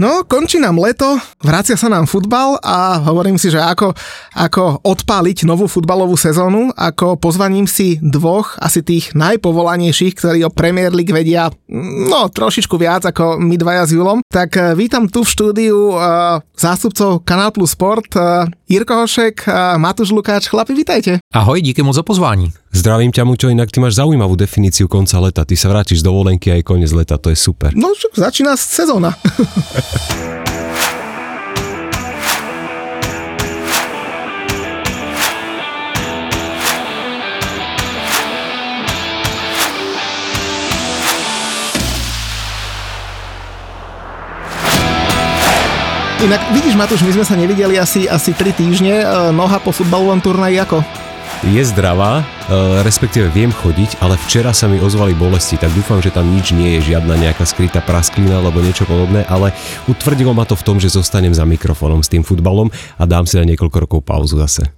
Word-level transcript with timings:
No, 0.00 0.24
končí 0.24 0.56
nám 0.56 0.80
leto, 0.80 1.20
vracia 1.44 1.76
sa 1.76 1.92
nám 1.92 2.08
futbal 2.08 2.56
a 2.64 2.96
hovorím 3.04 3.36
si, 3.36 3.52
že 3.52 3.60
ako, 3.60 3.92
ako 4.32 4.80
odpáliť 4.80 5.44
novú 5.44 5.68
futbalovú 5.68 6.16
sezónu, 6.16 6.72
ako 6.72 7.20
pozvaním 7.20 7.68
si 7.68 8.00
dvoch 8.00 8.56
asi 8.56 8.80
tých 8.80 9.12
najpovolanejších, 9.12 10.16
ktorí 10.16 10.40
o 10.48 10.54
Premier 10.54 10.90
League 10.96 11.12
vedia 11.12 11.52
no 12.08 12.28
trošičku 12.28 12.76
viac 12.76 13.04
ako 13.08 13.36
my 13.40 13.56
dvaja 13.60 13.84
s 13.88 13.92
Julom, 13.92 14.24
tak 14.28 14.56
uh, 14.56 14.72
vítam 14.72 15.08
tu 15.08 15.24
v 15.24 15.32
štúdiu 15.32 15.96
uh, 15.96 16.40
zástupcov 16.56 17.24
Kanál 17.24 17.52
Plus 17.52 17.72
Sport, 17.76 18.16
uh, 18.16 18.48
Jirko 18.68 19.04
Hošek 19.04 19.48
a 19.48 19.76
Matúš 19.76 20.12
Lukáč. 20.16 20.48
Chlapi, 20.48 20.72
vítajte. 20.72 21.20
Ahoj, 21.32 21.60
díky 21.60 21.82
moc 21.82 21.96
za 21.96 22.02
pozvání. 22.02 22.52
Zdravím 22.72 23.12
ťa, 23.12 23.28
Muťo, 23.28 23.52
inak 23.52 23.68
ty 23.68 23.84
máš 23.84 24.00
zaujímavú 24.00 24.32
definíciu 24.32 24.88
konca 24.88 25.20
leta. 25.20 25.44
Ty 25.44 25.60
sa 25.60 25.68
vrátiš 25.68 26.00
z 26.00 26.08
dovolenky 26.08 26.48
aj 26.48 26.64
koniec 26.64 26.88
leta, 26.96 27.20
to 27.20 27.28
je 27.28 27.36
super. 27.36 27.68
No, 27.76 27.92
začína 28.16 28.56
sezóna. 28.56 29.12
Inak 46.22 46.54
vidíš 46.54 46.78
Matúš, 46.78 47.02
my 47.02 47.18
sme 47.18 47.26
sa 47.26 47.34
nevideli 47.34 47.74
asi, 47.82 48.06
asi 48.06 48.30
3 48.30 48.54
týždne, 48.54 48.94
e, 49.02 49.06
noha 49.34 49.58
po 49.58 49.74
futbalovom 49.74 50.22
turnaji 50.22 50.54
ako? 50.62 50.78
Je 51.42 51.58
zdravá, 51.66 52.22
e, 52.22 52.24
respektíve 52.86 53.26
viem 53.34 53.50
chodiť, 53.50 53.98
ale 53.98 54.14
včera 54.14 54.54
sa 54.54 54.70
mi 54.70 54.78
ozvali 54.78 55.10
bolesti, 55.10 55.58
tak 55.58 55.74
dúfam, 55.74 55.98
že 55.98 56.14
tam 56.14 56.30
nič 56.30 56.54
nie 56.54 56.78
je, 56.78 56.94
žiadna 56.94 57.18
nejaká 57.18 57.42
skrytá 57.42 57.82
prasklina 57.82 58.38
alebo 58.38 58.62
niečo 58.62 58.86
podobné, 58.86 59.26
ale 59.26 59.50
utvrdilo 59.90 60.30
ma 60.38 60.46
to 60.46 60.54
v 60.54 60.62
tom, 60.62 60.78
že 60.78 60.94
zostanem 60.94 61.34
za 61.34 61.42
mikrofónom 61.42 61.98
s 61.98 62.06
tým 62.14 62.22
futbalom 62.22 62.70
a 62.94 63.02
dám 63.10 63.26
si 63.26 63.42
na 63.42 63.44
niekoľko 63.50 63.76
rokov 63.82 64.00
pauzu 64.06 64.38
zase. 64.38 64.70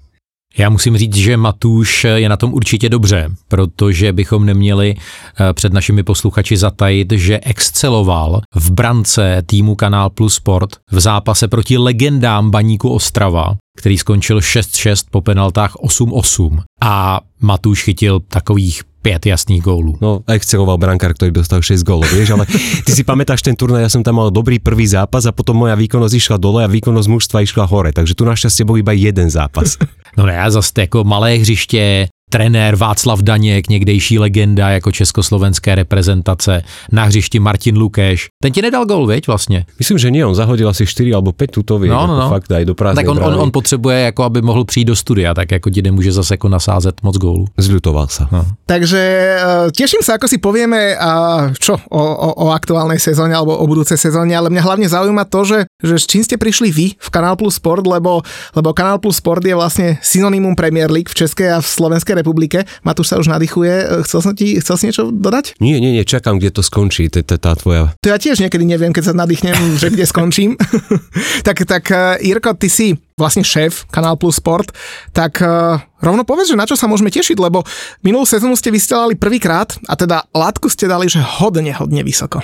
Já 0.56 0.70
musím 0.70 0.96
říct, 0.96 1.16
že 1.16 1.36
Matuš 1.36 2.04
je 2.04 2.28
na 2.28 2.36
tom 2.36 2.54
určitě 2.54 2.88
dobře, 2.88 3.28
protože 3.48 4.12
bychom 4.12 4.46
neměli 4.46 4.94
eh, 4.94 5.52
před 5.52 5.72
našimi 5.72 6.02
posluchači 6.02 6.56
zatajit, 6.56 7.12
že 7.12 7.40
exceloval 7.42 8.40
v 8.54 8.70
brance 8.70 9.42
týmu 9.46 9.74
Kanál 9.74 10.10
Plus 10.10 10.34
Sport 10.34 10.70
v 10.90 11.00
zápase 11.00 11.48
proti 11.48 11.78
legendám 11.78 12.50
Baníku 12.50 12.88
Ostrava, 12.88 13.54
který 13.78 13.98
skončil 13.98 14.38
6-6 14.38 15.10
po 15.10 15.20
penaltách 15.20 15.74
8-8 15.74 16.62
a 16.82 17.20
Matuš 17.40 17.82
chytil 17.82 18.20
takových 18.20 18.82
pět 19.02 19.26
jasných 19.26 19.62
gólů. 19.62 20.00
No, 20.00 20.24
exceloval 20.24 20.80
brankár, 20.80 21.12
ktorý 21.12 21.28
dostal 21.28 21.60
6 21.60 21.84
gólov, 21.84 22.08
vieš, 22.08 22.32
ale 22.32 22.48
ty 22.88 22.90
si 22.96 23.04
pamätáš 23.04 23.44
ten 23.44 23.52
turnaj, 23.52 23.84
ja 23.84 23.92
som 23.92 24.00
tam 24.00 24.16
mal 24.16 24.32
dobrý 24.32 24.56
prvý 24.56 24.88
zápas 24.88 25.28
a 25.28 25.36
potom 25.36 25.60
moja 25.60 25.76
výkonnosť 25.76 26.14
išla 26.16 26.36
dole 26.40 26.64
a 26.64 26.72
výkonnosť 26.72 27.08
mužstva 27.12 27.44
išla 27.44 27.68
hore, 27.68 27.92
takže 27.92 28.16
tu 28.16 28.24
našťastie 28.24 28.64
bol 28.64 28.80
iba 28.80 28.96
jeden 28.96 29.28
zápas. 29.28 29.76
No 30.16 30.24
ne, 30.24 30.40
zase 30.48 30.88
jako 30.88 31.04
malé 31.04 31.36
hřiště, 31.36 32.08
trenér 32.34 32.76
Václav 32.76 33.22
Daněk, 33.22 33.68
někdejší 33.68 34.18
legenda 34.18 34.70
jako 34.70 34.92
československé 34.92 35.74
reprezentace, 35.74 36.62
na 36.92 37.04
hřišti 37.04 37.38
Martin 37.38 37.78
Lukeš. 37.78 38.28
Ten 38.42 38.52
ti 38.52 38.62
nedal 38.62 38.86
gol, 38.86 39.06
veď 39.06 39.26
vlastně? 39.26 39.64
Myslím, 39.78 39.98
že 39.98 40.10
nie, 40.10 40.26
on 40.26 40.34
zahodil 40.34 40.68
asi 40.68 40.86
4 40.86 41.14
alebo 41.14 41.32
5 41.32 41.50
tutoviek, 41.50 41.90
No, 41.94 42.06
no, 42.06 42.18
ako 42.18 42.22
no. 42.22 42.28
fakt 42.28 42.50
aj 42.50 42.64
do 42.64 42.74
prázdnej 42.74 43.04
Tak 43.04 43.10
on, 43.10 43.18
on, 43.18 43.22
brány. 43.22 43.42
on 43.42 43.50
potřebuje, 43.50 43.98
jako 44.00 44.22
aby 44.22 44.42
mohl 44.42 44.64
přijít 44.64 44.84
do 44.84 44.96
studia, 44.96 45.34
tak 45.34 45.50
jako 45.50 45.70
ti 45.70 45.82
nemůže 45.82 46.12
zase 46.12 46.34
jako 46.34 46.48
nasázet 46.48 47.02
moc 47.02 47.16
gólů. 47.16 47.46
Zľutoval 47.58 48.06
sa. 48.10 48.26
No. 48.32 48.42
Takže 48.66 49.02
uh, 49.38 49.70
teším 49.70 50.02
sa, 50.02 50.18
ako 50.18 50.26
si 50.26 50.38
povieme 50.42 50.98
uh, 50.98 51.54
čo 51.54 51.78
o, 51.90 52.02
o, 52.02 52.28
o 52.34 52.46
aktuálnej 52.50 52.98
sezóne 52.98 53.34
alebo 53.36 53.54
o 53.54 53.64
budúcej 53.66 53.94
sezóne, 53.94 54.34
ale 54.34 54.50
mňa 54.50 54.62
hlavne 54.62 54.88
zaujíma 54.90 55.24
to, 55.30 55.40
že, 55.46 55.58
že 55.82 55.98
s 55.98 56.06
čím 56.06 56.22
ste 56.22 56.38
prišli 56.38 56.70
vy 56.70 56.86
v 56.94 57.08
Kanál 57.10 57.34
Plus 57.34 57.58
Sport, 57.58 57.82
lebo, 57.84 58.22
lebo 58.54 58.68
Kanál 58.72 59.02
Plus 59.02 59.18
Sport 59.18 59.42
je 59.42 59.58
vlastne 59.58 59.98
synonymum 60.00 60.54
Premier 60.54 60.86
League 60.86 61.10
v 61.10 61.18
Českej 61.18 61.50
a 61.50 61.58
v 61.58 61.66
Slovenskej 61.66 62.14
republike. 62.22 62.62
Matúš 62.86 63.10
sa 63.10 63.18
už 63.18 63.26
nadýchuje. 63.28 63.72
Eh, 63.74 64.02
Chcel, 64.06 64.20
som 64.22 64.32
ti, 64.32 64.56
chcel 64.62 64.76
si 64.78 64.84
niečo 64.88 65.10
dodať? 65.10 65.58
Nie, 65.58 65.82
nie, 65.82 65.90
nie, 65.90 66.06
čakám, 66.06 66.38
kde 66.38 66.54
to 66.54 66.62
skončí, 66.62 67.10
t- 67.10 67.26
t- 67.26 67.40
tá 67.40 67.52
tvoja 67.58 67.90
To 68.00 68.06
ja 68.08 68.16
tiež 68.16 68.38
niekedy 68.38 68.62
neviem, 68.62 68.94
keď 68.94 69.10
sa 69.10 69.14
nadýchnem, 69.18 69.54
že 69.82 69.90
kde 69.90 70.06
skončím. 70.06 70.54
tak, 71.46 71.66
tak 71.66 71.84
uh, 71.90 72.16
Jirko, 72.22 72.54
ty 72.54 72.70
si 72.70 72.94
vlastne 73.18 73.42
šéf 73.42 73.90
Kanál 73.90 74.14
Plus 74.14 74.38
Sport, 74.38 74.70
tak 75.10 75.42
uh, 75.42 75.78
rovno 75.98 76.22
povedz, 76.22 76.50
že 76.50 76.58
na 76.58 76.66
čo 76.66 76.78
sa 76.78 76.86
môžeme 76.86 77.10
tešiť, 77.10 77.38
lebo 77.38 77.62
minulú 78.02 78.26
sezónu 78.26 78.54
ste 78.54 78.74
vysielali 78.74 79.14
prvýkrát 79.18 79.74
a 79.90 79.94
teda 79.94 80.26
látku 80.34 80.66
ste 80.70 80.86
dali, 80.90 81.06
že 81.06 81.22
hodne, 81.22 81.70
hodne 81.74 82.02
vysoko. 82.02 82.42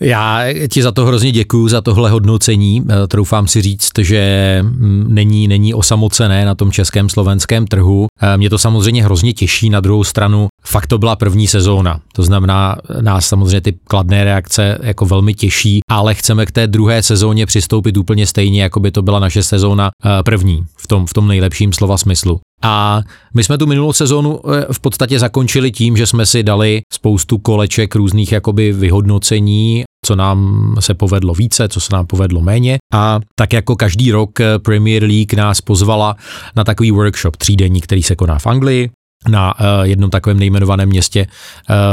Já 0.00 0.40
ti 0.70 0.82
za 0.82 0.92
to 0.92 1.06
hrozně 1.06 1.32
děkuju, 1.32 1.68
za 1.68 1.80
tohle 1.80 2.10
hodnocení. 2.10 2.82
Eh, 2.90 3.06
Troufám 3.06 3.48
si 3.48 3.62
říct, 3.62 3.90
že 3.98 4.58
mm, 4.62 5.06
není, 5.08 5.48
není 5.48 5.74
osamocené 5.74 6.44
na 6.44 6.54
tom 6.54 6.72
českém 6.72 7.08
slovenském 7.08 7.66
trhu. 7.66 8.06
Eh, 8.22 8.36
Mě 8.36 8.50
to 8.50 8.58
samozřejmě 8.58 9.04
hrozně 9.04 9.32
těší, 9.32 9.70
na 9.70 9.80
druhou 9.80 10.04
stranu 10.04 10.48
fakt 10.64 10.86
to 10.86 10.98
byla 10.98 11.16
první 11.16 11.46
sezóna. 11.46 12.00
To 12.14 12.22
znamená, 12.22 12.76
nás 13.00 13.26
samozřejmě 13.26 13.60
ty 13.60 13.72
kladné 13.72 14.24
reakce 14.24 14.78
jako 14.82 15.06
velmi 15.06 15.34
těší, 15.34 15.80
ale 15.90 16.14
chceme 16.14 16.46
k 16.46 16.50
té 16.50 16.66
druhé 16.66 17.02
sezóně 17.02 17.46
přistoupit 17.46 17.96
úplně 17.96 18.26
stejně, 18.26 18.62
jako 18.62 18.80
by 18.80 18.90
to 18.90 19.02
byla 19.02 19.18
naše 19.18 19.42
sezóna 19.42 19.90
eh, 20.04 20.22
první, 20.22 20.64
v 20.76 20.86
tom, 20.86 21.06
v 21.06 21.12
tom 21.12 21.28
nejlepším 21.28 21.72
slova 21.72 21.98
smyslu. 21.98 22.40
A 22.62 23.00
my 23.34 23.44
jsme 23.44 23.58
tu 23.58 23.66
minulou 23.66 23.92
sezónu 23.92 24.40
eh, 24.50 24.66
v 24.72 24.80
podstatě 24.80 25.18
zakončili 25.18 25.72
tím, 25.72 25.96
že 25.96 26.06
jsme 26.06 26.26
si 26.26 26.42
dali 26.42 26.80
spoustu 26.92 27.38
koleček 27.38 27.94
různých 27.94 28.32
jakoby 28.32 28.72
vyhodnocení, 28.72 29.84
co 30.06 30.16
nám 30.16 30.74
se 30.80 30.94
povedlo 30.94 31.34
více, 31.34 31.68
co 31.68 31.80
se 31.80 31.88
nám 31.92 32.06
povedlo 32.06 32.40
méně. 32.40 32.78
A 32.94 33.20
tak 33.34 33.52
jako 33.52 33.76
každý 33.76 34.12
rok 34.12 34.40
eh, 34.40 34.58
Premier 34.58 35.02
League 35.04 35.34
nás 35.34 35.60
pozvala 35.60 36.16
na 36.56 36.64
takový 36.64 36.90
workshop 36.90 37.36
třídenní, 37.36 37.80
který 37.80 38.02
se 38.02 38.16
koná 38.16 38.38
v 38.38 38.46
Anglii, 38.46 38.90
na 39.28 39.60
uh, 39.60 39.66
jednom 39.82 40.10
takovém 40.10 40.38
nejmenovaném 40.38 40.88
městě 40.88 41.26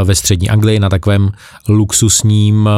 ve 0.03 0.15
střední 0.15 0.49
Anglii, 0.49 0.79
na 0.79 0.89
takovém 0.89 1.29
luxusním 1.67 2.69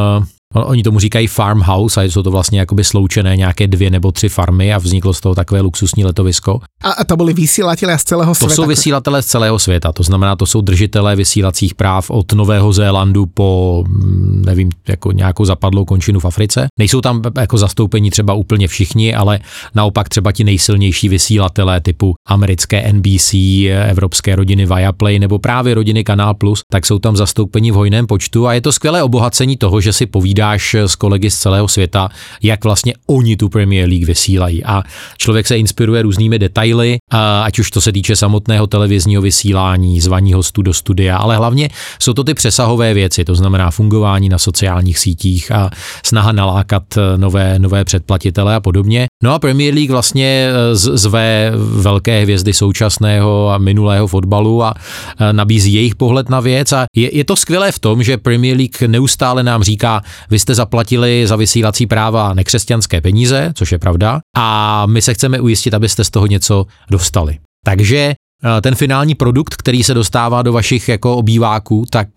Oni 0.53 0.83
tomu 0.83 0.99
říkají 0.99 1.27
farmhouse 1.27 2.01
a 2.01 2.03
jsou 2.03 2.23
to 2.23 2.31
vlastně 2.31 2.59
jakoby 2.59 2.83
sloučené 2.83 3.37
nějaké 3.37 3.67
dvě 3.67 3.89
nebo 3.89 4.11
tři 4.11 4.29
farmy 4.29 4.73
a 4.73 4.77
vzniklo 4.77 5.13
z 5.13 5.19
toho 5.19 5.35
takové 5.35 5.61
luxusní 5.61 6.05
letovisko. 6.05 6.59
A, 6.83 6.91
a 6.91 7.03
to 7.03 7.15
boli 7.17 7.33
vysielatelia 7.33 7.97
z 7.97 8.03
celého 8.03 8.31
To 8.31 8.35
sveta. 8.35 8.55
jsou 8.55 8.65
vysílatelé 8.65 9.21
z 9.21 9.25
celého 9.25 9.59
světa, 9.59 9.91
to 9.91 10.03
znamená, 10.03 10.35
to 10.35 10.45
jsou 10.45 10.61
držitelé 10.61 11.15
vysílacích 11.15 11.75
práv 11.75 12.09
od 12.09 12.33
Nového 12.33 12.73
Zélandu 12.73 13.25
po, 13.25 13.83
mm, 13.87 14.43
nevím, 14.45 14.69
jako 14.87 15.11
nějakou 15.11 15.45
zapadlou 15.45 15.85
končinu 15.85 16.19
v 16.19 16.25
Africe. 16.25 16.67
Nejsou 16.79 17.01
tam 17.01 17.21
jako 17.39 17.57
zastoupení 17.57 18.11
třeba 18.11 18.33
úplně 18.33 18.67
všichni, 18.67 19.15
ale 19.15 19.39
naopak 19.75 20.09
třeba 20.09 20.31
ti 20.31 20.43
nejsilnější 20.43 21.09
vysílatelé 21.09 21.81
typu 21.81 22.13
americké 22.27 22.93
NBC, 22.93 23.33
evropské 23.89 24.35
rodiny 24.35 24.65
Viaplay 24.65 25.19
nebo 25.19 25.39
právě 25.39 25.73
rodiny 25.73 26.03
Kanál 26.03 26.33
Plus, 26.33 26.61
tak 26.71 26.85
jsou 26.85 26.99
tam 26.99 27.15
zastoupeni 27.15 27.71
v 27.71 27.75
hojném 27.75 28.07
počtu 28.07 28.47
a 28.47 28.53
je 28.53 28.61
to 28.61 28.71
skvělé 28.71 29.03
obohacení 29.03 29.57
toho, 29.57 29.81
že 29.81 29.93
si 29.93 30.05
povídáš 30.41 30.73
s 30.73 30.95
kolegy 30.95 31.29
z 31.29 31.37
celého 31.37 31.67
světa, 31.67 32.09
jak 32.43 32.63
vlastně 32.63 32.93
oni 33.07 33.37
tu 33.37 33.49
Premier 33.49 33.89
League 33.89 34.05
vysílají 34.05 34.63
a 34.63 34.83
člověk 35.17 35.47
se 35.47 35.57
inspiruje 35.57 36.01
různými 36.01 36.39
detaily, 36.39 36.97
ať 37.43 37.59
už 37.59 37.71
to 37.71 37.81
se 37.81 37.91
týče 37.91 38.15
samotného 38.15 38.67
televizního 38.67 39.21
vysílání, 39.21 40.01
zvaní 40.01 40.33
hostů 40.33 40.61
do 40.61 40.73
studia, 40.73 41.17
ale 41.17 41.37
hlavně 41.37 41.69
jsou 41.99 42.13
to 42.13 42.23
ty 42.23 42.33
přesahové 42.33 42.93
věci, 42.93 43.25
to 43.25 43.35
znamená 43.35 43.71
fungování 43.71 44.29
na 44.29 44.37
sociálních 44.37 44.99
sítích 44.99 45.51
a 45.51 45.69
snaha 46.05 46.31
nalákat 46.31 46.83
eh, 46.97 47.17
nové, 47.17 47.59
nové 47.59 47.85
předplatitele 47.85 48.55
a 48.55 48.59
podobně. 48.59 49.07
No 49.23 49.33
a 49.33 49.39
Premier 49.39 49.73
League 49.73 49.91
vlastně 49.91 50.49
eh, 50.49 50.75
zve 50.75 51.51
velké 51.55 52.21
hvězdy 52.21 52.53
současného 52.53 53.49
a 53.49 53.57
minulého 53.57 54.07
fotbalu 54.07 54.63
a 54.63 54.73
eh, 54.73 55.33
nabízí 55.33 55.73
jejich 55.73 55.95
pohled 55.95 56.29
na 56.29 56.39
věc 56.39 56.71
a 56.73 56.85
je, 56.95 57.17
je 57.17 57.23
to 57.23 57.35
skvělé 57.35 57.71
v 57.71 57.79
tom, 57.79 58.03
že 58.03 58.17
Premier 58.17 58.57
League 58.57 58.81
neustále 58.87 59.43
nám 59.43 59.63
říká, 59.63 60.01
vy 60.31 60.39
jste 60.39 60.55
zaplatili 60.55 61.27
za 61.27 61.35
vysílací 61.35 61.87
práva 61.87 62.33
nekřesťanské 62.33 63.01
peníze, 63.01 63.51
což 63.55 63.71
je 63.71 63.79
pravda, 63.79 64.19
a 64.37 64.85
my 64.85 65.01
se 65.01 65.13
chceme 65.13 65.39
ujistit, 65.39 65.73
abyste 65.73 66.03
z 66.03 66.09
toho 66.09 66.27
něco 66.27 66.65
dostali. 66.89 67.37
Takže 67.65 68.13
ten 68.61 68.75
finální 68.75 69.15
produkt, 69.15 69.55
který 69.55 69.83
se 69.83 69.93
dostává 69.93 70.41
do 70.41 70.53
vašich 70.53 70.89
jako 70.89 71.15
obýváků, 71.15 71.85
tak 71.89 72.07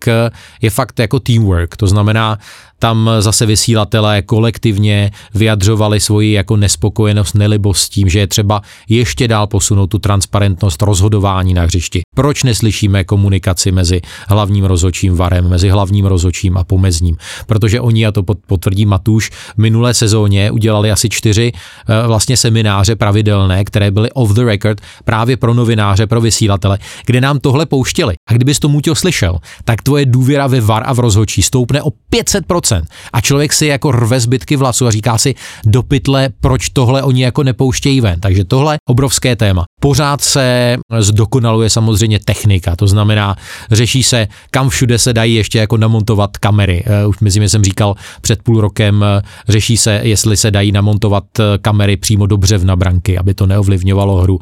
je 0.61 0.69
fakt 0.69 0.99
jako 0.99 1.19
teamwork. 1.19 1.77
To 1.77 1.87
znamená, 1.87 2.37
tam 2.79 3.09
zase 3.19 3.45
vysílatelé 3.45 4.21
kolektivně 4.21 5.11
vyjadřovali 5.33 5.99
svoji 5.99 6.31
jako 6.31 6.57
nespokojenost, 6.57 7.35
nelibost 7.35 7.81
s 7.81 7.89
tím, 7.89 8.09
že 8.09 8.19
je 8.19 8.27
třeba 8.27 8.61
ještě 8.89 9.27
dál 9.27 9.47
posunout 9.47 9.87
tu 9.87 9.99
transparentnost 9.99 10.81
rozhodování 10.81 11.53
na 11.53 11.63
hřišti. 11.63 12.01
Proč 12.15 12.43
neslyšíme 12.43 13.03
komunikaci 13.03 13.71
mezi 13.71 14.01
hlavním 14.27 14.65
rozhodčím 14.65 15.15
varem, 15.15 15.49
mezi 15.49 15.69
hlavním 15.69 16.05
rozhodčím 16.05 16.57
a 16.57 16.63
pomezním? 16.63 17.17
Protože 17.45 17.81
oni, 17.81 18.05
a 18.05 18.11
to 18.11 18.23
potvrdí 18.23 18.85
Matuš, 18.85 19.31
minulé 19.57 19.93
sezóně 19.93 20.51
udělali 20.51 20.91
asi 20.91 21.09
čtyři 21.09 21.51
eh, 21.53 22.07
vlastně 22.07 22.37
semináře 22.37 22.95
pravidelné, 22.95 23.63
které 23.63 23.91
byly 23.91 24.11
off 24.11 24.31
the 24.31 24.43
record 24.43 24.81
právě 25.03 25.37
pro 25.37 25.53
novináře, 25.53 26.07
pro 26.15 26.21
vysílatele, 26.21 26.79
kde 27.05 27.21
nám 27.21 27.39
tohle 27.39 27.65
pouštěli. 27.65 28.15
A 28.29 28.33
kdybys 28.33 28.59
to 28.59 28.69
Muťo 28.69 28.95
slyšel, 28.95 29.39
tak 29.65 29.81
tvoje 29.81 30.05
důvěra 30.05 30.47
ve 30.47 30.61
VAR 30.61 30.83
a 30.85 30.93
v 30.93 30.99
rozhodčí 30.99 31.43
stoupne 31.43 31.81
o 31.83 31.89
500%. 32.13 32.83
A 33.13 33.21
člověk 33.21 33.53
si 33.53 33.65
jako 33.65 33.91
rve 33.91 34.19
zbytky 34.19 34.55
vlasu 34.55 34.87
a 34.87 34.91
říká 34.91 35.17
si 35.17 35.35
do 35.65 35.83
pytle, 35.83 36.29
proč 36.39 36.69
tohle 36.69 37.03
oni 37.03 37.23
jako 37.23 37.43
nepouštějí 37.43 38.01
ven. 38.01 38.19
Takže 38.19 38.43
tohle 38.43 38.77
obrovské 38.89 39.35
téma. 39.35 39.63
Pořád 39.81 40.21
se 40.21 40.77
zdokonaluje 40.99 41.69
samozřejmě 41.69 42.19
technika, 42.19 42.75
to 42.75 42.87
znamená, 42.87 43.35
řeší 43.71 44.03
se, 44.03 44.27
kam 44.51 44.69
všude 44.69 44.99
se 44.99 45.13
dají 45.13 45.35
ještě 45.35 45.59
jako 45.59 45.77
namontovat 45.77 46.37
kamery. 46.37 46.83
Eh, 46.85 47.07
už 47.07 47.19
mezi 47.19 47.49
jsem 47.49 47.63
říkal 47.63 47.95
před 48.21 48.43
půl 48.43 48.61
rokem, 48.61 49.03
eh, 49.03 49.21
řeší 49.47 49.77
se, 49.77 49.99
jestli 50.03 50.37
se 50.37 50.51
dají 50.51 50.71
namontovat 50.71 51.23
eh, 51.39 51.43
kamery 51.61 51.97
přímo 51.97 52.25
dobře 52.25 52.57
v 52.57 52.65
nabranky, 52.65 53.17
aby 53.17 53.33
to 53.33 53.45
neovlivňovalo 53.45 54.15
hru, 54.15 54.39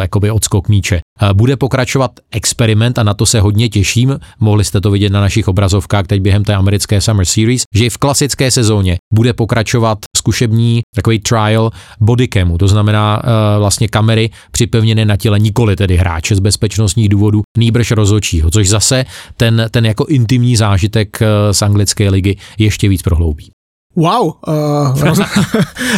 jakoby 0.00 0.30
odskok 0.30 0.68
míče. 0.68 1.00
Bude 1.32 1.56
pokračovat 1.56 2.10
experiment 2.30 2.98
a 2.98 3.02
na 3.02 3.14
to 3.14 3.26
se 3.26 3.40
hodně 3.40 3.68
těším. 3.68 4.18
Mohli 4.40 4.64
jste 4.64 4.80
to 4.80 4.90
vidět 4.90 5.12
na 5.12 5.20
našich 5.20 5.48
obrazovkách 5.48 6.06
teď 6.06 6.20
během 6.20 6.44
té 6.44 6.54
americké 6.54 7.00
Summer 7.00 7.24
Series, 7.24 7.62
že 7.74 7.90
v 7.90 7.98
klasické 7.98 8.50
sezóně 8.50 8.96
bude 9.12 9.32
pokračovat 9.32 9.98
zkušební 10.16 10.82
takový 10.94 11.18
trial 11.18 11.70
bodycamu, 12.00 12.58
to 12.58 12.68
znamená 12.68 13.22
uh, 13.22 13.30
vlastně 13.58 13.88
kamery 13.88 14.30
připevněné 14.50 15.04
na 15.04 15.16
těle 15.16 15.38
nikoli 15.38 15.76
tedy 15.76 15.96
hráče 15.96 16.36
z 16.36 16.38
bezpečnostních 16.38 17.08
důvodů, 17.08 17.42
nýbrž 17.58 17.90
rozočího, 17.90 18.50
což 18.50 18.68
zase 18.68 19.04
ten, 19.36 19.66
ten 19.70 19.86
jako 19.86 20.04
intimní 20.04 20.56
zážitek 20.56 21.18
uh, 21.20 21.52
z 21.52 21.62
anglické 21.62 22.10
ligy 22.10 22.36
ještě 22.58 22.88
víc 22.88 23.02
prohloubí. 23.02 23.50
Wow. 23.96 24.32
Uh, 24.48 25.02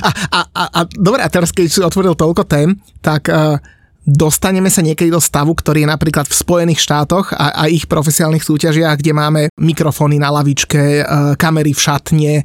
a, 0.02 0.10
a, 0.32 0.40
a, 0.54 0.64
a 0.64 0.80
dobre, 0.98 1.22
a 1.22 1.28
teraz 1.28 1.50
keď 1.50 1.66
si 1.66 1.80
otvoril 1.82 2.14
toľko 2.14 2.46
tém, 2.46 2.78
tak 3.02 3.26
uh, 3.28 3.58
dostaneme 4.08 4.72
sa 4.72 4.81
niekedy 4.81 5.12
do 5.12 5.20
stavu, 5.20 5.52
ktorý 5.52 5.84
je 5.84 5.93
napríklad 5.93 6.25
v 6.25 6.32
Spojených 6.32 6.81
štátoch 6.81 7.37
a, 7.37 7.52
a 7.52 7.62
ich 7.69 7.84
profesionálnych 7.84 8.40
súťažiach, 8.40 8.96
kde 8.96 9.12
máme 9.12 9.40
mikrofóny 9.60 10.16
na 10.16 10.32
lavičke, 10.32 10.81
e, 10.81 11.05
kamery 11.37 11.76
v 11.76 11.81
šatne, 11.81 12.32
e, 12.40 12.43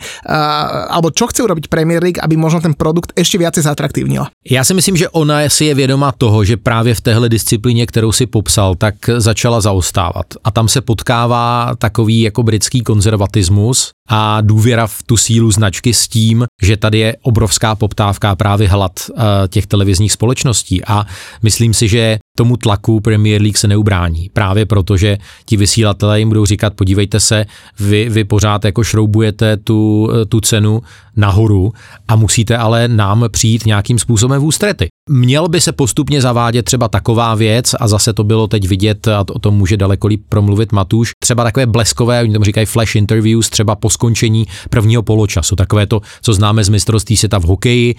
alebo 0.92 1.16
čo 1.16 1.32
chce 1.32 1.48
urobiť 1.48 1.72
Premier 1.72 2.04
League, 2.04 2.20
aby 2.20 2.36
možno 2.36 2.60
ten 2.60 2.76
produkt 2.76 3.16
ešte 3.16 3.40
viacej 3.40 3.64
zatraktívnila? 3.64 4.28
Já 4.44 4.64
si 4.64 4.74
myslím, 4.74 4.98
že 4.98 5.10
ona 5.10 5.50
si 5.50 5.66
je 5.66 5.76
vědoma 5.76 6.12
toho, 6.12 6.44
že 6.44 6.58
právě 6.58 6.96
v 6.96 7.02
téhle 7.02 7.30
disciplíně, 7.30 7.88
kterou 7.88 8.12
si 8.12 8.26
popsal, 8.26 8.76
tak 8.76 8.96
začala 9.18 9.62
zaostávat. 9.62 10.26
A 10.44 10.52
tam 10.52 10.68
se 10.68 10.82
potkává 10.82 11.76
takový 11.78 12.22
jako 12.22 12.44
britský 12.44 12.82
konzervatismus 12.82 13.92
a 14.10 14.42
důvěra 14.42 14.88
v 14.88 15.04
tu 15.04 15.18
sílu 15.18 15.52
značky 15.52 15.94
s 15.94 16.08
tím, 16.08 16.46
že 16.62 16.78
tady 16.78 17.00
je 17.00 17.18
obrovská 17.22 17.76
poptávka 17.76 18.36
právě 18.36 18.70
hlad 18.70 18.92
uh, 19.10 19.24
těch 19.48 19.68
televizních 19.68 20.12
společností 20.12 20.86
a 20.86 21.06
myslím 21.44 21.74
si, 21.74 21.88
že 21.88 22.20
tomu 22.38 22.58
tlaku 22.58 23.00
Premier 23.00 23.42
League 23.42 23.58
se 23.58 23.68
neubrání. 23.68 24.30
Právě 24.34 24.66
proto, 24.66 24.98
že 24.98 25.18
ti 25.46 25.58
vysílatelé 25.58 26.20
jim 26.20 26.28
budou 26.28 26.46
říkat, 26.46 26.74
podívejte 26.74 27.20
se, 27.20 27.46
vy, 27.80 28.10
vy 28.10 28.24
pořád 28.24 28.66
jako 28.66 28.84
šroubujete 28.84 29.58
tu, 29.58 30.10
tu 30.30 30.42
cenu 30.42 30.82
nahoru 31.16 31.72
a 32.08 32.16
musíte 32.16 32.58
ale 32.58 32.88
nám 32.88 33.26
přijít 33.32 33.66
nějakým 33.66 34.00
způsobem 34.00 34.42
v 34.42 34.46
ústrety. 34.46 34.88
Měl 35.10 35.48
by 35.48 35.62
se 35.62 35.72
postupně 35.72 36.22
zavádět 36.22 36.64
třeba 36.64 36.88
taková 36.88 37.36
věc, 37.36 37.76
a 37.80 37.88
zase 37.88 38.14
to 38.14 38.24
bylo 38.24 38.48
teď 38.48 38.68
vidět, 38.68 39.08
a 39.08 39.20
o 39.20 39.40
tom 39.40 39.56
může 39.56 39.78
daleko 39.78 40.08
líp 40.08 40.24
promluvit 40.30 40.72
Matuš, 40.72 41.12
třeba 41.24 41.44
takové 41.44 41.66
bleskové, 41.66 42.22
oni 42.22 42.34
tomu 42.34 42.46
říkají 42.46 42.66
flash 42.66 42.96
interviews, 42.96 43.50
třeba 43.50 43.76
po 43.76 43.90
skončení 43.90 44.48
prvního 44.70 45.04
poločasu, 45.04 45.56
takové 45.56 45.88
to, 45.88 46.02
co 46.22 46.34
známe 46.34 46.64
z 46.64 46.70
mistrovství 46.70 47.18
světa 47.18 47.40
v 47.40 47.44
hokeji, 47.44 47.96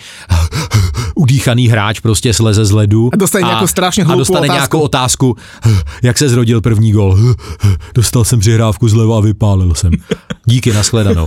udýchaný 1.14 1.68
hráč 1.68 2.00
prostě 2.00 2.34
sleze 2.34 2.64
z 2.64 2.70
ledu. 2.70 3.10
A 3.12 3.16
dostane 3.16 3.46
nějakou 3.46 3.66
strašně 3.66 4.04
a 4.04 4.14
dostane 4.14 4.40
otázku. 4.40 4.54
nějakou 4.54 4.80
otázku, 4.80 5.36
jak 6.02 6.18
se 6.18 6.28
zrodil 6.28 6.60
první 6.60 6.92
gol. 6.92 7.18
Dostal 7.94 8.24
jsem 8.24 8.40
přihrávku 8.40 8.88
zleva 8.88 9.16
a 9.16 9.20
vypálil 9.20 9.74
jsem. 9.74 9.92
Díky, 10.44 10.72
nashledanou. 10.72 11.26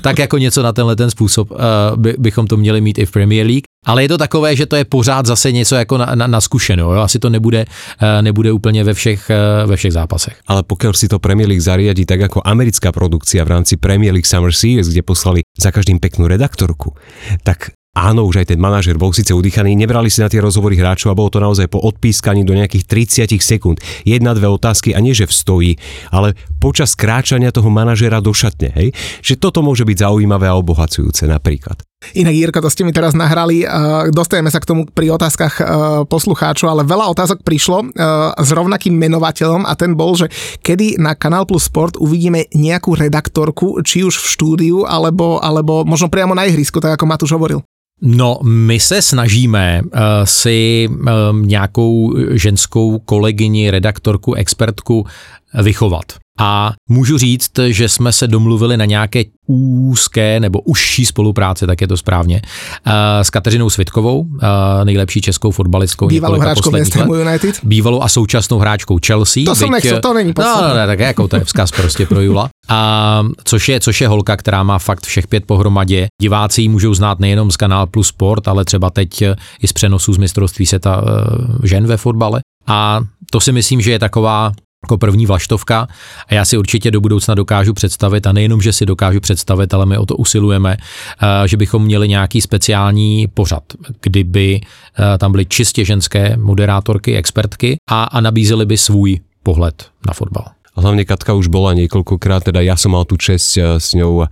tak 0.00 0.18
jako 0.18 0.38
něco 0.38 0.62
na 0.62 0.72
tenhle 0.72 0.96
ten 0.96 1.10
způsob 1.10 1.23
uh, 1.28 1.56
by, 1.96 2.14
bychom 2.18 2.46
to 2.46 2.56
měli 2.56 2.80
mít 2.80 2.98
i 2.98 3.06
v 3.06 3.10
Premier 3.10 3.46
League. 3.46 3.64
Ale 3.86 4.02
je 4.02 4.08
to 4.08 4.18
takové, 4.18 4.56
že 4.56 4.66
to 4.66 4.76
je 4.76 4.84
pořád 4.84 5.26
zase 5.26 5.52
něco 5.52 5.74
jako 5.76 5.98
na, 5.98 6.14
na, 6.14 6.26
na 6.26 6.40
zkušenou. 6.40 6.92
Jo? 6.92 7.00
Asi 7.00 7.18
to 7.18 7.30
nebude, 7.30 7.64
uh, 7.64 8.22
nebude 8.22 8.52
úplně 8.52 8.84
ve 8.84 8.94
všech, 8.94 9.30
uh, 9.30 9.70
ve 9.70 9.76
všech 9.76 9.92
zápasech. 9.92 10.36
Ale 10.46 10.62
pokud 10.62 10.96
si 10.96 11.08
to 11.08 11.18
Premier 11.18 11.48
League 11.48 11.62
zariadí 11.62 12.06
tak 12.06 12.20
jako 12.20 12.42
americká 12.44 12.92
produkcia 12.92 13.44
v 13.44 13.48
rámci 13.48 13.76
Premier 13.76 14.12
League 14.12 14.26
Summer 14.26 14.52
Series, 14.52 14.88
kde 14.88 15.02
poslali 15.02 15.40
za 15.60 15.70
každým 15.70 15.98
peknú 16.00 16.28
redaktorku, 16.28 16.94
tak 17.44 17.70
Áno, 17.94 18.26
už 18.26 18.42
aj 18.42 18.50
ten 18.50 18.58
manažer 18.58 18.98
bol 18.98 19.14
síce 19.14 19.30
udýchaný, 19.30 19.78
nebrali 19.78 20.10
si 20.10 20.18
na 20.18 20.26
tie 20.26 20.42
rozhovory 20.42 20.74
hráčov 20.74 21.14
a 21.14 21.18
bolo 21.18 21.30
to 21.30 21.38
naozaj 21.38 21.70
po 21.70 21.78
odpískaní 21.78 22.42
do 22.42 22.50
nejakých 22.50 22.90
30 23.30 23.38
sekúnd. 23.38 23.78
Jedna, 24.02 24.34
dve 24.34 24.50
otázky 24.50 24.90
a 24.90 24.98
nie, 24.98 25.14
že 25.14 25.30
vstojí, 25.30 25.78
ale 26.10 26.34
počas 26.58 26.98
kráčania 26.98 27.54
toho 27.54 27.70
manažera 27.70 28.18
do 28.18 28.34
šatne, 28.34 28.74
hej? 28.74 28.90
Že 29.22 29.34
toto 29.38 29.62
môže 29.62 29.86
byť 29.86 30.10
zaujímavé 30.10 30.50
a 30.50 30.58
obohacujúce 30.58 31.30
napríklad. 31.30 31.86
Inak 32.18 32.34
Jirko, 32.34 32.58
to 32.60 32.68
ste 32.68 32.82
mi 32.82 32.90
teraz 32.90 33.14
nahrali, 33.14 33.62
dostajeme 34.10 34.50
sa 34.50 34.58
k 34.58 34.68
tomu 34.74 34.90
pri 34.90 35.14
otázkach 35.14 35.62
poslucháčov, 36.10 36.74
ale 36.74 36.82
veľa 36.82 37.08
otázok 37.14 37.46
prišlo 37.46 37.94
s 38.36 38.50
rovnakým 38.50 38.92
menovateľom 38.92 39.64
a 39.64 39.72
ten 39.78 39.94
bol, 39.94 40.18
že 40.18 40.26
kedy 40.66 40.98
na 40.98 41.14
Kanal 41.14 41.46
Plus 41.46 41.70
Sport 41.70 41.96
uvidíme 42.02 42.50
nejakú 42.50 42.98
redaktorku, 42.98 43.80
či 43.86 44.02
už 44.02 44.18
v 44.18 44.26
štúdiu, 44.34 44.76
alebo, 44.82 45.38
alebo 45.38 45.86
možno 45.86 46.10
priamo 46.10 46.34
na 46.34 46.44
ihrisku, 46.44 46.82
tak 46.82 46.98
ako 46.98 47.06
Matúš 47.06 47.38
hovoril. 47.38 47.62
No, 48.06 48.38
my 48.42 48.80
se 48.80 49.02
snažíme 49.02 49.82
uh, 49.84 49.90
si 50.24 50.88
um, 50.90 51.42
nějakou 51.48 52.14
ženskou 52.30 52.98
kolegyni, 52.98 53.70
redaktorku, 53.70 54.34
expertku 54.34 55.06
vychovat. 55.62 56.23
A 56.38 56.72
můžu 56.88 57.18
říct, 57.18 57.50
že 57.68 57.88
jsme 57.88 58.12
se 58.12 58.26
domluvili 58.26 58.76
na 58.76 58.84
nějaké 58.84 59.22
úzké 59.46 60.40
nebo 60.40 60.60
užší 60.60 61.06
spolupráce, 61.06 61.66
tak 61.66 61.80
je 61.80 61.88
to 61.88 61.96
správně, 61.96 62.42
s 63.22 63.30
Kateřinou 63.30 63.70
Svitkovou, 63.70 64.26
nejlepší 64.84 65.20
českou 65.20 65.50
fotbalistkou 65.50 66.06
Bývalou 66.06 66.40
hráčkou 66.40 66.70
West 66.70 66.96
United. 66.96 67.60
Bývalou 67.64 68.02
a 68.02 68.08
současnou 68.08 68.58
hráčkou 68.58 68.98
Chelsea. 69.06 69.44
To 69.44 69.50
byť, 69.50 69.58
jsem 69.58 69.70
nechcel, 69.70 70.00
to 70.00 70.14
není 70.14 70.32
podstatné. 70.32 70.62
No, 70.62 70.68
no, 70.68 70.74
ne, 70.74 70.86
tak 70.86 70.98
jako 70.98 71.28
to 71.28 71.36
je 71.36 71.44
vzkaz 71.44 71.70
prostě 71.70 72.06
pro 72.06 72.20
Jula. 72.20 72.48
A 72.68 73.22
což 73.44 73.68
je, 73.68 73.80
což 73.80 74.00
je 74.00 74.08
holka, 74.08 74.36
která 74.36 74.62
má 74.62 74.78
fakt 74.78 75.06
všech 75.06 75.26
pět 75.26 75.44
pohromadě. 75.44 76.06
Diváci 76.22 76.62
ji 76.62 76.68
můžou 76.68 76.94
znát 76.94 77.20
nejenom 77.20 77.50
z 77.50 77.56
Kanál 77.56 77.86
Plus 77.86 78.08
Sport, 78.08 78.48
ale 78.48 78.64
třeba 78.64 78.90
teď 78.90 79.22
i 79.62 79.66
z 79.66 79.72
přenosu 79.72 80.12
z 80.12 80.18
mistrovství 80.18 80.66
světa 80.66 81.04
žen 81.62 81.86
ve 81.86 81.96
fotbale. 81.96 82.40
A 82.66 83.00
to 83.30 83.40
si 83.40 83.52
myslím, 83.52 83.80
že 83.80 83.90
je 83.90 83.98
taková 83.98 84.52
jako 84.84 84.98
první 84.98 85.26
vlaštovka 85.26 85.88
a 86.28 86.34
já 86.34 86.44
si 86.44 86.58
určitě 86.58 86.90
do 86.90 87.00
budoucna 87.00 87.34
dokážu 87.34 87.72
představit 87.72 88.26
a 88.26 88.32
nejenom, 88.32 88.60
že 88.60 88.72
si 88.72 88.86
dokážu 88.86 89.20
představit, 89.20 89.74
ale 89.74 89.86
my 89.86 89.98
o 89.98 90.06
to 90.06 90.16
usilujeme, 90.16 90.76
eh, 90.76 91.48
že 91.48 91.56
bychom 91.56 91.84
měli 91.84 92.08
nějaký 92.08 92.40
speciální 92.40 93.26
pořad, 93.34 93.64
kdyby 94.00 94.60
eh, 94.60 95.18
tam 95.18 95.32
byly 95.32 95.46
čistě 95.46 95.84
ženské 95.84 96.36
moderátorky, 96.36 97.16
expertky 97.16 97.76
a, 97.88 98.04
a 98.04 98.20
nabízeli 98.20 98.66
by 98.66 98.76
svůj 98.76 99.20
pohled 99.42 99.88
na 100.06 100.12
fotbal. 100.12 100.44
Hlavne 100.74 101.06
Katka 101.06 101.38
už 101.38 101.46
bola 101.46 101.70
niekoľkokrát, 101.78 102.50
teda 102.50 102.58
ja 102.58 102.74
som 102.74 102.98
mal 102.98 103.06
tú 103.06 103.14
čest 103.14 103.54
eh, 103.56 103.78
s 103.78 103.94
ňou 103.94 104.26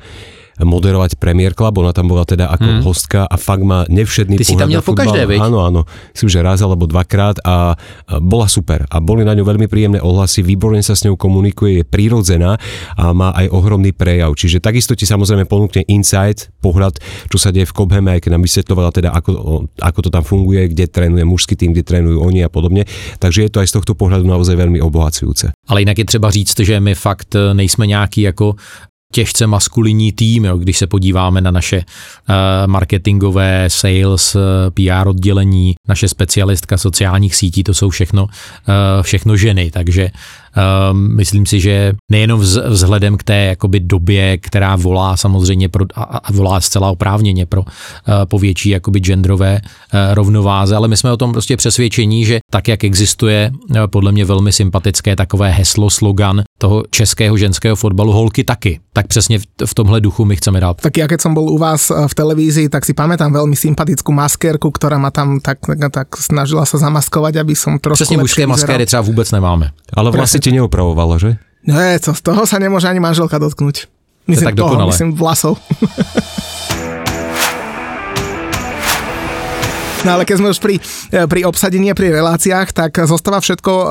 moderovať 0.64 1.18
Premier 1.18 1.52
Club, 1.52 1.78
ona 1.78 1.92
tam 1.92 2.08
bola 2.08 2.24
teda 2.24 2.48
ako 2.48 2.68
hmm. 2.68 2.82
hostka 2.82 3.20
a 3.26 3.36
fakt 3.36 3.62
má 3.62 3.84
nevšedný 3.90 4.38
Ty 4.38 4.44
si 4.44 4.56
tam 4.56 4.68
měl 4.68 4.82
po 4.82 4.94
každé, 4.94 5.26
veď? 5.26 5.40
Áno, 5.42 5.62
áno. 5.62 5.80
Myslím, 6.14 6.28
že 6.30 6.38
raz 6.42 6.62
alebo 6.62 6.86
dvakrát 6.86 7.42
a 7.44 7.76
bola 8.22 8.48
super. 8.48 8.86
A 8.90 9.00
boli 9.00 9.26
na 9.26 9.34
ňu 9.34 9.44
veľmi 9.44 9.66
príjemné 9.66 10.00
ohlasy, 10.00 10.42
výborne 10.42 10.82
sa 10.82 10.96
s 10.96 11.04
ňou 11.04 11.18
komunikuje, 11.18 11.82
je 11.82 11.84
prírodzená 11.84 12.58
a 12.96 13.12
má 13.12 13.34
aj 13.34 13.50
ohromný 13.50 13.92
prejav. 13.92 14.34
Čiže 14.34 14.62
takisto 14.62 14.94
ti 14.94 15.04
samozrejme 15.06 15.44
ponúkne 15.46 15.84
insight, 15.88 16.50
pohľad, 16.62 16.98
čo 17.28 17.38
sa 17.38 17.50
deje 17.50 17.68
v 17.68 17.74
Cobhame, 17.74 18.18
aj 18.18 18.20
keď 18.26 18.30
nám 18.38 18.42
vysvetlovala 18.42 18.90
teda, 18.94 19.10
ako, 19.12 19.66
ako 19.80 19.98
to 20.02 20.10
tam 20.10 20.24
funguje, 20.24 20.70
kde 20.72 20.86
trénuje 20.88 21.24
mužský 21.24 21.54
tým, 21.58 21.72
kde 21.76 21.82
trénujú 21.82 22.18
oni 22.22 22.44
a 22.44 22.50
podobne. 22.52 22.86
Takže 23.18 23.46
je 23.46 23.50
to 23.50 23.60
aj 23.60 23.68
z 23.68 23.74
tohto 23.80 23.92
pohľadu 23.94 24.24
naozaj 24.26 24.54
veľmi 24.56 24.78
obohacujúce. 24.82 25.54
Ale 25.68 25.80
jinak 25.80 25.98
je 25.98 26.04
třeba 26.04 26.30
říct, 26.30 26.60
že 26.60 26.80
my 26.80 26.94
fakt 26.94 27.36
nejsme 27.52 27.86
nějaký 27.86 28.20
jako 28.22 28.54
těžce 29.12 29.46
maskulinní 29.46 30.12
tým, 30.12 30.44
jo, 30.44 30.58
když 30.58 30.78
se 30.78 30.86
podíváme 30.86 31.40
na 31.40 31.50
naše 31.50 31.76
uh, 31.78 32.34
marketingové, 32.66 33.64
sales, 33.68 34.36
PR 34.74 35.08
oddělení, 35.08 35.74
naše 35.88 36.08
specialistka 36.08 36.78
sociálních 36.78 37.34
sítí, 37.36 37.64
to 37.64 37.74
jsou 37.74 37.90
všechno, 37.90 38.24
uh, 38.24 38.30
všechno 39.02 39.36
ženy, 39.36 39.70
takže 39.70 40.10
Um, 40.52 41.16
myslím 41.16 41.46
si, 41.46 41.60
že 41.60 41.92
nejenom 42.10 42.40
vzhledem 42.68 43.16
k 43.16 43.22
té 43.22 43.56
jakoby 43.56 43.80
době, 43.80 44.38
která 44.38 44.76
volá 44.76 45.16
samozřejmě 45.16 45.68
pro, 45.68 45.84
a, 45.94 46.02
a 46.02 46.32
volá 46.32 46.60
zcela 46.60 46.90
oprávněně 46.90 47.46
pro 47.46 47.60
uh, 47.60 47.68
povětší 48.28 48.68
jakoby 48.68 49.00
genderové 49.00 49.60
uh, 49.60 50.14
rovnováze, 50.14 50.76
ale 50.76 50.88
my 50.88 50.96
jsme 50.96 51.12
o 51.12 51.16
tom 51.16 51.32
prostě 51.32 51.56
přesvědčení, 51.56 52.24
že 52.24 52.38
tak, 52.50 52.68
jak 52.68 52.84
existuje 52.84 53.50
uh, 53.52 53.76
podle 53.86 54.12
mě 54.12 54.24
velmi 54.24 54.52
sympatické 54.52 55.16
takové 55.16 55.50
heslo, 55.50 55.90
slogan 55.90 56.42
toho 56.58 56.84
českého 56.90 57.36
ženského 57.36 57.76
fotbalu 57.76 58.12
holky 58.12 58.44
taky, 58.44 58.80
tak 58.92 59.06
přesně 59.06 59.38
v, 59.38 59.44
v 59.66 59.74
tomhle 59.74 60.00
duchu 60.00 60.24
my 60.24 60.36
chceme 60.36 60.60
dát. 60.60 60.76
Tak 60.80 60.96
ja 61.00 61.08
keď 61.08 61.20
som 61.24 61.32
bol 61.32 61.48
u 61.48 61.56
vás 61.56 61.88
v 61.88 62.12
televízii, 62.12 62.68
tak 62.68 62.84
si 62.84 62.92
pamätám 62.92 63.32
veľmi 63.32 63.56
sympatickú 63.56 64.12
maskérku, 64.12 64.68
ktorá 64.68 65.00
ma 65.00 65.08
tam 65.08 65.40
tak, 65.40 65.64
tak, 65.64 65.78
tak 65.88 66.08
snažila 66.20 66.68
sa 66.68 66.76
zamaskovať, 66.76 67.40
aby 67.40 67.56
som 67.56 67.80
trošku 67.80 68.04
Přesně 68.04 68.18
mužské 68.20 68.46
maskéry 68.46 68.86
třeba 68.86 69.02
vůbec 69.02 69.30
nemáme. 69.32 69.72
Ale 69.94 70.10
vlastne 70.10 70.41
ti 70.42 70.50
neopravovalo, 70.50 71.14
že? 71.22 71.38
Ne, 71.62 71.94
co, 72.02 72.10
z 72.10 72.22
toho 72.26 72.42
sa 72.42 72.58
nemôže 72.58 72.90
ani 72.90 72.98
manželka 72.98 73.38
dotknúť. 73.38 73.86
Myslím 74.26 74.50
tak 74.50 74.58
toho, 74.58 74.74
dokonale. 74.74 74.90
myslím 74.90 75.14
vlasov. 75.14 75.62
No 80.02 80.18
ale 80.18 80.26
keď 80.26 80.36
sme 80.42 80.50
už 80.50 80.58
pri, 80.58 80.82
e, 81.14 81.26
pri 81.30 81.46
obsadení 81.46 81.94
a 81.94 81.94
pri 81.94 82.10
reláciách, 82.10 82.74
tak 82.74 82.90
zostáva 83.06 83.38
všetko 83.38 83.70
uh, 83.70 83.86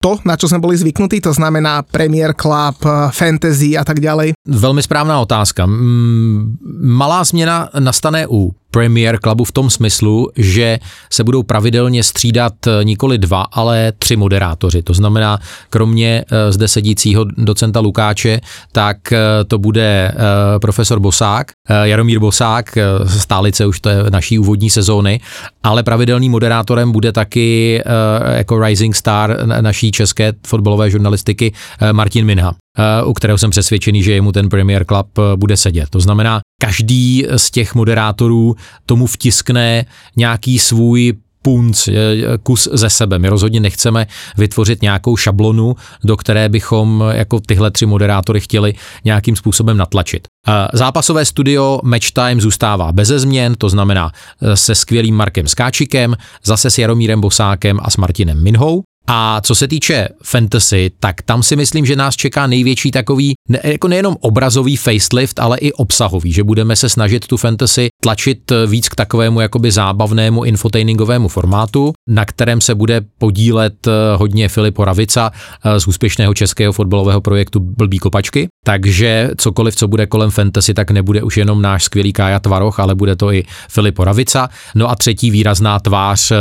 to, 0.00 0.16
na 0.24 0.40
čo 0.40 0.48
sme 0.48 0.56
boli 0.56 0.72
zvyknutí, 0.72 1.20
to 1.20 1.36
znamená 1.36 1.84
Premier 1.84 2.32
Club, 2.32 2.80
uh, 2.88 3.12
Fantasy 3.12 3.76
a 3.76 3.84
tak 3.84 4.00
ďalej. 4.00 4.32
Velmi 4.48 4.80
správná 4.80 5.20
otázka. 5.20 5.68
Mm, 5.68 6.56
malá 6.80 7.20
změna 7.24 7.68
nastane 7.76 8.24
u 8.24 8.56
Premier 8.74 9.18
Clubu 9.22 9.44
v 9.44 9.52
tom 9.52 9.70
smyslu, 9.70 10.30
že 10.36 10.78
se 11.12 11.24
budou 11.24 11.42
pravidelně 11.42 12.02
střídat 12.02 12.66
eh, 12.66 12.84
nikoli 12.84 13.18
dva, 13.18 13.42
ale 13.42 13.92
tři 13.98 14.16
moderátoři. 14.16 14.82
To 14.82 14.94
znamená, 14.94 15.38
kromě 15.70 16.24
eh, 16.30 16.52
zde 16.52 16.68
sedícího 16.68 17.24
docenta 17.24 17.80
Lukáče, 17.80 18.40
tak 18.72 19.12
eh, 19.12 19.18
to 19.46 19.58
bude 19.58 20.14
profesor 20.60 21.00
Bosák, 21.00 21.50
Jaromír 21.82 22.18
Bosák, 22.18 22.78
stálice 23.06 23.66
už 23.66 23.80
je 23.88 24.10
naší 24.10 24.38
úvodní 24.38 24.70
sezóny, 24.70 25.20
ale 25.62 25.82
pravidelným 25.82 26.32
moderátorem 26.32 26.92
bude 26.92 27.12
taky 27.12 27.82
jako 28.36 28.60
rising 28.60 28.96
star 28.96 29.46
naší 29.60 29.92
české 29.92 30.32
fotbalové 30.46 30.90
žurnalistiky 30.90 31.52
Martin 31.92 32.26
Minha 32.26 32.54
u 33.04 33.12
kterého 33.12 33.38
jsem 33.38 33.50
přesvědčený, 33.50 34.02
že 34.02 34.12
jemu 34.12 34.32
ten 34.32 34.48
Premier 34.48 34.84
Club 34.84 35.18
bude 35.36 35.56
sedět. 35.56 35.88
To 35.90 36.00
znamená, 36.00 36.40
každý 36.60 37.26
z 37.36 37.50
těch 37.50 37.74
moderátorů 37.74 38.56
tomu 38.86 39.06
vtiskne 39.06 39.84
nějaký 40.16 40.58
svůj 40.58 41.12
punc, 41.42 41.88
kus 42.42 42.68
ze 42.72 42.90
sebe. 42.90 43.18
My 43.18 43.28
rozhodně 43.28 43.60
nechceme 43.60 44.06
vytvořit 44.36 44.82
nějakou 44.82 45.16
šablonu, 45.16 45.76
do 46.04 46.16
které 46.16 46.48
bychom 46.48 47.04
jako 47.12 47.40
tyhle 47.40 47.70
tři 47.70 47.86
moderátory 47.86 48.40
chtěli 48.40 48.74
nějakým 49.04 49.36
způsobem 49.36 49.76
natlačit. 49.76 50.28
Zápasové 50.72 51.24
studio 51.24 51.80
Match 51.82 52.10
Time 52.10 52.40
zůstává 52.40 52.92
beze 52.92 53.18
změn, 53.18 53.54
to 53.54 53.68
znamená 53.68 54.10
se 54.54 54.74
skvělým 54.74 55.14
Markem 55.14 55.46
Skáčikem, 55.46 56.16
zase 56.44 56.70
s 56.70 56.78
Jaromírem 56.78 57.20
Bosákem 57.20 57.78
a 57.82 57.90
s 57.90 57.96
Martinem 57.96 58.42
Minhou. 58.42 58.82
A 59.06 59.40
co 59.40 59.54
se 59.54 59.68
týče 59.68 60.08
fantasy, 60.22 60.90
tak 61.00 61.22
tam 61.22 61.42
si 61.42 61.56
myslím, 61.56 61.86
že 61.86 61.96
nás 61.96 62.16
čeká 62.16 62.46
největší 62.46 62.90
takový, 62.90 63.34
ne, 63.48 63.60
jako 63.64 63.88
nejenom 63.88 64.16
obrazový 64.20 64.76
facelift, 64.76 65.38
ale 65.38 65.58
i 65.58 65.72
obsahový, 65.72 66.32
že 66.32 66.44
budeme 66.44 66.76
se 66.76 66.88
snažit 66.88 67.26
tu 67.26 67.36
fantasy 67.36 67.88
tlačit 68.02 68.52
víc 68.66 68.88
k 68.88 68.94
takovému 68.94 69.40
jakoby 69.40 69.70
zábavnému 69.72 70.44
infotainingovému 70.44 71.28
formátu, 71.28 71.92
na 72.08 72.24
kterém 72.24 72.60
se 72.60 72.74
bude 72.74 73.00
podílet 73.18 73.86
eh, 73.86 73.90
hodně 74.16 74.48
Filip 74.48 74.78
Horavica 74.78 75.30
eh, 75.64 75.80
z 75.80 75.86
úspěšného 75.86 76.34
českého 76.34 76.72
fotbalového 76.72 77.20
projektu 77.20 77.60
Blbý 77.60 77.98
kopačky. 77.98 78.48
Takže 78.64 79.30
cokoliv, 79.36 79.76
co 79.76 79.88
bude 79.88 80.06
kolem 80.06 80.30
fantasy, 80.30 80.74
tak 80.74 80.90
nebude 80.90 81.22
už 81.22 81.36
jenom 81.36 81.62
náš 81.62 81.84
skvělý 81.84 82.12
Kája 82.12 82.40
Tvaroch, 82.40 82.80
ale 82.80 82.94
bude 82.94 83.16
to 83.16 83.32
i 83.32 83.44
Filip 83.68 83.98
Horavica. 83.98 84.48
No 84.74 84.90
a 84.90 84.94
třetí 84.94 85.30
výrazná 85.30 85.78
tvář 85.78 86.30
eh, 86.30 86.36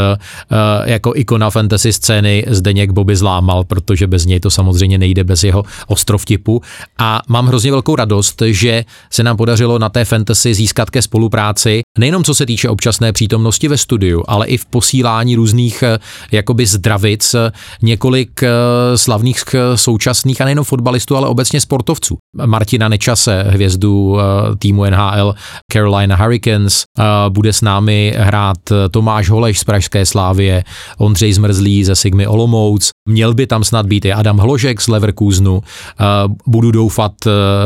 jako 0.86 1.14
ikona 1.16 1.50
fantasy 1.50 1.94
scény 1.94 2.46
Zdeněk 2.48 2.92
Bobby 2.92 3.16
zlámal, 3.16 3.64
protože 3.64 4.08
bez 4.08 4.26
něj 4.26 4.40
to 4.40 4.50
samozřejmě 4.50 4.98
nejde 4.98 5.24
bez 5.24 5.44
jeho 5.44 5.64
ostrovtipu. 5.88 6.62
A 6.98 7.22
mám 7.28 7.48
hrozně 7.48 7.72
velkou 7.72 7.96
radost, 7.96 8.42
že 8.46 8.86
se 9.12 9.24
nám 9.24 9.38
podařilo 9.38 9.80
na 9.80 9.90
té 9.90 10.06
fantasy 10.06 10.54
získat 10.54 10.90
ke 10.90 11.02
spolupráci, 11.02 11.82
nejenom 12.00 12.24
co 12.24 12.36
se 12.36 12.46
týče 12.46 12.70
občasné 12.70 13.14
přítomnosti 13.14 13.68
ve 13.68 13.78
studiu, 13.78 14.24
ale 14.28 14.48
i 14.48 14.58
v 14.58 14.66
posílání 14.66 15.36
různých 15.36 15.53
eh, 15.84 16.00
jakoby 16.32 16.66
zdravic, 16.66 17.34
eh, 17.34 17.52
několik 17.82 18.44
eh, 18.44 18.50
slavných 18.98 19.44
současných 19.76 20.42
a 20.42 20.46
nejenom 20.46 20.66
fotbalistů, 20.66 21.18
ale 21.18 21.28
obecně 21.28 21.62
sportovců. 21.62 22.18
Martina 22.46 22.88
Nečase, 22.88 23.44
hvězdu 23.44 24.18
týmu 24.60 24.84
NHL 24.84 25.36
Carolina 25.72 26.16
Hurricanes, 26.16 26.84
bude 27.30 27.54
s 27.54 27.62
námi 27.62 28.14
hrát 28.18 28.58
Tomáš 28.92 29.30
Holeš 29.30 29.60
z 29.60 29.64
Pražské 29.64 30.06
Slávie, 30.06 30.64
Ondřej 30.98 31.34
Zmrzlý 31.34 31.84
ze 31.84 31.96
Sigmy 31.96 32.28
Olo 32.28 32.44
Olomouc, 32.44 32.90
měl 33.10 33.34
by 33.34 33.48
tam 33.48 33.64
snad 33.64 33.86
být 33.86 34.06
i 34.06 34.14
Adam 34.14 34.38
Hložek 34.38 34.82
z 34.82 34.88
Leverkusenu, 34.88 35.62
budu 36.48 36.72
doufat 36.72 37.14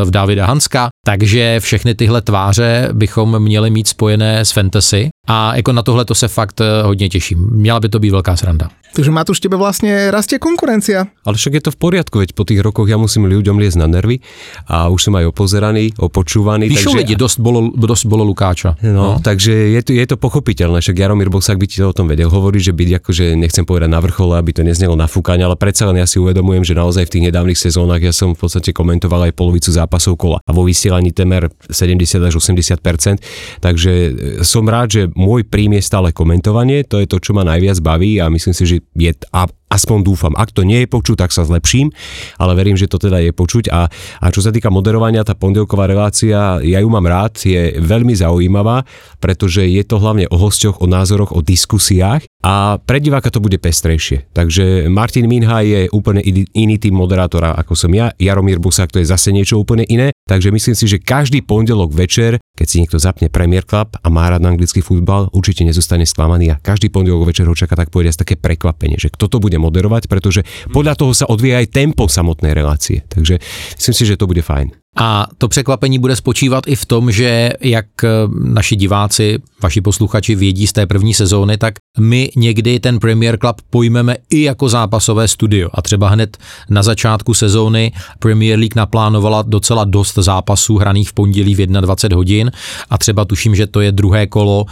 v 0.03 0.12
Davida 0.12 0.46
Hanska, 0.46 0.89
takže 1.08 1.60
všechny 1.60 1.96
tyhle 1.96 2.22
tváře 2.22 2.90
bychom 2.94 3.40
měli 3.40 3.70
mít 3.70 3.88
spojené 3.88 4.40
s 4.40 4.52
fantasy 4.52 5.10
a 5.28 5.56
jako 5.56 5.72
na 5.72 5.84
tohle 5.84 6.06
to 6.06 6.16
se 6.16 6.28
fakt 6.28 6.62
e, 6.62 6.84
hodně 6.84 7.10
těším. 7.10 7.50
Měla 7.52 7.80
by 7.80 7.90
to 7.90 8.00
být 8.00 8.10
velká 8.10 8.36
sranda. 8.36 8.70
Takže 8.98 9.14
Matúš, 9.14 9.38
tebe 9.38 9.62
vlastne 9.62 10.10
rastie 10.10 10.42
konkurencia. 10.42 11.06
Ale 11.22 11.38
však 11.38 11.54
je 11.60 11.64
to 11.70 11.72
v 11.76 11.78
poriadku, 11.78 12.18
veď 12.18 12.34
po 12.34 12.42
tých 12.42 12.58
rokoch 12.66 12.90
ja 12.90 12.98
musím 12.98 13.30
ľuďom 13.30 13.62
liesť 13.62 13.78
na 13.78 13.86
nervy 13.86 14.26
a 14.66 14.90
už 14.90 14.98
som 15.06 15.14
aj 15.14 15.30
opozeraný, 15.30 15.94
opočúvaný. 16.02 16.66
Píšu 16.66 16.98
takže... 16.98 17.00
lidi, 17.06 17.14
dosť 17.14 17.38
bolo, 17.38 17.70
dosť 17.78 18.04
bolo 18.10 18.26
Lukáča. 18.26 18.74
No, 18.82 18.90
no. 18.90 19.08
takže 19.22 19.54
je 19.54 19.82
to, 19.86 19.92
je 19.94 20.06
to 20.10 20.18
pochopiteľné, 20.18 20.82
však 20.82 20.98
Jaromír 20.98 21.30
Bosák 21.30 21.62
by 21.62 21.68
ti 21.70 21.78
to 21.78 21.94
o 21.94 21.94
tom 21.94 22.10
vedel 22.10 22.34
hovoriť, 22.34 22.62
že 22.64 22.74
byť 22.74 22.90
akože 22.98 23.26
nechcem 23.38 23.70
povedať 23.70 23.94
na 23.94 24.02
vrchole, 24.02 24.34
aby 24.34 24.50
to 24.50 24.66
neznelo 24.66 24.98
na 24.98 25.06
fúkanie, 25.06 25.46
ale 25.46 25.54
predsa 25.54 25.86
len 25.94 26.02
ja 26.02 26.10
si 26.10 26.18
uvedomujem, 26.18 26.66
že 26.66 26.74
naozaj 26.74 27.06
v 27.06 27.14
tých 27.14 27.26
nedávnych 27.30 27.60
sezónach 27.62 28.02
ja 28.02 28.10
som 28.10 28.34
v 28.34 28.40
podstate 28.42 28.74
komentoval 28.74 29.30
aj 29.30 29.38
polovicu 29.38 29.70
zápasov 29.70 30.18
kola 30.18 30.42
a 30.42 30.50
vo 30.50 30.66
vysielaní 30.66 30.97
temer 31.13 31.50
70 31.70 32.22
až 32.22 32.34
80% 32.39 33.22
takže 33.60 33.92
e, 33.92 34.12
som 34.42 34.66
rád, 34.66 34.88
že 34.89 35.01
môj 35.13 35.46
príjm 35.48 35.77
je 35.77 35.84
stále 35.84 36.10
komentovanie, 36.12 36.86
to 36.86 37.01
je 37.01 37.08
to, 37.08 37.18
čo 37.22 37.32
ma 37.38 37.46
najviac 37.46 37.77
baví 37.82 38.18
a 38.22 38.30
myslím 38.32 38.54
si, 38.56 38.63
že 38.66 38.77
je 38.98 39.12
a 39.34 39.46
aspoň 39.68 40.08
dúfam. 40.08 40.34
Ak 40.40 40.56
to 40.56 40.64
nie 40.64 40.84
je 40.84 40.88
počuť, 40.88 41.28
tak 41.28 41.36
sa 41.36 41.44
zlepším, 41.44 41.92
ale 42.40 42.56
verím, 42.56 42.80
že 42.80 42.88
to 42.88 42.96
teda 42.96 43.20
je 43.20 43.36
počuť. 43.36 43.68
A, 43.70 43.92
a 44.24 44.26
čo 44.32 44.40
sa 44.40 44.56
týka 44.56 44.72
moderovania, 44.72 45.28
tá 45.28 45.36
pondelková 45.36 45.92
relácia, 45.92 46.64
ja 46.64 46.80
ju 46.80 46.88
mám 46.88 47.04
rád, 47.04 47.36
je 47.44 47.76
veľmi 47.84 48.16
zaujímavá, 48.16 48.88
pretože 49.20 49.68
je 49.68 49.84
to 49.84 50.00
hlavne 50.00 50.26
o 50.32 50.38
hosťoch, 50.40 50.80
o 50.80 50.88
názoroch, 50.88 51.36
o 51.36 51.44
diskusiách 51.44 52.24
a 52.48 52.80
pre 52.80 53.04
diváka 53.04 53.28
to 53.28 53.44
bude 53.44 53.60
pestrejšie. 53.60 54.32
Takže 54.32 54.88
Martin 54.88 55.28
Minha 55.28 55.60
je 55.68 55.92
úplne 55.92 56.24
iný 56.56 56.80
tým 56.80 56.96
moderátora 56.96 57.58
ako 57.58 57.74
som 57.74 57.92
ja, 57.92 58.14
Jaromír 58.22 58.62
Busák 58.62 58.94
to 58.94 59.02
je 59.02 59.10
zase 59.10 59.34
niečo 59.34 59.58
úplne 59.58 59.84
iné, 59.90 60.14
takže 60.30 60.54
myslím 60.54 60.78
si, 60.78 60.86
že 60.86 61.02
každý 61.02 61.42
pondelok 61.42 61.92
večer, 61.92 62.38
keď 62.54 62.68
si 62.70 62.80
niekto 62.80 63.02
zapne 63.02 63.34
Premier 63.34 63.66
Club 63.66 63.98
a 63.98 64.08
má 64.14 64.30
rád 64.30 64.46
anglický 64.46 64.86
futbal, 64.86 65.34
určite 65.34 65.66
nezostane 65.66 66.06
sklamaný 66.06 66.54
a 66.54 66.62
každý 66.62 66.94
pondelok 66.94 67.34
večer 67.34 67.50
ho 67.50 67.58
čaká 67.58 67.74
tak 67.74 67.90
povedať 67.90 68.22
také 68.22 68.38
prekvapenie, 68.38 69.02
že 69.02 69.10
kto 69.10 69.26
to 69.26 69.38
bude 69.42 69.57
bude 69.58 69.74
moderovať, 69.74 70.06
pretože 70.06 70.46
podľa 70.70 70.94
toho 70.94 71.12
sa 71.18 71.26
odvíja 71.26 71.66
aj 71.66 71.74
tempo 71.74 72.06
samotnej 72.06 72.54
relácie. 72.54 73.02
Takže 73.10 73.42
myslím 73.82 73.96
si, 73.98 74.04
že 74.06 74.16
to 74.16 74.30
bude 74.30 74.46
fajn. 74.46 74.70
A 75.00 75.27
to 75.38 75.48
překvapení 75.48 76.00
bude 76.00 76.16
spočívat 76.16 76.63
i 76.68 76.75
v 76.75 76.86
tom, 76.86 77.12
že 77.12 77.54
jak 77.62 77.86
eh, 78.04 78.10
naši 78.44 78.75
diváci, 78.75 79.39
vaši 79.63 79.82
posluchači 79.82 80.36
vědí 80.36 80.68
z 80.68 80.74
té 80.74 80.86
první 80.86 81.13
sezóny, 81.13 81.58
tak 81.58 81.74
my 82.00 82.32
někdy 82.36 82.80
ten 82.80 83.00
Premier 83.00 83.38
Club 83.38 83.56
pojmeme 83.70 84.16
i 84.30 84.42
jako 84.42 84.70
zápasové 84.70 85.27
studio. 85.27 85.70
A 85.74 85.82
třeba 85.82 86.10
hned 86.10 86.38
na 86.70 86.84
začátku 86.84 87.34
sezóny 87.34 87.92
Premier 88.20 88.60
League 88.60 88.75
naplánovala 88.75 89.42
docela 89.42 89.84
dost 89.84 90.18
zápasů 90.18 90.77
hraných 90.77 91.10
v 91.10 91.13
pondělí 91.13 91.56
v 91.56 91.66
21 91.68 92.16
hodin 92.16 92.51
a 92.89 92.98
třeba 92.98 93.25
tuším, 93.25 93.56
že 93.56 93.68
to 93.68 93.82
je 93.82 93.92
druhé 93.92 94.27
kolo 94.27 94.62
uh, 94.62 94.68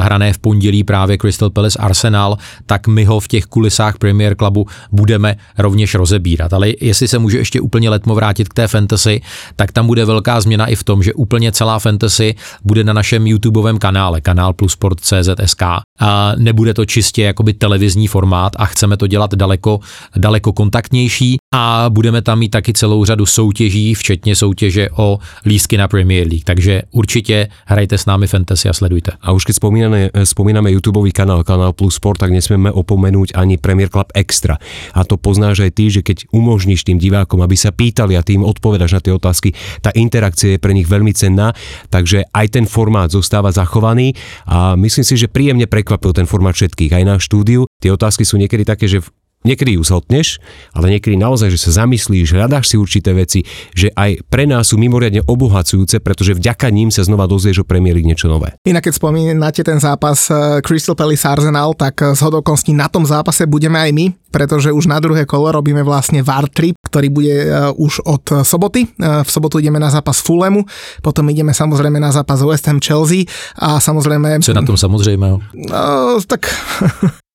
hrané 0.00 0.32
v 0.32 0.38
pondělí 0.38 0.84
právě 0.84 1.18
Crystal 1.18 1.50
Palace 1.50 1.78
Arsenal, 1.78 2.38
tak 2.66 2.86
my 2.86 3.04
ho 3.04 3.20
v 3.20 3.28
těch 3.28 3.44
kulisách 3.44 3.98
Premier 3.98 4.36
Clubu 4.36 4.66
budeme 4.92 5.36
rovněž 5.58 5.94
rozebírat. 5.94 6.52
Ale 6.52 6.68
jestli 6.80 7.08
se 7.08 7.18
může 7.18 7.38
ještě 7.38 7.60
úplně 7.60 7.90
letmo 7.90 8.14
vrátit 8.14 8.48
k 8.48 8.54
té 8.54 8.68
fantasy, 8.68 9.20
tak 9.56 9.67
tak 9.68 9.72
tam 9.72 9.86
bude 9.86 10.04
velká 10.04 10.40
změna 10.40 10.66
i 10.66 10.74
v 10.74 10.84
tom, 10.84 11.02
že 11.02 11.12
úplně 11.12 11.52
celá 11.52 11.78
fantasy 11.78 12.34
bude 12.64 12.84
na 12.84 12.92
našem 12.92 13.26
YouTubeovém 13.26 13.78
kanále, 13.78 14.20
kanál 14.20 14.52
plus 14.52 14.72
sport 14.72 15.00
CZSK. 15.00 15.62
A 16.00 16.32
nebude 16.38 16.74
to 16.74 16.84
čistě 16.84 17.22
jakoby 17.22 17.52
televizní 17.52 18.08
formát 18.08 18.52
a 18.56 18.66
chceme 18.66 18.96
to 18.96 19.06
dělat 19.06 19.34
daleko, 19.34 19.80
daleko 20.16 20.52
kontaktnější 20.52 21.36
a 21.54 21.86
budeme 21.88 22.22
tam 22.22 22.38
mít 22.38 22.48
taky 22.48 22.72
celou 22.72 23.04
řadu 23.04 23.26
soutěží, 23.26 23.94
včetně 23.94 24.36
soutěže 24.36 24.88
o 24.96 25.18
lístky 25.44 25.76
na 25.76 25.88
Premier 25.88 26.26
League. 26.26 26.44
Takže 26.44 26.82
určitě 26.90 27.48
hrajte 27.66 27.98
s 27.98 28.06
námi 28.06 28.26
fantasy 28.26 28.68
a 28.68 28.72
sledujte. 28.72 29.12
A 29.20 29.32
už 29.32 29.44
keď 29.44 29.56
spomíname, 29.56 30.08
spomíname 30.24 30.70
YouTube 30.70 31.10
kanál, 31.10 31.44
kanál 31.44 31.72
Plus 31.72 31.94
Sport, 31.94 32.24
tak 32.24 32.30
nesmieme 32.30 32.72
opomenúť 32.72 33.34
ani 33.34 33.58
Premier 33.58 33.88
Club 33.92 34.14
Extra. 34.14 34.56
A 34.94 35.04
to 35.04 35.20
poznáš 35.20 35.60
aj 35.60 35.70
ty, 35.74 35.90
že 35.90 36.00
keď 36.00 36.30
umožníš 36.32 36.86
tým 36.86 36.96
divákom, 36.96 37.42
aby 37.42 37.56
sa 37.58 37.74
pýtali 37.74 38.14
a 38.16 38.22
tým 38.22 38.46
odpovedaš 38.46 38.96
na 38.96 39.00
tie 39.02 39.12
otázky, 39.12 39.57
tá 39.80 39.90
interakcia 39.94 40.56
je 40.56 40.62
pre 40.62 40.74
nich 40.74 40.88
veľmi 40.88 41.12
cenná, 41.14 41.52
takže 41.88 42.26
aj 42.32 42.46
ten 42.52 42.64
formát 42.64 43.12
zostáva 43.12 43.52
zachovaný 43.54 44.14
a 44.48 44.74
myslím 44.78 45.04
si, 45.04 45.14
že 45.18 45.30
príjemne 45.30 45.68
prekvapil 45.68 46.12
ten 46.16 46.26
formát 46.26 46.56
všetkých, 46.56 46.92
aj 46.94 47.04
na 47.04 47.14
štúdiu. 47.20 47.68
Tie 47.78 47.92
otázky 47.92 48.26
sú 48.26 48.40
niekedy 48.40 48.64
také, 48.66 48.88
že 48.90 49.04
Niekedy 49.46 49.78
ju 49.78 49.82
zhotneš, 49.86 50.42
ale 50.74 50.98
niekedy 50.98 51.14
naozaj, 51.14 51.54
že 51.54 51.62
sa 51.62 51.84
zamyslíš, 51.84 52.34
hľadáš 52.34 52.74
si 52.74 52.76
určité 52.76 53.14
veci, 53.14 53.46
že 53.70 53.94
aj 53.94 54.26
pre 54.26 54.50
nás 54.50 54.74
sú 54.74 54.76
mimoriadne 54.82 55.22
obohacujúce, 55.22 56.02
pretože 56.02 56.34
vďaka 56.34 56.66
ním 56.74 56.90
sa 56.90 57.06
znova 57.06 57.30
dozvieš 57.30 57.62
o 57.62 57.68
Premier 57.68 57.94
League 57.94 58.10
niečo 58.10 58.26
nové. 58.26 58.58
Inak 58.66 58.90
keď 58.90 58.94
spomínate 58.98 59.62
ten 59.62 59.78
zápas 59.78 60.26
eh, 60.28 60.58
Crystal 60.66 60.98
Palace 60.98 61.22
Arsenal, 61.22 61.70
tak 61.78 62.02
z 62.02 62.18
hodokonstí 62.18 62.74
na 62.74 62.90
tom 62.90 63.06
zápase 63.06 63.46
budeme 63.46 63.78
aj 63.78 63.90
my, 63.94 64.06
pretože 64.34 64.74
už 64.74 64.90
na 64.90 64.98
druhé 64.98 65.22
kolo 65.22 65.54
robíme 65.54 65.86
vlastne 65.86 66.20
VAR 66.20 66.50
trip, 66.50 66.74
ktorý 66.82 67.08
bude 67.08 67.34
eh, 67.38 67.70
už 67.78 68.02
od 68.10 68.42
soboty. 68.42 68.90
Eh, 68.90 69.22
v 69.22 69.28
sobotu 69.30 69.62
ideme 69.62 69.78
na 69.78 69.94
zápas 69.94 70.18
Fulemu, 70.18 70.66
potom 70.98 71.30
ideme 71.30 71.54
samozrejme 71.54 72.02
na 72.02 72.10
zápas 72.10 72.42
West 72.42 72.66
Ham 72.66 72.82
Chelsea 72.82 73.22
a 73.54 73.78
samozrejme... 73.78 74.42
Co 74.42 74.50
je 74.50 74.58
na 74.58 74.66
tom 74.66 74.74
samozrejme? 74.74 75.26
No, 75.70 76.18
tak 76.26 76.50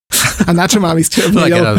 a 0.48 0.50
na 0.52 0.64
čo 0.66 0.82
mám 0.82 0.96
ísť? 0.96 1.30
No, 1.32 1.46
ja... 1.46 1.78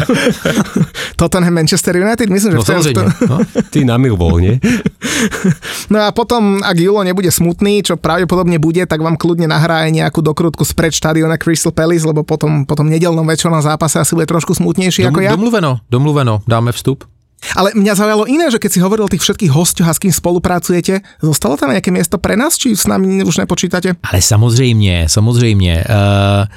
Tottenham 1.20 1.54
Manchester 1.54 1.96
United? 1.96 2.28
Myslím, 2.28 2.56
že 2.56 2.58
no, 2.58 2.64
v 2.64 2.96
tom. 2.96 3.06
No. 3.26 3.36
Ty 3.72 3.78
na 3.84 3.96
Millwall, 3.98 4.40
nie? 4.40 4.54
No 5.92 6.02
a 6.02 6.12
potom, 6.12 6.60
ak 6.60 6.76
Julo 6.76 7.00
nebude 7.00 7.30
smutný, 7.32 7.80
čo 7.80 7.96
pravdepodobne 7.96 8.60
bude, 8.60 8.84
tak 8.84 9.00
vám 9.00 9.16
kľudne 9.16 9.48
nahrá 9.48 9.86
aj 9.88 9.90
nejakú 9.94 10.20
dokrutku 10.20 10.66
spred 10.66 10.92
štadiona 10.92 11.40
Crystal 11.40 11.72
Palace, 11.72 12.04
lebo 12.04 12.26
potom, 12.26 12.68
potom 12.68 12.90
nedelnom 12.90 13.24
večernom 13.24 13.62
zápase 13.62 13.96
asi 13.96 14.12
bude 14.12 14.28
trošku 14.28 14.52
smutnejší 14.58 15.06
Dom, 15.06 15.14
ako 15.14 15.20
ja. 15.24 15.30
Domluveno, 15.32 15.80
domluveno, 15.88 16.44
dáme 16.44 16.74
vstup. 16.74 17.06
Ale 17.54 17.76
mňa 17.76 17.94
zaujalo 17.94 18.24
iné, 18.26 18.50
že 18.50 18.58
keď 18.58 18.70
si 18.72 18.82
hovoril 18.82 19.06
o 19.06 19.12
tých 19.12 19.22
všetkých 19.22 19.52
hostoch 19.52 19.86
a 19.86 19.94
s 19.94 20.00
kým 20.02 20.10
spolupracujete, 20.10 21.04
zostalo 21.20 21.54
tam 21.54 21.70
nejaké 21.70 21.94
miesto 21.94 22.16
pre 22.18 22.34
nás, 22.34 22.56
či 22.58 22.74
s 22.74 22.88
nami 22.88 23.22
už 23.22 23.44
nepočítate? 23.44 23.94
Ale 24.02 24.20
samozřejmě, 24.22 25.04
samozřejmě. 25.06 25.84
Uh, 25.86 26.48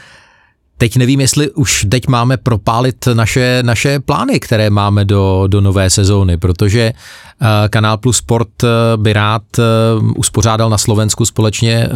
Teď 0.82 0.98
nevím, 0.98 1.22
jestli 1.22 1.52
už 1.52 1.86
teď 1.90 2.08
máme 2.08 2.38
propálit 2.38 3.08
naše, 3.14 3.60
naše 3.62 4.00
plány, 4.00 4.40
které 4.40 4.70
máme 4.70 5.06
do, 5.06 5.44
do 5.48 5.62
nové 5.62 5.90
sezóny, 5.90 6.38
protože 6.38 6.94
uh, 6.94 7.48
Kanál 7.70 7.98
Plus 7.98 8.18
Sport 8.18 8.50
by 8.96 9.14
rád 9.14 9.44
uh, 9.58 9.64
uspořádal 10.16 10.70
na 10.70 10.78
Slovensku 10.78 11.26
společně 11.26 11.90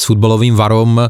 s 0.00 0.04
fotbalovým 0.04 0.54
varom 0.54 1.08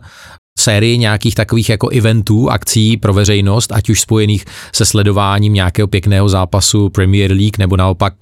sérii 0.58 0.98
nějakých 0.98 1.34
takových 1.34 1.68
jako 1.68 1.88
eventů, 1.88 2.50
akcí 2.50 2.96
pro 2.96 3.12
veřejnost, 3.12 3.72
ať 3.72 3.90
už 3.90 4.00
spojených 4.00 4.44
se 4.74 4.84
sledováním 4.84 5.52
nějakého 5.52 5.88
pěkného 5.88 6.28
zápasu 6.28 6.88
Premier 6.88 7.32
League 7.32 7.58
nebo 7.58 7.76
naopak 7.76 8.14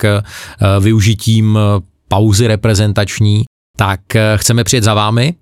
využitím 0.81 1.59
pauzy 2.09 2.47
reprezentační, 2.47 3.45
tak 3.77 4.01
chceme 4.37 4.65
přijet 4.65 4.85
za 4.85 4.95
vámi, 4.95 5.35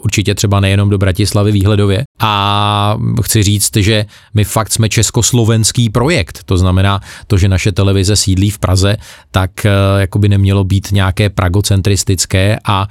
určitě 0.00 0.34
třeba 0.34 0.60
nejenom 0.60 0.90
do 0.90 0.98
Bratislavy 0.98 1.52
výhledově. 1.52 2.02
A 2.20 2.96
chci 3.22 3.42
říct, 3.42 3.76
že 3.76 4.06
my 4.34 4.44
fakt 4.44 4.72
jsme 4.72 4.88
československý 4.88 5.90
projekt, 5.90 6.40
to 6.44 6.58
znamená 6.58 7.00
to, 7.26 7.36
že 7.36 7.48
naše 7.48 7.72
televize 7.72 8.16
sídlí 8.16 8.50
v 8.50 8.58
Praze, 8.58 8.96
tak 9.30 9.66
e, 9.66 9.70
jako 10.00 10.18
by 10.18 10.28
nemělo 10.28 10.64
být 10.64 10.92
nějaké 10.92 11.30
pragocentristické 11.30 12.58
a 12.64 12.86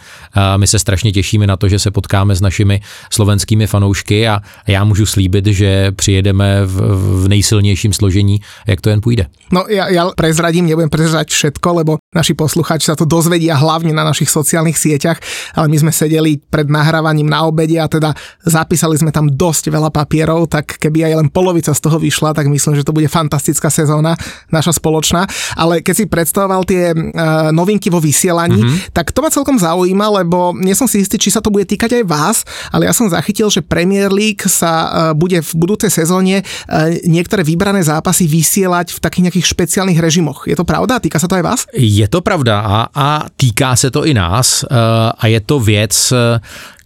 my 0.57 0.67
se 0.67 0.79
strašně 0.79 1.11
těšíme 1.11 1.47
na 1.47 1.57
to, 1.57 1.69
že 1.69 1.79
se 1.79 1.91
potkáme 1.91 2.35
s 2.35 2.41
našimi 2.41 2.81
slovenskými 3.11 3.67
fanoušky 3.67 4.27
a 4.27 4.39
já 4.67 4.83
můžu 4.83 5.05
slíbit, 5.05 5.45
že 5.45 5.91
přijedeme 5.91 6.65
v, 6.65 6.75
v 7.23 7.27
nejsilnějším 7.27 7.93
složení, 7.93 8.41
jak 8.67 8.81
to 8.81 8.89
jen 8.89 9.01
půjde. 9.01 9.25
No 9.51 9.63
ja, 9.71 9.87
ja 9.87 10.11
prezradím, 10.11 10.67
nebudem 10.67 10.91
prezrať 10.91 11.31
všetko, 11.31 11.67
lebo 11.73 11.91
naši 12.15 12.31
posluchači 12.31 12.87
sa 12.87 12.95
to 12.95 13.03
dozvedia 13.03 13.59
hlavne 13.59 13.91
na 13.91 14.07
našich 14.07 14.31
sociálnych 14.31 14.79
sieťach, 14.79 15.19
ale 15.59 15.67
my 15.67 15.75
sme 15.75 15.91
sedeli 15.91 16.39
pred 16.39 16.71
nahrávaním 16.71 17.27
na 17.27 17.43
obede 17.43 17.75
a 17.75 17.91
teda 17.91 18.15
zapísali 18.47 18.95
sme 18.95 19.11
tam 19.11 19.27
dosť 19.27 19.67
veľa 19.67 19.91
papierov, 19.91 20.47
tak 20.47 20.79
keby 20.79 21.03
aj 21.03 21.13
len 21.19 21.27
polovica 21.27 21.75
z 21.75 21.83
toho 21.83 21.99
vyšla, 21.99 22.31
tak 22.31 22.47
myslím, 22.47 22.79
že 22.79 22.87
to 22.87 22.95
bude 22.95 23.11
fantastická 23.11 23.67
sezóna, 23.67 24.15
naša 24.55 24.79
spoločná. 24.79 25.27
Ale 25.59 25.83
keď 25.83 25.95
si 25.99 26.05
predstavoval 26.07 26.63
tie 26.63 26.95
uh, 26.95 27.51
novinky 27.51 27.91
vo 27.91 27.99
vysielaní, 27.99 28.55
mm-hmm. 28.55 28.95
tak 28.95 29.11
to 29.11 29.19
ma 29.19 29.27
celkom 29.27 29.59
zaujíma, 29.59 30.23
lebo 30.23 30.55
nie 30.55 30.79
som 30.79 30.87
si 30.87 31.03
istý, 31.03 31.19
či 31.19 31.27
sa 31.27 31.43
to 31.43 31.51
bude 31.51 31.67
týkať 31.67 31.99
aj 31.99 32.03
vás, 32.07 32.37
ale 32.71 32.87
ja 32.87 32.95
som 32.95 33.11
zachytil, 33.11 33.51
že 33.51 33.59
Premier 33.59 34.07
League 34.07 34.47
sa 34.47 34.71
uh, 34.71 34.87
bude 35.11 35.43
v 35.43 35.51
budúcej 35.59 35.91
sezóne 35.91 36.39
uh, 36.39 36.87
niektoré 37.03 37.43
vybrané 37.43 37.83
zápasy 37.83 38.31
vysielať 38.31 38.95
v 38.95 38.99
takých 39.03 39.23
nejakých 39.27 39.47
špeciálnych 39.51 39.99
režimoch. 39.99 40.47
Je 40.47 40.55
to 40.55 40.63
pravda? 40.63 41.03
Týka 41.03 41.19
sa 41.19 41.27
to 41.27 41.35
aj 41.35 41.43
vás? 41.43 41.61
Je 41.97 42.07
to 42.07 42.21
pravda 42.21 42.59
a, 42.59 42.87
a 42.95 43.25
týká 43.37 43.75
se 43.75 43.91
to 43.91 44.05
i 44.05 44.13
nás 44.13 44.63
uh, 44.63 44.77
a 45.17 45.27
je 45.27 45.39
to 45.39 45.59
věc, 45.59 46.13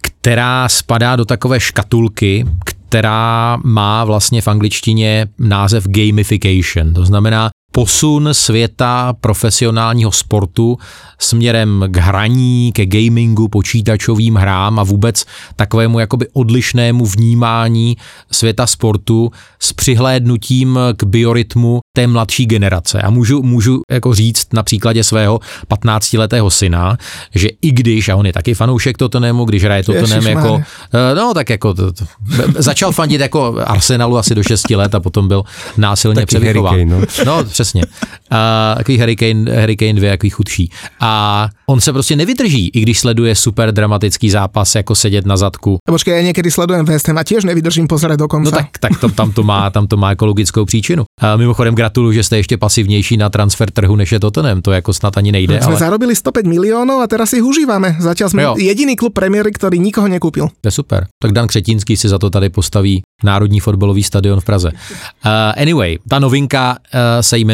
která 0.02 0.70
spadá 0.70 1.16
do 1.16 1.26
takové 1.26 1.60
škatulky, 1.60 2.46
která 2.66 3.58
má 3.64 4.04
vlastně 4.04 4.42
v 4.42 4.48
angličtině 4.48 5.28
název 5.40 5.88
gamification. 5.88 6.94
To 6.94 7.06
znamená 7.06 7.50
posun 7.72 8.30
světa 8.32 9.14
profesionálního 9.22 10.12
sportu 10.12 10.78
směrem 11.20 11.86
k 11.88 11.98
hraní, 11.98 12.72
ke 12.72 12.86
gamingu, 12.86 13.48
počítačovým 13.48 14.36
hrám 14.36 14.80
a 14.80 14.84
vůbec 14.84 15.26
takovému 15.56 16.00
jakoby 16.00 16.28
odlišnému 16.34 17.06
vnímání 17.06 17.98
světa 18.32 18.68
sportu 18.68 19.32
s 19.60 19.74
přihlédnutím 19.74 20.80
k 20.98 21.04
biorytmu 21.04 21.80
té 21.96 22.08
mladší 22.08 22.46
generace. 22.46 23.02
A 23.02 23.10
můžu, 23.10 23.42
můžu 23.42 23.82
jako 23.92 24.14
říct 24.14 24.54
na 24.54 24.64
příkladě 24.64 25.04
svého 25.04 25.40
15-letého 25.70 26.50
syna, 26.50 26.98
že 27.36 27.50
i 27.62 27.72
když, 27.72 28.10
a 28.10 28.16
on 28.16 28.26
je 28.26 28.34
taky 28.34 28.54
fanoušek 28.54 28.98
Tottenhamu, 28.98 29.46
když 29.46 29.64
hraje 29.64 29.84
Tottenham 29.84 30.28
jako, 30.28 30.62
eh, 30.94 31.16
no 31.16 31.34
tak 31.34 31.50
jako, 31.50 31.74
to, 31.74 31.92
to, 31.92 32.06
začal 32.58 32.92
fandit 32.92 33.22
jako 33.22 33.56
Arsenalu 33.66 34.18
asi 34.18 34.36
do 34.36 34.44
6 34.44 34.70
let 34.70 34.96
a 34.96 35.00
potom 35.00 35.28
byl 35.28 35.44
násilně 35.78 36.26
převychován. 36.26 36.90
No. 36.90 37.02
no, 37.26 37.46
přesně. 37.62 37.84
A, 38.32 38.74
takový 38.78 39.00
Hurricane, 39.00 39.60
Hurricane 39.60 39.94
2, 39.94 40.08
jaký 40.08 40.30
chudší. 40.30 40.72
A 41.00 41.50
on 41.68 41.82
se 41.82 41.94
prostě 41.94 42.16
nevydrží, 42.16 42.70
i 42.74 42.82
když 42.82 43.00
sleduje 43.00 43.36
super 43.36 43.72
dramatický 43.72 44.30
zápas, 44.30 44.76
jako 44.76 44.96
sedět 44.96 45.26
na 45.26 45.38
zadku. 45.38 45.78
Počkej, 45.88 46.16
já 46.16 46.22
někdy 46.22 46.52
sledujem 46.52 46.86
West 46.86 47.08
Ham 47.08 47.18
a 47.18 47.24
tiež 47.24 47.44
nevydržím 47.44 47.88
pozerať 47.88 48.20
do 48.20 48.28
konca. 48.28 48.52
No 48.52 48.58
tak, 48.58 48.78
tak 48.80 49.00
to, 49.00 49.10
tam, 49.10 49.32
to 49.32 49.44
má, 49.44 49.70
tam 49.70 49.88
to 49.88 49.98
má 49.98 50.12
ekologickou 50.12 50.66
příčinu. 50.66 51.04
A 51.22 51.36
mimochodem 51.36 51.76
gratuluju, 51.76 52.14
že 52.14 52.24
jste 52.24 52.38
ještě 52.38 52.58
pasivnější 52.58 53.18
na 53.18 53.30
transfer 53.30 53.72
trhu 53.72 53.96
než 53.96 54.12
je 54.12 54.20
Tottenham, 54.20 54.62
to 54.62 54.72
jako 54.72 54.94
snad 54.94 55.18
ani 55.18 55.32
nejde. 55.32 55.56
No, 55.56 55.62
jsme 55.62 55.72
ale... 55.72 55.80
zarobili 55.80 56.16
105 56.16 56.46
milionů 56.46 56.94
a 56.94 57.08
teraz 57.08 57.30
si 57.30 57.38
ich 57.38 57.44
užíváme. 57.44 57.96
Zatím 58.00 58.30
jsme 58.30 58.44
jo. 58.44 58.56
jediný 58.58 58.96
klub 58.96 59.14
Premier, 59.14 59.52
který 59.54 59.80
nikoho 59.80 60.08
nekúpil. 60.08 60.48
To 60.62 60.68
je 60.68 60.72
super. 60.72 61.08
Tak 61.22 61.32
Dan 61.32 61.48
Křetínský 61.48 61.98
si 61.98 62.10
za 62.10 62.20
to 62.20 62.30
tady 62.30 62.50
postaví 62.50 63.02
Národní 63.24 63.60
fotbalový 63.60 64.04
stadion 64.04 64.40
v 64.42 64.46
Praze. 64.46 64.72
Uh, 64.72 65.32
anyway, 65.62 65.98
ta 66.10 66.20
novinka 66.20 66.72
uh, 66.72 67.00
se 67.22 67.38
jmenuje 67.38 67.51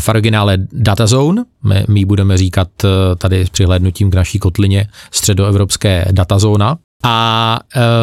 v 0.00 0.08
originále 0.08 0.56
Datazone. 0.72 1.44
My, 1.64 1.84
my 1.88 2.04
budeme 2.04 2.38
říkat 2.38 2.68
uh, 2.84 2.90
tady 3.18 3.46
s 3.46 3.50
přihlédnutím 3.50 4.10
k 4.10 4.14
naší 4.14 4.38
kotlině 4.38 4.86
středoevropské 5.10 6.04
datazóna. 6.10 6.78
A 7.04 7.58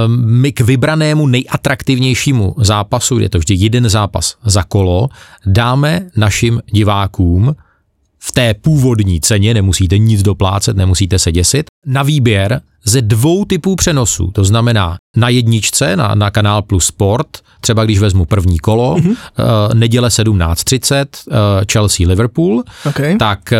um, 0.06 0.26
my 0.26 0.52
k 0.52 0.62
vybranému 0.62 1.28
nejatraktivnějšímu 1.28 2.56
zápasu, 2.58 3.20
je 3.20 3.30
to 3.30 3.40
vždy 3.40 3.56
jeden 3.56 3.90
zápas 3.90 4.36
za 4.46 4.64
kolo, 4.64 5.10
dáme 5.46 6.10
našim 6.16 6.62
divákům 6.72 7.56
v 8.20 8.32
té 8.32 8.54
původní 8.54 9.22
ceně, 9.22 9.54
nemusíte 9.54 9.98
nic 9.98 10.24
doplácet, 10.24 10.78
nemusíte 10.78 11.20
se 11.20 11.32
děsit, 11.32 11.66
na 11.86 12.04
výběr 12.04 12.62
ze 12.86 13.02
dvou 13.02 13.46
typů 13.46 13.76
přenosů. 13.76 14.32
To 14.32 14.44
znamená 14.44 14.98
na 15.16 15.30
jedničce, 15.30 15.96
na, 15.96 16.16
na 16.16 16.32
kanál 16.32 16.62
Plus 16.62 16.86
Sport, 16.86 17.28
třeba 17.62 17.86
když 17.86 18.00
vezmu 18.00 18.26
první 18.26 18.60
kolo, 18.60 18.96
mm-hmm. 18.96 19.10
uh, 19.10 19.74
neděle 19.74 20.10
17.30, 20.10 21.06
uh, 21.28 21.36
Chelsea 21.72 22.08
Liverpool, 22.08 22.64
okay. 22.86 23.16
tak 23.18 23.40
uh, 23.52 23.58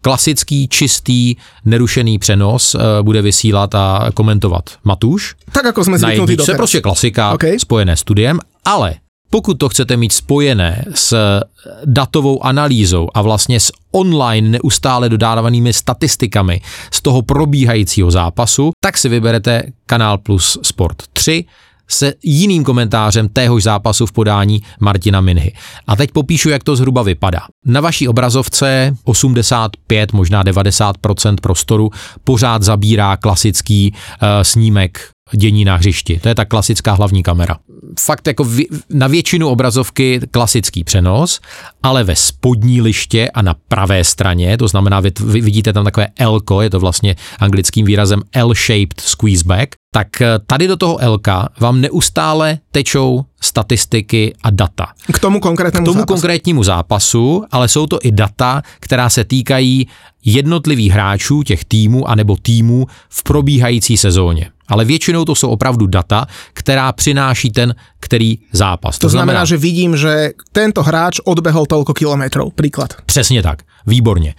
klasický, 0.00 0.68
čistý, 0.68 1.36
nerušený 1.64 2.18
přenos 2.18 2.74
uh, 2.74 2.80
bude 3.02 3.22
vysílat 3.22 3.74
a 3.74 4.10
komentovat 4.14 4.70
Matuš. 4.84 5.34
Tak 5.52 5.64
jako 5.64 5.84
jsme 5.84 5.98
Na 5.98 6.10
jedničce, 6.10 6.54
prostě 6.54 6.80
klasika, 6.80 7.32
okay. 7.32 7.58
spojené 7.58 7.96
studiem, 7.96 8.38
ale 8.64 8.94
Pokud 9.30 9.54
to 9.54 9.68
chcete 9.68 9.96
mít 9.96 10.12
spojené 10.12 10.84
s 10.94 11.40
datovou 11.84 12.44
analýzou 12.44 13.08
a 13.14 13.22
vlastně 13.22 13.60
s 13.60 13.72
online 13.92 14.48
neustále 14.48 15.08
dodávanými 15.08 15.72
statistikami 15.72 16.60
z 16.92 17.02
toho 17.02 17.22
probíhajícího 17.22 18.10
zápasu, 18.10 18.70
tak 18.80 18.98
si 18.98 19.08
vyberete 19.08 19.62
Kanál 19.86 20.18
Plus 20.18 20.58
Sport 20.62 20.96
3, 21.12 21.44
se 21.88 22.14
jiným 22.22 22.64
komentářem 22.64 23.28
téhož 23.28 23.62
zápasu 23.62 24.06
v 24.06 24.12
podání 24.12 24.62
Martina 24.80 25.20
Minhy. 25.20 25.52
A 25.86 25.96
teď 25.96 26.10
popíšu, 26.10 26.48
jak 26.48 26.64
to 26.64 26.76
zhruba 26.76 27.02
vypadá. 27.02 27.40
Na 27.64 27.80
vaší 27.80 28.08
obrazovce 28.08 28.96
85, 29.04 30.12
možná 30.12 30.44
90% 30.44 31.36
prostoru 31.42 31.90
pořád 32.24 32.62
zabírá 32.62 33.16
klasický 33.16 33.92
uh, 33.92 34.28
snímek 34.42 35.15
dění 35.34 35.64
na 35.64 35.76
hřišti. 35.76 36.20
To 36.22 36.28
je 36.28 36.34
ta 36.34 36.44
klasická 36.44 36.92
hlavní 36.92 37.22
kamera. 37.22 37.56
Fakt 38.00 38.26
jako 38.26 38.48
na 38.90 39.06
většinu 39.06 39.48
obrazovky 39.48 40.20
klasický 40.30 40.84
přenos, 40.84 41.40
ale 41.82 42.04
ve 42.04 42.16
spodní 42.16 42.80
liště 42.80 43.30
a 43.34 43.42
na 43.42 43.54
pravé 43.68 44.04
straně, 44.04 44.58
to 44.58 44.68
znamená, 44.68 45.00
vy, 45.00 45.12
vy 45.24 45.40
vidíte 45.40 45.72
tam 45.72 45.84
takové 45.84 46.08
L, 46.18 46.40
je 46.60 46.70
to 46.70 46.80
vlastně 46.80 47.16
anglickým 47.38 47.86
výrazem 47.86 48.22
L-shaped 48.32 49.00
squeezeback, 49.00 49.74
tak 49.90 50.20
eh, 50.20 50.38
tady 50.46 50.68
do 50.68 50.76
toho 50.76 50.98
L 51.00 51.18
vám 51.60 51.80
neustále 51.80 52.58
tečou 52.70 53.24
statistiky 53.40 54.34
a 54.42 54.50
data. 54.50 54.86
K 55.12 55.18
tomu 55.18 55.40
konkrétnímu 55.40 55.84
K 55.84 55.86
tomu 55.86 55.98
zápasu. 55.98 56.06
konkrétnímu 56.06 56.62
zápasu, 56.62 57.44
ale 57.50 57.68
jsou 57.68 57.86
to 57.86 57.98
i 58.02 58.12
data, 58.12 58.62
která 58.80 59.10
se 59.10 59.24
týkají 59.24 59.88
jednotlivých 60.24 60.92
hráčů 60.92 61.42
těch 61.42 61.64
týmů 61.64 62.08
anebo 62.08 62.36
týmů 62.42 62.86
v 63.08 63.22
probíhající 63.22 63.96
sezóně. 63.96 64.50
Ale 64.68 64.84
většinou 64.84 65.24
to 65.24 65.34
jsou 65.34 65.48
opravdu 65.48 65.86
data, 65.86 66.26
která 66.52 66.92
přináší 66.92 67.50
ten, 67.50 67.74
který 68.00 68.38
zápas. 68.52 68.98
To, 68.98 69.06
to 69.06 69.08
znamená, 69.08 69.24
znamená, 69.24 69.44
že 69.44 69.56
vidím, 69.56 69.96
že 69.96 70.30
tento 70.52 70.82
hráč 70.82 71.22
odbehol 71.24 71.66
toľko 71.66 71.94
kilometrů, 71.94 72.50
příklad. 72.50 72.94
Přesně 73.06 73.42
tak, 73.42 73.62
výborně. 73.86 74.34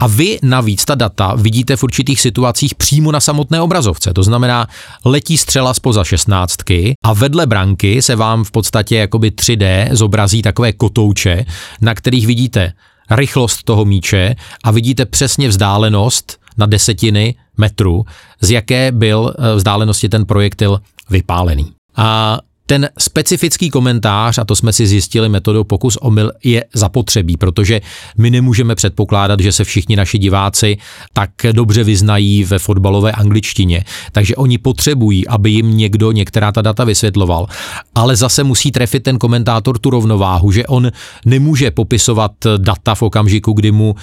A 0.00 0.06
vy 0.06 0.38
navíc 0.42 0.84
ta 0.84 0.94
data 0.94 1.34
vidíte 1.34 1.76
v 1.76 1.82
určitých 1.82 2.20
situacích 2.20 2.74
přímo 2.74 3.12
na 3.12 3.20
samotné 3.20 3.60
obrazovce. 3.60 4.12
To 4.12 4.22
znamená, 4.22 4.66
letí 5.04 5.38
střela 5.38 5.74
spoza 5.74 6.04
šestnáctky 6.04 6.94
a 7.04 7.12
vedle 7.12 7.46
branky 7.46 8.02
se 8.02 8.16
vám 8.16 8.44
v 8.44 8.50
podstatě 8.50 8.96
jakoby 8.96 9.30
3D 9.30 9.88
zobrazí 9.92 10.42
takové 10.42 10.72
kotouče, 10.72 11.44
na 11.80 11.94
kterých 11.94 12.26
vidíte 12.26 12.72
rychlost 13.10 13.62
toho 13.62 13.84
míče 13.84 14.34
a 14.64 14.70
vidíte 14.70 15.06
přesně 15.06 15.48
vzdálenost 15.48 16.40
na 16.56 16.66
desetiny 16.66 17.34
metru, 17.56 18.04
z 18.40 18.50
jaké 18.50 18.92
byl 18.92 19.34
eh, 19.38 19.54
vzdálenosti 19.54 20.08
ten 20.08 20.26
projektil 20.26 20.80
vypálený. 21.10 21.72
A 21.96 22.38
ten 22.70 22.88
specifický 22.98 23.70
komentář, 23.70 24.38
a 24.38 24.44
to 24.44 24.56
jsme 24.56 24.72
si 24.72 24.86
zjistili 24.86 25.28
metodou 25.28 25.64
pokus 25.64 25.96
omyl, 25.96 26.32
je 26.44 26.64
zapotřebí, 26.74 27.36
protože 27.36 27.80
my 28.18 28.30
nemůžeme 28.30 28.74
předpokládat, 28.74 29.40
že 29.40 29.52
se 29.52 29.64
všichni 29.64 29.96
naši 29.96 30.18
diváci 30.18 30.78
tak 31.12 31.30
dobře 31.52 31.84
vyznají 31.84 32.44
ve 32.44 32.58
fotbalové 32.58 33.12
angličtině. 33.12 33.84
Takže 34.12 34.36
oni 34.36 34.58
potřebují, 34.58 35.28
aby 35.28 35.50
jim 35.50 35.76
někdo 35.76 36.12
některá 36.12 36.52
ta 36.52 36.62
data 36.62 36.84
vysvětloval. 36.84 37.46
Ale 37.94 38.16
zase 38.16 38.44
musí 38.44 38.72
trefit 38.72 39.02
ten 39.02 39.18
komentátor 39.18 39.78
tu 39.78 39.90
rovnováhu, 39.90 40.52
že 40.52 40.66
on 40.66 40.90
nemůže 41.26 41.70
popisovat 41.70 42.32
data 42.56 42.94
v 42.94 43.02
okamžiku, 43.02 43.52
kdy 43.52 43.72
mu 43.72 43.90
uh, 43.90 43.98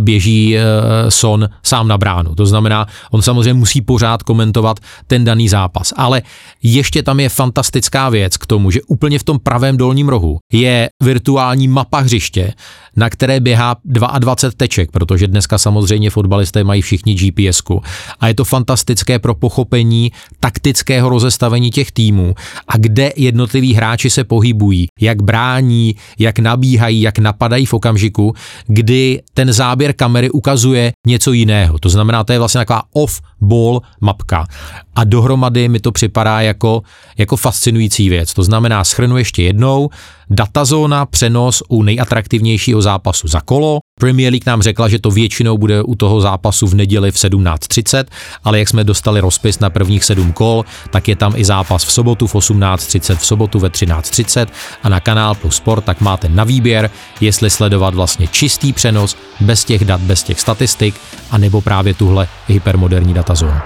běží 0.00 0.56
uh, 0.56 0.62
son 1.08 1.48
sám 1.62 1.88
na 1.88 1.98
bránu. 1.98 2.34
To 2.34 2.46
znamená, 2.46 2.86
on 3.10 3.22
samozřejmě 3.22 3.54
musí 3.54 3.80
pořád 3.80 4.22
komentovat 4.22 4.80
ten 5.06 5.24
daný 5.24 5.48
zápas. 5.48 5.92
Ale 5.96 6.22
ještě 6.62 7.02
tam 7.02 7.20
je 7.20 7.28
fantastická 7.28 7.97
praktická 7.98 8.08
věc 8.08 8.36
k 8.36 8.46
tomu, 8.46 8.70
že 8.70 8.82
úplně 8.86 9.18
v 9.18 9.24
tom 9.24 9.38
pravém 9.38 9.76
dolním 9.76 10.08
rohu 10.08 10.38
je 10.52 10.88
virtuální 11.02 11.68
mapa 11.68 11.98
hřiště, 11.98 12.54
na 12.96 13.10
které 13.10 13.40
běhá 13.40 13.76
22 13.84 14.50
teček, 14.56 14.90
protože 14.90 15.28
dneska 15.28 15.58
samozřejmě 15.58 16.10
fotbalisté 16.10 16.64
mají 16.64 16.82
všichni 16.82 17.14
gps 17.14 17.62
a 18.20 18.28
je 18.28 18.34
to 18.34 18.44
fantastické 18.44 19.18
pro 19.18 19.34
pochopení 19.34 20.12
taktického 20.40 21.08
rozestavení 21.08 21.70
těch 21.70 21.92
týmů 21.92 22.34
a 22.68 22.76
kde 22.76 23.12
jednotliví 23.16 23.74
hráči 23.74 24.10
se 24.10 24.24
pohybují, 24.24 24.86
jak 25.00 25.22
brání, 25.22 25.94
jak 26.18 26.38
nabíhají, 26.38 27.00
jak 27.00 27.18
napadají 27.18 27.66
v 27.66 27.74
okamžiku, 27.74 28.34
kdy 28.66 29.22
ten 29.34 29.52
záběr 29.52 29.92
kamery 29.92 30.30
ukazuje 30.30 30.92
něco 31.06 31.32
jiného. 31.32 31.78
To 31.78 31.88
znamená, 31.88 32.24
to 32.24 32.32
je 32.32 32.38
vlastně 32.38 32.58
taková 32.58 32.82
off-ball 32.94 33.80
mapka. 34.00 34.46
A 34.94 35.04
dohromady 35.04 35.68
mi 35.68 35.80
to 35.80 35.92
připadá 35.92 36.40
jako, 36.40 36.82
jako 37.18 37.36
fascinující 37.36 37.87
věc. 37.96 38.34
To 38.34 38.42
znamená, 38.42 38.84
schrnu 38.84 39.16
ještě 39.16 39.42
jednou, 39.42 39.90
datazóna, 40.30 41.06
přenos 41.06 41.62
u 41.68 41.82
nejatraktivnějšího 41.82 42.82
zápasu 42.82 43.28
za 43.28 43.40
kolo. 43.40 43.78
Premier 44.00 44.32
League 44.32 44.46
nám 44.46 44.62
řekla, 44.62 44.88
že 44.88 44.98
to 44.98 45.10
většinou 45.10 45.58
bude 45.58 45.82
u 45.82 45.94
toho 45.94 46.20
zápasu 46.20 46.66
v 46.66 46.74
neděli 46.74 47.12
v 47.12 47.14
17.30, 47.14 48.04
ale 48.44 48.58
jak 48.58 48.68
jsme 48.68 48.84
dostali 48.84 49.20
rozpis 49.20 49.58
na 49.58 49.70
prvních 49.70 50.04
sedm 50.04 50.32
kol, 50.32 50.64
tak 50.90 51.08
je 51.08 51.16
tam 51.16 51.32
i 51.36 51.44
zápas 51.44 51.84
v 51.84 51.92
sobotu 51.92 52.26
v 52.26 52.34
18.30, 52.34 53.16
v 53.16 53.26
sobotu 53.26 53.58
ve 53.58 53.68
13.30 53.68 54.46
a 54.82 54.88
na 54.88 55.00
kanál 55.00 55.34
Plus 55.34 55.56
Sport 55.56 55.84
tak 55.84 56.00
máte 56.00 56.28
na 56.28 56.44
výběr, 56.44 56.90
jestli 57.20 57.50
sledovat 57.50 57.94
vlastně 57.94 58.28
čistý 58.28 58.72
přenos, 58.72 59.16
bez 59.40 59.64
těch 59.64 59.84
dat, 59.84 60.00
bez 60.00 60.22
těch 60.22 60.40
statistik, 60.40 60.94
a 61.30 61.38
nebo 61.38 61.60
právě 61.60 61.94
tuhle 61.94 62.28
hypermoderní 62.48 63.14
datazónu. 63.14 63.60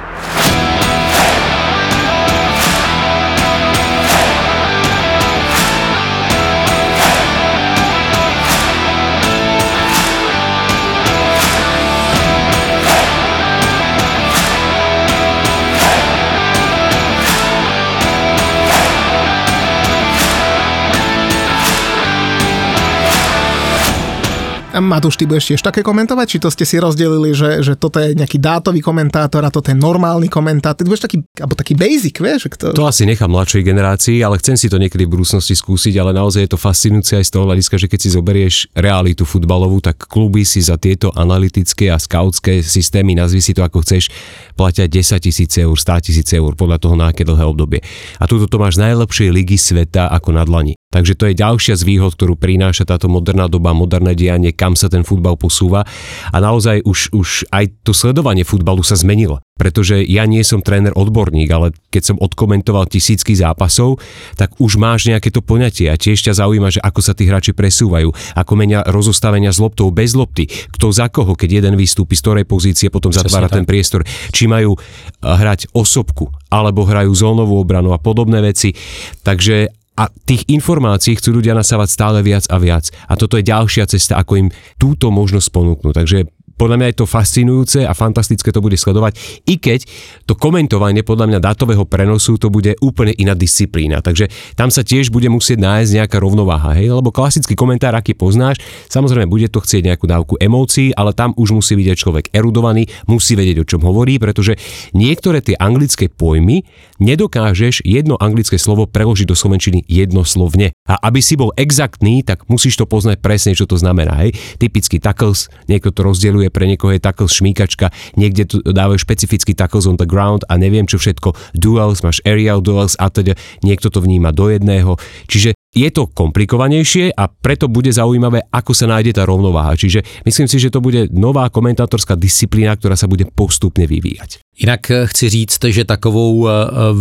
Matúš, 24.73 25.21
ty 25.21 25.29
budeš 25.29 25.53
tiež 25.53 25.61
také 25.61 25.85
komentovať? 25.85 26.27
Či 26.33 26.39
to 26.41 26.49
ste 26.49 26.65
si 26.65 26.81
rozdelili, 26.81 27.37
že, 27.37 27.61
že 27.61 27.77
toto 27.77 28.01
je 28.01 28.17
nejaký 28.17 28.41
dátový 28.41 28.81
komentátor 28.81 29.45
a 29.45 29.53
toto 29.53 29.69
je 29.69 29.77
normálny 29.77 30.33
komentátor? 30.33 30.81
Ty 30.81 30.89
budeš 30.89 31.05
taký, 31.05 31.21
alebo 31.37 31.53
taký 31.53 31.77
basic, 31.77 32.17
vieš? 32.17 32.49
Kto... 32.49 32.73
To 32.73 32.89
asi 32.89 33.05
nechám 33.05 33.29
mladšej 33.29 33.69
generácii, 33.69 34.25
ale 34.25 34.41
chcem 34.41 34.57
si 34.57 34.73
to 34.73 34.81
niekedy 34.81 35.05
v 35.05 35.13
budúcnosti 35.13 35.53
skúsiť, 35.53 35.93
ale 36.01 36.17
naozaj 36.17 36.49
je 36.49 36.51
to 36.57 36.59
fascinujúce 36.61 37.21
aj 37.21 37.25
z 37.29 37.33
toho 37.37 37.45
hľadiska, 37.45 37.77
že 37.77 37.91
keď 37.93 37.99
si 38.01 38.09
zoberieš 38.17 38.55
realitu 38.73 39.29
futbalovú, 39.29 39.85
tak 39.85 40.09
kluby 40.09 40.49
si 40.49 40.65
za 40.65 40.81
tieto 40.81 41.13
analytické 41.13 41.93
a 41.93 42.01
skautské 42.01 42.65
systémy, 42.65 43.13
nazvi 43.13 43.45
si 43.45 43.53
to 43.53 43.61
ako 43.61 43.85
chceš, 43.85 44.09
platia 44.57 44.89
10 44.89 45.21
tisíc 45.21 45.53
eur, 45.61 45.77
100 45.77 46.09
tisíc 46.09 46.29
eur 46.33 46.57
podľa 46.57 46.81
toho 46.81 46.97
na 46.97 47.13
aké 47.13 47.29
dlhé 47.29 47.45
obdobie. 47.45 47.85
A 48.17 48.25
tuto 48.25 48.49
to 48.49 48.57
máš 48.57 48.81
najlepšie 48.81 49.29
ligy 49.29 49.61
sveta 49.61 50.09
ako 50.09 50.33
na 50.33 50.49
dlani. 50.49 50.82
Takže 50.93 51.17
to 51.17 51.25
je 51.33 51.41
ďalšia 51.41 51.75
z 51.81 51.89
výhod, 51.89 52.13
ktorú 52.13 52.37
prináša 52.37 52.85
táto 52.85 53.09
moderná 53.09 53.49
doba, 53.49 53.73
moderné 53.73 54.13
dianie, 54.13 54.53
kam 54.53 54.77
sa 54.77 54.93
ten 54.93 55.01
futbal 55.09 55.41
posúva. 55.41 55.89
A 56.29 56.37
naozaj 56.37 56.85
už, 56.85 57.17
už 57.17 57.49
aj 57.49 57.81
to 57.81 57.97
sledovanie 57.97 58.45
futbalu 58.45 58.85
sa 58.85 58.93
zmenilo. 58.93 59.41
Pretože 59.57 60.05
ja 60.05 60.29
nie 60.29 60.45
som 60.45 60.61
tréner 60.61 60.93
odborník, 60.93 61.49
ale 61.49 61.73
keď 61.89 62.03
som 62.13 62.17
odkomentoval 62.21 62.93
tisícky 62.93 63.33
zápasov, 63.33 64.01
tak 64.37 64.53
už 64.61 64.77
máš 64.77 65.09
nejaké 65.09 65.33
to 65.33 65.41
poňatie 65.41 65.89
a 65.89 65.97
tiež 65.97 66.19
ťa 66.29 66.45
zaujíma, 66.45 66.69
že 66.69 66.85
ako 66.85 67.01
sa 67.01 67.17
tí 67.17 67.25
hráči 67.25 67.57
presúvajú, 67.57 68.13
ako 68.37 68.53
menia 68.59 68.85
rozostavenia 68.85 69.55
s 69.55 69.63
loptou 69.63 69.89
bez 69.89 70.13
lopty, 70.13 70.51
kto 70.51 70.93
za 70.93 71.09
koho, 71.09 71.33
keď 71.39 71.63
jeden 71.63 71.75
vystúpi 71.79 72.19
z 72.19 72.25
ktorej 72.27 72.45
pozície, 72.45 72.93
potom 72.93 73.15
zatvára 73.15 73.49
ten 73.49 73.65
priestor, 73.65 74.05
či 74.35 74.45
majú 74.51 74.77
eh, 74.77 74.81
hrať 75.25 75.73
osobku, 75.73 76.29
alebo 76.53 76.85
hrajú 76.85 77.13
zónovú 77.15 77.57
obranu 77.61 77.95
a 77.95 78.03
podobné 78.03 78.43
veci. 78.43 78.75
Takže 79.23 79.82
a 79.93 80.09
tých 80.25 80.49
informácií 80.49 81.21
chcú 81.21 81.41
ľudia 81.41 81.53
nasávať 81.53 81.89
stále 81.93 82.19
viac 82.25 82.49
a 82.49 82.57
viac. 82.57 82.89
A 83.09 83.15
toto 83.17 83.37
je 83.37 83.45
ďalšia 83.45 83.85
cesta, 83.85 84.17
ako 84.17 84.47
im 84.47 84.49
túto 84.81 85.13
možnosť 85.13 85.49
ponúknuť. 85.53 85.93
Takže 85.93 86.19
podľa 86.63 86.79
mňa 86.79 86.89
je 86.95 86.99
to 87.03 87.11
fascinujúce 87.11 87.79
a 87.83 87.91
fantastické 87.91 88.55
to 88.55 88.63
bude 88.63 88.79
sledovať, 88.79 89.19
i 89.51 89.59
keď 89.59 89.83
to 90.31 90.39
komentovanie 90.39 91.03
podľa 91.03 91.27
mňa 91.27 91.39
dátového 91.43 91.83
prenosu 91.83 92.39
to 92.39 92.55
bude 92.55 92.79
úplne 92.79 93.11
iná 93.19 93.35
disciplína. 93.35 93.99
Takže 93.99 94.31
tam 94.55 94.71
sa 94.71 94.87
tiež 94.87 95.11
bude 95.11 95.27
musieť 95.27 95.59
nájsť 95.59 95.91
nejaká 95.99 96.23
rovnováha, 96.23 96.79
hej? 96.79 96.95
lebo 96.95 97.11
klasický 97.11 97.59
komentár, 97.59 97.99
aký 97.99 98.15
poznáš, 98.15 98.63
samozrejme 98.87 99.27
bude 99.27 99.51
to 99.51 99.59
chcieť 99.59 99.91
nejakú 99.91 100.07
dávku 100.07 100.39
emócií, 100.39 100.95
ale 100.95 101.11
tam 101.11 101.35
už 101.35 101.51
musí 101.51 101.75
byť 101.75 101.99
človek 101.99 102.25
erudovaný, 102.31 102.87
musí 103.11 103.35
vedieť, 103.35 103.59
o 103.59 103.67
čom 103.67 103.83
hovorí, 103.83 104.23
pretože 104.23 104.55
niektoré 104.95 105.43
tie 105.43 105.59
anglické 105.59 106.07
pojmy 106.07 106.63
nedokážeš 107.03 107.83
jedno 107.83 108.15
anglické 108.23 108.55
slovo 108.55 108.87
preložiť 108.87 109.27
do 109.27 109.35
slovenčiny 109.35 109.83
jednoslovne. 109.91 110.71
A 110.87 110.95
aby 111.11 111.19
si 111.19 111.35
bol 111.35 111.51
exaktný, 111.59 112.23
tak 112.23 112.47
musíš 112.47 112.79
to 112.79 112.87
poznať 112.87 113.19
presne, 113.19 113.59
čo 113.59 113.67
to 113.67 113.75
znamená. 113.75 114.23
Hej? 114.23 114.39
Typický 114.63 115.03
tackles, 115.03 115.51
niekto 115.67 115.91
to 115.91 116.07
rozdeľuje 116.07 116.52
pre 116.53 116.69
niekoho 116.69 116.93
je 116.93 117.01
tackle 117.01 117.27
šmíkačka, 117.27 117.89
niekde 118.21 118.45
tu 118.45 118.57
dávajú 118.61 119.01
špecifický 119.01 119.57
tackles 119.57 119.89
on 119.89 119.97
the 119.97 120.07
ground 120.07 120.45
a 120.53 120.61
neviem 120.61 120.85
čo 120.85 121.01
všetko, 121.01 121.33
duels, 121.57 122.05
máš 122.05 122.21
aerial 122.29 122.61
duels 122.61 122.95
a 123.01 123.09
teda 123.09 123.35
niekto 123.65 123.89
to 123.89 124.05
vníma 124.05 124.37
do 124.37 124.53
jedného. 124.53 125.01
Čiže 125.33 125.57
je 125.73 125.89
to 125.89 126.05
komplikovanejšie 126.13 127.17
a 127.17 127.33
preto 127.33 127.65
bude 127.65 127.89
zaujímavé, 127.89 128.45
ako 128.53 128.77
sa 128.77 128.85
nájde 128.93 129.17
tá 129.17 129.25
rovnováha. 129.25 129.73
Čiže 129.73 130.05
myslím 130.29 130.45
si, 130.45 130.61
že 130.61 130.69
to 130.69 130.85
bude 130.85 131.09
nová 131.17 131.49
komentátorská 131.49 132.13
disciplína, 132.13 132.77
ktorá 132.77 132.93
sa 132.93 133.09
bude 133.09 133.25
postupne 133.33 133.89
vyvíjať. 133.89 134.45
Jinak 134.59 134.91
eh, 134.91 135.07
chci 135.07 135.29
říct, 135.29 135.65
že 135.65 135.85
takovou 135.85 136.49
eh, 136.49 136.53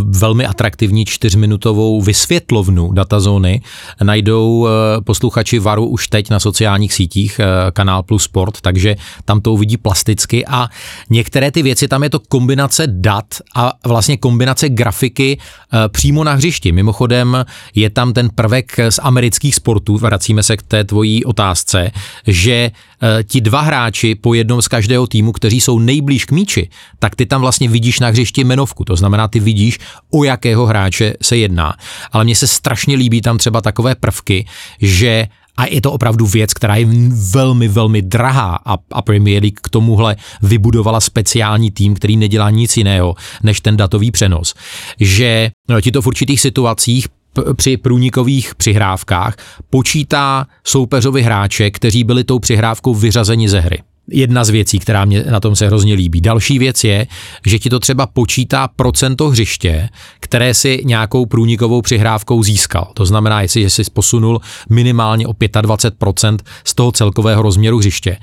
velmi 0.04 0.46
atraktivní 0.46 1.06
čtyřminutovou 1.06 2.02
vysvětlovnu 2.02 2.92
datazóny 2.92 3.62
najdou 4.04 4.68
eh, 4.68 5.02
posluchači 5.02 5.60
Varu 5.60 5.86
už 5.86 6.08
teď 6.08 6.30
na 6.30 6.40
sociálních 6.40 6.94
sítích 6.94 7.40
Kanál 7.74 8.04
Plus 8.04 8.24
Sport, 8.24 8.62
takže 8.62 8.96
tam 9.26 9.42
to 9.42 9.54
uvidí 9.54 9.78
plasticky 9.78 10.46
a 10.46 10.68
některé 11.10 11.52
ty 11.52 11.62
věci, 11.62 11.88
tam 11.88 12.04
je 12.04 12.10
to 12.10 12.20
kombinace 12.20 12.88
dat 12.88 13.26
a 13.56 13.74
vlastně 13.86 14.18
kombinace 14.18 14.70
grafiky 14.70 15.38
přímo 15.88 16.24
na 16.24 16.34
hřišti. 16.34 16.72
Mimochodem 16.72 17.46
je 17.76 17.90
tam 17.90 18.14
ten 18.14 18.30
prvek 18.36 18.61
z 18.90 19.00
amerických 19.04 19.56
sportů, 19.56 19.98
vracíme 19.98 20.44
se 20.44 20.58
k 20.58 20.62
té 20.62 20.84
tvojí 20.84 21.26
otázce, 21.26 21.92
že 22.28 22.72
ti 23.24 23.42
dva 23.42 23.62
hráči 23.62 24.16
po 24.16 24.34
jednom 24.34 24.62
z 24.62 24.68
každého 24.68 25.08
týmu, 25.08 25.32
kteří 25.32 25.62
jsou 25.62 25.80
nejblíž 25.80 26.26
k 26.26 26.32
míči, 26.32 26.70
tak 27.00 27.16
ty 27.16 27.26
tam 27.26 27.42
vlastně 27.42 27.70
vidíš 27.70 28.00
na 28.00 28.08
hřišti 28.08 28.42
jmenovku, 28.42 28.86
to 28.86 28.96
znamená, 28.96 29.28
ty 29.28 29.40
vidíš, 29.40 29.80
o 30.12 30.24
jakého 30.24 30.66
hráče 30.66 31.14
se 31.22 31.38
jedná. 31.38 31.74
Ale 32.12 32.24
mně 32.24 32.36
se 32.36 32.48
strašně 32.48 32.96
líbí 32.96 33.22
tam 33.22 33.38
třeba 33.38 33.62
takové 33.62 33.96
prvky, 33.96 34.46
že 34.82 35.28
a 35.58 35.66
je 35.66 35.82
to 35.82 35.92
opravdu 35.92 36.26
věc, 36.26 36.54
která 36.54 36.76
je 36.76 36.88
velmi, 37.32 37.68
velmi 37.68 38.02
drahá 38.02 38.60
a, 38.66 38.78
a 38.92 39.02
Premier 39.02 39.44
League 39.44 39.60
k 39.64 39.70
tomuhle 39.70 40.16
vybudovala 40.42 41.00
speciální 41.00 41.72
tým, 41.72 41.94
který 41.94 42.18
nedělá 42.18 42.50
nic 42.50 42.78
jiného 42.78 43.16
než 43.44 43.62
ten 43.62 43.78
datový 43.78 44.12
přenos. 44.12 44.54
Že 45.00 45.52
no, 45.70 45.82
ti 45.82 45.92
to 45.92 46.02
v 46.02 46.08
určitých 46.08 46.42
situacích 46.42 47.08
při 47.56 47.78
průnikových 47.78 48.56
přihrávkách 48.56 49.36
počítá 49.70 50.48
soupeřovi 50.64 51.22
hráče, 51.22 51.72
kteří 51.72 52.04
byli 52.04 52.24
tou 52.24 52.40
přihrávkou 52.40 52.96
vyřazeni 52.96 53.50
ze 53.50 53.60
hry 53.60 53.84
jedna 54.12 54.44
z 54.44 54.50
věcí, 54.50 54.80
která 54.80 55.06
mě 55.06 55.24
na 55.24 55.40
tom 55.40 55.56
se 55.56 55.68
hrozně 55.68 55.94
líbí. 55.94 56.22
Další 56.22 56.60
věc 56.60 56.84
je, 56.84 57.08
že 57.46 57.60
ti 57.60 57.70
to 57.70 57.80
třeba 57.80 58.08
počítá 58.08 58.68
procento 58.68 59.30
hřiště, 59.30 59.90
které 60.20 60.54
si 60.54 60.82
nějakou 60.86 61.26
průnikovou 61.26 61.82
přihrávkou 61.82 62.44
získal. 62.44 62.92
To 62.94 63.06
znamená, 63.06 63.42
jestli 63.42 63.70
jsi 63.70 63.84
posunul 63.94 64.42
minimálně 64.70 65.28
o 65.28 65.32
25% 65.32 66.38
z 66.64 66.76
toho 66.76 66.92
celkového 66.92 67.42
rozměru 67.42 67.78
hřiště. 67.78 68.18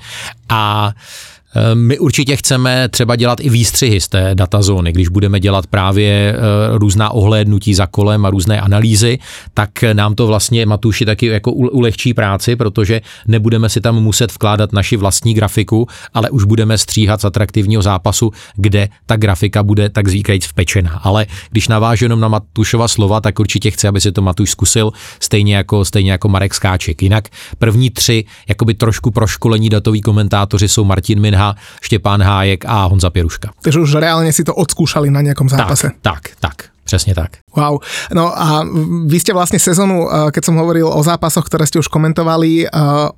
A 0.49 0.91
Eh, 0.91 1.38
my 1.73 1.99
určitě 1.99 2.35
chceme 2.35 2.89
třeba 2.89 3.15
dělat 3.15 3.39
i 3.41 3.49
výstřihy 3.49 4.01
z 4.01 4.07
té 4.07 4.31
datazóny, 4.33 4.91
když 4.91 5.07
budeme 5.07 5.39
dělat 5.39 5.67
právě 5.67 6.09
eh, 6.09 6.37
různá 6.77 7.09
ohlédnutí 7.09 7.73
za 7.73 7.87
kolem 7.87 8.25
a 8.25 8.29
různé 8.29 8.61
analýzy, 8.61 9.19
tak 9.53 9.69
nám 9.93 10.15
to 10.15 10.27
vlastně 10.27 10.65
Matuši 10.65 11.05
taky 11.05 11.25
jako 11.25 11.51
ulehčí 11.51 12.13
práci, 12.13 12.55
protože 12.55 13.01
nebudeme 13.27 13.69
si 13.69 13.81
tam 13.81 13.95
muset 13.95 14.31
vkládat 14.31 14.73
naši 14.73 14.97
vlastní 14.97 15.33
grafiku, 15.33 15.87
ale 16.13 16.29
už 16.29 16.43
budeme 16.43 16.77
stříhat 16.77 17.21
z 17.21 17.25
atraktivního 17.25 17.81
zápasu, 17.81 18.31
kde 18.55 18.89
ta 19.05 19.15
grafika 19.15 19.63
bude 19.63 19.89
tak 19.89 20.07
říkajíc 20.07 20.45
vpečená. 20.45 20.99
Ale 21.03 21.25
když 21.51 21.67
navážu 21.67 22.05
jenom 22.05 22.19
na 22.19 22.27
Matušova 22.27 22.87
slova, 22.87 23.21
tak 23.21 23.39
určitě 23.39 23.71
chci, 23.71 23.87
aby 23.87 24.01
si 24.01 24.11
to 24.11 24.21
Matuš 24.21 24.51
zkusil, 24.51 24.91
stejně 25.19 25.55
jako, 25.55 25.85
stejně 25.85 26.11
jako 26.11 26.29
Marek 26.29 26.53
Skáček. 26.53 27.01
Jinak 27.01 27.29
první 27.57 27.89
tři, 27.89 28.25
jakoby 28.49 28.73
trošku 28.73 29.11
proškolení 29.11 29.69
datoví 29.69 30.01
komentátoři 30.01 30.67
jsou 30.67 30.83
Martin 30.83 31.19
Minha, 31.19 31.38
Kniha, 31.39 31.55
Štěpán 31.81 32.21
Hájek 32.21 32.65
a 32.65 32.83
Honza 32.83 33.09
Pěruška. 33.09 33.51
Takže 33.61 33.79
už 33.79 33.93
reálně 33.93 34.33
si 34.33 34.43
to 34.43 34.55
odskúšali 34.55 35.11
na 35.11 35.21
nějakom 35.21 35.49
zápase. 35.49 35.91
Tak, 36.01 36.23
tak, 36.23 36.35
tak. 36.39 36.69
Přesně 36.83 37.15
tak. 37.15 37.37
Wow. 37.53 37.79
No 38.11 38.33
a 38.33 38.65
vy 39.07 39.17
ste 39.21 39.31
vlastne 39.31 39.61
sezónu, 39.61 40.05
eh, 40.05 40.29
keď 40.33 40.43
som 40.43 40.55
hovoril 40.59 40.89
o 40.89 41.01
zápasoch, 41.05 41.45
ktoré 41.45 41.63
ste 41.69 41.79
už 41.79 41.87
komentovali, 41.87 42.65
eh, 42.65 42.69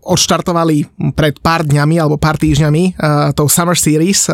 odštartovali 0.06 1.12
pred 1.16 1.40
pár 1.40 1.66
dňami 1.66 1.96
alebo 1.98 2.20
pár 2.20 2.38
týždňami 2.38 2.84
eh, 2.84 3.36
tou 3.36 3.48
Summer 3.48 3.76
Series 3.80 4.28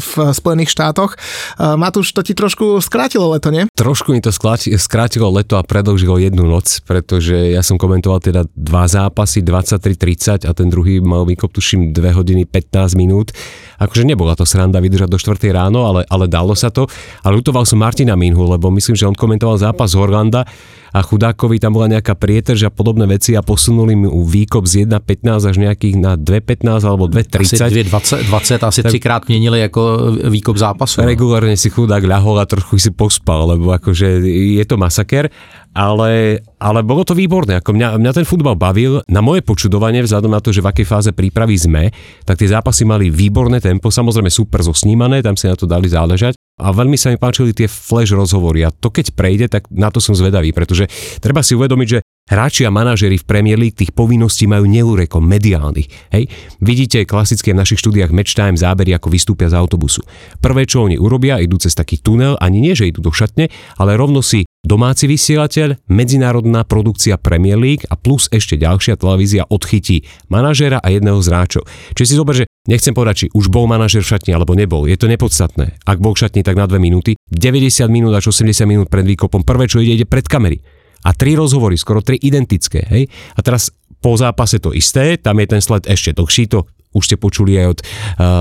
v 0.00 0.12
Spojených 0.34 0.72
štátoch. 0.74 1.16
Matúš, 1.58 2.12
to 2.12 2.20
ti 2.20 2.36
trošku 2.36 2.82
skrátilo 2.82 3.32
leto, 3.32 3.48
nie? 3.48 3.66
Trošku 3.72 4.12
mi 4.12 4.20
to 4.20 4.30
skrátilo 4.30 5.28
leto 5.32 5.56
a 5.56 5.62
predlžilo 5.64 6.20
jednu 6.20 6.44
noc, 6.46 6.82
pretože 6.84 7.54
ja 7.54 7.62
som 7.64 7.80
komentoval 7.80 8.20
teda 8.20 8.44
dva 8.52 8.84
zápasy, 8.86 9.40
23.30 9.42 10.46
a 10.46 10.50
ten 10.52 10.68
druhý 10.68 11.00
mal 11.00 11.24
vykop 11.24 11.54
tuším 11.54 11.94
2 11.94 12.18
hodiny 12.18 12.44
15 12.46 12.98
minút. 12.98 13.32
Akože 13.80 14.04
nebola 14.04 14.36
to 14.36 14.44
sranda 14.44 14.78
vydržať 14.82 15.08
do 15.08 15.18
4 15.18 15.40
ráno, 15.50 15.88
ale, 15.88 16.04
ale 16.10 16.28
dalo 16.28 16.52
sa 16.52 16.68
to. 16.68 16.86
A 17.24 17.28
lutoval 17.32 17.64
som 17.64 17.80
Martina 17.80 18.14
Minhu, 18.14 18.44
lebo 18.44 18.68
my 18.70 18.80
myslím, 18.80 18.96
že 18.96 19.06
on 19.06 19.14
komentoval 19.14 19.49
zápas 19.58 19.90
z 19.90 19.98
Horlanda 19.98 20.44
a 20.90 21.00
chudákovi 21.06 21.62
tam 21.62 21.78
bola 21.78 21.86
nejaká 21.86 22.18
prietrž 22.18 22.66
a 22.66 22.70
podobné 22.70 23.06
veci 23.06 23.38
a 23.38 23.42
posunuli 23.46 23.94
mu 23.94 24.26
výkop 24.26 24.66
z 24.66 24.90
1.15 24.90 25.50
až 25.50 25.56
nejakých 25.62 25.94
na 26.02 26.18
2.15 26.18 26.82
alebo 26.82 27.06
2.30. 27.06 27.62
Asi 27.62 27.82
2.20, 27.86 28.26
20, 28.26 28.64
asi 28.64 28.80
třikrát 28.82 29.28
měnili 29.28 29.60
jako 29.60 29.82
výkop 30.26 30.56
zápasu. 30.58 31.00
No. 31.00 31.06
Regulárne 31.06 31.54
si 31.54 31.70
chudák 31.70 32.02
ľahol 32.02 32.42
a 32.42 32.44
trochu 32.46 32.82
si 32.82 32.90
pospal, 32.90 33.54
lebo 33.54 33.70
akože 33.70 34.26
je 34.58 34.64
to 34.66 34.74
masaker 34.74 35.30
ale, 35.70 36.42
ale 36.58 36.80
bolo 36.82 37.06
to 37.06 37.14
výborné. 37.14 37.62
Ako 37.62 37.70
mňa, 37.70 37.94
mňa 38.02 38.12
ten 38.12 38.26
futbal 38.26 38.58
bavil. 38.58 39.06
Na 39.06 39.22
moje 39.22 39.46
počudovanie, 39.46 40.02
vzhľadom 40.02 40.34
na 40.34 40.42
to, 40.42 40.50
že 40.50 40.62
v 40.62 40.70
akej 40.70 40.86
fáze 40.86 41.10
prípravy 41.14 41.54
sme, 41.54 41.94
tak 42.26 42.42
tie 42.42 42.50
zápasy 42.50 42.82
mali 42.82 43.06
výborné 43.06 43.62
tempo, 43.62 43.94
samozrejme 43.94 44.30
super 44.30 44.66
zosnímané, 44.66 45.22
tam 45.22 45.38
si 45.38 45.46
na 45.46 45.54
to 45.54 45.70
dali 45.70 45.86
záležať. 45.86 46.34
A 46.60 46.76
veľmi 46.76 47.00
sa 47.00 47.08
mi 47.08 47.16
páčili 47.16 47.56
tie 47.56 47.64
flash 47.64 48.12
rozhovory 48.12 48.68
a 48.68 48.70
to 48.70 48.92
keď 48.92 49.16
prejde, 49.16 49.46
tak 49.48 49.64
na 49.72 49.88
to 49.88 49.98
som 49.98 50.12
zvedavý, 50.12 50.52
pretože 50.52 50.86
treba 51.24 51.40
si 51.40 51.56
uvedomiť, 51.56 51.88
že 51.88 51.98
Hráči 52.30 52.62
a 52.62 52.70
manažeri 52.70 53.18
v 53.18 53.26
Premier 53.26 53.58
League 53.58 53.74
tých 53.74 53.90
povinností 53.90 54.46
majú 54.46 54.62
neúreko 54.62 55.18
mediálnych. 55.18 56.14
Hej? 56.14 56.30
Vidíte 56.62 57.02
klasické 57.02 57.50
v 57.50 57.58
našich 57.58 57.82
štúdiách 57.82 58.14
Match 58.14 58.38
Time 58.38 58.54
zábery, 58.54 58.94
ako 58.94 59.10
vystúpia 59.10 59.50
z 59.50 59.58
autobusu. 59.58 60.06
Prvé, 60.38 60.62
čo 60.62 60.86
oni 60.86 60.94
urobia, 60.94 61.42
idú 61.42 61.58
cez 61.58 61.74
taký 61.74 61.98
tunel, 61.98 62.38
ani 62.38 62.62
nie, 62.62 62.78
že 62.78 62.86
idú 62.86 63.02
do 63.02 63.10
šatne, 63.10 63.50
ale 63.82 63.98
rovno 63.98 64.22
si 64.22 64.46
domáci 64.62 65.10
vysielateľ, 65.10 65.90
medzinárodná 65.90 66.62
produkcia 66.62 67.18
Premier 67.18 67.58
League 67.58 67.82
a 67.90 67.98
plus 67.98 68.30
ešte 68.30 68.54
ďalšia 68.54 68.94
televízia 68.94 69.42
odchytí 69.50 70.06
manažera 70.30 70.78
a 70.78 70.86
jedného 70.86 71.18
z 71.18 71.34
hráčov. 71.34 71.66
Čiže 71.98 72.06
si 72.06 72.14
zober, 72.14 72.34
že 72.38 72.46
nechcem 72.70 72.94
povedať, 72.94 73.26
či 73.26 73.34
už 73.34 73.50
bol 73.50 73.66
manažer 73.66 74.06
v 74.06 74.10
šatni 74.14 74.38
alebo 74.38 74.54
nebol. 74.54 74.86
Je 74.86 74.94
to 74.94 75.10
nepodstatné. 75.10 75.82
Ak 75.82 75.98
bol 75.98 76.14
v 76.14 76.22
šatni, 76.22 76.46
tak 76.46 76.54
na 76.54 76.70
2 76.70 76.78
minúty. 76.78 77.18
90 77.34 77.90
minút 77.90 78.14
až 78.14 78.30
80 78.30 78.70
minút 78.70 78.86
pred 78.86 79.02
výkopom. 79.02 79.42
Prvé, 79.42 79.66
čo 79.66 79.82
ide, 79.82 79.98
ide 79.98 80.06
pred 80.06 80.30
kamery 80.30 80.62
a 81.04 81.10
tri 81.16 81.36
rozhovory, 81.36 81.76
skoro 81.76 82.04
tri 82.04 82.20
identické. 82.20 82.84
Hej? 82.88 83.08
A 83.36 83.40
teraz 83.40 83.72
po 84.00 84.16
zápase 84.16 84.58
to 84.58 84.72
isté, 84.72 85.20
tam 85.20 85.36
je 85.40 85.46
ten 85.46 85.60
sled 85.60 85.84
ešte 85.84 86.16
dlhší, 86.16 86.48
to 86.48 86.64
už 86.90 87.06
ste 87.06 87.16
počuli 87.16 87.54
aj 87.54 87.66
od 87.70 87.78
uh, 87.78 87.86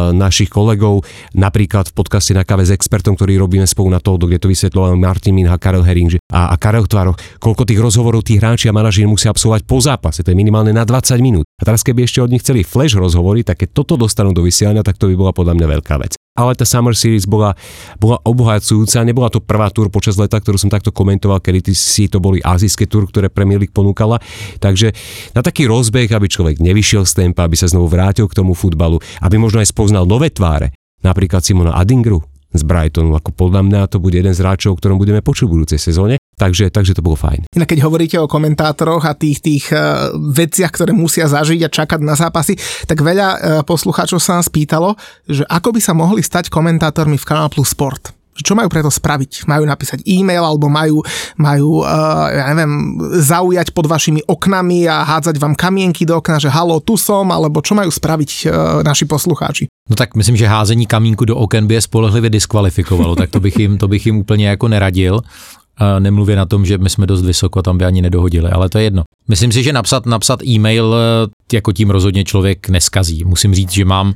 našich 0.09 0.49
kolegov, 0.49 1.05
napríklad 1.37 1.93
v 1.93 1.93
podcaste 1.93 2.33
na 2.33 2.41
kave 2.41 2.65
s 2.65 2.73
expertom, 2.73 3.13
ktorý 3.13 3.37
robíme 3.37 3.65
spolu 3.69 3.93
na 3.93 4.01
to, 4.01 4.17
kde 4.17 4.41
to 4.41 4.49
vysvetľoval 4.49 4.97
Martin 4.97 5.37
Minha, 5.37 5.53
Karel 5.61 5.85
Herring 5.85 6.17
a, 6.33 6.49
a 6.49 6.55
Karel 6.57 6.89
Tvaroch, 6.89 7.19
koľko 7.37 7.69
tých 7.69 7.77
rozhovorov 7.77 8.25
tí 8.25 8.41
hráči 8.41 8.65
a 8.65 8.73
manažíri 8.73 9.05
musia 9.05 9.29
absolvovať 9.29 9.61
po 9.69 9.77
zápase, 9.77 10.25
to 10.25 10.33
je 10.33 10.37
minimálne 10.37 10.73
na 10.73 10.81
20 10.81 11.21
minút. 11.21 11.45
A 11.61 11.67
teraz 11.67 11.85
keby 11.85 12.09
ešte 12.09 12.25
od 12.25 12.33
nich 12.33 12.41
chceli 12.41 12.65
flash 12.65 12.97
rozhovory, 12.97 13.45
tak 13.45 13.61
keď 13.61 13.69
toto 13.69 13.93
dostanú 14.01 14.33
do 14.33 14.41
vysielania, 14.41 14.81
tak 14.81 14.97
to 14.97 15.13
by 15.13 15.15
bola 15.15 15.31
podľa 15.35 15.53
mňa 15.53 15.67
veľká 15.77 15.95
vec 16.01 16.17
ale 16.39 16.55
tá 16.55 16.63
Summer 16.63 16.95
Series 16.95 17.27
bola, 17.27 17.51
bola 17.99 18.15
obohacujúca. 18.23 19.03
Nebola 19.03 19.27
to 19.27 19.43
prvá 19.43 19.67
túr 19.67 19.91
počas 19.91 20.15
leta, 20.15 20.39
ktorú 20.39 20.55
som 20.55 20.71
takto 20.71 20.95
komentoval, 20.95 21.43
kedy 21.43 21.75
si 21.75 22.07
to 22.07 22.23
boli 22.23 22.39
azijské 22.39 22.87
túr, 22.87 23.03
ktoré 23.11 23.27
Premier 23.27 23.59
League 23.59 23.75
ponúkala. 23.75 24.23
Takže 24.63 24.95
na 25.35 25.43
taký 25.43 25.67
rozbeh, 25.67 26.07
aby 26.07 26.31
človek 26.31 26.63
nevyšiel 26.63 27.03
z 27.03 27.27
tempa, 27.27 27.43
aby 27.43 27.59
sa 27.59 27.67
znovu 27.67 27.91
vrátil 27.91 28.31
k 28.31 28.37
tomu 28.39 28.55
futbalu, 28.55 29.03
aby 29.19 29.35
možno 29.35 29.59
aj 29.59 29.67
spoznal 29.69 30.07
nové 30.07 30.31
tváre, 30.31 30.71
napríklad 31.03 31.43
Simona 31.43 31.75
Adingru, 31.75 32.23
z 32.53 32.61
Brightonu. 32.65 33.13
Ako 33.13 33.29
podľa 33.33 33.61
mňa 33.65 33.81
to 33.93 34.01
bude 34.01 34.17
jeden 34.17 34.33
z 34.33 34.41
hráčov, 34.41 34.73
o 34.73 34.77
ktorom 34.79 34.97
budeme 34.97 35.21
počuť 35.21 35.45
v 35.45 35.53
budúcej 35.61 35.79
sezóne. 35.81 36.17
Takže, 36.39 36.71
takže 36.71 36.95
to 36.95 37.03
bolo 37.03 37.19
fajn. 37.19 37.51
Inak 37.51 37.75
keď 37.75 37.79
hovoríte 37.83 38.15
o 38.15 38.31
komentátoroch 38.31 39.03
a 39.03 39.11
tých, 39.11 39.43
tých 39.43 39.75
uh, 39.75 40.15
veciach, 40.15 40.71
ktoré 40.71 40.95
musia 40.95 41.27
zažiť 41.27 41.67
a 41.67 41.69
čakať 41.69 41.99
na 41.99 42.15
zápasy, 42.15 42.55
tak 42.87 43.03
veľa 43.03 43.27
uh, 43.27 43.37
poslucháčov 43.67 44.23
sa 44.23 44.39
nás 44.39 44.47
pýtalo, 44.47 44.95
že 45.27 45.43
ako 45.51 45.75
by 45.75 45.81
sa 45.83 45.91
mohli 45.91 46.23
stať 46.23 46.47
komentátormi 46.47 47.19
v 47.19 47.27
Kanal 47.27 47.51
Plus 47.51 47.75
Sport 47.75 48.15
čo 48.39 48.55
majú 48.55 48.71
preto 48.71 48.87
spraviť? 48.87 49.45
Majú 49.47 49.63
napísať 49.67 49.99
e-mail 50.07 50.43
alebo 50.43 50.71
majú, 50.71 51.03
majú 51.35 51.83
uh, 51.83 52.31
ja 52.31 52.45
neviem, 52.55 52.95
zaujať 53.19 53.75
pod 53.75 53.91
vašimi 53.91 54.23
oknami 54.25 54.87
a 54.87 55.03
hádzať 55.03 55.35
vám 55.35 55.55
kamienky 55.55 56.07
do 56.07 56.17
okna, 56.17 56.39
že 56.39 56.47
halo, 56.51 56.79
tu 56.79 56.95
som, 56.95 57.27
alebo 57.29 57.59
čo 57.59 57.75
majú 57.75 57.91
spraviť 57.91 58.31
uh, 58.31 58.49
naši 58.83 59.03
poslucháči? 59.03 59.67
No 59.89 59.95
tak 59.97 60.15
myslím, 60.15 60.37
že 60.37 60.47
házení 60.47 60.85
kamínku 60.85 61.25
do 61.25 61.35
oken 61.35 61.67
by 61.67 61.73
je 61.75 61.81
spolehlivě 61.81 62.29
diskvalifikovalo, 62.29 63.15
tak 63.15 63.29
to 63.29 63.39
bych 63.39 63.59
jim, 63.59 63.77
to 63.77 63.87
bych 63.87 64.05
jim 64.05 64.17
úplně 64.17 64.47
jako 64.47 64.67
neradil. 64.67 65.21
Nemluvě 65.99 66.35
na 66.35 66.45
tom, 66.45 66.65
že 66.65 66.77
my 66.77 66.89
jsme 66.89 67.07
dost 67.07 67.25
vysoko, 67.25 67.61
tam 67.61 67.77
by 67.77 67.85
ani 67.85 68.01
nedohodili, 68.01 68.49
ale 68.49 68.69
to 68.69 68.77
je 68.77 68.83
jedno. 68.83 69.03
Myslím 69.27 69.51
si, 69.51 69.63
že 69.63 69.73
napsat, 69.73 70.05
napsat 70.05 70.43
e-mail 70.43 70.95
eh, 70.95 71.55
jako 71.55 71.71
tím 71.71 71.89
rozhodně 71.89 72.23
člověk 72.23 72.69
neskazí. 72.69 73.23
Musím 73.25 73.55
říct, 73.55 73.71
že 73.71 73.85
mám 73.85 74.13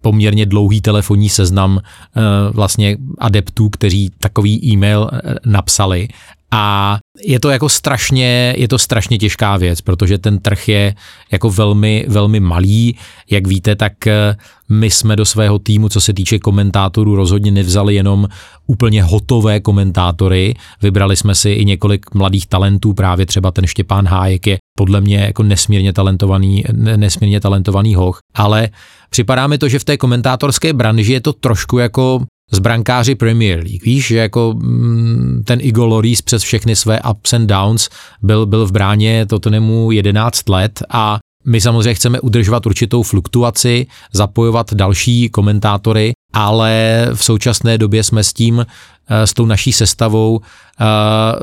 poměrně 0.00 0.46
dlouhý 0.46 0.80
telefonní 0.80 1.28
seznam 1.28 1.80
eh, 1.80 2.20
vlastně 2.52 2.96
adeptů, 3.18 3.68
kteří 3.68 4.10
takový 4.18 4.72
e-mail 4.72 5.10
eh, 5.12 5.34
napsali 5.46 6.08
A 6.52 6.98
je 7.24 7.40
to 7.40 7.50
jako 7.50 7.68
strašně, 7.68 8.54
je 8.56 8.68
to 8.68 8.78
strašně 8.78 9.18
těžká 9.18 9.56
věc, 9.56 9.80
protože 9.80 10.18
ten 10.18 10.38
trh 10.38 10.68
je 10.68 10.94
jako 11.32 11.50
velmi, 11.50 12.04
velmi 12.08 12.40
malý. 12.40 12.96
Jak 13.30 13.46
víte, 13.46 13.76
tak 13.76 14.06
eh, 14.06 14.36
my 14.68 14.90
jsme 14.90 15.16
do 15.16 15.24
svého 15.24 15.58
týmu, 15.58 15.88
co 15.88 16.00
se 16.00 16.12
týče 16.12 16.38
komentátorů, 16.38 17.16
rozhodně 17.16 17.50
nevzali 17.50 17.94
jenom 17.94 18.28
úplně 18.66 19.02
hotové 19.02 19.60
komentátory. 19.60 20.54
Vybrali 20.82 21.16
jsme 21.16 21.34
si 21.34 21.50
i 21.50 21.64
několik 21.64 22.14
mladých 22.14 22.46
talentů, 22.46 22.94
právě 22.94 23.26
třeba 23.26 23.50
ten 23.50 23.66
Štěpán 23.66 24.06
Hájek 24.06 24.46
je 24.46 24.58
podle 24.78 25.00
mě 25.00 25.16
jako 25.16 25.42
nesmírně 25.42 25.92
talentovaný, 25.92 26.64
nesmírně 26.72 27.40
talentovaný 27.40 27.94
hoch, 27.94 28.18
ale 28.34 28.68
připadá 29.10 29.46
mi 29.46 29.58
to, 29.58 29.68
že 29.68 29.78
v 29.78 29.84
té 29.84 29.96
komentátorské 29.96 30.72
branži 30.72 31.12
je 31.12 31.20
to 31.20 31.32
trošku 31.32 31.78
jako 31.78 32.24
z 32.52 32.58
brankáři 32.58 33.14
Premier 33.14 33.58
League. 33.58 33.84
Víš, 33.84 34.06
že 34.06 34.16
jako 34.16 34.54
mm, 34.56 35.42
ten 35.44 35.58
Igor 35.62 35.88
Loris 35.88 36.22
přes 36.22 36.42
všechny 36.42 36.76
své 36.76 37.00
ups 37.10 37.32
and 37.32 37.46
downs 37.46 37.88
byl, 38.22 38.46
byl 38.46 38.66
v 38.66 38.72
bráně 38.72 39.26
Tottenhamu 39.26 39.90
11 39.90 40.48
let 40.48 40.82
a 40.90 41.18
my 41.44 41.60
samozřejmě 41.60 41.94
chceme 41.94 42.20
udržovat 42.20 42.66
určitou 42.66 43.02
fluktuaci, 43.02 43.86
zapojovat 44.12 44.74
další 44.74 45.28
komentátory, 45.28 46.12
ale 46.32 47.06
v 47.14 47.24
současné 47.24 47.78
době 47.78 48.04
jsme 48.04 48.24
s 48.24 48.32
tím, 48.32 48.66
s 49.08 49.34
tou 49.34 49.46
naší 49.46 49.72
sestavou 49.72 50.40
eh, 50.40 50.84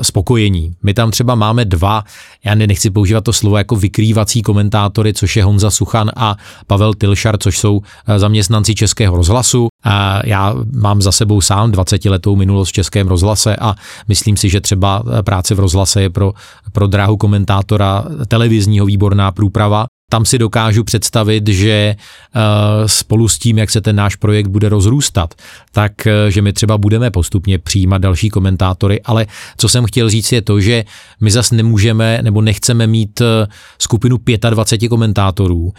spokojení. 0.04 0.74
My 0.82 0.94
tam 0.94 1.10
třeba 1.10 1.34
máme 1.34 1.64
dva, 1.64 2.04
já 2.44 2.54
nechci 2.54 2.90
používat 2.90 3.24
to 3.24 3.32
slovo 3.32 3.58
jako 3.58 3.76
vykrývací 3.76 4.42
komentátory, 4.42 5.12
což 5.12 5.36
je 5.36 5.44
Honza 5.44 5.70
Suchan 5.70 6.10
a 6.16 6.36
Pavel 6.66 6.94
Tilšar, 6.94 7.38
což 7.38 7.58
jsou 7.58 7.80
eh, 8.06 8.18
zaměstnanci 8.18 8.74
Českého 8.74 9.16
rozhlasu. 9.16 9.68
Já 10.24 10.54
mám 10.72 11.02
za 11.02 11.12
sebou 11.12 11.40
sám 11.40 11.72
20 11.72 12.04
letou 12.04 12.36
minulost 12.36 12.68
v 12.68 12.72
Českém 12.72 13.08
rozhlase 13.08 13.56
a 13.56 13.74
myslím 14.08 14.36
si, 14.36 14.48
že 14.48 14.60
třeba 14.60 15.02
práce 15.24 15.54
v 15.54 15.60
rozhlase 15.60 16.02
je 16.02 16.10
pro, 16.10 16.32
pro 16.72 16.86
dráhu 16.86 17.16
komentátora 17.16 18.04
televizního 18.28 18.86
výborná 18.86 19.32
průprava 19.32 19.86
tam 20.10 20.24
si 20.24 20.38
dokážu 20.38 20.84
představit, 20.84 21.48
že 21.48 21.96
uh, 21.96 22.42
spolu 22.86 23.28
s 23.28 23.38
tím, 23.38 23.58
jak 23.58 23.70
se 23.70 23.80
ten 23.80 23.96
náš 23.96 24.16
projekt 24.16 24.46
bude 24.46 24.68
rozrůstat, 24.68 25.34
tak 25.72 25.92
uh, 26.06 26.30
že 26.30 26.42
my 26.42 26.52
třeba 26.52 26.78
budeme 26.78 27.10
postupně 27.10 27.58
přijímat 27.58 27.98
další 27.98 28.30
komentátory, 28.30 29.00
ale 29.04 29.26
co 29.56 29.68
jsem 29.68 29.84
chtěl 29.84 30.10
říct 30.10 30.32
je 30.32 30.42
to, 30.42 30.60
že 30.60 30.84
my 31.20 31.30
zas 31.30 31.50
nemůžeme 31.50 32.18
nebo 32.22 32.40
nechceme 32.40 32.86
mít 32.86 33.20
uh, 33.20 33.26
skupinu 33.78 34.18
25 34.50 34.88
komentátorů, 34.88 35.72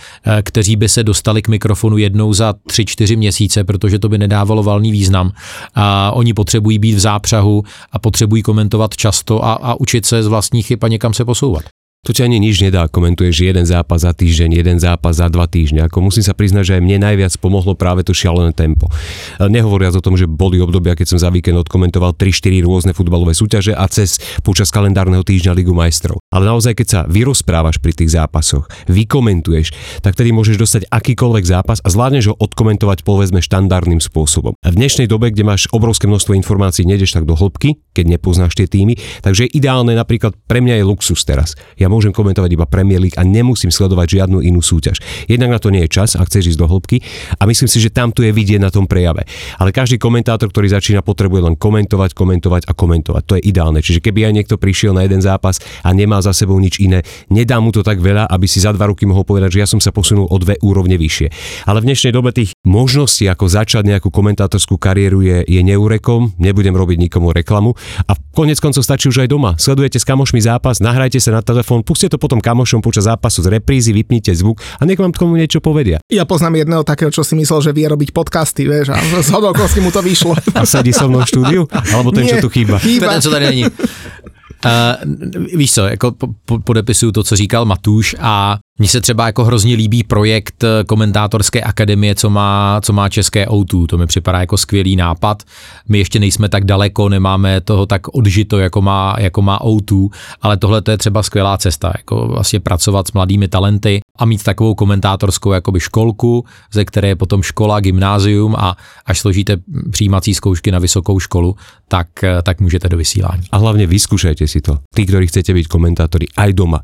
kteří 0.43 0.75
by 0.75 0.89
se 0.89 1.03
dostali 1.03 1.41
k 1.41 1.47
mikrofonu 1.47 1.97
jednou 1.97 2.33
za 2.33 2.53
3-4 2.69 3.17
měsíce, 3.17 3.63
protože 3.63 3.99
to 3.99 4.09
by 4.09 4.17
nedávalo 4.17 4.63
valný 4.63 4.91
význam. 4.91 5.31
A 5.75 6.11
oni 6.11 6.33
potřebují 6.33 6.79
být 6.79 6.95
v 6.95 6.99
zápřahu 6.99 7.63
a 7.91 7.99
potřebují 7.99 8.43
komentovat 8.43 8.95
často 8.95 9.45
a, 9.45 9.53
a 9.53 9.75
učit 9.79 10.05
se 10.05 10.23
z 10.23 10.27
vlastních 10.27 10.67
chyb 10.67 10.79
a 10.83 10.87
někam 10.87 11.13
se 11.13 11.25
posouvat. 11.25 11.80
To 12.01 12.17
ťa 12.17 12.25
ani 12.25 12.41
nič 12.41 12.65
nedá, 12.65 12.89
komentuješ 12.89 13.45
jeden 13.45 13.61
zápas 13.61 14.01
za 14.01 14.09
týždeň, 14.09 14.57
jeden 14.57 14.81
zápas 14.81 15.21
za 15.21 15.29
dva 15.29 15.45
týždne. 15.45 15.85
Ako 15.85 16.01
musím 16.01 16.25
sa 16.25 16.33
priznať, 16.33 16.63
že 16.65 16.73
aj 16.73 16.81
mne 16.81 16.97
najviac 17.05 17.29
pomohlo 17.37 17.77
práve 17.77 18.01
to 18.01 18.09
šialené 18.09 18.57
tempo. 18.57 18.89
Nehovoriac 19.37 19.93
o 19.93 20.01
tom, 20.01 20.17
že 20.17 20.25
boli 20.25 20.57
obdobia, 20.57 20.97
keď 20.97 21.13
som 21.13 21.21
za 21.21 21.29
víkend 21.29 21.61
odkomentoval 21.61 22.17
3-4 22.17 22.65
rôzne 22.65 22.97
futbalové 22.97 23.37
súťaže 23.37 23.77
a 23.77 23.85
cez 23.85 24.17
počas 24.41 24.73
kalendárneho 24.73 25.21
týždňa 25.21 25.53
Ligu 25.53 25.77
majstrov. 25.77 26.17
Ale 26.33 26.49
naozaj, 26.49 26.73
keď 26.81 26.87
sa 26.89 26.99
vyrozprávaš 27.05 27.77
pri 27.77 27.93
tých 27.93 28.17
zápasoch, 28.17 28.65
vykomentuješ, 28.89 30.01
tak 30.01 30.17
tedy 30.17 30.33
môžeš 30.33 30.57
dostať 30.57 30.89
akýkoľvek 30.89 31.45
zápas 31.45 31.85
a 31.85 31.87
zvládneš 31.93 32.33
ho 32.33 32.35
odkomentovať 32.41 33.05
povedzme 33.05 33.45
štandardným 33.45 34.01
spôsobom. 34.01 34.57
A 34.65 34.73
v 34.73 34.81
dnešnej 34.81 35.05
dobe, 35.05 35.29
kde 35.29 35.45
máš 35.45 35.69
obrovské 35.69 36.09
množstvo 36.09 36.33
informácií, 36.33 36.81
nejdeš 36.81 37.13
tak 37.13 37.29
do 37.29 37.37
hĺbky, 37.37 37.77
keď 37.93 38.17
nepoznáš 38.17 38.57
tie 38.57 38.65
týmy, 38.65 38.97
takže 39.21 39.45
ideálne 39.45 39.93
napríklad 39.93 40.33
pre 40.49 40.65
mňa 40.65 40.81
je 40.81 40.83
luxus 40.89 41.21
teraz. 41.21 41.53
Ja 41.77 41.90
môžem 41.91 42.15
komentovať 42.15 42.55
iba 42.55 42.63
Premier 42.63 43.03
League 43.03 43.19
a 43.19 43.27
nemusím 43.27 43.67
sledovať 43.67 44.23
žiadnu 44.23 44.39
inú 44.39 44.63
súťaž. 44.63 45.03
Jednak 45.27 45.51
na 45.51 45.59
to 45.59 45.67
nie 45.67 45.83
je 45.83 45.91
čas, 45.91 46.15
ak 46.15 46.31
chceš 46.31 46.55
ísť 46.55 46.59
do 46.63 46.71
hĺbky 46.71 47.03
a 47.35 47.43
myslím 47.43 47.67
si, 47.67 47.83
že 47.83 47.91
tam 47.91 48.15
tu 48.15 48.23
je 48.23 48.31
vidieť 48.31 48.63
na 48.63 48.71
tom 48.71 48.87
prejave. 48.87 49.27
Ale 49.59 49.75
každý 49.75 49.99
komentátor, 49.99 50.47
ktorý 50.47 50.71
začína, 50.71 51.03
potrebuje 51.03 51.51
len 51.51 51.55
komentovať, 51.59 52.15
komentovať 52.15 52.63
a 52.69 52.73
komentovať. 52.73 53.23
To 53.27 53.33
je 53.35 53.43
ideálne. 53.43 53.83
Čiže 53.83 53.99
keby 53.99 54.31
aj 54.31 54.33
niekto 54.39 54.55
prišiel 54.55 54.95
na 54.95 55.03
jeden 55.03 55.19
zápas 55.19 55.59
a 55.83 55.91
nemá 55.91 56.23
za 56.23 56.31
sebou 56.31 56.55
nič 56.55 56.79
iné, 56.79 57.03
nedá 57.27 57.59
mu 57.59 57.75
to 57.75 57.83
tak 57.83 57.99
veľa, 57.99 58.31
aby 58.31 58.47
si 58.47 58.63
za 58.63 58.71
dva 58.71 58.87
roky 58.87 59.03
mohol 59.03 59.27
povedať, 59.27 59.59
že 59.59 59.61
ja 59.65 59.67
som 59.67 59.83
sa 59.83 59.91
posunul 59.91 60.29
o 60.31 60.37
dve 60.39 60.55
úrovne 60.63 60.95
vyššie. 60.95 61.27
Ale 61.67 61.83
v 61.83 61.91
dnešnej 61.91 62.13
dobe 62.15 62.31
tých 62.31 62.55
možností, 62.63 63.27
ako 63.27 63.49
začať 63.49 63.83
nejakú 63.89 64.13
komentátorskú 64.13 64.77
kariéru 64.77 65.25
je, 65.25 65.43
je 65.49 65.61
neurekom, 65.65 66.37
nebudem 66.37 66.77
robiť 66.77 66.97
nikomu 67.09 67.33
reklamu 67.33 67.73
a 68.05 68.13
konec 68.31 68.61
koncov 68.61 68.85
stačí 68.85 69.09
už 69.09 69.25
aj 69.25 69.29
doma. 69.33 69.51
Sledujete 69.57 69.97
s 69.97 70.05
kamošmi 70.05 70.39
zápas, 70.39 70.79
nahrajte 70.79 71.17
sa 71.17 71.35
na 71.35 71.41
telefón, 71.41 71.80
telefón, 71.81 71.87
puste 71.87 72.07
to 72.09 72.17
potom 72.21 72.39
kamošom 72.39 72.81
počas 72.81 73.09
zápasu 73.09 73.41
z 73.41 73.57
reprízy, 73.57 73.91
vypnite 73.93 74.31
zvuk 74.37 74.61
a 74.79 74.85
nech 74.85 74.97
vám 74.97 75.11
k 75.11 75.19
tomu 75.19 75.35
niečo 75.35 75.59
povedia. 75.59 75.99
Ja 76.07 76.23
poznám 76.29 76.61
jedného 76.61 76.83
takého, 76.85 77.09
čo 77.09 77.25
si 77.25 77.33
myslel, 77.35 77.59
že 77.61 77.71
vie 77.73 77.89
robiť 77.89 78.13
podcasty, 78.13 78.69
vieš, 78.69 78.93
a 78.93 78.97
z 79.01 79.29
hodokosti 79.33 79.81
mu 79.81 79.89
to 79.89 80.01
vyšlo. 80.05 80.37
A 80.53 80.65
sadí 80.65 80.93
so 80.93 81.09
mnou 81.09 81.25
v 81.25 81.29
štúdiu? 81.29 81.61
Alebo 81.93 82.13
ten, 82.13 82.25
Nie, 82.25 82.37
čo 82.37 82.47
tu 82.47 82.49
chýba? 82.53 82.77
chýba. 82.77 83.09
To 83.09 83.11
je 83.11 83.13
ten, 83.17 83.21
co 83.21 83.31
tady 83.31 83.45
není. 83.45 83.63
Uh, 83.65 85.49
víš 85.59 85.71
co, 85.73 85.81
jako 85.87 86.11
po, 86.11 86.27
po, 86.45 86.59
podepisuju 86.59 87.11
to, 87.11 87.23
co 87.23 87.35
říkal 87.35 87.65
Matuš 87.65 88.15
a 88.19 88.57
mně 88.81 88.87
se 88.87 89.01
třeba 89.01 89.25
jako 89.25 89.43
hrozně 89.43 89.75
líbí 89.75 90.03
projekt 90.03 90.63
eh, 90.63 90.83
komentátorské 90.83 91.61
akademie, 91.61 92.15
co 92.15 92.29
má, 92.29 92.81
co 92.81 92.93
má 92.93 93.09
české 93.09 93.45
O2. 93.45 93.85
To 93.85 93.97
mi 93.97 94.07
připadá 94.07 94.39
jako 94.39 94.57
skvělý 94.57 94.95
nápad. 94.95 95.43
My 95.89 95.97
ještě 95.97 96.19
nejsme 96.19 96.49
tak 96.49 96.65
daleko, 96.65 97.09
nemáme 97.09 97.61
toho 97.61 97.85
tak 97.85 98.07
odžito, 98.07 98.59
jako 98.59 98.81
má, 98.81 99.15
jako 99.19 99.41
má 99.41 99.59
O2, 99.59 100.09
ale 100.41 100.57
tohle 100.57 100.81
to 100.81 100.91
je 100.91 100.97
třeba 100.97 101.23
skvělá 101.23 101.57
cesta, 101.57 101.93
jako 101.97 102.27
vlastně 102.27 102.59
pracovat 102.59 103.07
s 103.07 103.11
mladými 103.11 103.47
talenty 103.47 104.01
a 104.17 104.25
mít 104.25 104.43
takovou 104.43 104.75
komentátorskou 104.75 105.51
jakoby 105.51 105.79
školku, 105.79 106.45
ze 106.73 106.85
které 106.85 107.07
je 107.07 107.15
potom 107.15 107.43
škola, 107.43 107.79
gymnázium 107.79 108.55
a 108.57 108.75
až 109.05 109.19
složíte 109.19 109.57
přijímací 109.91 110.33
zkoušky 110.33 110.71
na 110.71 110.79
vysokou 110.79 111.19
školu, 111.19 111.55
tak, 111.87 112.23
eh, 112.23 112.41
tak 112.41 112.59
můžete 112.61 112.89
do 112.89 112.97
vysílání. 112.97 113.43
A 113.51 113.57
hlavně 113.57 113.87
vyskúšajte 113.87 114.47
si 114.47 114.61
to. 114.61 114.77
Tí, 114.95 115.05
ktorí 115.05 115.29
chcete 115.29 115.53
byť 115.53 115.65
komentátori 115.69 116.25
aj 116.33 116.53
doma 116.57 116.81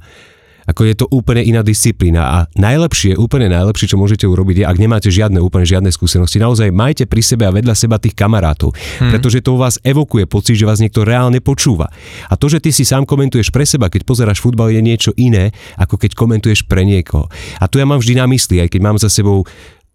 ako 0.68 0.82
je 0.84 0.96
to 1.00 1.06
úplne 1.10 1.42
iná 1.42 1.64
disciplína 1.64 2.22
a 2.28 2.38
najlepšie, 2.60 3.16
úplne 3.16 3.48
najlepšie, 3.48 3.96
čo 3.96 3.98
môžete 3.98 4.28
urobiť 4.28 4.62
je, 4.62 4.66
ak 4.68 4.78
nemáte 4.78 5.08
žiadne 5.08 5.40
úplne 5.40 5.64
žiadne 5.64 5.88
skúsenosti, 5.88 6.44
naozaj 6.44 6.76
majte 6.76 7.08
pri 7.08 7.24
sebe 7.24 7.48
a 7.48 7.56
vedľa 7.56 7.74
seba 7.74 7.96
tých 7.96 8.14
kamarátov, 8.14 8.76
hmm. 8.76 9.16
pretože 9.16 9.40
to 9.40 9.56
u 9.56 9.60
vás 9.64 9.80
evokuje 9.80 10.28
pocit, 10.28 10.60
že 10.60 10.68
vás 10.68 10.84
niekto 10.84 11.08
reálne 11.08 11.40
počúva. 11.40 11.88
A 12.28 12.36
to, 12.36 12.52
že 12.52 12.60
ty 12.60 12.76
si 12.76 12.84
sám 12.84 13.08
komentuješ 13.08 13.50
pre 13.50 13.64
seba, 13.64 13.88
keď 13.88 14.04
pozeráš 14.04 14.44
futbal, 14.44 14.76
je 14.76 14.84
niečo 14.84 15.16
iné, 15.16 15.56
ako 15.80 15.96
keď 15.96 16.12
komentuješ 16.20 16.68
pre 16.68 16.84
niekoho. 16.84 17.32
A 17.64 17.72
tu 17.72 17.80
ja 17.80 17.88
mám 17.88 18.04
vždy 18.04 18.20
na 18.20 18.28
mysli, 18.28 18.60
aj 18.60 18.76
keď 18.76 18.82
mám 18.84 19.00
za 19.00 19.08
sebou 19.08 19.48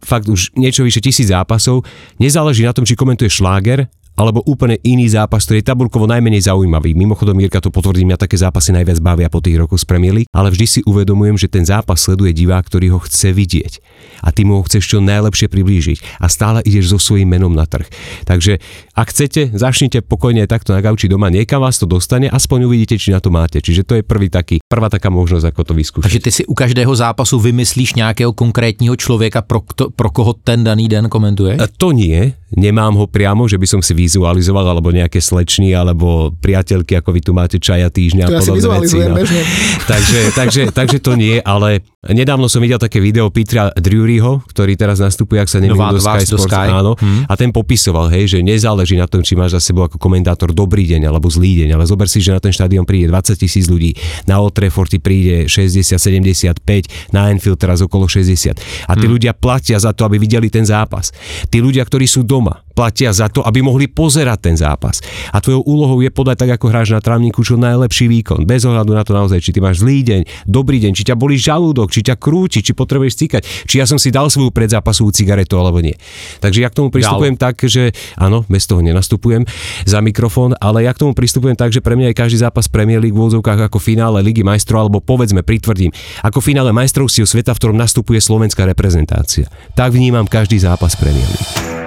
fakt 0.02 0.26
už 0.26 0.50
niečo 0.58 0.82
vyše 0.82 0.98
tisíc 0.98 1.30
zápasov, 1.30 1.86
nezáleží 2.18 2.66
na 2.66 2.74
tom, 2.74 2.82
či 2.82 2.98
komentuješ 2.98 3.38
šláger, 3.38 3.86
alebo 4.16 4.44
úplne 4.44 4.76
iný 4.84 5.08
zápas, 5.08 5.44
ktorý 5.48 5.64
je 5.64 5.70
tabulkovo 5.72 6.04
najmenej 6.04 6.44
zaujímavý. 6.44 6.92
Mimochodom, 6.92 7.38
Jirka 7.40 7.64
to 7.64 7.72
potvrdí, 7.72 8.04
mňa 8.04 8.20
také 8.20 8.36
zápasy 8.36 8.76
najviac 8.76 9.00
bavia 9.00 9.32
po 9.32 9.40
tých 9.40 9.56
rokoch 9.56 9.80
z 9.80 9.88
Premier 9.88 10.12
League, 10.12 10.30
ale 10.30 10.52
vždy 10.52 10.66
si 10.68 10.80
uvedomujem, 10.84 11.40
že 11.40 11.48
ten 11.48 11.64
zápas 11.64 12.00
sleduje 12.00 12.36
divák, 12.36 12.64
ktorý 12.68 12.92
ho 12.92 13.00
chce 13.00 13.32
vidieť. 13.32 13.72
A 14.22 14.30
ty 14.30 14.44
mu 14.44 14.60
ho 14.60 14.62
chceš 14.62 14.96
čo 14.96 14.98
najlepšie 15.00 15.48
priblížiť. 15.48 16.22
A 16.22 16.28
stále 16.28 16.60
ideš 16.62 16.94
so 16.94 16.98
svojím 17.00 17.34
menom 17.34 17.56
na 17.56 17.64
trh. 17.64 17.88
Takže 18.28 18.60
ak 18.92 19.10
chcete, 19.10 19.56
začnite 19.56 20.04
pokojne 20.04 20.44
takto 20.46 20.76
na 20.76 20.84
gauči 20.84 21.08
doma, 21.08 21.32
niekam 21.32 21.64
vás 21.64 21.80
to 21.80 21.88
dostane, 21.88 22.28
aspoň 22.28 22.68
uvidíte, 22.68 23.00
či 23.00 23.10
na 23.10 23.18
to 23.18 23.32
máte. 23.32 23.58
Čiže 23.58 23.82
to 23.82 23.98
je 23.98 24.02
prvý 24.04 24.28
taký, 24.28 24.60
prvá 24.68 24.92
taká 24.92 25.08
možnosť, 25.08 25.46
ako 25.50 25.60
to 25.66 25.72
vyskúšať. 25.74 26.06
Takže 26.06 26.22
ty 26.22 26.30
si 26.30 26.42
u 26.46 26.54
každého 26.54 26.92
zápasu 26.94 27.40
vymyslíš 27.40 27.94
nějakého 27.94 28.32
konkrétního 28.32 28.96
člověka, 28.96 29.42
pro, 29.42 29.60
kto, 29.60 29.90
pro 29.90 30.10
koho 30.10 30.32
ten 30.32 30.64
daný 30.64 30.88
den 30.88 31.08
komentuje? 31.08 31.56
To 31.80 31.90
nie, 31.90 32.36
nemám 32.54 32.94
ho 32.94 33.06
priamo, 33.08 33.48
že 33.48 33.58
by 33.58 33.66
som 33.66 33.80
si 33.82 33.96
vizualizoval, 34.04 34.68
alebo 34.68 34.92
nejaké 34.92 35.18
slečny, 35.18 35.72
alebo 35.72 36.30
priateľky, 36.38 37.00
ako 37.00 37.10
vy 37.16 37.20
tu 37.24 37.32
máte 37.32 37.56
čaja 37.56 37.88
týždňa 37.88 38.24
a 38.28 38.30
podobné 38.38 38.68
veci. 38.84 38.98
No. 39.00 39.16
takže, 39.92 40.20
takže, 40.36 40.62
takže 40.70 40.98
to 41.00 41.16
nie, 41.16 41.40
ale 41.40 41.82
nedávno 42.04 42.50
som 42.52 42.60
videl 42.60 42.76
také 42.76 43.00
video 43.00 43.32
Petra 43.32 43.72
Druryho, 43.72 44.44
ktorý 44.52 44.76
teraz 44.76 45.00
nastupuje, 45.00 45.40
ak 45.40 45.48
sa 45.48 45.58
neviem, 45.58 45.80
do 45.80 45.98
Sky 45.98 46.22
Sports, 46.28 46.46
Sky. 46.46 46.68
áno, 46.70 46.92
hmm. 46.94 47.30
a 47.30 47.32
ten 47.34 47.48
popisoval, 47.50 48.12
hej, 48.12 48.36
že 48.36 48.38
nezáleží 48.44 49.00
na 49.00 49.08
tom, 49.08 49.24
či 49.24 49.32
máš 49.34 49.56
za 49.56 49.72
sebou 49.72 49.88
ako 49.88 49.96
komentátor 49.96 50.52
dobrý 50.52 50.84
deň 50.84 51.08
alebo 51.08 51.32
zlý 51.32 51.64
deň, 51.64 51.78
ale 51.78 51.88
zober 51.88 52.06
si, 52.06 52.20
že 52.20 52.36
na 52.36 52.42
ten 52.42 52.52
štadión 52.52 52.84
príde 52.84 53.08
20 53.08 53.38
tisíc 53.38 53.66
ľudí, 53.72 53.96
na 54.28 54.42
Old 54.42 54.52
Trafford 54.52 54.92
príde 55.00 55.48
60, 55.48 55.96
75, 55.96 56.60
na 57.16 57.32
Anfield 57.32 57.56
teraz 57.56 57.80
okolo 57.80 58.04
60. 58.04 58.60
A 58.86 58.92
tí 58.92 59.06
hmm. 59.08 59.14
ľudia 59.16 59.32
platia 59.32 59.80
za 59.80 59.96
to, 59.96 60.04
aby 60.04 60.20
videli 60.20 60.52
ten 60.52 60.68
zápas. 60.68 61.14
Tí 61.48 61.64
ľudia, 61.64 61.80
ktorí 61.86 62.04
sú 62.04 62.20
doma, 62.26 62.42
doma. 62.42 62.54
Platia 62.72 63.12
za 63.12 63.28
to, 63.28 63.44
aby 63.44 63.60
mohli 63.60 63.86
pozerať 63.92 64.38
ten 64.50 64.56
zápas. 64.56 65.04
A 65.30 65.38
tvojou 65.38 65.62
úlohou 65.68 66.00
je 66.00 66.08
podať 66.08 66.48
tak, 66.48 66.50
ako 66.56 66.66
hráš 66.72 66.96
na 66.96 67.00
trávniku, 67.04 67.44
čo 67.44 67.60
najlepší 67.60 68.08
výkon. 68.08 68.48
Bez 68.48 68.64
ohľadu 68.64 68.96
na 68.96 69.04
to 69.04 69.12
naozaj, 69.12 69.38
či 69.44 69.52
ty 69.52 69.60
máš 69.60 69.84
zlý 69.84 70.00
deň, 70.02 70.20
dobrý 70.48 70.80
deň, 70.80 70.92
či 70.96 71.04
ťa 71.06 71.14
boli 71.14 71.36
žalúdok, 71.36 71.92
či 71.92 72.00
ťa 72.00 72.16
krúti, 72.16 72.64
či 72.64 72.72
potrebuješ 72.72 73.14
cíkať, 73.20 73.42
či 73.68 73.78
ja 73.78 73.86
som 73.86 74.00
si 74.00 74.08
dal 74.08 74.32
svoju 74.32 74.50
predzápasovú 74.50 75.12
cigaretu 75.12 75.60
alebo 75.60 75.84
nie. 75.84 75.94
Takže 76.40 76.64
ja 76.64 76.68
k 76.72 76.78
tomu 76.80 76.88
pristupujem 76.88 77.36
Dal. 77.36 77.52
tak, 77.52 77.62
že 77.68 77.92
áno, 78.16 78.42
bez 78.48 78.64
toho 78.64 78.80
nenastupujem 78.80 79.44
za 79.84 79.98
mikrofón, 80.00 80.56
ale 80.58 80.88
ja 80.88 80.92
k 80.96 81.04
tomu 81.04 81.12
pristupujem 81.12 81.54
tak, 81.54 81.70
že 81.70 81.84
pre 81.84 81.94
mňa 81.94 82.12
je 82.12 82.16
každý 82.16 82.38
zápas 82.40 82.66
Premier 82.66 82.98
League 82.98 83.14
v 83.14 83.20
úvodzovkách 83.20 83.68
ako 83.68 83.78
finále 83.78 84.24
Ligy 84.24 84.42
majstrov, 84.42 84.88
alebo 84.88 85.04
povedzme, 85.04 85.44
pritvrdím, 85.44 85.92
ako 86.24 86.40
finále 86.40 86.72
majstrovstiev 86.72 87.28
sveta, 87.28 87.52
v 87.52 87.60
ktorom 87.60 87.76
nastupuje 87.76 88.18
slovenská 88.22 88.64
reprezentácia. 88.64 89.50
Tak 89.76 89.92
vnímam 89.92 90.24
každý 90.24 90.56
zápas 90.56 90.96
Premier 90.96 91.26
League. 91.28 91.81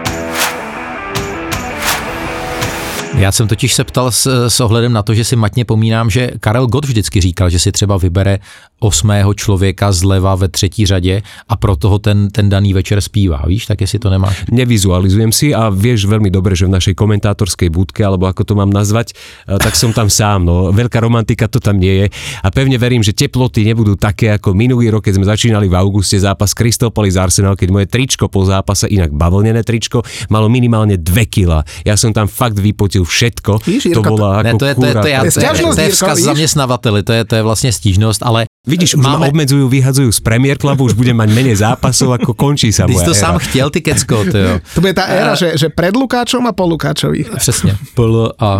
Já 3.17 3.31
jsem 3.31 3.47
totiž 3.47 3.73
se 3.73 3.83
ptal 3.83 4.11
s, 4.11 4.47
s 4.47 4.59
ohledem 4.59 4.93
na 4.93 5.03
to, 5.03 5.13
že 5.13 5.23
si 5.23 5.35
matně 5.35 5.65
pomínám, 5.65 6.09
že 6.09 6.31
Karel 6.39 6.67
Gott 6.67 6.85
vždycky 6.85 7.21
říkal, 7.21 7.49
že 7.49 7.59
si 7.59 7.71
třeba 7.71 7.97
vybere 7.97 8.39
osmého 8.85 9.33
člověka 9.33 9.91
zleva 9.91 10.35
ve 10.35 10.47
třetí 10.47 10.85
řadě 10.85 11.21
a 11.49 11.55
proto 11.57 11.89
ho 11.89 11.99
ten, 11.99 12.29
ten 12.29 12.49
daný 12.49 12.73
večer 12.73 13.01
zpívá. 13.01 13.41
Víš, 13.47 13.65
tak 13.65 13.81
jestli 13.81 13.99
to 13.99 14.09
nemáš. 14.09 14.45
Nevizualizujem 14.51 15.31
si 15.33 15.49
a 15.55 15.73
vieš 15.73 16.05
veľmi 16.05 16.29
dobre, 16.29 16.53
že 16.53 16.69
v 16.69 16.77
našej 16.77 16.93
komentátorskej 16.93 17.73
budke, 17.73 18.05
alebo 18.05 18.29
ako 18.29 18.45
to 18.45 18.53
mám 18.53 18.69
nazvať, 18.69 19.17
eh, 19.17 19.57
tak 19.57 19.73
som 19.73 19.89
tam 19.89 20.13
sám. 20.13 20.45
No. 20.45 20.69
Veľká 20.69 21.01
romantika 21.01 21.49
to 21.49 21.57
tam 21.57 21.81
nie 21.81 22.05
je 22.05 22.07
a 22.45 22.47
pevne 22.53 22.77
verím, 22.77 23.01
že 23.01 23.17
teploty 23.17 23.65
nebudú 23.65 23.97
také 23.97 24.37
ako 24.37 24.53
minulý 24.53 24.93
rok, 24.93 25.09
keď 25.09 25.13
sme 25.17 25.25
začínali 25.25 25.65
v 25.65 25.75
auguste 25.75 26.21
zápas 26.21 26.53
Kristopoli 26.53 27.09
z 27.09 27.17
Arsenal, 27.17 27.57
keď 27.57 27.69
moje 27.73 27.87
tričko 27.89 28.29
po 28.29 28.45
zápase, 28.45 28.85
inak 28.85 29.09
bavlnené 29.09 29.65
tričko, 29.65 30.05
malo 30.29 30.45
minimálne 30.45 31.01
2 31.01 31.25
kg. 31.25 31.65
Ja 31.81 31.97
som 31.97 32.13
tam 32.13 32.29
fakt 32.29 32.61
vypotil 32.61 33.01
všetko. 33.01 33.65
Víš, 33.65 33.89
to 33.95 34.05
bola 34.05 34.43
ako 34.43 34.45
ne, 34.45 34.51
to 34.59 34.65
je, 34.65 34.73
to 34.75 34.85
je, 34.85 34.93
to 34.93 35.07
je, 35.07 35.15
to 35.17 35.39
je, 35.41 35.73
to 35.73 35.81
je 35.81 35.89
vzkaz 35.89 36.17
zaměstnavateli, 36.19 36.99
to 37.03 37.13
je, 37.13 37.21
to 37.25 37.33
je 37.35 37.41
vlastně 37.43 37.71
stížnost, 37.71 38.21
ale 38.23 38.45
Vidíš, 38.75 38.99
už 38.99 39.07
Máme... 39.07 39.23
ma 39.23 39.31
obmedzujú, 39.31 39.71
vyhadzujú 39.71 40.11
z 40.11 40.19
Premier 40.19 40.59
Clubu, 40.59 40.91
už 40.91 40.99
budem 40.99 41.15
mať 41.15 41.29
menej 41.31 41.55
zápasov, 41.63 42.11
ako 42.19 42.35
končí 42.35 42.75
sa 42.75 42.83
moja 42.91 43.07
Ty 43.07 43.07
to 43.07 43.15
éra. 43.15 43.21
sám 43.23 43.35
chtěl, 43.39 43.67
ty 43.71 43.79
kecko, 43.81 44.15
ty 44.27 44.39
jo. 44.39 44.53
To 44.75 44.79
bude 44.83 44.91
tá 44.91 45.07
éra, 45.07 45.31
že, 45.39 45.55
že 45.55 45.71
pred 45.71 45.95
Lukáčom 45.95 46.43
a 46.43 46.51
po 46.51 46.67
Lukáčovi. 46.67 47.23
Přesně, 47.39 47.79
pl 47.95 48.35
a... 48.39 48.59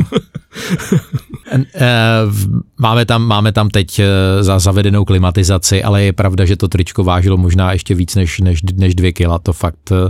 Máme 2.80 3.05
tam, 3.05 3.22
máme 3.28 3.51
tam 3.51 3.70
teď 3.70 3.99
e, 3.99 4.05
za 4.43 4.59
zavedenou 4.59 5.05
klimatizaci, 5.05 5.84
ale 5.84 6.03
je 6.03 6.13
pravda, 6.13 6.45
že 6.45 6.55
to 6.55 6.68
tričko 6.68 7.03
vážilo 7.03 7.38
možná 7.38 7.74
ještě 7.74 7.95
víc 7.95 8.16
než, 8.16 8.39
než, 8.39 8.61
než 8.63 8.95
dvě 8.95 9.11
kila. 9.11 9.39
To 9.39 9.53
fakt 9.53 9.91
e, 9.91 10.09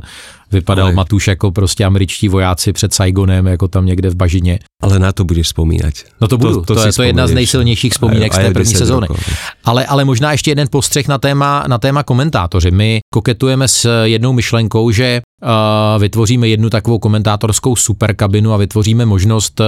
Vypadal 0.56 0.86
ale... 0.86 0.96
Matuš 0.96 1.28
jako 1.28 1.52
prostě 1.52 1.86
američtí 1.86 2.30
vojáci 2.30 2.74
před 2.74 2.94
Saigonem, 2.94 3.48
jako 3.48 3.68
tam 3.68 3.86
někde 3.86 4.10
v 4.10 4.16
bažině. 4.16 4.60
Ale 4.82 5.00
na 5.00 5.12
to 5.12 5.24
budeš 5.24 5.48
vzpomínat. 5.48 5.94
No 6.22 6.28
to 6.28 6.38
budu, 6.38 6.54
to, 6.54 6.62
to, 6.62 6.76
to 6.76 6.88
je, 6.88 6.94
to 6.94 7.02
je 7.02 7.10
jedna 7.10 7.28
z 7.28 7.32
nejsilnějších 7.32 7.92
vzpomínek 7.92 8.34
z 8.34 8.38
té 8.38 8.52
první 8.52 8.74
sezóny. 8.74 9.08
Ale, 9.64 9.86
ale 9.86 10.06
možná 10.06 10.32
ještě 10.32 10.52
jeden 10.52 10.68
postřeh 10.72 11.08
na 11.08 11.18
téma, 11.18 11.64
na 11.68 11.78
téma 11.78 12.04
komentátoři. 12.04 12.72
My 12.72 13.00
koketujeme 13.14 13.68
s 13.68 14.04
jednou 14.04 14.34
myšlenkou, 14.34 14.92
že 14.92 15.22
uh, 15.44 16.02
vytvoříme 16.02 16.48
jednu 16.48 16.70
takovou 16.70 17.00
komentátorskou 17.00 17.76
superkabinu 17.76 18.54
a 18.54 18.58
vytvoříme 18.58 19.06
možnost 19.06 19.60
uh, 19.60 19.66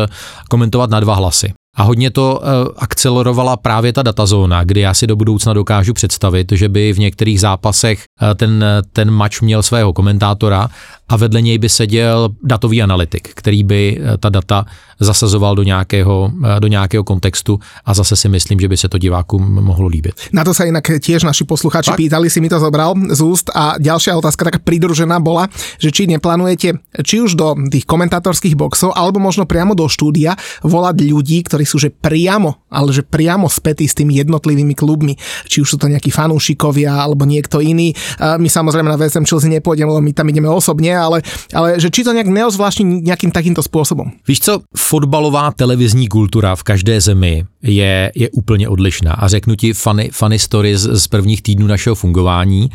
komentovat 0.50 0.90
na 0.90 1.00
dva 1.00 1.16
hlasy. 1.16 1.54
A 1.78 1.84
hodně 1.84 2.12
to 2.12 2.40
uh, 2.40 2.50
akcelerovala 2.78 3.58
právě 3.58 3.94
ta 3.94 4.04
datazóna, 4.04 4.64
kdy 4.64 4.82
já 4.82 4.94
si 4.94 5.08
do 5.08 5.16
budoucna 5.16 5.54
dokážu 5.54 5.94
představit, 5.94 6.52
že 6.52 6.70
by 6.70 6.94
v 6.94 7.00
některých 7.00 7.40
zápasech 7.40 8.04
uh, 8.22 8.34
ten, 8.34 8.66
ten 8.94 9.12
mač 9.12 9.42
měl 9.42 9.64
svého 9.64 9.94
komentátora 9.94 10.70
a 11.10 11.16
vedle 11.18 11.41
něj 11.41 11.58
by 11.58 11.70
seděl 11.70 12.30
datový 12.43 12.84
analytik, 12.84 13.32
který 13.36 13.64
by 13.64 13.99
uh, 13.99 14.18
ta 14.20 14.30
data 14.30 14.66
zasazoval 14.99 15.55
do 15.55 15.64
nějakého, 15.64 16.32
uh, 16.34 16.60
do 16.60 16.68
nějakého 16.68 17.03
kontextu 17.03 17.60
a 17.86 17.93
zase 17.93 18.16
si 18.16 18.30
myslím, 18.30 18.60
že 18.60 18.68
by 18.68 18.78
se 18.78 18.89
to 18.89 18.97
divákům 18.97 19.64
mohlo 19.64 19.88
líbit. 19.88 20.14
Na 20.34 20.43
to 20.43 20.53
sa 20.53 20.68
inak 20.68 20.84
tiež 20.99 21.24
naši 21.24 21.47
posluchači 21.47 21.93
tak? 21.93 21.99
pýtali, 21.99 22.30
si 22.30 22.41
mi 22.41 22.49
to 22.49 22.60
zobral 22.60 22.93
z 22.97 23.22
úst 23.22 23.47
a 23.55 23.80
ďalšia 23.80 24.18
otázka 24.18 24.51
taká 24.51 24.60
pridružená 24.60 25.20
bola, 25.24 25.47
že 25.80 25.93
či 25.93 26.10
neplánujete 26.10 26.82
či 27.03 27.16
už 27.22 27.38
do 27.39 27.55
tých 27.72 27.86
komentátorských 27.88 28.58
boxov 28.58 28.91
alebo 28.91 29.22
možno 29.22 29.45
priamo 29.47 29.78
do 29.78 29.88
štúdia 29.88 30.36
volať 30.66 31.08
ľudí, 31.08 31.39
ktorí 31.45 31.64
sú 31.64 31.80
že 31.80 31.93
priamo, 31.93 32.68
ale 32.68 32.91
že 32.91 33.05
priamo 33.05 33.47
spätí 33.47 33.88
s 33.88 33.95
tými 33.95 34.18
jednotlivými 34.20 34.74
klubmi, 34.74 35.16
či 35.47 35.62
už 35.64 35.68
sú 35.68 35.78
to 35.78 35.88
nejakí 35.88 36.10
fanúšikovia 36.12 36.91
alebo 36.91 37.24
niekto 37.24 37.62
iný. 37.62 37.93
My 38.20 38.49
samozrejme 38.49 38.89
na 38.89 38.99
VSM 38.99 39.30
Chelsea 39.30 39.51
nepôjdeme, 39.53 39.88
lebo 39.88 40.03
my 40.03 40.14
tam 40.14 40.28
ideme 40.28 40.49
osobne, 40.49 40.97
ale, 41.00 41.22
ale 41.54 41.80
že 41.80 41.89
či 41.89 42.04
to 42.04 42.14
nejak 42.14 42.28
neozvláštni 42.28 43.06
nejakým 43.06 43.32
takýmto 43.32 43.62
spôsobom. 43.62 44.12
Víš 44.28 44.39
co, 44.39 44.54
fotbalová 44.78 45.52
televizní 45.52 46.08
kultura 46.08 46.56
v 46.56 46.64
každé 46.64 47.02
zemi 47.02 47.45
je, 47.64 48.12
je 48.16 48.30
úplně 48.30 48.70
odlišná. 48.70 49.14
A 49.14 49.28
řeknu 49.28 49.56
ti 49.56 49.74
funny, 49.74 50.10
funny 50.14 50.39
stories 50.39 50.82
z 50.82 51.08
prvních 51.08 51.41
týdnů 51.41 51.68
našeho 51.68 51.95
fungování. 51.95 52.70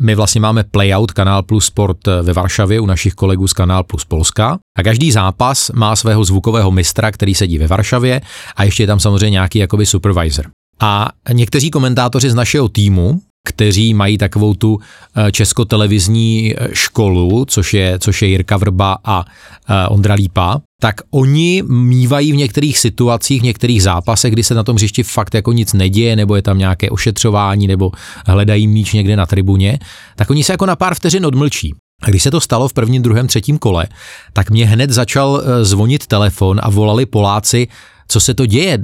My 0.00 0.14
vlastně 0.14 0.40
máme 0.40 0.64
Playout 0.64 1.12
Kanál 1.12 1.42
Plus 1.42 1.66
Sport 1.66 1.98
ve 2.22 2.32
Varšavě 2.32 2.80
u 2.80 2.86
našich 2.86 3.14
kolegů 3.14 3.48
z 3.48 3.52
Kanál 3.52 3.84
Plus 3.84 4.04
Polska. 4.04 4.58
A 4.78 4.82
každý 4.82 5.12
zápas 5.12 5.70
má 5.70 5.96
svého 5.96 6.24
zvukového 6.24 6.70
mistra, 6.70 7.12
který 7.12 7.34
sedí 7.34 7.58
ve 7.58 7.66
Varšavě 7.66 8.20
a 8.56 8.64
ještě 8.64 8.82
je 8.82 8.86
tam 8.86 9.00
samozřejmě 9.00 9.30
nějaký 9.30 9.58
jakoby 9.58 9.86
supervisor. 9.86 10.46
A 10.80 11.08
někteří 11.32 11.70
komentátoři 11.70 12.30
z 12.30 12.34
našeho 12.34 12.68
týmu, 12.68 13.20
kteří 13.48 13.94
mají 13.94 14.18
takovou 14.18 14.54
tu 14.54 14.78
eh, 15.16 15.32
českotelevizní 15.32 16.54
eh, 16.56 16.68
školu, 16.72 17.44
což 17.44 17.74
je, 17.74 17.98
což 17.98 18.22
je 18.22 18.28
Jirka 18.28 18.56
Vrba 18.56 18.98
a 19.04 19.24
eh, 19.24 19.88
Ondra 19.88 20.14
Lípa, 20.14 20.60
tak 20.80 20.94
oni 21.10 21.62
mývají 21.68 22.32
v 22.32 22.36
některých 22.36 22.78
situacích, 22.78 23.40
v 23.40 23.44
některých 23.44 23.82
zápasech, 23.82 24.32
kdy 24.32 24.42
se 24.42 24.54
na 24.54 24.62
tom 24.62 24.76
hřišti 24.76 25.02
fakt 25.02 25.34
jako 25.34 25.52
nic 25.52 25.72
neděje, 25.72 26.16
nebo 26.16 26.36
je 26.36 26.42
tam 26.42 26.58
nějaké 26.58 26.90
ošetřování, 26.90 27.66
nebo 27.66 27.92
hledají 28.26 28.66
míč 28.66 28.92
někde 28.92 29.16
na 29.16 29.26
tribuně, 29.26 29.78
tak 30.16 30.30
oni 30.30 30.44
se 30.44 30.52
jako 30.52 30.66
na 30.66 30.76
pár 30.76 30.94
vteřin 30.94 31.26
odmlčí. 31.26 31.74
A 32.02 32.10
když 32.10 32.22
se 32.22 32.30
to 32.30 32.40
stalo 32.40 32.68
v 32.68 32.72
prvním, 32.72 33.02
druhém, 33.02 33.26
třetím 33.26 33.58
kole, 33.58 33.86
tak 34.32 34.50
mě 34.50 34.66
hned 34.66 34.90
začal 34.90 35.42
zvonit 35.62 36.06
telefon 36.06 36.60
a 36.62 36.70
volali 36.70 37.06
Poláci, 37.06 37.68
co 38.08 38.20
se 38.20 38.34
to 38.34 38.46
děje? 38.46 38.78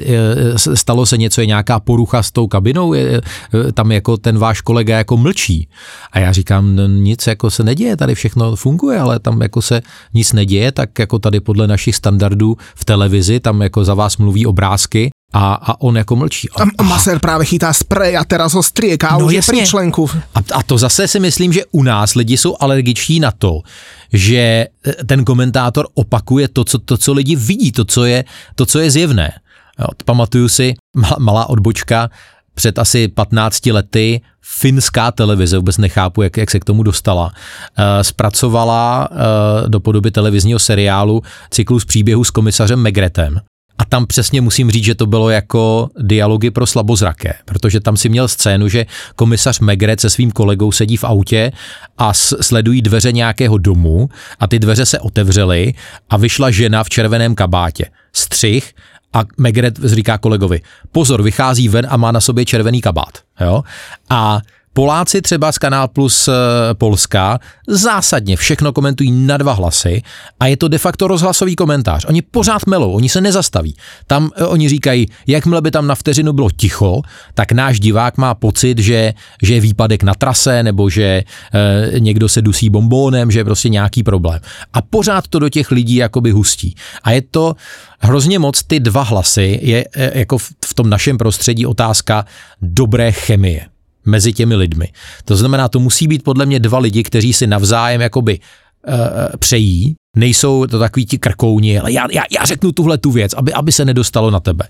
Stalo 0.75 1.07
se 1.07 1.16
něco, 1.16 1.41
je 1.41 1.47
nějaká 1.47 1.81
porucha 1.81 2.23
s 2.23 2.31
tou 2.31 2.47
kabinou? 2.47 2.95
Je, 2.95 3.21
tam 3.75 3.93
jako 3.93 4.16
ten 4.16 4.39
váš 4.39 4.61
kolega 4.61 4.99
jako 4.99 5.16
mlčí. 5.16 5.68
A 6.12 6.18
já 6.18 6.33
říkám, 6.33 6.77
no, 6.77 6.87
nic 6.87 7.27
jako 7.27 7.51
se 7.51 7.64
neděje, 7.64 7.97
tady 7.97 8.14
všechno 8.14 8.57
funguje, 8.57 8.99
ale 8.99 9.18
tam 9.18 9.41
jako 9.41 9.62
se 9.62 9.83
nic 10.14 10.33
neděje, 10.33 10.73
tak 10.73 10.99
jako 10.99 11.18
tady 11.18 11.41
podle 11.41 11.66
našich 11.66 11.97
standardů 11.97 12.57
v 12.75 12.85
televizi, 12.85 13.41
tam 13.41 13.62
jako 13.62 13.85
za 13.85 13.95
vás 13.95 14.16
mluví 14.16 14.47
obrázky 14.47 15.11
a, 15.33 15.55
a 15.55 15.81
on 15.81 15.97
jako 15.97 16.16
mlčí. 16.16 16.49
A, 16.78 16.83
Maser 16.83 17.18
právě 17.18 17.47
chytá 17.47 17.72
sprej 17.72 18.16
a 18.16 18.24
teraz 18.24 18.55
ho 18.55 18.62
a 19.09 19.18
no 19.18 19.26
už 19.26 19.33
jasně. 19.33 19.59
je 19.59 19.62
pri 19.62 19.66
členku. 19.66 20.11
A, 20.35 20.39
a 20.53 20.62
to 20.62 20.78
zase 20.78 21.09
si 21.09 21.20
myslím, 21.20 21.53
že 21.53 21.64
u 21.70 21.83
nás 21.83 22.14
lidi 22.14 22.37
jsou 22.37 22.57
alergiční 22.61 23.20
na 23.20 23.31
to, 23.31 23.61
že 24.12 24.37
e, 24.37 24.68
ten 25.07 25.24
komentátor 25.24 25.87
opakuje 25.95 26.49
to, 26.49 26.64
co, 26.64 26.78
to, 26.78 26.97
co 26.97 27.12
lidi 27.12 27.37
vidí, 27.37 27.72
to, 27.72 27.85
co 27.85 28.05
je, 28.05 28.24
to, 28.55 28.66
co 28.66 28.78
je 28.78 28.91
zjevné. 28.91 29.33
Jo, 29.78 29.87
pamatuju 30.05 30.49
si, 30.49 30.74
malá, 31.18 31.49
odbočka, 31.49 32.11
před 32.55 32.78
asi 32.78 33.09
15 33.09 33.66
lety 33.66 34.20
finská 34.43 35.12
televize, 35.12 35.57
vůbec 35.57 35.78
nechápu, 35.78 36.22
jak, 36.22 36.37
jak 36.37 36.51
se 36.51 36.61
k 36.61 36.64
tomu 36.64 36.83
dostala, 36.83 37.33
e, 37.78 38.05
zpracovala 38.05 39.09
e, 39.11 39.68
do 39.68 39.81
podoby 39.81 40.11
televizního 40.11 40.59
seriálu 40.59 41.22
cyklus 41.51 41.85
příběhů 41.85 42.24
s 42.24 42.31
komisařem 42.31 42.81
Megretem. 42.81 43.41
A 43.81 43.85
tam 43.85 44.07
přesně 44.07 44.41
musím 44.41 44.70
říct, 44.70 44.85
že 44.85 44.95
to 44.95 45.07
bylo 45.07 45.31
jako 45.31 45.89
dialogy 45.99 46.51
pro 46.51 46.66
slabozraké, 46.66 47.35
protože 47.45 47.81
tam 47.81 47.97
si 47.97 48.09
měl 48.09 48.28
scénu, 48.28 48.68
že 48.68 48.87
komisař 49.16 49.61
Megret 49.61 50.01
se 50.01 50.11
svým 50.11 50.31
kolegou 50.31 50.72
sedí 50.72 50.97
v 50.97 51.05
autě 51.05 51.53
a 51.99 52.14
sledují 52.14 52.83
dveře 52.83 53.12
nějakého 53.12 53.59
domu 53.59 54.09
a 54.41 54.47
ty 54.47 54.59
dveře 54.59 54.87
se 54.87 54.99
otevřely 54.99 55.74
a 56.11 56.16
vyšla 56.16 56.51
žena 56.51 56.85
v 56.85 56.89
červeném 56.89 57.35
kabátě. 57.35 57.87
Střih 58.12 58.72
a 59.12 59.24
Megret 59.39 59.78
říká 59.85 60.18
kolegovi, 60.18 60.61
pozor, 60.93 61.22
vychází 61.22 61.68
ven 61.68 61.87
a 61.91 61.97
má 61.97 62.12
na 62.12 62.20
sobě 62.20 62.45
červený 62.45 62.81
kabát. 62.81 63.18
Jo? 63.41 63.62
A 64.11 64.41
Poláci 64.73 65.23
třeba 65.23 65.53
z 65.53 65.59
Kanál 65.59 65.89
Plus 65.89 66.29
eh, 66.29 66.33
Polska 66.75 67.39
zásadně 67.68 68.37
všechno 68.37 68.73
komentují 68.73 69.11
na 69.11 69.37
dva 69.37 69.53
hlasy 69.53 70.03
a 70.41 70.47
je 70.47 70.57
to 70.57 70.68
de 70.68 70.79
facto 70.79 71.09
rozhlasový 71.09 71.57
komentář. 71.57 72.05
Oni 72.05 72.23
pořád 72.23 72.66
melou, 72.66 72.93
oni 72.93 73.09
se 73.09 73.21
nezastaví. 73.21 73.77
Tam 74.07 74.31
eh, 74.37 74.45
oni 74.45 74.68
říkají, 74.68 75.07
jakmile 75.27 75.61
by 75.61 75.71
tam 75.71 75.87
na 75.87 75.95
vteřinu 75.95 76.33
bylo 76.33 76.51
ticho, 76.51 77.03
tak 77.35 77.53
náš 77.53 77.81
divák 77.81 78.16
má 78.16 78.35
pocit, 78.35 78.79
že, 78.79 79.14
že 79.43 79.55
je 79.55 79.61
výpadek 79.61 80.03
na 80.03 80.14
trase 80.14 80.62
nebo 80.62 80.91
že 80.91 81.03
e, 81.05 81.25
někdo 81.99 82.29
se 82.29 82.43
dusí 82.43 82.71
bombónem, 82.71 83.31
že 83.31 83.41
je 83.41 83.45
prostě 83.45 83.68
nějaký 83.68 84.03
problém. 84.03 84.41
A 84.73 84.83
pořád 84.83 85.29
to 85.29 85.39
do 85.39 85.49
těch 85.49 85.71
lidí 85.71 85.95
jakoby 85.97 86.31
hustí. 86.31 86.75
A 87.03 87.11
je 87.11 87.23
to 87.23 87.55
hrozně 87.99 88.39
moc 88.39 88.62
ty 88.62 88.81
dva 88.81 89.03
hlasy, 89.03 89.59
je 89.62 89.85
e, 89.97 90.18
jako 90.18 90.39
v, 90.39 90.51
v 90.66 90.75
tom 90.75 90.91
našem 90.91 91.18
prostředí 91.18 91.66
otázka 91.66 92.25
dobré 92.62 93.12
chemie 93.12 93.70
mezi 94.05 94.32
těmi 94.32 94.57
lidmi. 94.57 94.88
To 95.24 95.36
znamená, 95.36 95.68
to 95.68 95.80
musí 95.80 96.07
být 96.07 96.22
podle 96.22 96.46
mě 96.46 96.59
dva 96.61 96.78
lidi, 96.78 97.03
kteří 97.03 97.32
si 97.32 97.46
navzájem 97.46 98.01
jakoby 98.01 98.38
přejí, 99.38 99.94
nejsou 100.16 100.66
to 100.66 100.78
takový 100.78 101.07
ti 101.07 101.18
krkouni, 101.18 101.78
ale 101.78 101.92
já, 101.92 102.07
já, 102.12 102.22
já 102.38 102.44
řeknu 102.44 102.72
tuhle 102.72 102.98
tu 102.98 103.11
věc, 103.11 103.32
aby, 103.32 103.53
aby 103.53 103.72
se 103.72 103.84
nedostalo 103.84 104.30
na 104.30 104.40
tebe. 104.40 104.68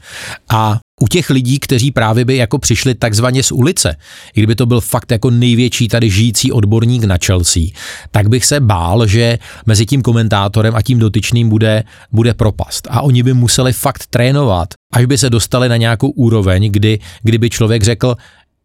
A 0.49 0.79
u 1.01 1.09
těch 1.09 1.31
lidí, 1.31 1.59
kteří 1.59 1.91
právě 1.91 2.25
by 2.25 2.37
jako 2.37 2.59
přišli 2.59 2.95
takzvaně 2.95 3.43
z 3.43 3.53
ulice, 3.53 3.97
i 4.35 4.41
kdyby 4.41 4.55
to 4.55 4.67
byl 4.67 4.81
fakt 4.81 5.11
jako 5.11 5.31
největší 5.31 5.89
tady 5.89 6.11
žijící 6.11 6.53
odborník 6.53 7.05
na 7.05 7.19
Chelsea, 7.27 7.63
tak 8.11 8.29
bych 8.29 8.45
se 8.47 8.61
bál, 8.61 9.07
že 9.07 9.39
mezi 9.67 9.87
tím 9.87 10.03
komentátorem 10.03 10.77
a 10.77 10.83
tím 10.83 10.99
dotyčným 10.99 11.49
bude, 11.49 11.85
bude 12.13 12.35
propast. 12.35 12.89
A 12.91 13.01
oni 13.01 13.23
by 13.23 13.35
museli 13.35 13.73
fakt 13.73 14.07
trénovat, 14.07 14.69
až 14.93 15.05
by 15.05 15.19
se 15.19 15.31
dostali 15.31 15.69
na 15.69 15.77
nějakou 15.77 16.11
úroveň, 16.11 16.73
kdy, 16.73 16.99
kdyby 17.23 17.51
člověk 17.51 17.83
řekl, 17.83 18.17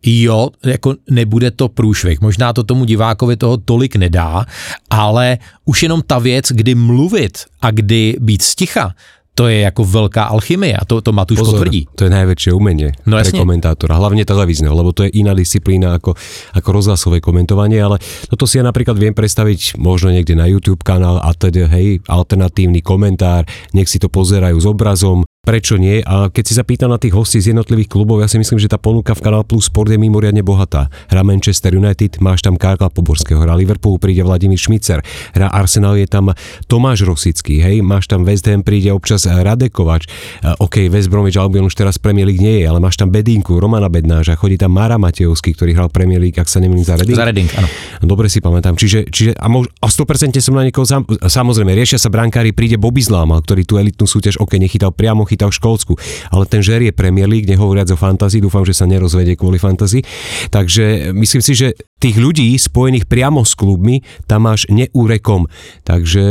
jo, 0.04 0.50
jako 0.66 0.96
nebude 1.10 1.52
to 1.52 1.70
průšvih. 1.70 2.22
Možná 2.22 2.54
to 2.54 2.64
tomu 2.64 2.86
divákovi 2.86 3.38
toho 3.38 3.58
tolik 3.58 3.96
nedá, 3.96 4.46
ale 4.90 5.38
už 5.66 5.84
jenom 5.84 6.02
ta 6.08 6.20
věc, 6.20 6.52
kdy 6.52 6.76
mluvit 6.76 7.38
a 7.62 7.72
kdy 7.72 8.16
být 8.20 8.42
sticha, 8.42 8.92
to 9.36 9.52
je 9.52 9.68
jako 9.68 9.84
veľká 9.84 10.32
alchymie 10.32 10.72
a 10.72 10.88
to, 10.88 11.04
to 11.04 11.12
Matúš 11.12 11.44
Pozor, 11.44 11.60
potvrdí. 11.60 11.92
To 12.00 12.08
je 12.08 12.12
najväčšie 12.16 12.56
umenie 12.56 12.96
no, 13.04 13.20
pre 13.20 13.36
komentátora, 13.36 14.00
hlavne 14.00 14.24
televízneho, 14.24 14.72
lebo 14.72 14.96
to 14.96 15.04
je 15.04 15.20
iná 15.20 15.36
disciplína 15.36 16.00
ako, 16.00 16.16
ako 16.56 16.70
rozhlasové 16.72 17.20
komentovanie, 17.20 17.84
ale 17.84 18.00
toto 18.32 18.48
si 18.48 18.58
ja 18.58 18.64
napríklad 18.64 18.96
viem 18.96 19.12
predstaviť 19.12 19.76
možno 19.76 20.16
niekde 20.16 20.40
na 20.40 20.48
YouTube 20.48 20.88
kanál 20.88 21.20
a 21.20 21.36
teda, 21.36 21.68
hej, 21.68 22.00
alternatívny 22.08 22.80
komentár, 22.80 23.44
nech 23.76 23.92
si 23.92 24.00
to 24.00 24.08
pozerajú 24.08 24.56
s 24.56 24.66
obrazom, 24.66 25.28
prečo 25.46 25.78
nie. 25.78 26.02
A 26.02 26.34
keď 26.34 26.44
si 26.44 26.54
sa 26.58 26.66
pýtam 26.66 26.90
na 26.90 26.98
tých 26.98 27.14
hostí 27.14 27.38
z 27.38 27.54
jednotlivých 27.54 27.94
klubov, 27.94 28.20
ja 28.20 28.28
si 28.28 28.42
myslím, 28.42 28.58
že 28.58 28.66
tá 28.66 28.82
ponuka 28.82 29.14
v 29.14 29.22
Kanál 29.22 29.46
Plus 29.46 29.70
Sport 29.70 29.94
je 29.94 30.02
mimoriadne 30.02 30.42
bohatá. 30.42 30.90
Hra 31.14 31.22
Manchester 31.22 31.78
United, 31.78 32.18
máš 32.20 32.42
tam 32.42 32.58
Karla 32.58 32.90
Poborského, 32.90 33.38
hra 33.38 33.54
Liverpool, 33.54 34.02
príde 34.02 34.26
Vladimír 34.26 34.58
Šmicer, 34.58 35.06
hra 35.38 35.54
Arsenal 35.54 35.96
je 36.02 36.10
tam 36.10 36.34
Tomáš 36.66 37.06
Rosický, 37.06 37.62
hej, 37.62 37.86
máš 37.86 38.10
tam 38.10 38.26
West 38.26 38.50
Ham, 38.50 38.66
príde 38.66 38.90
občas 38.90 39.30
Radekovač, 39.30 40.10
OK, 40.58 40.90
West 40.90 41.14
Bromwich 41.14 41.38
Albion 41.38 41.70
už 41.70 41.78
teraz 41.78 42.02
Premier 42.02 42.26
League 42.26 42.42
nie 42.42 42.64
je, 42.64 42.66
ale 42.66 42.82
máš 42.82 42.98
tam 42.98 43.14
Bedinku, 43.14 43.62
Romana 43.62 43.92
Bednáža, 43.92 44.34
chodí 44.34 44.58
tam 44.58 44.74
Mara 44.74 44.98
Matejovský, 44.98 45.54
ktorý 45.54 45.78
hral 45.78 45.90
Premier 45.94 46.18
League, 46.18 46.40
ak 46.42 46.50
sa 46.50 46.58
nemýlim 46.58 46.82
za 46.82 46.98
Reading. 46.98 47.18
Za 47.18 47.26
Reading, 47.30 47.50
áno. 47.54 47.68
Dobre 48.02 48.32
si 48.32 48.42
pamätám. 48.42 48.74
Čiže, 48.74 49.12
čiže 49.14 49.32
a, 49.38 49.46
mož, 49.46 49.70
a 49.78 49.92
100% 49.92 50.42
som 50.42 50.58
na 50.58 50.66
niekoho, 50.66 50.88
sam, 50.88 51.06
samozrejme, 51.06 51.76
riešia 51.76 52.02
sa 52.02 52.10
brankári, 52.10 52.56
príde 52.56 52.80
Bobby 52.80 53.04
Zláma, 53.04 53.38
ktorý 53.44 53.62
tú 53.68 53.78
elitnú 53.78 54.08
súťaž, 54.08 54.40
OK, 54.42 54.58
nechytal 54.58 54.96
priamo, 54.96 55.28
chytal 55.36 55.52
v 55.52 55.60
Škótsku 55.60 55.96
ale 56.32 56.46
ten 56.50 56.62
žer 56.64 56.82
je 56.82 56.94
Premier 56.96 57.28
League, 57.30 57.50
nehovoriac 57.50 57.90
o 57.92 57.98
fantazii, 57.98 58.42
dúfam, 58.42 58.64
že 58.66 58.76
sa 58.76 58.88
nerozvedie 58.88 59.38
kvôli 59.38 59.60
fantazii. 59.60 60.04
Takže 60.50 61.12
myslím 61.14 61.42
si, 61.44 61.54
že 61.56 61.68
tých 62.00 62.20
ľudí 62.20 62.54
spojených 62.56 63.10
priamo 63.10 63.42
s 63.42 63.58
klubmi 63.58 64.04
tam 64.30 64.46
máš 64.52 64.68
neúrekom. 64.70 65.50
Takže 65.88 66.24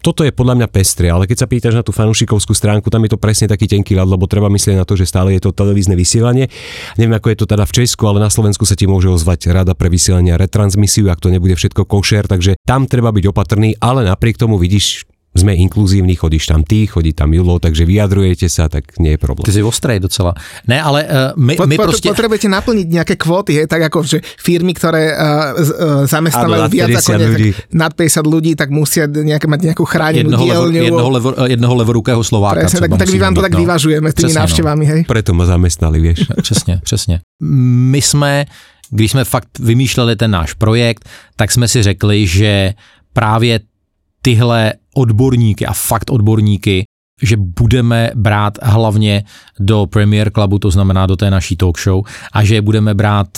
toto 0.00 0.26
je 0.26 0.32
podľa 0.34 0.64
mňa 0.64 0.68
pestre, 0.70 1.12
ale 1.12 1.28
keď 1.28 1.44
sa 1.44 1.50
pýtaš 1.50 1.74
na 1.76 1.84
tú 1.86 1.94
fanúšikovskú 1.94 2.56
stránku, 2.56 2.90
tam 2.90 3.04
je 3.06 3.14
to 3.14 3.18
presne 3.20 3.46
taký 3.46 3.70
tenký 3.70 3.94
ľad, 3.94 4.10
lebo 4.10 4.26
treba 4.26 4.50
myslieť 4.50 4.80
na 4.80 4.86
to, 4.88 4.98
že 4.98 5.06
stále 5.06 5.36
je 5.36 5.42
to 5.44 5.54
televízne 5.54 5.94
vysielanie. 5.94 6.50
Neviem, 6.98 7.14
ako 7.14 7.30
je 7.30 7.38
to 7.38 7.46
teda 7.46 7.64
v 7.68 7.74
Česku, 7.84 8.08
ale 8.10 8.18
na 8.18 8.32
Slovensku 8.32 8.66
sa 8.66 8.74
ti 8.74 8.88
môže 8.88 9.06
ozvať 9.10 9.52
rada 9.52 9.76
pre 9.76 9.92
vysielanie 9.92 10.34
a 10.34 10.40
retransmisiu, 10.40 11.06
ak 11.12 11.22
to 11.22 11.30
nebude 11.30 11.54
všetko 11.54 11.86
košer, 11.86 12.26
takže 12.26 12.58
tam 12.64 12.88
treba 12.90 13.12
byť 13.14 13.24
opatrný, 13.30 13.76
ale 13.78 14.08
napriek 14.08 14.40
tomu 14.40 14.56
vidíš, 14.58 15.13
sme 15.34 15.58
inkluzívni, 15.58 16.14
chodíš 16.14 16.46
tam 16.46 16.62
ty, 16.62 16.86
chodí 16.86 17.10
tam 17.10 17.34
Julo, 17.34 17.58
takže 17.58 17.82
vyjadrujete 17.82 18.46
sa, 18.46 18.70
tak 18.70 18.94
nie 19.02 19.14
je 19.14 19.18
problém. 19.18 19.42
Ty 19.42 19.52
si 19.58 19.66
ostrej 19.66 19.98
docela. 19.98 20.30
Ne, 20.70 20.78
ale 20.78 21.02
uh, 21.10 21.34
my, 21.34 21.58
po, 21.58 21.66
my 21.66 21.74
po, 21.74 21.90
proste... 21.90 22.06
Potrebujete 22.06 22.46
naplniť 22.46 22.86
nejaké 22.86 23.14
kvóty, 23.18 23.58
je, 23.58 23.62
tak 23.66 23.82
ako 23.90 24.06
že 24.06 24.22
firmy, 24.22 24.70
ktoré 24.70 25.10
uh, 25.10 25.18
uh, 25.18 26.06
zamestnávajú 26.06 26.70
viac 26.70 27.02
ako 27.02 27.10
ľudí. 27.18 27.50
nad 27.74 27.90
50 27.90 28.22
ľudí, 28.22 28.52
tak 28.54 28.70
musia 28.70 29.10
nejaké, 29.10 29.50
mať 29.50 29.74
nejakú 29.74 29.82
chránenú 29.82 30.38
jednoho 30.38 30.46
dielňu. 30.46 30.70
Levo, 30.70 30.86
jednoho, 30.86 31.10
levo, 31.10 31.28
jednoho 31.50 31.74
levorukého 31.82 32.22
Slováka. 32.22 32.62
Presne, 32.62 32.86
tak, 32.86 32.94
tak 32.94 33.10
my 33.10 33.18
vám 33.18 33.34
to 33.34 33.42
tak 33.42 33.54
no. 33.58 33.60
vyvažujeme 33.66 34.08
s 34.10 34.14
tými 34.14 34.32
no. 34.32 34.38
návštevami, 34.46 34.84
hej? 34.86 35.00
Preto 35.10 35.34
ma 35.34 35.44
zamestnali, 35.50 35.98
vieš. 35.98 36.30
Přesně, 36.42 36.80
přesně. 36.82 37.20
My 37.90 38.02
jsme, 38.02 38.46
když 38.90 39.10
jsme 39.10 39.24
fakt 39.24 39.58
vymýšleli 39.58 40.16
ten 40.16 40.30
náš 40.30 40.54
projekt, 40.54 41.08
tak 41.36 41.50
jsme 41.50 41.68
si 41.68 41.82
řekli, 41.82 42.26
že 42.26 42.74
právě 43.12 43.60
tyhle 44.24 44.72
odborníky 44.94 45.66
a 45.66 45.72
fakt 45.72 46.10
odborníky, 46.10 46.84
že 47.22 47.36
budeme 47.36 48.10
brát 48.14 48.58
hlavně 48.62 49.24
do 49.60 49.86
Premier 49.86 50.30
Clubu, 50.30 50.58
to 50.58 50.70
znamená 50.70 51.06
do 51.06 51.16
té 51.16 51.30
naší 51.30 51.56
talk 51.56 51.80
show, 51.80 52.04
a 52.32 52.44
že 52.44 52.54
je 52.54 52.62
budeme 52.62 52.94
brát 52.94 53.28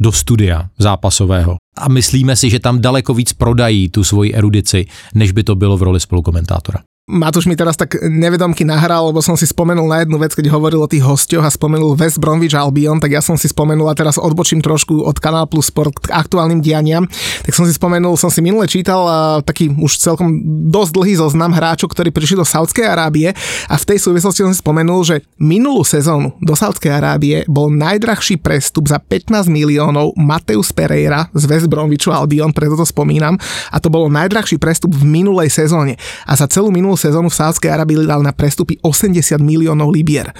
do 0.00 0.12
studia 0.12 0.68
zápasového. 0.78 1.56
A 1.78 1.88
myslíme 1.88 2.36
si, 2.36 2.50
že 2.50 2.58
tam 2.58 2.80
daleko 2.80 3.14
víc 3.14 3.32
prodají 3.32 3.88
tu 3.88 4.04
svoji 4.04 4.34
erudici, 4.34 4.86
než 5.14 5.32
by 5.32 5.42
to 5.42 5.54
bylo 5.54 5.76
v 5.76 5.82
roli 5.82 6.00
spolukomentátora. 6.00 6.78
Matúš 7.02 7.50
mi 7.50 7.58
teraz 7.58 7.74
tak 7.74 7.98
nevedomky 7.98 8.62
nahral, 8.62 9.10
lebo 9.10 9.18
som 9.18 9.34
si 9.34 9.42
spomenul 9.42 9.90
na 9.90 10.06
jednu 10.06 10.22
vec, 10.22 10.38
keď 10.38 10.54
hovoril 10.54 10.86
o 10.86 10.86
tých 10.86 11.02
hostioch 11.02 11.42
a 11.42 11.50
spomenul 11.50 11.98
West 11.98 12.22
Bromwich 12.22 12.54
Albion, 12.54 13.02
tak 13.02 13.10
ja 13.10 13.18
som 13.18 13.34
si 13.34 13.50
spomenul 13.50 13.90
a 13.90 13.98
teraz 13.98 14.22
odbočím 14.22 14.62
trošku 14.62 15.02
od 15.02 15.18
Kanál 15.18 15.50
Plus 15.50 15.66
Sport 15.66 15.98
k 15.98 16.14
aktuálnym 16.14 16.62
dianiam. 16.62 17.10
Tak 17.42 17.58
som 17.58 17.66
si 17.66 17.74
spomenul, 17.74 18.14
som 18.14 18.30
si 18.30 18.38
minule 18.38 18.70
čítal 18.70 19.02
taký 19.42 19.74
už 19.74 19.98
celkom 19.98 20.30
dosť 20.70 20.90
dlhý 20.94 21.14
zoznam 21.18 21.50
hráčov, 21.50 21.90
ktorí 21.90 22.14
prišli 22.14 22.38
do 22.38 22.46
Saudskej 22.46 22.86
Arábie 22.86 23.34
a 23.66 23.74
v 23.74 23.84
tej 23.90 23.98
súvislosti 23.98 24.46
som 24.46 24.54
si 24.54 24.62
spomenul, 24.62 25.02
že 25.02 25.26
minulú 25.42 25.82
sezónu 25.82 26.38
do 26.38 26.54
Saudskej 26.54 27.02
Arábie 27.02 27.42
bol 27.50 27.66
najdrahší 27.66 28.38
prestup 28.38 28.86
za 28.86 29.02
15 29.02 29.50
miliónov 29.50 30.14
Mateus 30.14 30.70
Pereira 30.70 31.26
z 31.34 31.50
West 31.50 31.66
Bromwichu 31.66 32.14
Albion, 32.14 32.54
preto 32.54 32.78
to 32.78 32.86
spomínam 32.86 33.34
a 33.74 33.82
to 33.82 33.90
bolo 33.90 34.06
najdrahší 34.06 34.62
prestup 34.62 34.94
v 34.94 35.02
minulej 35.02 35.50
sezóne 35.50 35.98
a 36.30 36.38
za 36.38 36.46
celú 36.46 36.70
minulú 36.70 36.91
sezónu 36.96 37.28
v 37.28 37.38
Sádskej 37.38 37.70
Arabii 37.70 38.06
dal 38.06 38.24
na 38.24 38.32
prestupy 38.34 38.78
80 38.80 39.38
miliónov 39.42 39.92
libier. 39.92 40.32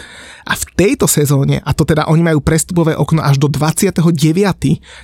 A 0.43 0.59
v 0.59 0.65
tejto 0.75 1.07
sezóne, 1.07 1.63
a 1.63 1.71
to 1.71 1.87
teda 1.87 2.11
oni 2.11 2.19
majú 2.19 2.43
prestupové 2.43 2.99
okno 2.99 3.23
až 3.23 3.39
do 3.39 3.47
29., 3.47 4.03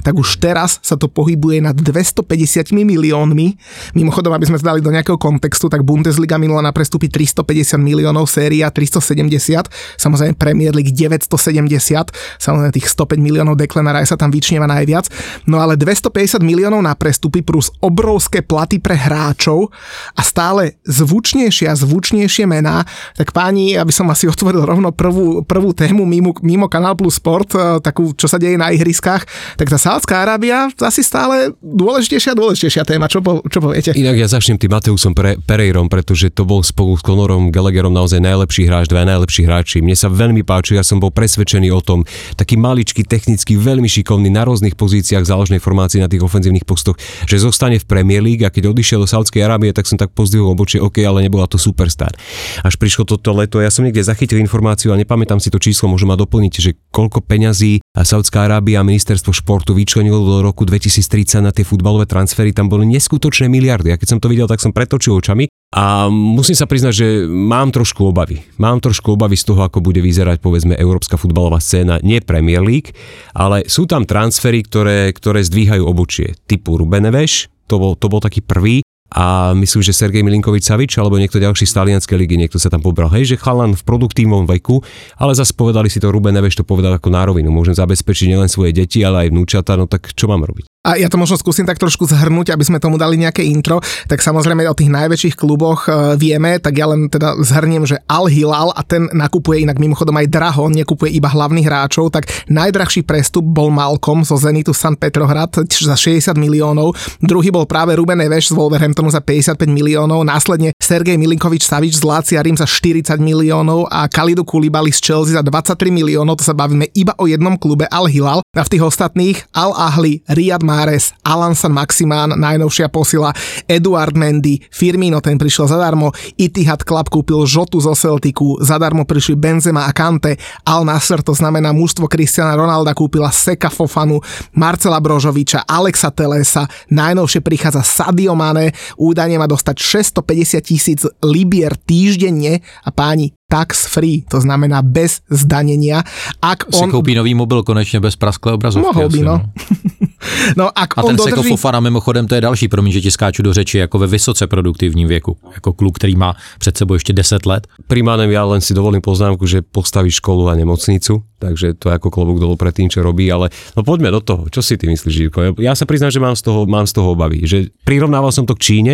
tak 0.02 0.14
už 0.18 0.42
teraz 0.42 0.82
sa 0.82 0.98
to 0.98 1.06
pohybuje 1.06 1.62
nad 1.62 1.78
250 1.78 2.74
miliónmi. 2.74 3.54
Mimochodom, 3.94 4.34
aby 4.34 4.50
sme 4.50 4.58
dali 4.58 4.82
do 4.82 4.90
nejakého 4.90 5.14
kontextu, 5.14 5.70
tak 5.70 5.86
Bundesliga 5.86 6.34
minula 6.42 6.58
na 6.58 6.74
prestupy 6.74 7.06
350 7.06 7.78
miliónov, 7.78 8.26
séria 8.26 8.66
370, 8.74 9.70
samozrejme 9.94 10.34
Premier 10.34 10.74
League 10.74 10.90
970, 10.90 12.10
samozrejme 12.42 12.74
tých 12.74 12.90
105 12.90 13.22
miliónov 13.22 13.54
Declan 13.54 13.86
sa 14.02 14.18
tam 14.18 14.34
vyčnieva 14.34 14.66
najviac. 14.66 15.06
No 15.46 15.62
ale 15.62 15.78
250 15.78 16.42
miliónov 16.42 16.82
na 16.82 16.98
prestupy 16.98 17.46
plus 17.46 17.70
obrovské 17.78 18.42
platy 18.42 18.82
pre 18.82 18.98
hráčov 18.98 19.70
a 20.18 20.20
stále 20.26 20.82
zvučne 20.82 21.37
zvučnejšie 21.38 21.66
a 21.70 21.74
zvučnejšie 21.78 22.44
mená, 22.50 22.82
tak 23.14 23.30
páni, 23.30 23.78
aby 23.78 23.94
som 23.94 24.10
asi 24.10 24.26
otvoril 24.26 24.66
rovno 24.66 24.90
prvú, 24.90 25.46
prvú 25.46 25.70
tému 25.70 26.02
mimo, 26.02 26.34
mimo 26.42 26.66
Kanál 26.66 26.98
Plus 26.98 27.22
Sport, 27.22 27.54
eh, 27.54 27.78
takú, 27.78 28.10
čo 28.18 28.26
sa 28.26 28.42
deje 28.42 28.58
na 28.58 28.74
ihriskách, 28.74 29.22
tak 29.54 29.70
tá 29.70 29.78
Sádzka 29.78 30.26
Arábia 30.26 30.66
asi 30.82 31.06
stále 31.06 31.54
dôležitejšia 31.62 32.34
a 32.34 32.36
dôležitejšia 32.36 32.82
téma. 32.82 33.06
Čo, 33.06 33.22
po, 33.22 33.38
čo 33.46 33.62
poviete? 33.62 33.94
Inak 33.94 34.18
ja 34.18 34.26
začnem 34.26 34.58
tým 34.58 34.74
Mateusom 34.74 35.14
Pre, 35.14 35.38
Pereirom, 35.38 35.86
pretože 35.86 36.34
to 36.34 36.42
bol 36.42 36.66
spolu 36.66 36.98
s 36.98 37.02
Conorom 37.06 37.54
Gallagherom 37.54 37.94
naozaj 37.94 38.18
najlepší 38.18 38.66
hráč, 38.66 38.90
dva 38.90 39.06
najlepší 39.06 39.46
hráči. 39.46 39.78
Mne 39.78 39.94
sa 39.94 40.10
veľmi 40.10 40.42
páči, 40.42 40.74
ja 40.74 40.82
som 40.82 40.98
bol 40.98 41.14
presvedčený 41.14 41.70
o 41.70 41.78
tom, 41.78 42.02
taký 42.34 42.58
maličký, 42.58 43.06
technicky 43.06 43.54
veľmi 43.54 43.86
šikovný 43.86 44.26
na 44.26 44.42
rôznych 44.42 44.74
pozíciách 44.74 45.22
záložnej 45.22 45.62
formácii 45.62 46.02
na 46.02 46.10
tých 46.10 46.26
ofenzívnych 46.26 46.66
postoch, 46.66 46.98
že 47.30 47.38
zostane 47.38 47.78
v 47.78 47.86
Premier 47.86 48.24
League 48.24 48.42
a 48.42 48.50
keď 48.50 48.74
odišiel 48.74 49.06
do 49.06 49.08
Saudskej 49.08 49.46
Arábie, 49.46 49.70
tak 49.70 49.86
som 49.86 50.00
tak 50.00 50.10
pozdvihol 50.16 50.56
obočie, 50.56 50.80
OK, 50.80 51.04
ale 51.04 51.27
nebola 51.28 51.44
to 51.44 51.60
superstar. 51.60 52.16
Až 52.64 52.80
prišlo 52.80 53.04
toto 53.04 53.36
leto, 53.36 53.60
ja 53.60 53.68
som 53.68 53.84
niekde 53.84 54.00
zachytil 54.00 54.40
informáciu 54.40 54.90
a 54.90 54.98
nepamätám 54.98 55.38
si 55.38 55.52
to 55.52 55.60
číslo, 55.60 55.92
môžem 55.92 56.08
ma 56.08 56.16
doplniť, 56.16 56.52
že 56.56 56.70
koľko 56.88 57.20
peňazí 57.22 57.84
Saudská 57.92 58.48
Arábia 58.48 58.80
a 58.80 58.88
ministerstvo 58.88 59.36
športu 59.36 59.76
vyčlenilo 59.76 60.24
do 60.24 60.40
roku 60.40 60.64
2030 60.64 61.44
na 61.44 61.52
tie 61.52 61.68
futbalové 61.68 62.08
transfery, 62.08 62.56
tam 62.56 62.72
boli 62.72 62.88
neskutočné 62.88 63.46
miliardy. 63.52 63.92
A 63.92 64.00
keď 64.00 64.16
som 64.16 64.18
to 64.18 64.32
videl, 64.32 64.48
tak 64.48 64.64
som 64.64 64.72
pretočil 64.72 65.14
očami 65.20 65.46
a 65.68 66.08
musím 66.08 66.56
sa 66.56 66.64
priznať, 66.64 66.92
že 66.96 67.06
mám 67.28 67.68
trošku 67.68 68.08
obavy. 68.08 68.40
Mám 68.56 68.80
trošku 68.80 69.20
obavy 69.20 69.36
z 69.36 69.52
toho, 69.52 69.68
ako 69.68 69.84
bude 69.84 70.00
vyzerať 70.00 70.40
povedzme 70.40 70.72
európska 70.72 71.20
futbalová 71.20 71.60
scéna, 71.60 72.00
nie 72.00 72.24
Premier 72.24 72.64
League, 72.64 72.96
ale 73.36 73.68
sú 73.68 73.84
tam 73.84 74.08
transfery, 74.08 74.64
ktoré, 74.64 75.12
ktoré 75.12 75.44
zdvíhajú 75.44 75.84
obočie. 75.84 76.40
Typu 76.48 76.80
Rubeneveš, 76.80 77.52
to 77.68 77.76
bol, 77.76 77.92
to 77.92 78.08
bol 78.08 78.24
taký 78.24 78.40
prvý, 78.40 78.80
a 79.08 79.56
myslím, 79.56 79.80
že 79.80 79.96
Sergej 79.96 80.20
Milinkovič 80.20 80.68
Savič 80.68 81.00
alebo 81.00 81.16
niekto 81.16 81.40
ďalší 81.40 81.64
z 81.64 81.72
talianskej 81.72 82.16
ligy, 82.20 82.36
niekto 82.36 82.60
sa 82.60 82.68
tam 82.68 82.84
pobral. 82.84 83.08
Hej, 83.08 83.34
že 83.34 83.36
chalan 83.40 83.72
v 83.72 83.82
produktívnom 83.82 84.44
veku, 84.44 84.84
ale 85.16 85.32
zase 85.32 85.56
povedali 85.56 85.88
si 85.88 85.96
to 85.96 86.12
Ruben 86.12 86.36
Neveš, 86.36 86.60
to 86.60 86.64
povedal 86.68 86.92
ako 86.92 87.08
na 87.08 87.24
rovinu. 87.24 87.48
Môžem 87.48 87.72
zabezpečiť 87.72 88.36
nielen 88.36 88.52
svoje 88.52 88.76
deti, 88.76 89.00
ale 89.00 89.26
aj 89.26 89.32
vnúčata, 89.32 89.80
no 89.80 89.88
tak 89.88 90.12
čo 90.12 90.28
mám 90.28 90.44
robiť? 90.44 90.68
A 90.86 90.94
ja 90.94 91.10
to 91.10 91.18
možno 91.18 91.34
skúsim 91.34 91.66
tak 91.66 91.76
trošku 91.76 92.06
zhrnúť, 92.06 92.54
aby 92.54 92.62
sme 92.62 92.78
tomu 92.78 92.94
dali 93.02 93.18
nejaké 93.18 93.42
intro. 93.42 93.82
Tak 94.06 94.22
samozrejme 94.22 94.62
o 94.70 94.78
tých 94.78 94.94
najväčších 94.94 95.34
kluboch 95.34 95.90
e, 95.90 96.14
vieme, 96.14 96.62
tak 96.62 96.78
ja 96.78 96.86
len 96.86 97.10
teda 97.10 97.34
zhrniem, 97.42 97.82
že 97.82 97.98
Al 98.06 98.30
Hilal 98.30 98.70
a 98.70 98.86
ten 98.86 99.10
nakupuje 99.10 99.66
inak 99.66 99.82
mimochodom 99.82 100.14
aj 100.14 100.30
draho, 100.30 100.70
nekupuje 100.70 101.18
iba 101.18 101.26
hlavných 101.26 101.66
hráčov, 101.66 102.14
tak 102.14 102.30
najdrahší 102.46 103.02
prestup 103.02 103.42
bol 103.42 103.74
Malcolm 103.74 104.22
zo 104.22 104.38
Zenitu 104.38 104.70
San 104.70 104.94
Petrohrad 104.94 105.66
za 105.66 105.98
60 105.98 106.38
miliónov, 106.38 106.94
druhý 107.18 107.50
bol 107.50 107.66
práve 107.66 107.98
Ruben 107.98 108.22
Eveš 108.22 108.54
z 108.54 108.56
Wolverhamptonu 108.56 109.10
za 109.10 109.18
55 109.18 109.58
miliónov, 109.66 110.22
následne 110.22 110.72
Sergej 110.78 111.18
Milinkovič 111.18 111.66
Savič 111.66 111.98
z 111.98 112.06
Lácia 112.06 112.38
Rim 112.38 112.54
za 112.54 112.70
40 112.70 113.18
miliónov 113.18 113.90
a 113.90 114.06
Kalidu 114.06 114.46
Kulibali 114.46 114.94
z 114.94 115.02
Chelsea 115.02 115.34
za 115.34 115.42
23 115.42 115.90
miliónov, 115.90 116.38
to 116.38 116.46
sa 116.46 116.54
bavíme 116.54 116.86
iba 116.94 117.18
o 117.18 117.26
jednom 117.26 117.58
klube 117.58 117.84
Al 117.90 118.06
Hilal 118.06 118.46
a 118.58 118.66
v 118.66 118.72
tých 118.74 118.82
ostatných 118.82 119.38
Al 119.54 119.70
Ahli, 119.70 120.26
Riyad 120.26 120.66
Mahrez, 120.66 121.14
Alan 121.22 121.54
San 121.54 121.70
Maximán, 121.70 122.34
najnovšia 122.34 122.90
posila, 122.90 123.30
Eduard 123.70 124.18
Mendy, 124.18 124.58
Firmino, 124.66 125.22
ten 125.22 125.38
prišiel 125.38 125.70
zadarmo, 125.70 126.10
Itihad 126.34 126.82
Club 126.82 127.06
kúpil 127.06 127.46
Žotu 127.46 127.78
zo 127.78 127.94
Celticu, 127.94 128.58
zadarmo 128.58 129.06
prišli 129.06 129.38
Benzema 129.38 129.86
a 129.86 129.94
Kante, 129.94 130.34
Al 130.66 130.82
Nasser, 130.82 131.22
to 131.22 131.30
znamená 131.30 131.70
mužstvo 131.70 132.10
Cristiana 132.10 132.58
Ronalda 132.58 132.90
kúpila 132.98 133.30
Seka 133.30 133.70
Fofanu, 133.70 134.18
Marcela 134.58 134.98
Brožoviča, 134.98 135.62
Alexa 135.62 136.10
Telesa, 136.10 136.66
najnovšie 136.90 137.38
prichádza 137.38 137.86
Sadio 137.86 138.34
Mane, 138.34 138.74
údajne 138.98 139.38
má 139.38 139.46
dostať 139.46 139.78
650 139.78 140.66
tisíc 140.66 141.00
libier 141.22 141.78
týždenne. 141.78 142.60
A 142.82 142.90
páni, 142.90 143.37
tax 143.48 143.88
free, 143.88 144.22
to 144.28 144.40
znamená 144.40 144.84
bez 144.84 145.24
zdanenia. 145.32 146.04
Ak 146.42 146.68
si 146.68 146.84
on... 146.84 146.90
koupí 146.92 147.14
nový 147.14 147.34
mobil 147.34 147.62
konečně 147.62 148.00
bez 148.00 148.16
prasklé 148.16 148.52
obrazovky. 148.52 148.86
Mohl 148.94 149.08
by, 149.08 149.20
no. 149.20 149.42
no 150.56 150.70
ak 150.74 150.98
a 150.98 151.02
on 151.02 151.14
ten 151.14 151.16
dodrží... 151.16 151.30
Seko 151.30 151.42
Fofana 151.42 151.80
mimochodem, 151.80 152.26
to 152.26 152.34
je 152.34 152.40
další, 152.40 152.68
promiň, 152.68 152.92
že 152.92 153.00
ti 153.00 153.10
skáču 153.10 153.42
do 153.42 153.52
řeči, 153.52 153.78
jako 153.78 153.98
ve 153.98 154.06
vysoce 154.06 154.46
produktivním 154.46 155.08
věku. 155.08 155.36
Jako 155.54 155.72
kluk, 155.72 155.98
který 155.98 156.16
má 156.16 156.36
před 156.58 156.76
sebou 156.78 156.94
ještě 156.94 157.12
10 157.12 157.46
let. 157.46 157.66
Primánem 157.86 158.30
ja 158.30 158.44
len 158.44 158.60
si 158.60 158.74
dovolím 158.74 159.00
poznámku, 159.00 159.46
že 159.46 159.62
postaví 159.62 160.10
školu 160.10 160.48
a 160.48 160.54
nemocnicu, 160.54 161.22
takže 161.38 161.74
to 161.78 161.88
je 161.88 161.94
ako 161.94 162.10
klobúk 162.10 162.38
dolu 162.42 162.56
pred 162.56 162.74
tým, 162.74 162.90
čo 162.90 163.02
robí, 163.02 163.30
ale 163.32 163.50
no 163.76 163.82
poďme 163.86 164.10
do 164.10 164.20
toho. 164.20 164.50
Čo 164.50 164.62
si 164.62 164.76
ty 164.76 164.90
myslíš, 164.90 165.14
Žírko? 165.14 165.38
Ja 165.62 165.74
sa 165.78 165.86
priznám, 165.86 166.10
že 166.10 166.20
mám 166.20 166.36
z 166.36 166.42
toho, 166.42 166.66
mám 166.66 166.86
z 166.86 166.92
toho 166.98 167.14
obavy. 167.14 167.46
Že 167.46 167.70
prirovnával 167.86 168.34
som 168.34 168.44
to 168.44 168.58
k 168.58 168.64
Číne, 168.64 168.92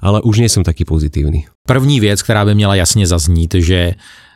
ale 0.00 0.24
už 0.24 0.40
nie 0.40 0.50
som 0.50 0.64
taký 0.64 0.84
pozitívny. 0.88 1.46
První 1.66 2.00
věc, 2.00 2.22
která 2.22 2.44
by 2.44 2.54
měla 2.54 2.74
jasně 2.74 3.06
zaznít, 3.06 3.54
že 3.54 3.94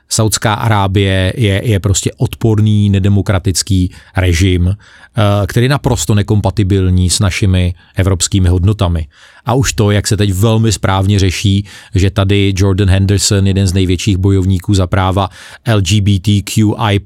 Saudská 0.08 0.54
Arábie 0.54 1.32
je, 1.36 1.68
je 1.68 1.80
prostě 1.80 2.10
odporný, 2.16 2.90
nedemokratický 2.90 3.90
režim, 4.16 4.68
eh, 4.68 5.22
který 5.46 5.64
je 5.64 5.70
naprosto 5.70 6.14
nekompatibilní 6.14 7.10
s 7.10 7.20
našimi 7.20 7.74
evropskými 7.96 8.48
hodnotami. 8.48 9.06
A 9.46 9.54
už 9.54 9.72
to, 9.72 9.90
jak 9.90 10.06
se 10.06 10.16
teď 10.16 10.32
velmi 10.32 10.72
správně 10.72 11.18
řeší, 11.18 11.64
že 11.94 12.10
tady 12.10 12.52
Jordan 12.56 12.88
Henderson, 12.88 13.46
jeden 13.46 13.66
z 13.66 13.72
největších 13.72 14.16
bojovníků 14.16 14.74
za 14.74 14.86
práva 14.86 15.28
LGBTQI+, 15.74 17.00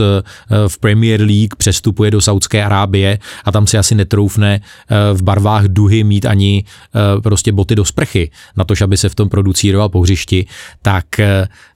eh, 0.00 0.22
v 0.68 0.78
Premier 0.78 1.20
League 1.20 1.56
přestupuje 1.58 2.10
do 2.10 2.20
Saudské 2.20 2.64
Arábie 2.64 3.18
a 3.44 3.52
tam 3.52 3.66
si 3.66 3.78
asi 3.78 3.94
netroufne 3.94 4.60
eh, 4.60 5.14
v 5.14 5.22
barvách 5.22 5.64
duhy 5.64 6.04
mít 6.04 6.26
ani 6.26 6.64
prostě 7.22 7.52
boty 7.52 7.74
do 7.74 7.84
sprchy, 7.84 8.30
na 8.56 8.64
to, 8.64 8.74
aby 8.84 8.96
se 8.96 9.08
v 9.08 9.14
tom 9.14 9.28
producíroval 9.28 9.88
po 9.88 10.00
hřišti, 10.00 10.46
tak 10.82 11.04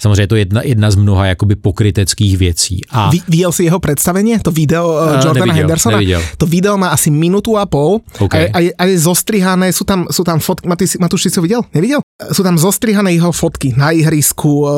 samozřejmě 0.02 0.22
je 0.22 0.26
to 0.26 0.36
jedna, 0.36 0.60
jedna 0.64 0.90
z 0.90 0.96
mnoha 0.96 1.26
jakoby 1.26 1.56
pokryteckých 1.56 2.38
věcí. 2.38 2.80
A... 2.90 3.10
Vy, 3.10 3.20
viděl 3.28 3.52
si 3.52 3.64
jeho 3.64 3.80
představení, 3.80 4.38
to 4.38 4.50
video 4.50 4.88
uh, 4.88 5.12
Jordana 5.12 5.32
neviděl, 5.32 5.54
Hendersona? 5.54 5.96
Neviděl. 5.96 6.22
To 6.36 6.46
video 6.46 6.78
má 6.78 6.88
asi 6.88 7.10
minutu 7.10 7.58
a 7.58 7.66
pol 7.66 8.00
okay. 8.18 8.50
a, 8.54 8.58
a, 8.58 8.72
a 8.78 8.84
je 8.84 8.98
zostrihané, 8.98 9.70
sú 9.72 9.84
tam, 9.84 10.07
sú 10.10 10.24
tam 10.24 10.40
fotky, 10.40 10.68
Matúš, 11.00 11.22
si 11.22 11.30
to 11.30 11.42
viděl? 11.42 11.62
Neviděl? 11.74 12.00
Sú 12.32 12.42
tam 12.42 12.58
zostrihané 12.58 13.12
jeho 13.12 13.32
fotky 13.32 13.74
na 13.76 13.90
ihrisku, 13.90 14.66
uh, 14.66 14.68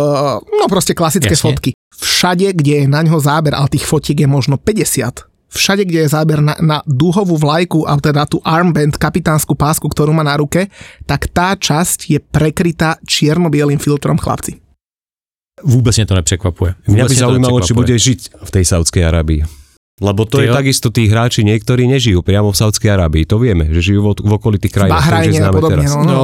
no 0.60 0.68
prostě 0.68 0.94
klasické 0.94 1.32
Jasne. 1.32 1.50
fotky. 1.50 1.72
Všade, 2.00 2.52
kde 2.52 2.72
je 2.72 2.88
na 2.88 3.02
ňo 3.02 3.20
záber, 3.20 3.54
ale 3.54 3.68
tých 3.68 3.86
fotiek 3.86 4.20
je 4.20 4.26
možno 4.26 4.56
50 4.56 5.30
všade, 5.50 5.84
kde 5.84 6.06
je 6.06 6.08
záber 6.08 6.38
na, 6.38 6.54
na 6.62 6.78
dúhovú 6.86 7.34
vlajku, 7.34 7.82
a 7.82 7.98
teda 7.98 8.24
tú 8.24 8.38
armband, 8.46 8.94
kapitánsku 8.94 9.58
pásku, 9.58 9.82
ktorú 9.90 10.14
má 10.14 10.22
na 10.22 10.38
ruke, 10.38 10.70
tak 11.04 11.26
tá 11.34 11.58
časť 11.58 11.98
je 12.06 12.18
prekrytá 12.22 13.02
čierno-bielým 13.02 13.82
filtrom 13.82 14.16
chlapci. 14.16 14.62
Vůbec 15.62 15.96
mě 15.96 16.06
to 16.06 16.14
nepřekvapuje. 16.14 16.74
Mňa 16.88 17.04
by 17.04 17.14
zaujímalo, 17.14 17.60
či 17.60 17.74
bude 17.76 17.92
žiť 17.92 18.20
v 18.32 18.50
tej 18.50 18.64
Saudskej 18.64 19.04
Arabii. 19.04 19.44
Lebo 20.00 20.24
to 20.24 20.40
Ty 20.40 20.44
je 20.44 20.48
jo? 20.48 20.54
takisto 20.56 20.88
tí 20.88 21.12
hráči 21.12 21.44
niektorí 21.44 21.84
nežijú 21.84 22.24
priamo 22.24 22.48
v 22.48 22.56
Saudskej 22.56 22.88
Arábii. 22.88 23.28
To 23.28 23.36
vieme, 23.36 23.68
že 23.68 23.92
žijú 23.92 24.00
v, 24.00 24.24
v 24.24 24.32
okolitých 24.32 24.72
krajinách. 24.72 25.04
Bahrajně 25.04 25.40
a 25.44 25.52
podobně. 25.52 25.84
Teraz. 25.84 25.96
No, 25.96 26.04
no. 26.04 26.22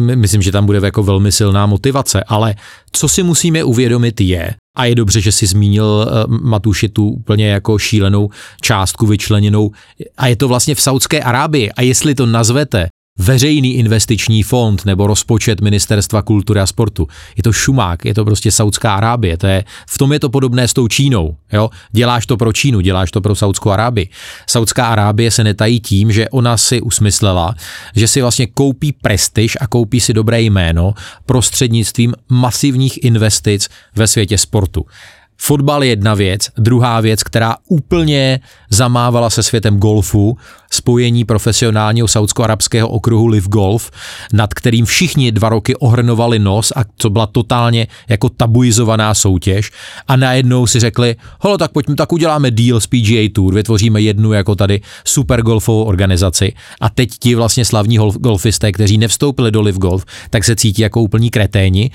no 0.00 0.16
myslím, 0.16 0.42
že 0.42 0.52
tam 0.52 0.66
bude 0.66 0.80
jako 0.84 1.02
velmi 1.02 1.32
silná 1.32 1.66
motivace, 1.66 2.24
ale 2.24 2.54
co 2.92 3.08
si 3.08 3.22
musíme 3.22 3.64
uvědomit 3.64 4.20
je, 4.20 4.54
a 4.76 4.84
je 4.84 4.94
dobře, 4.94 5.20
že 5.20 5.32
si 5.32 5.46
zmínil 5.46 5.84
uh, 5.84 6.38
Matuši 6.40 6.88
tu 6.88 7.08
úplně 7.08 7.48
jako 7.48 7.78
šílenou 7.78 8.30
částku 8.60 9.06
vyčleněnou. 9.06 9.70
A 10.16 10.26
je 10.26 10.36
to 10.36 10.48
vlastně 10.48 10.74
v 10.74 10.80
Saudské 10.80 11.22
Arábii. 11.22 11.70
A 11.72 11.82
jestli 11.82 12.14
to 12.14 12.26
nazvete 12.26 12.88
veřejný 13.18 13.74
investiční 13.74 14.42
fond 14.42 14.84
nebo 14.84 15.06
rozpočet 15.06 15.60
Ministerstva 15.60 16.22
kultury 16.22 16.60
a 16.60 16.66
sportu. 16.66 17.08
Je 17.36 17.42
to 17.42 17.52
šumák, 17.52 18.04
je 18.04 18.14
to 18.14 18.24
prostě 18.24 18.50
Saudská 18.50 18.94
Arábie. 18.94 19.36
To 19.36 19.46
je, 19.46 19.64
v 19.88 19.98
tom 19.98 20.12
je 20.12 20.20
to 20.20 20.30
podobné 20.30 20.68
s 20.68 20.72
tou 20.72 20.88
Čínou. 20.88 21.36
Jo? 21.52 21.70
Děláš 21.92 22.26
to 22.26 22.36
pro 22.36 22.52
Čínu, 22.52 22.80
děláš 22.80 23.10
to 23.10 23.20
pro 23.20 23.34
Saudskou 23.34 23.70
Arábii. 23.70 24.08
Saudská 24.46 24.86
Arábie 24.86 25.30
se 25.30 25.44
netají 25.44 25.80
tím, 25.80 26.12
že 26.12 26.28
ona 26.28 26.56
si 26.56 26.80
usmyslela, 26.80 27.54
že 27.96 28.08
si 28.08 28.20
vlastně 28.20 28.46
koupí 28.46 28.92
prestiž 28.92 29.56
a 29.60 29.66
koupí 29.66 30.00
si 30.00 30.12
dobré 30.12 30.40
jméno 30.40 30.94
prostřednictvím 31.26 32.14
masivních 32.28 33.04
investic 33.04 33.68
ve 33.96 34.06
světě 34.06 34.38
sportu. 34.38 34.86
Fotbal 35.36 35.84
je 35.84 35.90
jedna 35.90 36.14
věc, 36.14 36.48
druhá 36.58 37.00
věc, 37.00 37.22
která 37.22 37.56
úplně 37.68 38.40
zamávala 38.70 39.30
se 39.30 39.42
světem 39.42 39.78
golfu, 39.78 40.36
spojení 40.70 41.24
profesionálního 41.24 42.08
saudsko-arabského 42.08 42.88
okruhu 42.88 43.26
Live 43.26 43.48
Golf, 43.48 43.90
nad 44.32 44.54
kterým 44.54 44.84
všichni 44.84 45.32
dva 45.32 45.48
roky 45.48 45.76
ohrnovali 45.76 46.38
nos 46.38 46.72
a 46.76 46.80
co 46.96 47.10
byla 47.10 47.26
totálně 47.26 47.86
jako 48.08 48.28
tabuizovaná 48.28 49.14
soutěž. 49.14 49.70
A 50.08 50.16
najednou 50.16 50.66
si 50.66 50.80
řekli, 50.80 51.16
holo, 51.40 51.58
tak 51.58 51.72
pojďme, 51.72 51.94
tak 51.94 52.12
uděláme 52.12 52.50
deal 52.50 52.80
s 52.80 52.86
PGA 52.86 53.28
Tour, 53.32 53.54
vytvoříme 53.54 54.00
jednu 54.00 54.32
jako 54.32 54.54
tady 54.54 54.80
super 55.04 55.42
golfovou 55.42 55.84
organizaci. 55.84 56.52
A 56.80 56.90
teď 56.90 57.10
ti 57.18 57.34
vlastně 57.34 57.64
slavní 57.64 57.96
golfisté, 57.96 58.72
kteří 58.72 58.98
nevstoupili 58.98 59.50
do 59.50 59.62
Live 59.62 59.78
Golf, 59.78 60.04
tak 60.30 60.44
se 60.44 60.56
cítí 60.56 60.82
jako 60.82 61.02
úplní 61.02 61.30
kreténi, 61.30 61.90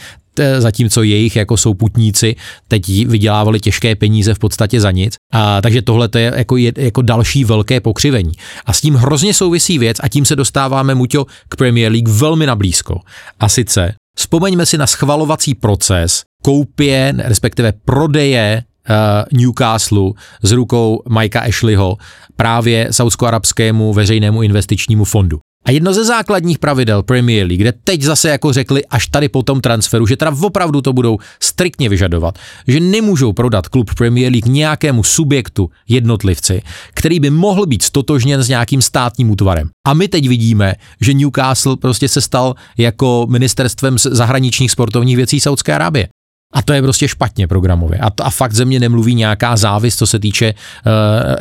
zatímco 0.58 1.04
jejich 1.04 1.36
jako 1.36 1.58
souputníci 1.58 2.36
teď 2.68 3.08
vydělávali 3.08 3.60
těžké 3.60 3.96
peníze 3.96 4.34
v 4.34 4.40
podstatě 4.40 4.82
za 4.82 4.92
nic. 4.92 5.16
A, 5.34 5.62
takže 5.62 5.82
tohle 5.82 6.10
je 6.18 6.34
jako, 6.36 6.58
je 6.58 6.72
jako 6.78 7.02
další 7.02 7.44
velké 7.44 7.80
pokřivení. 7.80 8.32
A 8.66 8.74
s 8.74 8.82
tím 8.82 8.96
hrozně 8.96 9.34
souvisí 9.34 9.80
věc 9.80 9.98
a 10.04 10.08
tím 10.08 10.26
se 10.26 10.36
dostáváme, 10.36 10.96
Muťo, 10.96 11.26
k 11.50 11.56
Premier 11.56 11.92
League 11.92 12.10
velmi 12.10 12.46
na 12.46 12.56
blízko. 12.56 13.00
A 13.40 13.50
sice 13.50 13.94
Vzpomeňme 14.20 14.66
si 14.66 14.78
na 14.78 14.88
schvalovací 14.88 15.56
proces 15.56 16.24
koupě, 16.44 17.14
respektive 17.18 17.74
prodeje 17.86 18.64
uh, 18.90 18.96
Newcastle 19.40 20.12
z 20.44 20.52
rukou 20.52 21.04
Mikea 21.20 21.42
Ashleyho 21.42 21.98
právě 22.36 22.88
saudsko-arabskému 22.92 23.94
veřejnému 23.94 24.44
investičnímu 24.44 25.04
fondu. 25.04 25.40
A 25.66 25.72
jedno 25.72 25.94
ze 25.94 26.06
základních 26.06 26.60
pravidel 26.60 27.04
Premier 27.04 27.48
League, 27.48 27.62
kde 27.62 27.74
teď 27.84 28.02
zase 28.02 28.30
jako 28.30 28.54
řekli 28.54 28.86
až 28.86 29.08
tady 29.08 29.30
po 29.30 29.44
tom 29.44 29.62
transferu, 29.62 30.08
že 30.08 30.18
teda 30.18 30.36
opravdu 30.42 30.82
to 30.82 30.94
budou 30.94 31.18
striktně 31.40 31.90
vyžadovat, 31.90 32.40
že 32.68 32.80
nemůžou 32.80 33.34
prodat 33.34 33.68
klub 33.68 33.94
Premier 33.98 34.32
League 34.32 34.48
nějakému 34.48 35.04
subjektu, 35.04 35.70
jednotlivci, 35.88 36.62
který 36.94 37.20
by 37.20 37.30
mohl 37.30 37.66
být 37.66 37.84
stotožněn 37.84 38.44
s 38.44 38.50
nějakým 38.50 38.82
státním 38.82 39.30
útvarem. 39.30 39.70
A 39.88 39.94
my 39.94 40.08
teď 40.08 40.28
vidíme, 40.28 40.74
že 41.02 41.14
Newcastle 41.14 41.78
prostě 41.78 42.08
se 42.08 42.22
stal 42.22 42.56
jako 42.78 43.28
ministerstvem 43.30 43.98
zahraničních 43.98 44.72
sportovních 44.72 45.16
věcí 45.16 45.40
Saudské 45.40 45.76
Arábie. 45.76 46.08
A 46.54 46.62
to 46.62 46.74
je 46.74 46.82
prostě 46.82 47.08
špatně 47.08 47.48
programově. 47.48 48.00
A, 48.00 48.10
to, 48.10 48.26
a 48.26 48.30
fakt 48.30 48.54
země 48.54 48.80
nemluví 48.80 49.16
nějaká 49.16 49.58
závis, 49.58 49.96
co 49.96 50.08
se 50.08 50.20
týče 50.20 50.54
uh, 50.54 50.92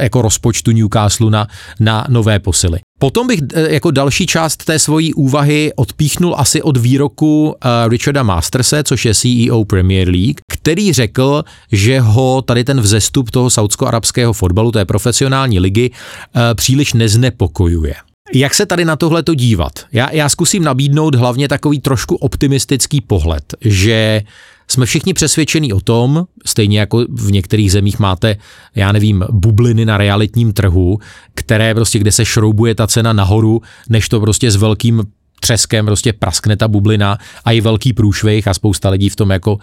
jako 0.01 0.23
rozpočtu 0.23 0.71
Newcastle 0.71 1.31
na, 1.31 1.47
na 1.81 2.07
nové 2.09 2.39
posily. 2.39 2.79
Potom 2.99 3.27
bych 3.27 3.41
uh, 3.41 3.63
jako 3.63 3.91
další 3.91 4.27
část 4.27 4.65
té 4.65 4.79
svojí 4.79 5.15
úvahy 5.15 5.73
odpíchnul 5.77 6.35
asi 6.39 6.63
od 6.63 6.77
výroku 6.77 7.45
uh, 7.49 7.55
Richarda 7.89 8.23
Masterse, 8.23 8.83
což 8.85 9.05
je 9.05 9.15
CEO 9.15 9.65
Premier 9.65 10.09
League, 10.09 10.41
který 10.53 10.93
řekl, 10.93 11.45
že 11.73 12.01
ho 12.01 12.43
tady 12.43 12.65
ten 12.65 12.81
vzestup 12.81 13.31
toho 13.31 13.51
saudsko-arabského 13.51 14.33
fotbalu, 14.33 14.73
té 14.73 14.85
profesionální 14.85 15.61
ligy, 15.61 15.91
uh, 15.91 16.43
příliš 16.55 16.93
neznepokojuje. 16.93 17.95
Jak 18.35 18.55
se 18.55 18.67
tady 18.67 18.85
na 18.85 18.97
tohle 18.97 19.23
to 19.23 19.35
dívat? 19.35 19.73
Já, 19.93 20.13
já 20.13 20.29
zkusím 20.29 20.65
nabídnout 20.65 21.15
hlavně 21.15 21.49
takový 21.49 21.81
trošku 21.81 22.17
optimistický 22.17 23.01
pohled, 23.01 23.55
že 23.61 24.23
jsme 24.71 24.87
všichni 24.87 25.15
přesvědčení 25.15 25.73
o 25.73 25.81
tom, 25.81 26.27
stejně 26.47 26.81
jako 26.81 27.05
v 27.09 27.33
některých 27.33 27.73
zemích 27.73 27.99
máte, 27.99 28.37
já 28.75 28.93
nevím, 28.93 29.25
bubliny 29.31 29.85
na 29.85 29.97
realitním 29.97 30.53
trhu, 30.53 30.99
které 31.35 31.75
prostě, 31.75 31.99
kde 31.99 32.13
se 32.13 32.25
šroubuje 32.25 32.75
ta 32.75 32.87
cena 32.87 33.13
nahoru, 33.13 33.63
než 33.89 34.09
to 34.09 34.21
prostě 34.21 34.51
s 34.51 34.57
velkým 34.57 35.03
třeskem 35.41 35.87
prostě 35.87 36.13
praskne 36.13 36.57
ta 36.57 36.69
bublina 36.69 37.19
a 37.45 37.53
i 37.53 37.61
velký 37.61 37.93
průšvih 37.93 38.49
a 38.49 38.55
spousta 38.55 38.91
lidí 38.91 39.09
v 39.09 39.17
tom 39.17 39.31
jako 39.31 39.53
uh, 39.53 39.59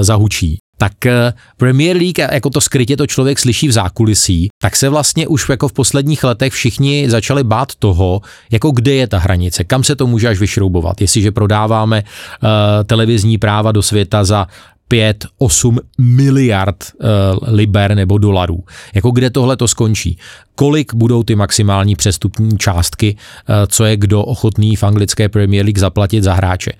zahučí 0.00 0.58
tak 0.78 1.06
eh, 1.06 1.32
Premier 1.56 1.96
League, 1.96 2.18
jako 2.18 2.50
to 2.50 2.60
skrytě 2.60 2.96
to 2.96 3.06
člověk 3.06 3.38
slyší 3.38 3.68
v 3.68 3.72
zákulisí, 3.72 4.48
tak 4.62 4.76
se 4.76 4.88
vlastně 4.88 5.26
už 5.26 5.48
jako 5.48 5.68
v 5.68 5.72
posledních 5.72 6.24
letech 6.24 6.52
všichni 6.52 7.10
začali 7.10 7.44
bát 7.44 7.74
toho, 7.74 8.20
jako 8.50 8.70
kde 8.70 8.94
je 8.94 9.06
ta 9.06 9.18
hranice, 9.18 9.64
kam 9.64 9.84
se 9.84 9.96
to 9.96 10.06
může 10.06 10.28
až 10.28 10.38
vyšroubovat. 10.38 11.00
Jestliže 11.00 11.30
prodáváme 11.32 12.02
uh, 12.02 12.48
televizní 12.86 13.38
práva 13.38 13.72
do 13.72 13.82
světa 13.82 14.24
za 14.24 14.46
5-8 14.90 15.78
miliard 15.98 16.84
uh, 16.94 17.08
liber 17.54 17.94
nebo 17.94 18.18
dolarů. 18.18 18.64
Jako 18.94 19.10
kde 19.10 19.30
tohle 19.30 19.56
to 19.56 19.68
skončí? 19.68 20.18
Kolik 20.54 20.94
budou 20.94 21.22
ty 21.22 21.36
maximální 21.36 21.96
přestupní 21.96 22.58
částky, 22.58 23.16
uh, 23.16 23.54
co 23.68 23.84
je 23.84 23.96
kdo 23.96 24.22
ochotný 24.22 24.76
v 24.76 24.82
anglické 24.82 25.28
Premier 25.28 25.64
League 25.64 25.78
zaplatit 25.78 26.24
za 26.24 26.34
hráče? 26.34 26.72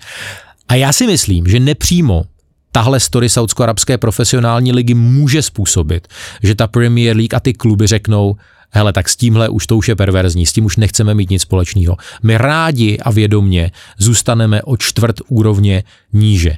A 0.67 0.75
já 0.75 0.93
si 0.93 1.07
myslím, 1.07 1.47
že 1.47 1.59
nepřímo 1.59 2.23
tahle 2.71 2.99
story 2.99 3.29
saudsko-arabské 3.29 3.97
profesionální 3.97 4.71
ligy 4.73 4.93
může 4.93 5.41
způsobit, 5.41 6.07
že 6.43 6.55
ta 6.55 6.67
Premier 6.67 7.17
League 7.17 7.35
a 7.35 7.39
ty 7.39 7.53
kluby 7.53 7.87
řeknou, 7.87 8.35
hele, 8.71 8.93
tak 8.93 9.09
s 9.09 9.15
tímhle 9.15 9.49
už 9.49 9.67
to 9.67 9.77
už 9.77 9.87
je 9.87 9.95
perverzní, 9.95 10.45
s 10.45 10.53
tím 10.53 10.65
už 10.65 10.77
nechceme 10.77 11.13
mít 11.13 11.29
nic 11.29 11.41
společného. 11.41 11.97
My 12.23 12.37
rádi 12.37 12.97
a 12.97 13.11
vědomně 13.11 13.71
zůstaneme 13.97 14.61
o 14.61 14.77
čtvrt 14.77 15.15
úrovně 15.27 15.83
níže. 16.13 16.57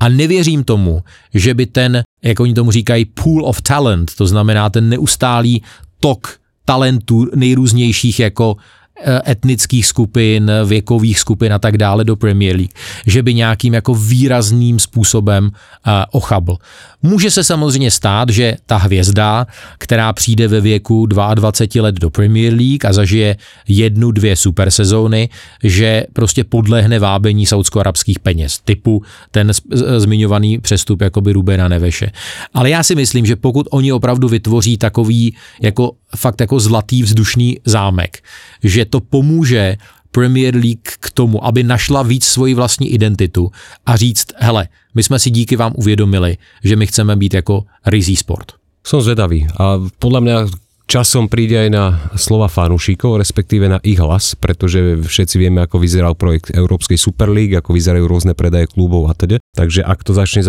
A 0.00 0.08
nevěřím 0.08 0.64
tomu, 0.64 1.02
že 1.34 1.54
by 1.54 1.66
ten, 1.66 2.02
jak 2.22 2.40
oni 2.40 2.54
tomu 2.54 2.70
říkají, 2.70 3.04
pool 3.04 3.44
of 3.44 3.62
talent, 3.62 4.14
to 4.14 4.26
znamená 4.26 4.70
ten 4.70 4.88
neustálý 4.88 5.62
tok 6.00 6.38
talentů 6.64 7.26
nejrůznějších 7.34 8.20
jako 8.20 8.56
etnických 9.28 9.86
skupin, 9.86 10.50
věkových 10.64 11.18
skupin 11.18 11.52
a 11.52 11.58
tak 11.58 11.78
dále 11.78 12.04
do 12.04 12.16
Premier 12.16 12.56
League, 12.56 12.72
že 13.06 13.22
by 13.22 13.34
nějakým 13.34 13.74
jako 13.74 13.94
výrazným 13.94 14.78
způsobem 14.78 15.50
eh, 15.50 15.90
ochabl. 16.10 16.56
Může 17.02 17.30
se 17.30 17.44
samozřejmě 17.44 17.90
stát, 17.90 18.28
že 18.28 18.56
ta 18.66 18.76
hvězda, 18.76 19.46
která 19.78 20.12
přijde 20.12 20.48
ve 20.48 20.60
věku 20.60 21.06
22 21.06 21.82
let 21.82 21.94
do 21.94 22.10
Premier 22.10 22.54
League 22.54 22.86
a 22.86 22.92
zažije 22.92 23.36
jednu, 23.68 24.10
dvě 24.10 24.36
super 24.36 24.70
sezóny, 24.70 25.28
že 25.62 26.04
prostě 26.12 26.44
podlehne 26.44 26.98
vábení 26.98 27.46
saudsko-arabských 27.46 28.18
peněz, 28.18 28.58
typu 28.64 29.02
ten 29.30 29.50
zmiňovaný 29.96 30.58
přestup 30.58 31.00
jakoby 31.00 31.32
Rubena 31.32 31.68
Neveše. 31.68 32.10
Ale 32.54 32.70
já 32.70 32.82
si 32.82 32.94
myslím, 32.94 33.26
že 33.26 33.36
pokud 33.36 33.66
oni 33.70 33.92
opravdu 33.92 34.28
vytvoří 34.28 34.78
takový 34.78 35.34
jako 35.62 35.92
fakt 36.16 36.40
jako 36.40 36.60
zlatý 36.60 37.02
vzdušný 37.02 37.60
zámek, 37.64 38.22
že 38.62 38.84
to 38.84 39.00
pomůže 39.00 39.76
Premier 40.10 40.56
League 40.56 40.88
k 41.00 41.10
tomu, 41.10 41.44
aby 41.44 41.62
našla 41.62 42.02
víc 42.02 42.24
svoji 42.24 42.54
vlastní 42.54 42.90
identitu 42.92 43.50
a 43.86 43.96
říct, 43.96 44.26
hele, 44.36 44.68
my 44.94 45.02
jsme 45.02 45.18
si 45.18 45.30
díky 45.30 45.56
vám 45.56 45.72
uvědomili, 45.76 46.36
že 46.64 46.76
my 46.76 46.86
chceme 46.86 47.16
být 47.16 47.34
jako 47.34 47.64
rizí 47.86 48.16
sport. 48.16 48.52
Som 48.88 49.04
zvedavý 49.04 49.44
a 49.60 49.84
podľa 50.00 50.20
mňa 50.24 50.36
časom 50.88 51.28
príde 51.28 51.68
aj 51.68 51.68
na 51.68 51.84
slova 52.16 52.48
fanúšikov, 52.48 53.20
respektíve 53.20 53.68
na 53.68 53.76
ich 53.84 54.00
hlas, 54.00 54.32
pretože 54.32 54.96
všetci 55.04 55.36
vieme, 55.36 55.60
ako 55.60 55.76
vyzeral 55.76 56.16
projekt 56.16 56.48
Európskej 56.56 56.96
Super 56.96 57.28
League, 57.28 57.52
ako 57.52 57.76
vyzerajú 57.76 58.08
rôzne 58.08 58.32
predaje 58.32 58.72
klubov 58.72 59.12
a 59.12 59.14
teda. 59.14 59.36
Takže 59.52 59.84
ak 59.84 60.00
to 60.00 60.16
začne 60.16 60.40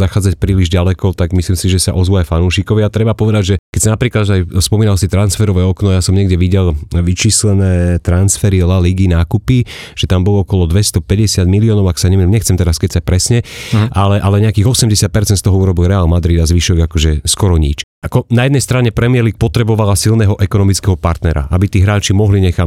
zachádzať 0.00 0.40
príliš 0.40 0.72
ďaleko, 0.72 1.12
tak 1.12 1.36
myslím 1.36 1.60
si, 1.60 1.68
že 1.68 1.78
sa 1.78 1.92
ozvú 1.92 2.16
aj 2.16 2.32
fanúšikovia. 2.32 2.88
Treba 2.88 3.12
povedať, 3.12 3.44
že 3.44 3.54
keď 3.68 3.80
sa 3.84 3.92
napríklad 3.92 4.24
aj 4.24 4.40
spomínal 4.64 4.96
si 4.96 5.12
transferové 5.12 5.60
okno, 5.60 5.92
ja 5.92 6.00
som 6.00 6.16
niekde 6.16 6.40
videl 6.40 6.72
vyčíslené 6.96 8.00
transfery 8.00 8.64
La 8.64 8.80
Ligy 8.80 9.12
nákupy, 9.12 9.68
že 9.92 10.08
tam 10.08 10.24
bolo 10.24 10.48
okolo 10.48 10.64
250 10.72 11.44
miliónov, 11.44 11.84
ak 11.92 12.00
sa 12.00 12.08
neviem, 12.08 12.32
nechcem 12.32 12.56
teraz 12.56 12.80
keď 12.80 12.96
sa 12.96 13.00
presne, 13.04 13.44
uh-huh. 13.44 13.92
ale, 13.92 14.16
ale 14.24 14.40
nejakých 14.48 14.88
80% 14.88 15.36
z 15.36 15.42
toho 15.44 15.60
urobil 15.60 15.84
Real 15.84 16.08
Madrid 16.08 16.40
a 16.40 16.48
zvyšok 16.48 16.88
akože 16.88 17.28
skoro 17.28 17.60
nič. 17.60 17.84
Ako 18.02 18.26
na 18.34 18.50
jednej 18.50 18.58
strane 18.58 18.90
Premier 18.90 19.22
League 19.22 19.38
potrebovala 19.82 19.98
silného 19.98 20.34
ekonomického 20.38 20.94
partnera, 20.94 21.50
aby 21.50 21.66
tí 21.66 21.82
hráči 21.82 22.14
mohli 22.14 22.38
nechať 22.38 22.62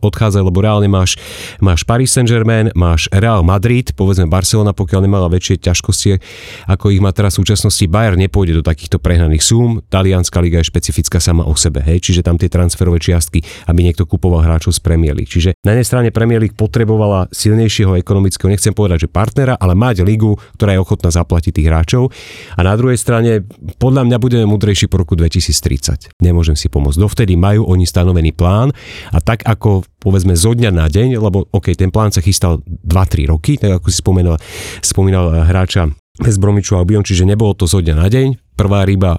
odchádzať, 0.00 0.40
lebo 0.40 0.64
reálne 0.64 0.88
máš, 0.88 1.20
máš 1.60 1.84
Paris 1.84 2.08
Saint-Germain, 2.16 2.72
máš 2.72 3.04
Real 3.12 3.44
Madrid, 3.44 3.92
povedzme 3.92 4.24
Barcelona, 4.24 4.72
pokiaľ 4.72 5.04
nemala 5.04 5.28
väčšie 5.28 5.60
ťažkosti, 5.60 6.08
ako 6.64 6.88
ich 6.88 7.04
má 7.04 7.12
teraz 7.12 7.36
v 7.36 7.44
súčasnosti, 7.44 7.84
Bayern 7.84 8.16
nepôjde 8.16 8.56
do 8.56 8.62
takýchto 8.64 8.96
prehnaných 8.96 9.44
súm, 9.44 9.84
talianská 9.92 10.40
liga 10.40 10.64
je 10.64 10.72
špecifická 10.72 11.20
sama 11.20 11.44
o 11.44 11.52
sebe, 11.52 11.84
hej, 11.84 12.00
čiže 12.00 12.24
tam 12.24 12.40
tie 12.40 12.48
transferové 12.48 12.96
čiastky, 12.96 13.44
aby 13.68 13.84
niekto 13.84 14.08
kupoval 14.08 14.40
hráčov 14.40 14.72
z 14.72 14.80
Premier 14.80 15.12
League. 15.12 15.28
Čiže 15.28 15.60
na 15.68 15.76
jednej 15.76 15.84
strane 15.84 16.08
Premier 16.16 16.40
League 16.40 16.56
potrebovala 16.56 17.28
silnejšieho 17.28 18.00
ekonomického, 18.00 18.48
nechcem 18.48 18.72
povedať, 18.72 19.04
že 19.04 19.12
partnera, 19.12 19.60
ale 19.60 19.76
mať 19.76 20.00
ligu, 20.00 20.32
ktorá 20.56 20.72
je 20.72 20.80
ochotná 20.80 21.12
zaplatiť 21.12 21.60
tých 21.60 21.68
hráčov. 21.68 22.08
A 22.56 22.64
na 22.64 22.72
druhej 22.72 22.96
strane, 22.96 23.44
podľa 23.76 24.08
mňa 24.08 24.16
budeme 24.16 24.48
múdrejší 24.48 24.88
po 24.88 25.04
roku 25.04 25.12
2030. 25.12 26.14
Nemôžem 26.22 26.53
si 26.58 26.70
pomôcť. 26.70 26.98
Dovtedy 26.98 27.34
majú 27.34 27.66
oni 27.68 27.84
stanovený 27.86 28.34
plán 28.34 28.70
a 29.10 29.18
tak 29.20 29.44
ako 29.44 29.84
povedzme 29.98 30.34
zo 30.34 30.54
dňa 30.56 30.70
na 30.70 30.86
deň, 30.90 31.18
lebo 31.18 31.46
OK, 31.50 31.74
ten 31.74 31.92
plán 31.92 32.10
sa 32.10 32.24
chystal 32.24 32.62
2-3 32.64 33.30
roky, 33.30 33.58
tak 33.60 33.78
ako 33.82 33.86
si 33.92 33.98
spomínal, 34.00 34.36
spomínal 34.82 35.44
hráča 35.46 35.90
bez 36.14 36.38
Bromiču 36.38 36.78
a 36.78 36.82
Albion, 36.82 37.02
čiže 37.02 37.26
nebolo 37.26 37.58
to 37.58 37.66
zo 37.66 37.82
dňa 37.82 37.94
na 37.98 38.06
deň. 38.06 38.54
Prvá 38.54 38.86
ryba 38.86 39.18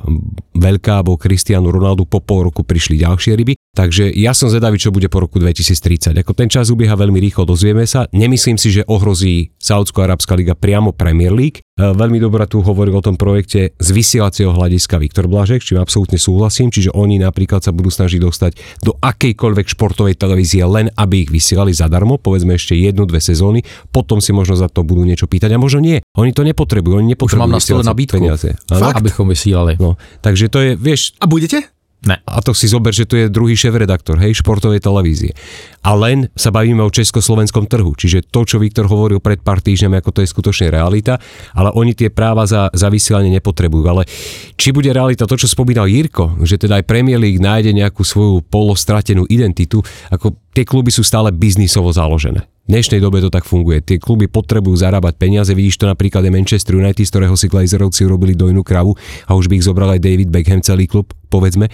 veľká, 0.56 1.04
bol 1.04 1.20
Cristiano 1.20 1.68
Ronaldo, 1.68 2.08
po 2.08 2.24
pol 2.24 2.48
roku 2.48 2.64
prišli 2.64 3.04
ďalšie 3.04 3.36
ryby. 3.36 3.60
Takže 3.76 4.08
ja 4.16 4.32
som 4.32 4.48
zvedavý, 4.48 4.80
čo 4.80 4.96
bude 4.96 5.12
po 5.12 5.20
roku 5.20 5.36
2030. 5.36 6.16
Ako 6.24 6.32
ten 6.32 6.48
čas 6.48 6.72
ubieha 6.72 6.96
veľmi 6.96 7.20
rýchlo, 7.20 7.44
dozvieme 7.44 7.84
sa. 7.84 8.08
Nemyslím 8.16 8.56
si, 8.56 8.72
že 8.72 8.88
ohrozí 8.88 9.52
Saudsko-Arabská 9.60 10.40
liga 10.40 10.56
priamo 10.56 10.96
Premier 10.96 11.36
League. 11.36 11.60
E, 11.60 11.84
veľmi 11.84 12.24
dobrá 12.24 12.48
tu 12.48 12.64
hovoril 12.64 12.96
o 12.96 13.04
tom 13.04 13.20
projekte 13.20 13.76
z 13.76 13.90
vysielacieho 13.92 14.56
hľadiska 14.56 14.96
Viktor 14.96 15.28
Blažek, 15.28 15.60
čím 15.60 15.84
absolútne 15.84 16.16
súhlasím, 16.16 16.72
čiže 16.72 16.96
oni 16.96 17.20
napríklad 17.20 17.68
sa 17.68 17.76
budú 17.76 17.92
snažiť 17.92 18.20
dostať 18.24 18.52
do 18.80 18.96
akejkoľvek 18.96 19.68
športovej 19.76 20.16
televízie 20.16 20.64
len 20.64 20.88
aby 20.96 21.28
ich 21.28 21.32
vysielali 21.36 21.76
zadarmo, 21.76 22.16
povedzme 22.16 22.56
ešte 22.56 22.80
jednu, 22.80 23.04
dve 23.04 23.20
sezóny, 23.20 23.60
potom 23.92 24.24
si 24.24 24.32
možno 24.32 24.56
za 24.56 24.72
to 24.72 24.88
budú 24.88 25.04
niečo 25.04 25.28
pýtať 25.28 25.52
a 25.52 25.60
možno 25.60 25.84
nie. 25.84 26.00
Oni 26.16 26.32
to 26.32 26.48
nepotrebujú, 26.48 27.04
oni 27.04 27.12
nepotrebujú. 27.12 27.44
Už 27.44 27.44
mám 27.44 27.52
na 27.52 27.60
stole 27.60 27.84
nabídku, 27.84 28.24
peniaze. 28.24 28.56
Fakt? 28.72 29.04
abychom 29.04 29.28
vysílali. 29.28 29.76
No, 29.76 30.00
takže 30.24 30.48
to 30.48 30.64
je, 30.64 30.72
vieš... 30.80 31.12
A 31.20 31.28
budete? 31.28 31.75
Ne. 32.06 32.22
A 32.22 32.38
to 32.46 32.54
si 32.54 32.70
zober, 32.70 32.94
že 32.94 33.10
tu 33.10 33.18
je 33.18 33.26
druhý 33.34 33.58
šéf-redaktor, 33.58 34.22
hej, 34.22 34.38
športovej 34.38 34.78
televízie. 34.78 35.34
A 35.82 35.98
len 35.98 36.30
sa 36.38 36.54
bavíme 36.54 36.86
o 36.86 36.94
československom 36.94 37.66
trhu. 37.66 37.98
Čiže 37.98 38.30
to, 38.30 38.46
čo 38.46 38.62
Viktor 38.62 38.86
hovoril 38.86 39.18
pred 39.18 39.42
pár 39.42 39.58
týždňami, 39.58 39.98
ako 39.98 40.14
to 40.14 40.20
je 40.22 40.30
skutočne 40.30 40.70
realita, 40.70 41.18
ale 41.58 41.74
oni 41.74 41.98
tie 41.98 42.14
práva 42.14 42.46
za, 42.46 42.70
za 42.78 42.94
vysielanie 42.94 43.34
nepotrebujú. 43.34 43.86
Ale 43.90 44.06
či 44.54 44.70
bude 44.70 44.94
realita 44.94 45.26
to, 45.26 45.34
čo 45.34 45.50
spomínal 45.50 45.90
Jirko, 45.90 46.46
že 46.46 46.62
teda 46.62 46.78
aj 46.78 46.86
Premier 46.86 47.18
League 47.18 47.42
nájde 47.42 47.74
nejakú 47.74 48.06
svoju 48.06 48.46
polostratenú 48.46 49.26
identitu, 49.26 49.82
ako 50.14 50.38
tie 50.54 50.62
kluby 50.62 50.94
sú 50.94 51.02
stále 51.02 51.34
biznisovo 51.34 51.90
založené. 51.90 52.46
V 52.66 52.74
dnešnej 52.74 52.98
dobe 52.98 53.22
to 53.22 53.30
tak 53.30 53.46
funguje. 53.46 53.78
Tie 53.86 54.02
kluby 54.02 54.26
potrebujú 54.26 54.74
zarábať 54.74 55.22
peniaze. 55.22 55.54
Vidíš 55.54 55.78
to 55.78 55.86
napríklad 55.86 56.26
aj 56.26 56.34
Manchester 56.34 56.74
United, 56.74 57.06
z 57.06 57.12
ktorého 57.14 57.38
si 57.38 57.46
Glazerovci 57.46 58.10
urobili 58.10 58.34
dojnú 58.34 58.66
kravu 58.66 58.98
a 59.30 59.38
už 59.38 59.54
by 59.54 59.62
ich 59.62 59.70
zobral 59.70 59.94
aj 59.94 60.02
David 60.02 60.34
Beckham 60.34 60.66
celý 60.66 60.90
klub, 60.90 61.14
povedzme. 61.30 61.70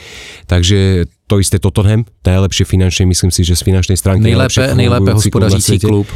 Takže 0.52 1.08
to 1.32 1.39
isté 1.39 1.64
Tottenham, 1.64 2.04
najlepšie 2.28 2.68
finančne, 2.68 3.08
myslím 3.08 3.32
si, 3.32 3.48
že 3.48 3.56
z 3.56 3.64
finančnej 3.64 3.96
stránky 3.96 4.36
nejlépe, 4.36 4.76
nejlépe 4.76 5.16
hospodařící 5.16 5.80
klub. 5.80 6.12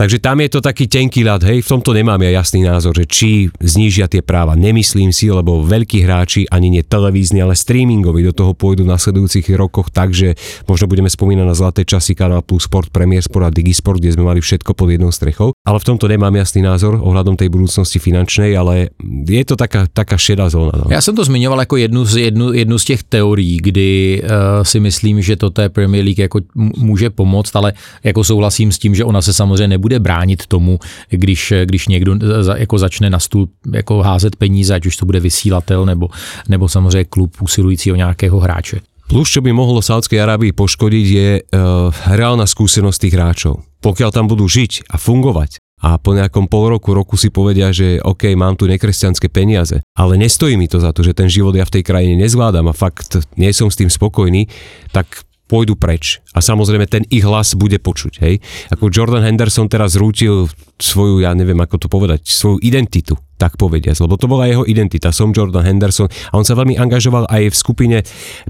Takže 0.00 0.16
tam 0.16 0.40
je 0.40 0.48
to 0.48 0.64
taký 0.64 0.88
tenký 0.88 1.28
ľad, 1.28 1.44
hej, 1.44 1.60
v 1.60 1.68
tomto 1.76 1.92
nemám 1.92 2.24
ja 2.24 2.40
jasný 2.40 2.64
názor, 2.64 2.96
že 2.96 3.04
či 3.04 3.52
znížia 3.60 4.08
tie 4.08 4.24
práva. 4.24 4.56
Nemyslím 4.56 5.12
si, 5.12 5.28
lebo 5.28 5.60
veľkí 5.60 6.00
hráči, 6.00 6.48
ani 6.48 6.72
nie 6.72 6.80
televízni, 6.80 7.44
ale 7.44 7.52
streamingoví 7.52 8.24
do 8.24 8.32
toho 8.32 8.56
pôjdu 8.56 8.88
v 8.88 8.96
nasledujúcich 8.96 9.52
rokoch, 9.60 9.92
takže 9.92 10.40
možno 10.64 10.88
budeme 10.88 11.12
spomínať 11.12 11.44
na 11.44 11.52
zlaté 11.52 11.84
časy 11.84 12.16
Kanal 12.16 12.40
Plus 12.40 12.64
Sport, 12.64 12.88
Premier 12.88 13.20
Sport 13.20 13.44
a 13.44 13.50
Digisport, 13.52 14.00
kde 14.00 14.16
sme 14.16 14.24
mali 14.24 14.40
všetko 14.40 14.72
pod 14.72 14.88
jednou 14.88 15.12
strechou. 15.12 15.52
Ale 15.68 15.76
v 15.76 15.84
tomto 15.92 16.08
nemám 16.08 16.32
jasný 16.32 16.64
názor 16.64 16.96
ohľadom 16.96 17.36
tej 17.36 17.52
budúcnosti 17.52 18.00
finančnej, 18.00 18.56
ale 18.56 18.96
je 19.28 19.44
to 19.44 19.52
taká, 19.52 19.84
taká 19.84 20.16
šedá 20.16 20.48
zóna. 20.48 20.80
No. 20.80 20.88
Já 20.88 21.04
jsem 21.04 21.12
to 21.12 21.28
zmiňoval 21.28 21.60
jako 21.60 21.76
jednu 21.76 22.04
z, 22.08 22.32
jednu, 22.32 22.52
jednu 22.56 22.78
z 22.78 22.84
těch 22.84 23.02
teorií, 23.02 23.60
kdy 23.60 24.22
uh, 24.24 24.64
si 24.64 24.80
myslím, 24.80 25.20
že 25.20 25.36
to 25.36 25.52
té 25.52 25.68
Premier 25.68 26.04
League 26.04 26.24
jako 26.24 26.40
může 26.56 27.10
pomoct, 27.10 27.52
ale 27.52 27.72
jako 28.00 28.24
souhlasím 28.24 28.72
s 28.72 28.78
tím, 28.78 28.94
že 28.94 29.04
ona 29.04 29.20
se 29.22 29.36
samozřejmě 29.36 29.68
nebude 29.68 29.89
nebude 29.90 29.98
bránit 29.98 30.46
tomu, 30.46 30.78
když, 31.10 31.52
když 31.64 31.88
někdo 31.88 32.14
jako 32.56 32.78
začne 32.78 33.10
na 33.10 33.18
stůl 33.18 33.48
jako 33.74 34.02
házet 34.02 34.36
peníze, 34.36 34.74
ať 34.74 34.86
už 34.86 34.96
to 34.96 35.06
bude 35.06 35.20
vysílatel 35.20 35.86
nebo, 35.86 36.08
nebo 36.48 36.68
samozřejmě 36.68 37.04
klub 37.04 37.42
usilující 37.42 37.92
o 37.92 37.96
nějakého 37.96 38.38
hráče. 38.38 38.80
Plus, 39.10 39.26
čo 39.26 39.42
by 39.42 39.50
mohlo 39.50 39.82
Saudskej 39.82 40.22
Arábii 40.22 40.54
poškodiť, 40.54 41.06
je 41.10 41.30
uh, 41.42 41.90
reálna 42.14 42.46
skúsenosť 42.46 42.98
tých 43.02 43.14
hráčov. 43.18 43.66
Pokiaľ 43.82 44.14
tam 44.14 44.30
budú 44.30 44.46
žiť 44.46 44.86
a 44.86 45.02
fungovať 45.02 45.58
a 45.82 45.98
po 45.98 46.14
nejakom 46.14 46.46
pol 46.46 46.78
roku, 46.78 46.94
roku 46.94 47.18
si 47.18 47.26
povedia, 47.26 47.74
že 47.74 47.98
OK, 48.06 48.30
mám 48.38 48.54
tu 48.54 48.70
nekresťanské 48.70 49.26
peniaze, 49.26 49.82
ale 49.98 50.14
nestojí 50.14 50.54
mi 50.54 50.70
to 50.70 50.78
za 50.78 50.94
to, 50.94 51.02
že 51.02 51.18
ten 51.18 51.26
život 51.26 51.58
ja 51.58 51.66
v 51.66 51.74
tej 51.74 51.82
krajine 51.82 52.22
nezvládam 52.22 52.70
a 52.70 52.74
fakt 52.76 53.18
nie 53.34 53.50
som 53.50 53.66
s 53.66 53.82
tým 53.82 53.90
spokojný, 53.90 54.46
tak 54.94 55.26
pôjdu 55.50 55.74
preč. 55.74 56.22
A 56.30 56.38
samozrejme 56.38 56.86
ten 56.86 57.02
ich 57.10 57.26
hlas 57.26 57.58
bude 57.58 57.82
počuť. 57.82 58.22
Hej? 58.22 58.38
Ako 58.70 58.86
Jordan 58.86 59.26
Henderson 59.26 59.66
teraz 59.66 59.98
zrútil 59.98 60.46
svoju, 60.78 61.26
ja 61.26 61.34
neviem 61.34 61.58
ako 61.58 61.76
to 61.82 61.88
povedať, 61.90 62.22
svoju 62.22 62.62
identitu 62.62 63.18
tak 63.40 63.56
povediať, 63.56 63.96
lebo 64.04 64.20
to 64.20 64.28
bola 64.28 64.44
jeho 64.44 64.68
identita. 64.68 65.08
Som 65.08 65.32
Jordan 65.32 65.64
Henderson 65.64 66.12
a 66.28 66.36
on 66.36 66.44
sa 66.44 66.52
veľmi 66.52 66.76
angažoval 66.76 67.24
aj 67.32 67.42
v 67.48 67.56
skupine 67.56 67.96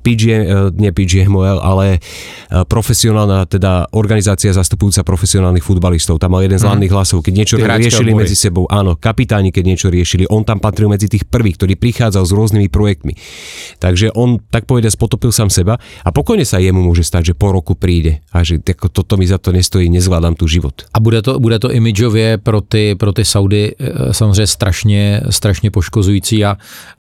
PGM, 0.03 0.43
eh, 0.43 0.51
nie 0.75 0.91
PGMOL, 0.91 1.63
ale 1.63 2.03
eh, 2.03 2.67
profesionálna 2.67 3.47
teda 3.47 3.95
organizácia 3.95 4.51
zastupujúca 4.51 5.07
profesionálnych 5.07 5.63
futbalistov. 5.63 6.19
Tam 6.19 6.35
mal 6.35 6.43
jeden 6.43 6.59
z 6.59 6.67
mhm. 6.67 6.69
hlavných 6.75 6.93
hlasov, 6.93 7.23
keď 7.23 7.33
niečo 7.39 7.57
Ty 7.63 7.79
riešili 7.79 8.11
medzi 8.11 8.35
sebou. 8.35 8.67
Áno, 8.67 8.99
kapitáni, 8.99 9.55
keď 9.55 9.65
niečo 9.71 9.87
riešili. 9.87 10.27
On 10.27 10.43
tam 10.43 10.59
patril 10.59 10.91
medzi 10.91 11.07
tých 11.07 11.23
prvých, 11.31 11.55
ktorý 11.63 11.79
prichádzal 11.79 12.27
s 12.27 12.33
rôznymi 12.35 12.67
projektmi. 12.67 13.15
Takže 13.79 14.11
on, 14.19 14.43
tak 14.51 14.67
povediať, 14.67 14.99
potopil 14.99 15.31
sám 15.31 15.55
seba 15.55 15.79
a 16.03 16.09
pokojne 16.11 16.43
sa 16.43 16.59
jemu 16.59 16.83
môže 16.83 17.07
stať, 17.07 17.33
že 17.33 17.35
po 17.39 17.55
roku 17.55 17.79
príde 17.79 18.27
a 18.35 18.43
že 18.43 18.59
ako 18.59 18.91
toto 18.91 19.15
mi 19.15 19.29
za 19.29 19.39
to 19.39 19.55
nestojí, 19.55 19.87
nezvládam 19.87 20.35
tu 20.35 20.51
život. 20.51 20.91
A 20.91 20.99
bude 20.99 21.23
to, 21.23 21.39
bude 21.39 21.59
to 21.63 21.71
imidžově 21.71 22.39
pro 22.43 22.61
ty, 22.61 22.99
pro 22.99 23.13
ty 23.13 23.25
Saudy 23.25 23.75
eh, 23.79 24.15
samozřejmě 24.15 24.47
strašně 24.47 24.80
strašně, 24.81 25.21
strašně 25.31 25.71
poškozující 25.71 26.45
a 26.45 26.57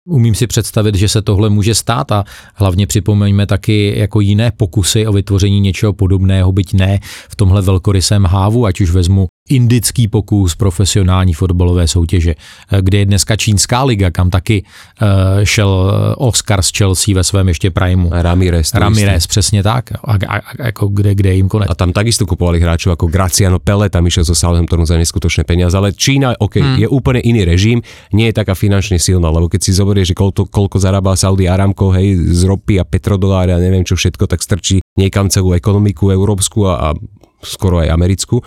umím 0.05 0.35
si 0.35 0.47
představit, 0.47 0.95
že 0.95 1.07
se 1.07 1.21
tohle 1.21 1.49
může 1.49 1.75
stát 1.75 2.11
a 2.11 2.23
hlavně 2.55 2.87
připomeňme 2.87 3.45
taky 3.45 3.93
jako 3.97 4.19
jiné 4.21 4.51
pokusy 4.51 5.07
o 5.07 5.13
vytvoření 5.13 5.59
něčeho 5.59 5.93
podobného, 5.93 6.51
byť 6.51 6.73
ne 6.73 6.99
v 7.29 7.35
tomhle 7.35 7.61
velkorysém 7.61 8.25
hávu, 8.25 8.65
ať 8.65 8.81
už 8.81 8.91
vezmu 8.91 9.27
indický 9.49 10.07
pokus 10.07 10.55
profesionální 10.55 11.33
fotbalové 11.33 11.87
soutěže, 11.87 12.35
eh, 12.35 12.81
kde 12.81 12.97
je 12.97 13.05
dneska 13.05 13.35
čínská 13.35 13.83
liga, 13.83 14.11
kam 14.11 14.29
taky 14.29 14.63
uh, 14.63 15.07
šel 15.43 15.69
eh, 15.69 16.15
Oscar 16.17 16.61
z 16.61 16.69
Chelsea 16.77 17.15
ve 17.15 17.23
svém 17.23 17.47
ještě 17.47 17.69
primu. 17.71 18.09
Ramirez. 18.13 18.73
Ramirez, 18.73 19.27
přesně 19.27 19.63
tak. 19.63 19.91
A, 19.91 20.13
a, 20.27 20.37
a 20.37 20.65
jako 20.65 20.87
kde, 20.87 21.15
kde 21.15 21.33
jim 21.33 21.49
konec. 21.49 21.69
A 21.69 21.75
tam 21.75 21.93
takisto 21.93 22.25
kupovali 22.25 22.59
hráčov 22.59 22.93
ako 22.93 23.07
Graciano 23.09 23.59
Pele, 23.59 23.89
tam 23.89 24.05
išiel 24.05 24.25
zo 24.25 24.35
Southamptonu 24.35 24.85
za 24.85 24.97
neskutočné 24.97 25.45
peniaze, 25.45 25.77
ale 25.77 25.93
Čína, 25.93 26.33
OK, 26.37 26.61
hmm. 26.61 26.77
je 26.81 26.87
úplne 26.89 27.21
iný 27.21 27.45
režim, 27.45 27.68
nie 28.15 28.25
je 28.31 28.33
taká 28.33 28.57
finančne 28.57 28.97
silná, 28.97 29.29
lebo 29.29 29.45
keď 29.45 29.61
si 29.61 29.71
zoberieš, 29.77 30.13
že 30.13 30.17
koľko, 30.17 30.49
koľko 30.49 30.77
zarába 30.81 31.13
Saudi 31.13 31.45
Aramco, 31.45 31.93
hej, 31.93 32.17
z 32.17 32.41
ropy 32.49 32.81
a 32.81 32.87
petrodoláry 32.87 33.53
a 33.53 33.61
neviem 33.61 33.85
čo 33.85 33.93
všetko, 33.93 34.25
tak 34.25 34.41
strčí 34.41 34.81
niekam 34.97 35.29
celú 35.29 35.53
ekonomiku 35.53 36.09
európsku 36.09 36.65
a, 36.65 36.73
a 36.73 36.97
skoro 37.43 37.79
aj 37.79 37.93
americkú. 37.93 38.43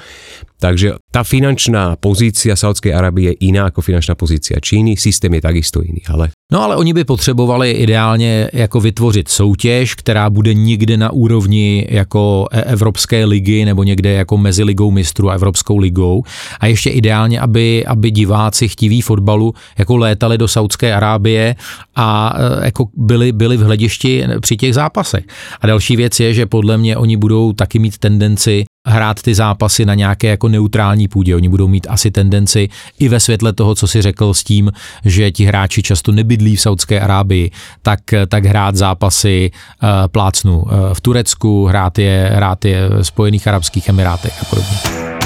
Takže 0.63 0.95
tá 1.11 1.27
finančná 1.27 1.99
pozícia 1.99 2.55
Saudskej 2.55 2.95
Arábie 2.95 3.35
je 3.35 3.51
iná 3.51 3.67
ako 3.67 3.83
finančná 3.83 4.15
pozícia 4.15 4.63
Číny, 4.63 4.95
systém 4.95 5.35
je 5.35 5.43
takisto 5.43 5.83
iný, 5.83 6.07
ale... 6.07 6.31
No 6.53 6.63
ale 6.63 6.77
oni 6.77 6.93
by 6.95 7.05
potřebovali 7.05 7.71
ideálně 7.71 8.49
jako 8.53 8.81
vytvořit 8.81 9.29
soutěž, 9.29 9.95
která 9.95 10.31
bude 10.31 10.55
někde 10.55 10.97
na 10.97 11.11
úrovni 11.11 11.87
jako 11.91 12.47
e- 12.53 12.63
Evropské 12.63 13.25
ligy 13.25 13.65
nebo 13.65 13.83
někde 13.83 14.13
jako 14.13 14.39
mezi 14.39 14.65
ligou 14.65 14.91
mistrů 14.91 15.31
a 15.31 15.35
Evropskou 15.35 15.77
ligou 15.77 16.23
a 16.61 16.67
ještě 16.67 16.91
ideálně, 16.91 17.41
aby, 17.41 17.87
aby 17.87 18.11
diváci 18.11 18.69
chtiví 18.69 19.01
fotbalu 19.01 19.55
jako 19.79 19.97
létali 19.97 20.39
do 20.39 20.49
Saudské 20.49 20.95
Arábie 20.95 21.57
a 21.97 22.35
e, 22.37 22.65
jako 22.65 22.87
byli, 22.95 23.33
byli 23.33 23.57
v 23.57 23.63
hledišti 23.63 24.25
při 24.41 24.57
těch 24.57 24.75
zápasech. 24.75 25.25
A 25.61 25.67
další 25.67 25.97
věc 25.97 26.21
je, 26.21 26.35
že 26.35 26.47
podle 26.47 26.79
mě 26.79 26.97
oni 26.97 27.17
budou 27.17 27.53
taky 27.53 27.79
mít 27.79 27.99
tendenci 27.99 28.65
hrát 28.89 29.23
ty 29.23 29.35
zápasy 29.35 29.87
na 29.87 29.95
nějaké 29.95 30.29
jako 30.29 30.49
neutrální 30.53 31.09
půdě. 31.09 31.37
Oni 31.37 31.49
budou 31.49 31.69
mít 31.69 31.87
asi 31.91 32.11
tendenci 32.11 32.69
i 32.99 33.09
ve 33.09 33.21
světle 33.21 33.53
toho, 33.53 33.75
co 33.75 33.89
si 33.89 34.03
řekl 34.03 34.35
s 34.35 34.45
tím, 34.45 34.73
že 35.05 35.31
ti 35.31 35.45
hráči 35.45 35.83
často 35.83 36.13
nebydlí 36.13 36.57
v 36.57 36.61
Saudské 36.61 37.01
Arábii, 37.01 37.51
tak, 37.83 38.01
tak 38.29 38.45
hrát 38.45 38.77
zápasy 38.77 39.51
uh, 39.51 39.89
plácnu 40.09 40.63
uh, 40.63 40.71
v 40.93 41.01
Turecku, 41.01 41.67
hrát 41.67 41.99
je, 41.99 42.31
hrát 42.35 42.65
je 42.65 42.89
v 42.89 43.03
Spojených 43.03 43.49
Arabských 43.49 43.89
Emirátech 43.89 44.33
a 44.41 44.45
podobně. 44.45 45.22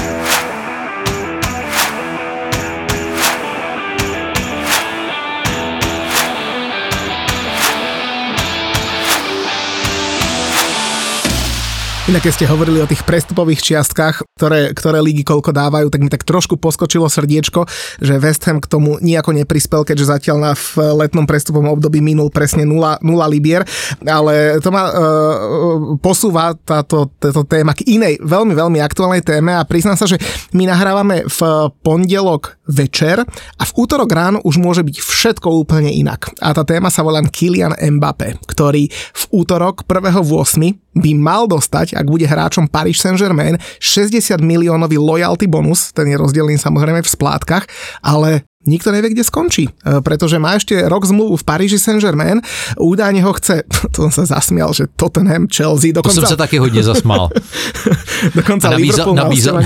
Inak 12.07 12.23
keď 12.23 12.39
ste 12.39 12.47
hovorili 12.47 12.79
o 12.79 12.87
tých 12.87 13.03
prestupových 13.03 13.59
čiastkách, 13.59 14.23
ktoré, 14.39 14.71
ktoré 14.71 15.03
lígy 15.03 15.27
koľko 15.27 15.51
dávajú, 15.51 15.91
tak 15.91 15.99
mi 15.99 16.07
tak 16.07 16.23
trošku 16.23 16.55
poskočilo 16.55 17.03
srdiečko, 17.11 17.67
že 17.99 18.15
West 18.15 18.47
Ham 18.47 18.63
k 18.63 18.71
tomu 18.71 18.95
nejako 19.03 19.35
neprispel, 19.35 19.83
keďže 19.83 20.15
zatiaľ 20.15 20.37
na 20.39 20.51
v 20.55 20.95
letnom 21.03 21.27
prestupovom 21.27 21.67
období 21.75 21.99
minul 21.99 22.31
presne 22.31 22.63
0, 22.63 23.03
0 23.03 23.03
libier, 23.27 23.67
ale 24.07 24.63
to 24.63 24.71
ma 24.71 24.87
uh, 24.87 24.95
posúva 25.99 26.55
táto, 26.55 27.11
táto 27.19 27.43
téma 27.43 27.75
k 27.75 27.83
inej, 27.99 28.23
veľmi, 28.23 28.55
veľmi 28.55 28.79
aktuálnej 28.79 29.19
téme 29.19 29.51
a 29.51 29.67
priznám 29.67 29.99
sa, 29.99 30.07
že 30.07 30.15
my 30.55 30.63
nahrávame 30.63 31.27
v 31.27 31.39
pondelok 31.83 32.55
večer 32.67 33.23
a 33.57 33.63
v 33.63 33.71
útorok 33.75 34.09
ráno 34.11 34.39
už 34.43 34.59
môže 34.59 34.83
byť 34.83 34.97
všetko 34.99 35.47
úplne 35.47 35.89
inak. 35.89 36.31
A 36.43 36.51
tá 36.51 36.67
téma 36.67 36.91
sa 36.91 37.01
volá 37.01 37.23
Kylian 37.23 37.73
Mbappé, 37.75 38.37
ktorý 38.45 38.91
v 38.91 39.23
útorok 39.31 39.87
1.8 39.87 40.21
by 40.97 41.11
mal 41.15 41.45
dostať, 41.45 41.93
ak 41.95 42.05
bude 42.09 42.25
hráčom 42.25 42.67
Paris 42.67 42.99
Saint-Germain, 42.99 43.57
60 43.79 44.41
miliónový 44.41 44.97
loyalty 44.97 45.45
bonus, 45.45 45.93
ten 45.93 46.09
je 46.09 46.17
rozdelený 46.17 46.57
samozrejme 46.57 47.05
v 47.05 47.09
splátkach, 47.09 47.69
ale 48.01 48.43
nikto 48.67 48.91
nevie, 48.91 49.15
kde 49.15 49.23
skončí, 49.23 49.65
e, 49.71 50.03
pretože 50.03 50.37
má 50.37 50.59
ešte 50.59 50.75
rok 50.85 51.07
zmluvu 51.07 51.39
v 51.39 51.43
Paríži 51.43 51.79
Saint-Germain, 51.79 52.43
údajne 52.77 53.23
ho 53.23 53.31
chce, 53.33 53.63
to 53.93 54.07
som 54.07 54.11
sa 54.11 54.37
zasmial, 54.37 54.75
že 54.75 54.91
Tottenham, 54.99 55.47
Chelsea, 55.47 55.95
dokonca... 55.95 56.21
To 56.21 56.27
som 56.27 56.35
sa 56.35 56.39
taky 56.39 56.59
hodně 56.59 56.83
zasmál. 56.83 57.29
dokonca 58.35 58.69
nabízel, 58.69 59.13
nabízel, 59.13 59.61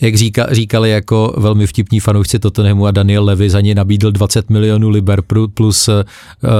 jak 0.00 0.14
říka, 0.14 0.46
říkali 0.50 0.90
jako 0.90 1.34
velmi 1.36 1.66
vtipní 1.66 2.00
fanoušci 2.00 2.38
Tottenhamu 2.38 2.86
a 2.86 2.90
Daniel 2.90 3.24
Levy 3.24 3.50
za 3.50 3.60
ně 3.60 3.74
nabídl 3.74 4.10
20 4.10 4.50
milionů 4.50 4.88
liber 4.88 5.22
plus 5.54 5.88
uh, 5.88 6.02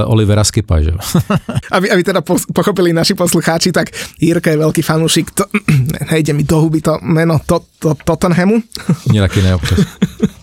Olivera 0.05 0.43
Skipa, 0.43 0.81
že? 0.81 0.91
aby, 1.71 1.91
aby 1.91 2.03
teda 2.03 2.21
pochopili 2.53 2.93
naši 2.93 3.13
poslucháči, 3.13 3.71
tak 3.71 3.89
Jirka 4.21 4.51
je 4.51 4.57
veľký 4.57 4.81
fanúšik, 4.81 5.31
to, 5.31 5.43
nejde 6.11 6.33
mi 6.33 6.43
do 6.43 6.59
huby 6.59 6.81
to 6.81 6.99
meno 7.01 7.39
to, 7.45 7.61
to, 7.79 7.95
Tottenhamu. 8.05 8.61
Mně 9.09 9.21
taky 9.21 9.41
ne 9.41 9.55
občas. 9.55 9.79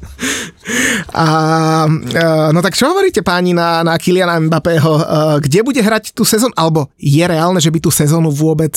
A, 1.15 1.27
no 2.53 2.61
tak 2.63 2.75
čo 2.77 2.91
hovoríte 2.91 3.23
páni 3.23 3.55
na, 3.55 3.83
na 3.87 3.97
Kyliana 3.99 4.41
Mbappého? 4.41 4.93
Kde 5.41 5.63
bude 5.63 5.81
hrať 5.81 6.13
tú 6.13 6.27
sezónu? 6.27 6.53
Alebo 6.59 6.91
je 6.99 7.25
reálne, 7.25 7.63
že 7.63 7.71
by 7.71 7.79
tu 7.81 7.91
sezónu 7.91 8.29
vôbec, 8.31 8.75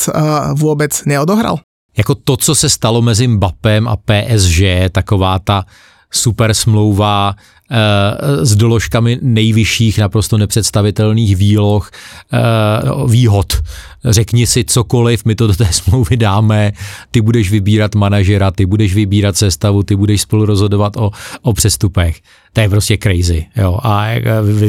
vôbec 0.55 0.93
neodohral? 1.05 1.59
Jako 1.97 2.15
to, 2.15 2.37
co 2.37 2.55
se 2.55 2.69
stalo 2.69 3.01
mezi 3.01 3.27
Mbappem 3.27 3.87
a 3.87 3.95
PSG, 3.95 4.89
taková 4.91 5.39
ta 5.39 5.65
super 6.11 6.53
smlouva 6.53 7.35
s 8.41 8.55
doložkami 8.55 9.19
nejvyšších, 9.21 9.99
naprosto 9.99 10.37
nepředstavitelných 10.37 11.35
výloh, 11.35 11.91
eh, 12.33 12.39
výhod. 13.07 13.53
Řekni 14.05 14.47
si 14.47 14.63
cokoliv, 14.63 15.25
my 15.25 15.35
to 15.35 15.47
do 15.47 15.53
té 15.53 15.65
smlouvy 15.71 16.17
dáme, 16.17 16.71
ty 17.11 17.21
budeš 17.21 17.51
vybírat 17.51 17.95
manažera, 17.95 18.51
ty 18.51 18.65
budeš 18.65 18.95
vybírat 18.95 19.37
sestavu, 19.37 19.83
ty 19.83 19.95
budeš 19.95 20.21
spolu 20.21 20.45
rozhodovat 20.45 20.97
o, 20.97 21.11
o 21.41 21.53
přestupech. 21.53 22.19
To 22.53 22.61
je 22.61 22.69
prostě 22.69 22.97
crazy. 22.97 23.45
Jo? 23.55 23.79
A 23.83 24.05
eh, 24.07 24.21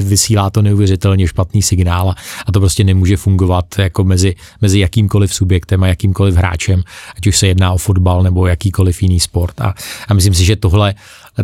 vysílá 0.02 0.50
to 0.50 0.62
neuvěřitelně 0.62 1.28
špatný 1.28 1.62
signál 1.62 2.14
a 2.46 2.52
to 2.52 2.60
prostě 2.60 2.84
nemůže 2.84 3.16
fungovat 3.16 3.64
jako 3.78 4.04
mezi, 4.04 4.34
mezi 4.60 4.78
jakýmkoliv 4.78 5.34
subjektem 5.34 5.82
a 5.82 5.86
jakýmkoliv 5.86 6.34
hráčem, 6.34 6.82
ať 7.16 7.26
už 7.26 7.36
se 7.36 7.46
jedná 7.46 7.72
o 7.72 7.78
fotbal 7.78 8.22
nebo 8.22 8.46
jakýkoliv 8.46 9.02
jiný 9.02 9.20
sport. 9.20 9.60
A, 9.60 9.74
a 10.08 10.14
myslím 10.14 10.34
si, 10.34 10.44
že 10.44 10.56
tohle 10.56 10.94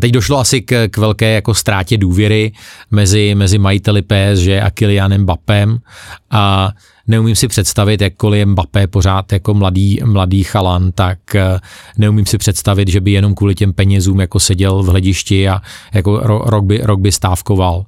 Teď 0.00 0.12
došlo 0.12 0.38
asi 0.38 0.60
k, 0.60 0.88
k 0.88 0.96
velké 0.96 1.32
jako 1.32 1.54
ztrátě 1.54 1.98
důvěry 1.98 2.52
mezi, 2.90 3.34
mezi 3.34 3.58
majiteli 3.58 4.02
PSG 4.02 4.48
a 4.62 4.70
Kylianem 4.70 5.22
Mbappem 5.22 5.78
a 6.30 6.72
neumím 7.06 7.36
si 7.36 7.48
představit, 7.48 8.00
jakkoliv 8.00 8.38
je 8.38 8.46
Mbappé 8.46 8.86
pořád 8.86 9.32
jako 9.32 9.54
mladý, 9.54 10.00
mladý 10.04 10.42
chalan, 10.44 10.92
tak 10.92 11.34
eh, 11.34 11.60
neumím 11.98 12.26
si 12.26 12.38
představit, 12.38 12.88
že 12.88 13.00
by 13.00 13.10
jenom 13.10 13.34
kvůli 13.34 13.54
těm 13.54 13.72
penězům 13.72 14.20
jako 14.20 14.40
seděl 14.40 14.82
v 14.82 14.86
hledišti 14.86 15.48
a 15.48 15.60
jako 15.94 16.18
rok 16.46 16.64
by, 16.64 16.80
rok 16.82 17.00
by 17.00 17.12
stávkoval. 17.12 17.84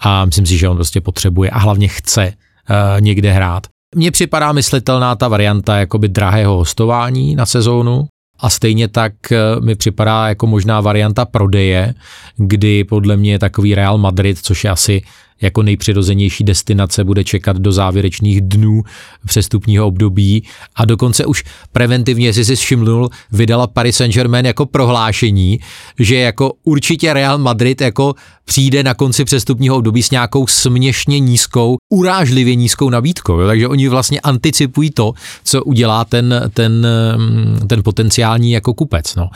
A 0.00 0.24
myslím 0.24 0.46
si, 0.46 0.58
že 0.58 0.68
on 0.68 0.76
prostě 0.76 1.00
potřebuje 1.00 1.50
a 1.50 1.58
hlavně 1.58 1.88
chce 1.88 2.32
uh, 2.70 3.00
někde 3.00 3.32
hrát. 3.32 3.66
Mně 3.94 4.10
připadá 4.10 4.52
myslitelná 4.52 5.16
ta 5.16 5.28
varianta 5.28 5.78
jakoby 5.78 6.08
drahého 6.08 6.56
hostování 6.56 7.36
na 7.36 7.46
sezónu, 7.46 8.06
a 8.38 8.50
stejně 8.50 8.88
tak 8.88 9.12
eh, 9.32 9.38
mi 9.60 9.74
připadá 9.74 10.28
jako 10.28 10.46
možná 10.46 10.80
varianta 10.80 11.24
prodeje, 11.24 11.94
kdy 12.36 12.84
podle 12.84 13.16
mě 13.16 13.38
takový 13.38 13.74
Real 13.74 13.98
Madrid, 13.98 14.38
což 14.38 14.64
je 14.64 14.70
asi 14.70 15.02
jako 15.40 15.62
nejpřirozenější 15.62 16.44
destinace 16.44 17.04
bude 17.04 17.24
čekat 17.24 17.56
do 17.56 17.72
závěrečných 17.72 18.40
dnů 18.40 18.82
přestupního 19.26 19.86
období 19.86 20.42
a 20.76 20.84
dokonce 20.84 21.26
už 21.26 21.44
preventivně, 21.72 22.26
jestli 22.26 22.44
si 22.44 22.56
všimnul, 22.56 23.10
vydala 23.32 23.66
Paris 23.66 23.96
Saint-Germain 23.96 24.46
jako 24.46 24.66
prohlášení, 24.66 25.58
že 25.98 26.16
jako 26.16 26.52
určitě 26.64 27.12
Real 27.12 27.38
Madrid 27.38 27.80
jako 27.80 28.14
přijde 28.46 28.82
na 28.82 28.94
konci 28.94 29.24
přestupního 29.24 29.76
období 29.76 30.02
s 30.02 30.10
nějakou 30.10 30.46
směšně 30.46 31.20
nízkou, 31.20 31.76
urážlivě 31.92 32.54
nízkou 32.54 32.90
nabídkou. 32.90 33.40
Jo? 33.40 33.46
Takže 33.46 33.68
oni 33.68 33.88
vlastně 33.88 34.20
anticipují 34.20 34.90
to, 34.90 35.12
co 35.44 35.64
udělá 35.64 36.04
ten, 36.04 36.50
ten, 36.54 36.86
mm, 37.16 37.68
ten 37.68 37.82
potenciální 37.82 38.52
jako 38.52 38.74
kupec. 38.74 39.14
No. 39.14 39.30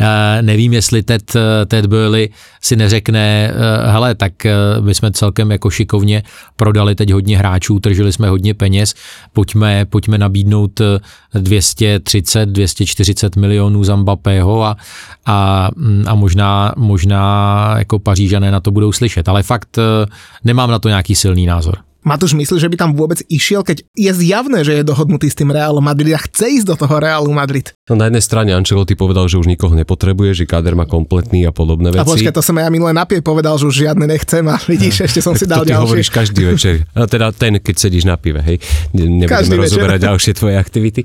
E, 0.00 0.42
nevím, 0.42 0.72
jestli 0.72 1.02
Ted, 1.02 1.32
Ted 1.66 1.86
Burley 1.86 2.28
si 2.62 2.76
neřekne, 2.76 3.52
e, 3.54 3.90
hele, 3.90 4.14
tak 4.14 4.46
e, 4.46 4.54
my 4.80 4.94
jsme 4.94 5.12
celkem 5.12 5.45
jako 5.50 5.70
šikovně 5.70 6.22
prodali 6.56 6.94
teď 6.94 7.12
hodně 7.12 7.38
hráčů, 7.38 7.80
tržili 7.80 8.12
jsme 8.12 8.28
hodně 8.28 8.54
peněz, 8.54 8.94
pojďme, 9.32 9.84
pojďme 9.84 10.18
nabídnout 10.18 10.80
230, 11.34 12.48
240 12.48 13.36
milionů 13.36 13.84
za 13.84 13.96
Mbappého 13.96 14.64
a, 14.64 14.76
a, 15.26 15.68
mm, 15.76 16.04
a 16.08 16.14
možná, 16.14 16.74
možná 16.76 17.74
jako 17.78 17.98
Pařížané 17.98 18.50
na 18.50 18.60
to 18.60 18.70
budou 18.70 18.92
slyšet, 18.92 19.28
ale 19.28 19.42
fakt 19.42 19.78
eh, 19.78 20.06
nemám 20.44 20.70
na 20.70 20.78
to 20.78 20.88
nějaký 20.88 21.14
silný 21.14 21.46
názor. 21.46 21.78
Matúš 22.06 22.38
myslí, 22.38 22.62
že 22.62 22.70
by 22.70 22.78
tam 22.78 22.94
vôbec 22.94 23.18
išiel, 23.26 23.66
keď 23.66 23.82
je 23.98 24.12
zjavné, 24.14 24.62
že 24.62 24.78
je 24.78 24.86
dohodnutý 24.86 25.26
s 25.26 25.34
tým 25.34 25.50
Realom 25.50 25.82
Madrid 25.82 26.14
a 26.14 26.22
chce 26.22 26.62
ísť 26.62 26.66
do 26.70 26.76
toho 26.78 27.02
Realu 27.02 27.34
Madrid? 27.34 27.74
No 27.90 27.98
na 27.98 28.06
jednej 28.06 28.22
strane 28.22 28.54
Ancelotti 28.54 28.94
povedal, 28.94 29.26
že 29.26 29.42
už 29.42 29.50
nikoho 29.50 29.74
nepotrebuje, 29.74 30.38
že 30.38 30.44
káder 30.46 30.78
má 30.78 30.86
kompletný 30.86 31.42
a 31.42 31.50
podobné 31.50 31.90
veci. 31.90 32.06
A 32.06 32.06
počkaj, 32.06 32.30
to 32.30 32.46
som 32.46 32.54
ja 32.62 32.70
minulé 32.70 32.94
napie 32.94 33.18
povedal, 33.18 33.58
že 33.58 33.66
už 33.66 33.90
žiadne 33.90 34.06
nechcem 34.06 34.46
a 34.46 34.54
vidíš, 34.54 35.10
ešte 35.10 35.18
som 35.18 35.34
si 35.40 35.50
dal 35.50 35.66
to 35.66 35.74
hovoríš 35.74 36.14
každý 36.14 36.46
večer. 36.46 36.86
A 36.94 37.10
teda 37.10 37.34
ten, 37.34 37.58
keď 37.58 37.74
sedíš 37.74 38.06
na 38.06 38.14
pive, 38.14 38.38
hej. 38.38 38.62
Každý 38.94 39.26
Nebudeme 39.26 39.66
večer. 39.66 39.66
rozoberať 39.66 39.98
ďalšie 40.06 40.32
tvoje 40.38 40.54
aktivity. 40.62 41.02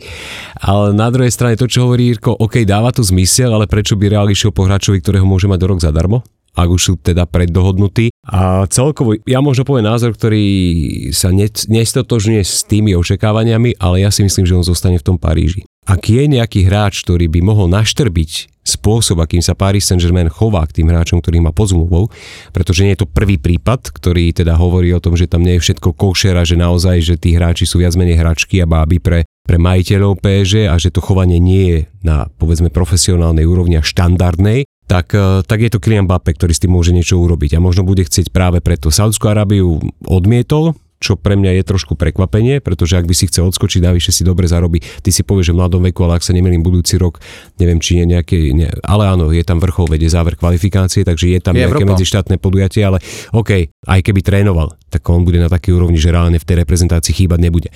Ale 0.61 0.93
na 0.93 1.09
druhej 1.09 1.33
strane 1.33 1.57
to, 1.57 1.65
čo 1.65 1.89
hovorí 1.89 2.13
Jirko, 2.13 2.37
OK, 2.37 2.61
dáva 2.61 2.93
to 2.93 3.01
zmysel, 3.01 3.49
ale 3.57 3.65
prečo 3.65 3.97
by 3.97 4.05
Real 4.05 4.29
išiel 4.29 4.53
po 4.53 4.69
hráčovi, 4.69 5.01
ktorého 5.01 5.25
môže 5.25 5.49
mať 5.49 5.65
do 5.65 5.67
rok 5.73 5.81
zadarmo? 5.81 6.21
Ak 6.55 6.67
už 6.67 6.81
sú 6.81 6.93
teda 6.99 7.23
preddohodnutí. 7.27 8.11
A 8.27 8.67
celkovo, 8.67 9.15
ja 9.23 9.39
možno 9.39 9.63
poviem 9.63 9.87
názor, 9.87 10.13
ktorý 10.13 10.45
sa 11.15 11.31
ne, 11.31 11.47
nestotožňuje 11.47 12.43
s 12.43 12.67
tými 12.67 12.93
očakávaniami, 12.93 13.79
ale 13.81 14.03
ja 14.03 14.09
si 14.13 14.21
myslím, 14.21 14.45
že 14.45 14.57
on 14.57 14.65
zostane 14.65 14.99
v 14.99 15.05
tom 15.05 15.17
Paríži. 15.17 15.65
Ak 15.81 16.05
je 16.05 16.29
nejaký 16.29 16.69
hráč, 16.69 17.01
ktorý 17.01 17.25
by 17.25 17.41
mohol 17.41 17.65
naštrbiť 17.73 18.61
spôsob, 18.61 19.17
akým 19.17 19.41
sa 19.41 19.57
Paris 19.57 19.89
Saint-Germain 19.89 20.29
chová 20.29 20.61
k 20.69 20.81
tým 20.81 20.93
hráčom, 20.93 21.17
ktorý 21.17 21.41
má 21.41 21.49
pod 21.49 21.73
zmluvou, 21.73 22.13
pretože 22.53 22.85
nie 22.85 22.93
je 22.93 23.01
to 23.01 23.09
prvý 23.09 23.41
prípad, 23.41 23.89
ktorý 23.89 24.29
teda 24.29 24.53
hovorí 24.53 24.93
o 24.93 25.01
tom, 25.01 25.17
že 25.17 25.25
tam 25.25 25.41
nie 25.41 25.57
je 25.57 25.65
všetko 25.65 25.97
košer 25.97 26.37
a 26.37 26.45
že 26.45 26.61
naozaj, 26.61 27.01
že 27.01 27.15
tí 27.17 27.33
hráči 27.33 27.65
sú 27.65 27.81
viac 27.81 27.97
menej 27.97 28.21
hračky 28.21 28.61
a 28.61 28.69
báby 28.69 29.01
pre, 29.01 29.25
pre 29.41 29.57
majiteľov 29.57 30.21
PSG 30.21 30.69
a 30.69 30.77
že 30.77 30.93
to 30.93 31.01
chovanie 31.01 31.41
nie 31.41 31.63
je 31.65 31.79
na 32.05 32.29
povedzme 32.37 32.69
profesionálnej 32.69 33.49
úrovni 33.49 33.81
a 33.81 33.83
štandardnej, 33.83 34.69
tak, 34.91 35.15
eh, 35.15 35.39
tak 35.41 35.59
je 35.61 35.71
to 35.71 35.79
Kylian 35.79 36.03
Mbappé, 36.03 36.35
ktorý 36.35 36.51
s 36.51 36.59
tým 36.59 36.75
môže 36.75 36.91
niečo 36.91 37.15
urobiť 37.15 37.55
a 37.55 37.63
možno 37.63 37.87
bude 37.87 38.03
chcieť 38.03 38.27
práve 38.29 38.59
preto. 38.59 38.91
Saudskú 38.91 39.31
Arábiu 39.31 39.79
odmietol, 40.03 40.75
čo 41.01 41.17
pre 41.17 41.33
mňa 41.33 41.57
je 41.57 41.63
trošku 41.65 41.97
prekvapenie, 41.97 42.61
pretože 42.61 42.93
ak 42.93 43.09
by 43.09 43.15
si 43.17 43.25
chcel 43.25 43.49
odskočiť, 43.49 43.81
navyše 43.81 44.13
si 44.13 44.21
dobre 44.21 44.45
zarobí, 44.45 44.85
ty 45.01 45.09
si 45.09 45.25
povieš, 45.25 45.49
že 45.49 45.53
v 45.55 45.57
mladom 45.57 45.81
veku, 45.81 46.05
ale 46.05 46.19
ak 46.19 46.23
sa 46.23 46.29
nemýlim 46.29 46.61
budúci 46.61 47.01
rok, 47.01 47.17
neviem, 47.57 47.81
či 47.81 47.97
je 47.97 48.05
nejaké, 48.05 48.37
ne, 48.53 48.69
ale 48.85 49.09
áno, 49.09 49.33
je 49.33 49.41
tam 49.41 49.57
vrchol, 49.57 49.89
vedie 49.89 50.05
záver 50.05 50.37
kvalifikácie, 50.37 51.01
takže 51.01 51.33
je 51.33 51.39
tam 51.41 51.57
Je 51.57 51.65
nejaké 51.65 51.81
Európa. 51.81 51.97
medzištátne 51.97 52.37
podujatie, 52.37 52.85
ale 52.85 53.01
OK, 53.33 53.49
aj 53.81 53.99
keby 54.05 54.21
trénoval, 54.21 54.77
tak 54.93 55.01
on 55.09 55.25
bude 55.25 55.41
na 55.41 55.49
takej 55.49 55.73
úrovni, 55.73 55.97
že 55.97 56.13
reálne 56.13 56.37
v 56.37 56.45
tej 56.45 56.61
reprezentácii 56.61 57.17
chýbať 57.17 57.39
nebude. 57.41 57.73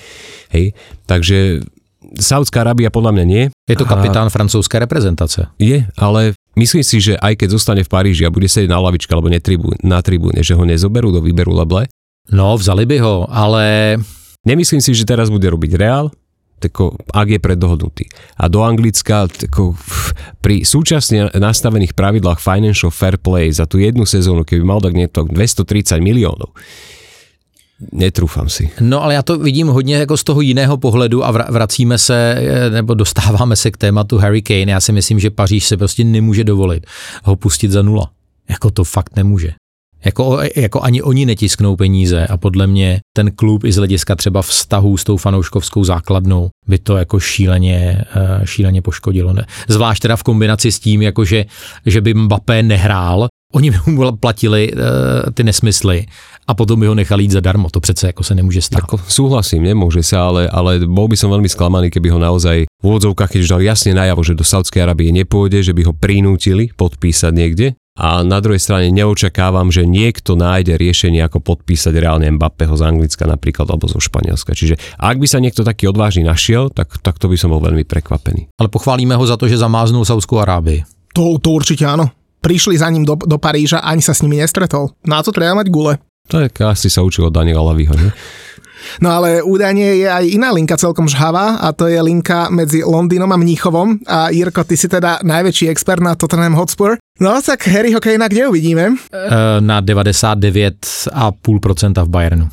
Hej, 0.54 0.78
takže 1.10 1.66
Saudská 2.14 2.62
Arábia 2.62 2.94
podľa 2.94 3.10
mňa 3.10 3.24
nie. 3.26 3.42
Je 3.66 3.74
to 3.74 3.82
A- 3.82 3.98
kapitán 3.98 4.30
francouzské 4.30 4.78
reprezentace. 4.78 5.50
je, 5.58 5.82
ale 5.98 6.38
myslím 6.56 6.82
si, 6.82 6.98
že 6.98 7.14
aj 7.20 7.38
keď 7.38 7.48
zostane 7.54 7.82
v 7.84 7.92
Paríži 7.92 8.26
a 8.26 8.34
bude 8.34 8.50
sedieť 8.50 8.72
na 8.72 8.80
lavičke 8.80 9.12
alebo 9.12 9.30
netribú, 9.30 9.76
na 9.84 10.00
tribúne, 10.02 10.40
že 10.42 10.56
ho 10.56 10.64
nezoberú 10.64 11.12
do 11.12 11.20
výberu 11.22 11.52
Leble. 11.52 11.86
No, 12.32 12.58
vzali 12.58 12.88
by 12.88 12.96
ho, 12.98 13.16
ale 13.30 13.96
Nemyslím 14.46 14.78
si, 14.78 14.94
že 14.94 15.02
teraz 15.02 15.26
bude 15.26 15.50
robiť 15.50 15.74
Real, 15.74 16.06
tako, 16.62 16.94
ak 17.10 17.34
je 17.34 17.40
preddohodnutý. 17.42 18.06
A 18.38 18.46
do 18.46 18.62
Anglicka 18.62 19.26
tako, 19.26 19.74
pri 20.38 20.62
súčasne 20.62 21.34
nastavených 21.34 21.98
pravidlách 21.98 22.38
Financial 22.38 22.94
Fair 22.94 23.18
Play 23.18 23.50
za 23.50 23.66
tú 23.66 23.82
jednu 23.82 24.06
sezónu, 24.06 24.46
keby 24.46 24.62
mal 24.62 24.78
tak 24.78 24.94
niekto 24.94 25.26
230 25.26 25.98
miliónov, 25.98 26.54
netrúfam 27.92 28.48
si. 28.48 28.70
No 28.80 29.02
ale 29.02 29.14
já 29.14 29.22
to 29.22 29.38
vidím 29.38 29.66
hodně 29.66 29.96
jako 29.96 30.16
z 30.16 30.24
toho 30.24 30.40
jiného 30.40 30.76
pohledu 30.76 31.24
a 31.24 31.32
vra- 31.32 31.52
vracíme 31.52 31.98
se, 31.98 32.34
eh, 32.38 32.70
nebo 32.70 32.94
dostáváme 32.94 33.56
se 33.56 33.70
k 33.70 33.76
tématu 33.76 34.18
Harry 34.18 34.42
Kane. 34.42 34.72
Já 34.72 34.80
si 34.80 34.92
myslím, 34.92 35.18
že 35.18 35.30
Paříž 35.30 35.66
se 35.66 35.76
prostě 35.76 36.04
nemůže 36.04 36.44
dovolit 36.44 36.86
ho 37.24 37.36
pustit 37.36 37.70
za 37.70 37.82
nula. 37.82 38.10
Jako 38.48 38.70
to 38.70 38.84
fakt 38.84 39.16
nemůže. 39.16 39.52
Jako, 40.04 40.40
jako 40.56 40.82
ani 40.82 41.02
oni 41.02 41.26
netisknou 41.26 41.76
peníze 41.76 42.26
a 42.26 42.36
podle 42.36 42.66
mě 42.66 43.00
ten 43.16 43.32
klub 43.32 43.64
i 43.64 43.72
z 43.72 43.76
hlediska 43.76 44.14
třeba 44.14 44.42
vztahů 44.42 44.96
s 44.96 45.04
tou 45.04 45.16
fanouškovskou 45.16 45.84
základnou 45.84 46.48
by 46.66 46.78
to 46.78 46.96
jako 46.96 47.20
šíleně, 47.20 48.04
eh, 48.16 48.46
šíleně 48.46 48.82
poškodilo. 48.82 49.32
Ne? 49.32 49.46
Zvlášť 49.68 50.02
teda 50.02 50.16
v 50.16 50.22
kombinaci 50.22 50.72
s 50.72 50.80
tím, 50.80 51.02
jako 51.02 51.24
že, 51.24 51.44
že 51.86 52.00
by 52.00 52.14
Mbappé 52.14 52.62
nehrál, 52.62 53.28
oni 53.52 53.70
by 53.70 53.78
mu 53.86 54.16
platili 54.16 54.72
eh, 54.72 55.30
ty 55.30 55.44
nesmysly 55.44 56.06
a 56.46 56.54
potom 56.54 56.80
by 56.80 56.86
ho 56.86 56.94
nechali 56.94 57.26
jít 57.26 57.30
zadarmo. 57.30 57.70
To 57.70 57.80
přece 57.80 58.06
jako 58.06 58.22
se 58.22 58.34
nemůže 58.34 58.62
stát. 58.62 58.78
Ako, 58.78 59.02
súhlasím, 59.08 59.66
nemôže 59.66 60.06
sa, 60.06 60.30
ale, 60.30 60.46
ale 60.46 60.86
bol 60.86 61.10
by 61.10 61.18
som 61.18 61.34
veľmi 61.34 61.50
sklamaný, 61.50 61.90
keby 61.90 62.14
ho 62.14 62.22
naozaj 62.22 62.70
v 62.70 62.84
úvodzovkách, 62.86 63.34
keď 63.34 63.40
dal 63.50 63.62
jasne 63.66 63.98
najavo, 63.98 64.22
že 64.22 64.38
do 64.38 64.46
Saudskej 64.46 64.86
Arábie 64.86 65.10
nepôjde, 65.10 65.66
že 65.66 65.74
by 65.74 65.90
ho 65.90 65.92
prinútili 65.92 66.70
podpísať 66.70 67.32
niekde. 67.34 67.74
A 67.96 68.20
na 68.20 68.44
druhej 68.44 68.60
strane 68.60 68.92
neočakávam, 68.92 69.72
že 69.72 69.88
niekto 69.88 70.36
nájde 70.36 70.76
riešenie, 70.76 71.24
ako 71.24 71.40
podpísať 71.40 71.96
reálne 71.96 72.28
Mbappého 72.28 72.76
z 72.76 72.84
Anglicka 72.84 73.24
napríklad, 73.24 73.72
alebo 73.72 73.88
zo 73.88 73.96
Španielska. 73.96 74.52
Čiže 74.52 74.76
ak 75.00 75.16
by 75.16 75.26
sa 75.26 75.40
niekto 75.40 75.64
taký 75.64 75.88
odvážny 75.88 76.28
našiel, 76.28 76.68
tak, 76.68 77.00
tak 77.00 77.16
to 77.16 77.32
by 77.32 77.40
som 77.40 77.56
bol 77.56 77.64
veľmi 77.64 77.88
prekvapený. 77.88 78.52
Ale 78.60 78.68
pochválíme 78.68 79.16
ho 79.16 79.24
za 79.24 79.40
to, 79.40 79.48
že 79.48 79.56
zamáznul 79.56 80.04
Saudskou 80.04 80.44
Arábii. 80.44 80.84
To, 81.16 81.40
to 81.40 81.56
určite 81.56 81.88
áno. 81.88 82.12
Prišli 82.44 82.76
za 82.76 82.92
ním 82.92 83.08
do, 83.08 83.16
do 83.16 83.40
Paríža 83.40 83.80
a 83.80 83.96
ani 83.96 84.04
sa 84.04 84.12
s 84.12 84.20
nimi 84.20 84.44
nestretol. 84.44 84.92
Na 85.08 85.24
to 85.24 85.32
treba 85.32 85.56
mať 85.56 85.72
gule. 85.72 85.96
Tak 86.26 86.58
asi 86.60 86.90
sa 86.90 87.02
učil 87.06 87.30
od 87.30 87.34
Daniela 87.34 87.62
Lavího, 87.62 87.94
nie? 87.94 88.10
No 89.02 89.10
ale 89.10 89.42
údajne 89.42 89.98
je 89.98 90.06
aj 90.06 90.22
iná 90.30 90.54
linka 90.54 90.78
celkom 90.78 91.10
žhavá 91.10 91.58
a 91.58 91.74
to 91.74 91.90
je 91.90 91.98
linka 91.98 92.46
medzi 92.54 92.86
Londýnom 92.86 93.26
a 93.32 93.36
Mníchovom. 93.36 93.98
A 94.06 94.30
Jirko, 94.30 94.62
ty 94.62 94.76
si 94.78 94.86
teda 94.86 95.18
najväčší 95.26 95.66
expert 95.72 95.98
na 95.98 96.14
Tottenham 96.14 96.54
Hotspur. 96.54 96.94
No 97.18 97.42
tak 97.42 97.66
Harryho 97.66 97.98
Kanea 98.00 98.28
kde 98.28 98.46
uvidíme? 98.48 98.94
Eh, 99.10 99.60
Na 99.60 99.82
99,5% 99.82 102.04
v 102.04 102.08
Bayernu. 102.08 102.46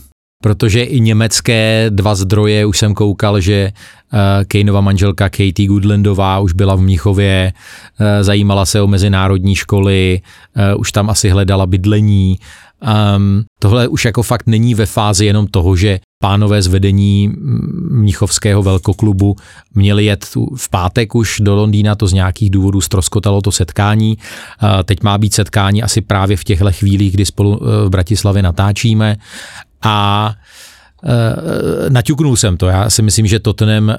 Protože 0.43 0.83
i 0.83 0.99
německé 0.99 1.85
dva 1.89 2.15
zdroje, 2.15 2.65
už 2.65 2.77
jsem 2.77 2.93
koukal, 2.93 3.39
že 3.39 3.71
eh, 4.13 4.45
Kaneova 4.45 4.81
manželka 4.81 5.29
Katie 5.29 5.67
Goodlandová 5.67 6.39
už 6.39 6.53
byla 6.53 6.75
v 6.75 6.81
Mnichově, 6.81 7.53
eh, 7.99 8.23
zajímala 8.23 8.65
se 8.65 8.81
o 8.81 8.87
mezinárodní 8.87 9.55
školy, 9.55 10.21
eh, 10.55 10.75
už 10.75 10.91
tam 10.91 11.09
asi 11.09 11.29
hledala 11.29 11.65
bydlení. 11.65 12.39
Um, 13.15 13.43
tohle 13.59 13.87
už 13.87 14.05
jako 14.05 14.23
fakt 14.23 14.47
není 14.47 14.75
ve 14.75 14.85
fázi 14.85 15.25
jenom 15.25 15.47
toho, 15.47 15.75
že 15.75 15.99
pánové 16.19 16.61
z 16.61 16.67
vedení 16.67 17.27
mm, 17.27 17.87
Mnichovského 17.91 18.63
velkoklubu 18.63 19.35
měli 19.75 20.05
jet 20.05 20.25
v 20.55 20.69
pátek 20.69 21.15
už 21.15 21.39
do 21.39 21.55
Londýna, 21.55 21.95
to 21.95 22.07
z 22.07 22.13
nějakých 22.13 22.49
důvodů 22.49 22.81
stroskotalo 22.81 23.41
to 23.41 23.51
setkání. 23.51 24.17
Teď 24.83 25.03
má 25.03 25.17
být 25.17 25.33
setkání 25.33 25.83
asi 25.83 26.01
právě 26.01 26.37
v 26.37 26.43
těchto 26.43 26.71
chvílích, 26.71 27.13
kdy 27.13 27.25
spolu 27.25 27.59
v 27.85 27.89
Bratislavě 27.89 28.43
natáčíme. 28.43 29.17
A 29.83 30.35
eh, 31.03 31.89
naťuknul 31.89 32.35
jsem 32.35 32.57
to. 32.57 32.67
Já 32.67 32.89
si 32.89 33.01
myslím, 33.01 33.27
že 33.27 33.39
Tottenham 33.39 33.89
eh, 33.89 33.97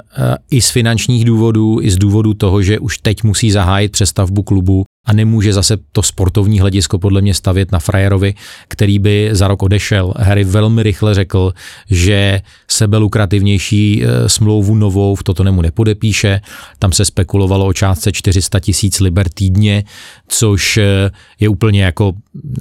i 0.50 0.60
z 0.60 0.70
finančních 0.70 1.24
důvodů, 1.24 1.78
i 1.82 1.90
z 1.90 1.96
důvodu 1.96 2.34
toho, 2.34 2.62
že 2.62 2.78
už 2.78 2.98
teď 2.98 3.22
musí 3.22 3.50
zahájit 3.50 3.92
přestavbu 3.92 4.42
klubu 4.42 4.84
a 5.06 5.12
nemůže 5.12 5.52
zase 5.52 5.76
to 5.92 6.02
sportovní 6.02 6.60
hledisko 6.60 6.98
podle 6.98 7.20
mě 7.20 7.34
stavět 7.34 7.72
na 7.72 7.78
frajerovi, 7.78 8.34
který 8.68 8.98
by 8.98 9.28
za 9.32 9.48
rok 9.48 9.62
odešel. 9.62 10.14
Harry 10.16 10.44
velmi 10.44 10.82
rychle 10.82 11.14
řekl, 11.14 11.52
že 11.90 12.40
sebelukrativnější 12.68 14.02
eh, 14.04 14.28
smlouvu 14.28 14.74
novou 14.74 15.14
v 15.14 15.22
Tottenhamu 15.22 15.62
nepodepíše. 15.62 16.40
Tam 16.78 16.92
se 16.92 17.04
spekulovalo 17.04 17.66
o 17.66 17.72
částce 17.72 18.12
400 18.12 18.60
tisíc 18.60 19.00
liber 19.00 19.28
týdně, 19.28 19.84
což 20.28 20.76
eh, 20.76 21.10
je 21.40 21.48
úplně 21.48 21.84
jako 21.84 22.12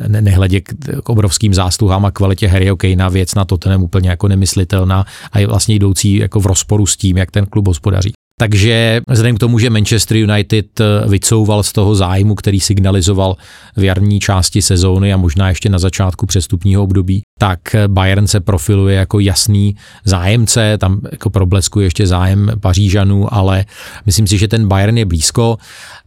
ne- 0.08 0.22
nehledě 0.22 0.62
k, 0.62 0.74
obrovským 1.10 1.54
zásluhám 1.54 2.06
a 2.06 2.12
kvalitě 2.12 2.48
Harryho 2.48 2.78
Kanea 2.78 3.10
věc 3.10 3.36
na 3.36 3.46
Tottenham 3.46 3.84
úplně 3.84 4.10
jako 4.10 4.28
nemyslitelná 4.28 5.06
a 5.32 5.40
je 5.40 5.48
vlastně 5.48 5.76
jdoucí 5.76 6.16
jako 6.16 6.40
v 6.40 6.46
rozporu 6.46 6.86
s 6.86 6.98
tím, 6.98 7.18
jak 7.18 7.32
ten 7.32 7.46
klub 7.46 7.68
hospodaří. 7.68 8.14
Takže 8.40 9.02
vzhledem 9.10 9.36
k 9.36 9.40
tomu, 9.40 9.60
že 9.60 9.70
Manchester 9.70 10.18
United 10.18 10.80
eh, 10.80 10.86
vycouval 11.08 11.64
z 11.64 11.72
toho 11.72 11.96
zájmu, 11.96 12.36
který 12.36 12.60
signalizoval 12.60 13.36
v 13.76 13.84
jarní 13.84 14.20
části 14.20 14.62
sezóny 14.62 15.14
a 15.14 15.18
možná 15.18 15.50
ještě 15.50 15.70
na 15.70 15.80
začátku 15.80 16.26
přestupního 16.26 16.84
období, 16.84 17.22
tak 17.40 17.60
Bayern 17.88 18.28
se 18.28 18.40
profiluje 18.40 18.96
jako 18.96 19.20
jasný 19.20 19.76
zájemce, 20.06 20.78
tam 20.78 21.02
jako 21.12 21.30
probleskuje 21.30 21.86
ještě 21.86 22.08
zájem 22.08 22.52
Pařížanů, 22.60 23.34
ale 23.34 23.66
myslím 24.06 24.28
si, 24.28 24.38
že 24.38 24.48
ten 24.48 24.68
Bayern 24.68 24.98
je 24.98 25.06
blízko. 25.06 25.58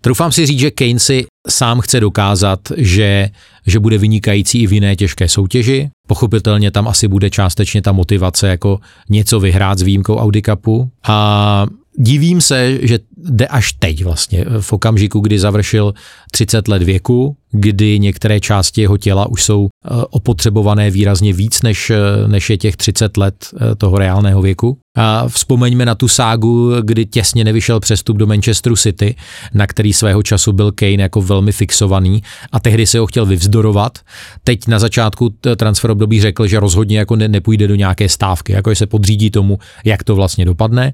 Troufám 0.01 0.33
si 0.33 0.47
říct, 0.47 0.61
že 0.61 0.71
Kane 0.71 0.99
si 0.99 1.27
sám 1.49 1.81
chce 1.81 2.01
dokázat, 2.01 2.61
že, 2.77 3.29
že 3.67 3.81
bude 3.81 3.99
vynikající 3.99 4.63
i 4.63 4.67
v 4.67 4.73
jiné 4.73 4.97
těžké 4.97 5.29
soutěži. 5.29 5.91
Pochopitelně 6.09 6.71
tam 6.71 6.89
asi 6.89 7.09
bude 7.09 7.31
částečně 7.31 7.83
ta 7.83 7.93
motivace 7.93 8.49
jako 8.49 8.79
něco 9.11 9.41
vyhrát 9.41 9.79
s 9.79 9.83
výjimkou 9.83 10.17
Audi 10.17 10.43
Cupu. 10.43 10.91
A 11.09 11.67
divím 11.99 12.41
se, 12.41 12.79
že 12.87 12.99
jde 13.17 13.47
až 13.47 13.73
teď 13.73 14.05
vlastně, 14.05 14.45
v 14.61 14.73
okamžiku, 14.73 15.21
kdy 15.21 15.39
završil 15.39 15.95
30 16.31 16.69
let 16.69 16.83
věku, 16.83 17.37
kdy 17.53 17.99
některé 17.99 18.41
části 18.41 18.81
jeho 18.81 18.97
těla 18.97 19.29
už 19.29 19.45
jsou 19.45 19.69
eh, 19.69 19.89
opotřebované 20.11 20.91
výrazně 20.91 21.33
víc, 21.33 21.63
než, 21.63 21.91
eh, 21.91 22.29
než 22.29 22.51
je 22.51 22.59
těch 22.59 22.77
30 22.77 23.17
let 23.17 23.35
eh, 23.55 23.75
toho 23.75 23.99
reálného 23.99 24.43
věku. 24.43 24.79
A 24.99 25.29
vzpomeňme 25.29 25.87
na 25.87 25.95
tu 25.95 26.09
ságu, 26.09 26.73
kdy 26.83 27.07
těsně 27.07 27.45
nevyšel 27.45 27.81
přestup 27.81 28.17
do 28.17 28.27
Manchesteru 28.27 28.77
City, 28.77 29.15
na 29.55 29.67
který 29.67 29.93
svého 29.93 30.23
času 30.23 30.53
byl 30.53 30.73
Kane 30.73 30.93
jako 30.93 31.23
velmi 31.23 31.53
fixovaný 31.53 32.23
a 32.53 32.61
tehdy 32.61 32.87
se 32.87 32.99
ho 32.99 33.07
chtěl 33.07 33.27
vyvzdorovat. 33.27 33.99
Teď 34.45 34.67
na 34.69 34.79
začátku 34.79 35.35
transfer 35.57 35.91
období 35.91 36.21
řekl, 36.21 36.47
že 36.47 36.61
rozhodně 36.61 36.99
jako 36.99 37.17
ne, 37.17 37.29
nepůjde 37.29 37.69
do 37.69 37.75
nějaké 37.75 38.09
stávky, 38.09 38.53
jako 38.53 38.75
se 38.75 38.87
podřídí 38.87 39.31
tomu, 39.31 39.59
jak 39.85 40.05
to 40.05 40.17
vlastně 40.17 40.45
dopadne. 40.45 40.93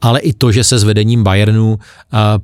Ale 0.00 0.20
i 0.20 0.32
to, 0.32 0.52
že 0.52 0.64
se 0.64 0.78
s 0.78 0.84
vedením 0.84 1.24
Bayernu 1.24 1.78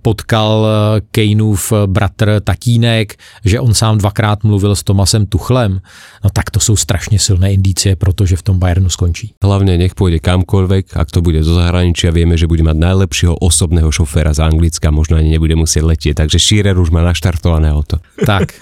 potkal 0.03 0.67
Kaneův 1.11 1.73
bratr 1.87 2.41
tatínek, 2.45 3.15
že 3.45 3.61
on 3.61 3.75
sám 3.75 3.99
dvakrát 3.99 4.45
mluvil 4.45 4.77
s 4.77 4.83
Tomasem 4.83 5.27
Tuchlem, 5.27 5.81
no 6.25 6.31
tak 6.31 6.51
to 6.51 6.61
jsou 6.61 6.77
strašně 6.77 7.19
silné 7.19 7.53
indicie, 7.53 7.97
protože 7.97 8.37
v 8.37 8.43
tom 8.43 8.59
Bayernu 8.59 8.89
skončí. 8.89 9.35
Hlavně 9.45 9.79
nech 9.79 9.95
půjde 9.95 10.19
kamkoľvek, 10.19 10.85
ak 10.95 11.11
to 11.11 11.21
bude 11.23 11.43
zo 11.43 11.55
zahraničia, 11.55 12.15
vieme, 12.15 12.39
že 12.39 12.47
bude 12.47 12.63
mať 12.63 12.77
najlepšieho 12.79 13.35
osobného 13.39 13.91
šoféra 13.91 14.33
z 14.33 14.41
Anglicka, 14.45 14.91
možná 14.91 15.19
ani 15.19 15.35
nebude 15.35 15.57
muset 15.57 15.83
letět, 15.83 16.17
takže 16.17 16.39
Shearer 16.39 16.79
už 16.79 16.91
má 16.91 17.03
naštartované 17.03 17.73
auto. 17.73 17.99
Tak, 18.27 18.55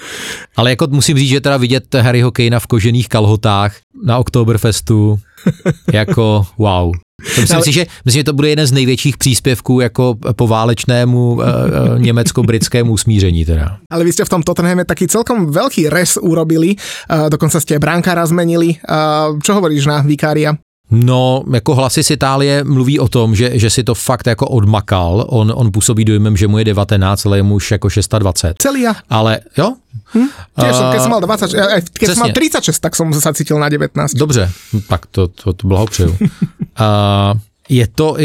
ale 0.56 0.70
jako 0.70 0.86
musím 0.90 1.18
říct, 1.18 1.28
že 1.28 1.40
teda 1.40 1.56
vidět 1.56 1.94
Harryho 1.94 2.30
Kanea 2.30 2.60
v 2.60 2.66
kožených 2.66 3.08
kalhotách 3.08 3.76
na 4.04 4.18
Oktoberfestu, 4.18 5.18
jako 5.92 6.46
wow. 6.58 6.92
To 7.34 7.40
myslím, 7.40 7.56
ale... 7.56 7.64
si, 7.64 7.72
že, 7.72 7.86
myslím, 8.04 8.20
že 8.20 8.24
to 8.24 8.32
bude 8.32 8.48
jeden 8.48 8.66
z 8.66 8.72
největších 8.72 9.16
příspěvků 9.16 9.80
jako 9.80 10.14
po 10.36 10.46
válečnému 10.46 11.32
uh, 11.32 11.42
německo-britskému 11.98 12.92
usmíření. 12.92 13.44
Teda. 13.44 13.76
Ale 13.90 14.04
vy 14.04 14.12
jste 14.12 14.24
v 14.24 14.28
tom 14.28 14.42
Tottenhame 14.42 14.84
taky 14.84 15.08
celkom 15.08 15.50
velký 15.50 15.88
res 15.88 16.16
urobili, 16.16 16.76
uh, 16.76 17.30
dokonce 17.30 17.60
jste 17.60 17.78
brankára 17.78 18.26
zmenili. 18.26 18.68
Uh, 18.68 19.38
čo 19.42 19.54
hovoríš 19.54 19.86
na 19.86 20.00
Vikária? 20.00 20.54
No, 20.90 21.42
jako 21.52 21.74
hlasy 21.74 22.02
z 22.02 22.10
Itálie 22.10 22.64
mluví 22.64 22.98
o 22.98 23.08
tom, 23.08 23.34
že, 23.34 23.58
že 23.58 23.70
si 23.70 23.84
to 23.84 23.94
fakt 23.94 24.26
jako 24.26 24.48
odmakal. 24.48 25.26
On, 25.28 25.52
on 25.54 25.72
působí 25.72 26.04
dojmem, 26.04 26.36
že 26.36 26.48
mu 26.48 26.58
je 26.58 26.64
19, 26.64 27.26
ale 27.26 27.38
je 27.38 27.42
mu 27.42 27.54
už 27.54 27.70
jako 27.70 27.88
26. 28.18 28.56
Celý 28.58 28.80
ja. 28.80 28.94
Ale 29.10 29.40
jo? 29.58 29.74
Hm? 30.14 30.26
Tiež 30.58 30.74
som, 30.74 30.86
keď 30.90 31.00
som 31.02 31.10
mal 31.10 31.20
20, 31.22 31.54
keď 31.94 32.08
som 32.14 32.22
mal 32.26 32.32
36, 32.34 32.78
tak 32.82 32.92
som 32.98 33.06
sa 33.14 33.30
cítil 33.34 33.58
na 33.58 33.68
19. 33.70 34.14
Dobře, 34.14 34.50
tak 34.88 35.06
to, 35.06 35.28
to, 35.28 35.52
to 35.52 35.66
blahopřeju. 35.66 36.10
uh, 36.10 37.38
je 37.70 37.86
to, 37.86 38.16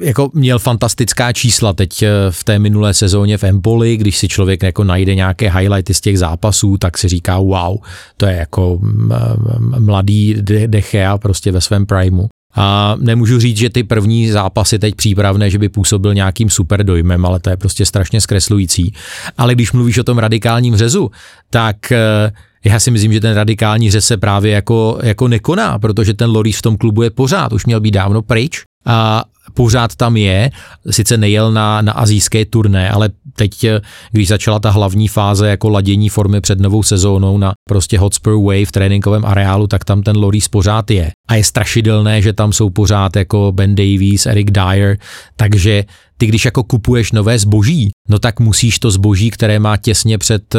jako 0.00 0.30
měl 0.34 0.58
fantastická 0.58 1.32
čísla 1.32 1.72
teď 1.72 2.02
eh, 2.02 2.10
v 2.30 2.44
té 2.44 2.58
minulé 2.58 2.94
sezóně 2.94 3.38
v 3.38 3.44
Empoli, 3.44 3.96
když 3.96 4.18
si 4.18 4.28
člověk 4.28 4.62
jako 4.62 4.84
najde 4.84 5.14
nějaké 5.14 5.50
highlighty 5.50 5.94
z 5.94 6.00
těch 6.00 6.18
zápasů, 6.18 6.76
tak 6.76 6.98
si 6.98 7.08
říká 7.08 7.38
wow, 7.38 7.76
to 8.16 8.26
je 8.26 8.36
jako 8.36 8.80
mladý 9.78 10.34
Dechea 10.66 11.18
prostě 11.18 11.52
ve 11.52 11.60
svém 11.60 11.86
primu. 11.86 12.28
A 12.56 12.96
nemůžu 13.00 13.40
říct, 13.40 13.56
že 13.56 13.70
ty 13.70 13.84
první 13.84 14.30
zápasy 14.30 14.78
teď 14.78 14.94
přípravné, 14.94 15.50
že 15.50 15.58
by 15.58 15.68
působil 15.68 16.14
nějakým 16.14 16.50
super 16.50 16.84
dojmem, 16.84 17.26
ale 17.26 17.40
to 17.40 17.50
je 17.50 17.56
prostě 17.56 17.86
strašně 17.86 18.20
zkreslující. 18.20 18.94
Ale 19.38 19.54
když 19.54 19.72
mluvíš 19.72 19.98
o 19.98 20.04
tom 20.04 20.18
radikálním 20.18 20.76
řezu, 20.76 21.10
tak 21.50 21.92
eh, 21.92 22.32
já 22.64 22.80
si 22.80 22.90
myslím, 22.90 23.12
že 23.12 23.20
ten 23.20 23.34
radikální 23.34 23.90
řez 23.90 24.06
se 24.06 24.16
právě 24.16 24.52
jako, 24.52 24.98
jako 25.02 25.28
nekoná, 25.28 25.78
protože 25.78 26.14
ten 26.14 26.30
Loris 26.30 26.58
v 26.58 26.62
tom 26.62 26.76
klubu 26.76 27.02
je 27.02 27.10
pořád, 27.10 27.52
už 27.52 27.66
měl 27.66 27.80
být 27.80 27.90
dávno 27.90 28.22
pryč 28.22 28.62
a 28.86 29.24
pořád 29.54 29.96
tam 29.96 30.16
je, 30.16 30.50
sice 30.90 31.16
nejel 31.16 31.52
na, 31.52 31.82
na 31.82 31.92
azijské 31.92 32.44
turné, 32.44 32.90
ale 32.90 33.10
teď, 33.36 33.66
když 34.12 34.28
začala 34.28 34.58
ta 34.58 34.70
hlavní 34.70 35.08
fáze 35.08 35.48
jako 35.48 35.68
ladění 35.68 36.08
formy 36.08 36.40
před 36.40 36.60
novou 36.60 36.82
sezónou 36.82 37.38
na 37.38 37.52
prostě 37.68 37.98
Hotspur 37.98 38.44
Way 38.44 38.64
v 38.64 38.72
tréninkovém 38.72 39.24
areálu, 39.24 39.66
tak 39.66 39.84
tam 39.84 40.02
ten 40.02 40.16
Loris 40.16 40.48
pořád 40.48 40.90
je. 40.90 41.10
A 41.28 41.34
je 41.34 41.44
strašidelné, 41.44 42.22
že 42.22 42.32
tam 42.32 42.52
jsou 42.52 42.70
pořád 42.70 43.16
jako 43.16 43.52
Ben 43.52 43.74
Davies, 43.74 44.26
Eric 44.26 44.50
Dyer, 44.50 44.98
takže 45.36 45.84
ty 46.16 46.26
když 46.26 46.44
jako 46.44 46.64
kupuješ 46.64 47.12
nové 47.12 47.38
zboží, 47.38 47.90
no 48.08 48.18
tak 48.18 48.40
musíš 48.40 48.78
to 48.78 48.90
zboží, 48.90 49.30
které 49.30 49.58
má 49.58 49.76
těsně 49.76 50.18
před, 50.18 50.54
eh, 50.54 50.58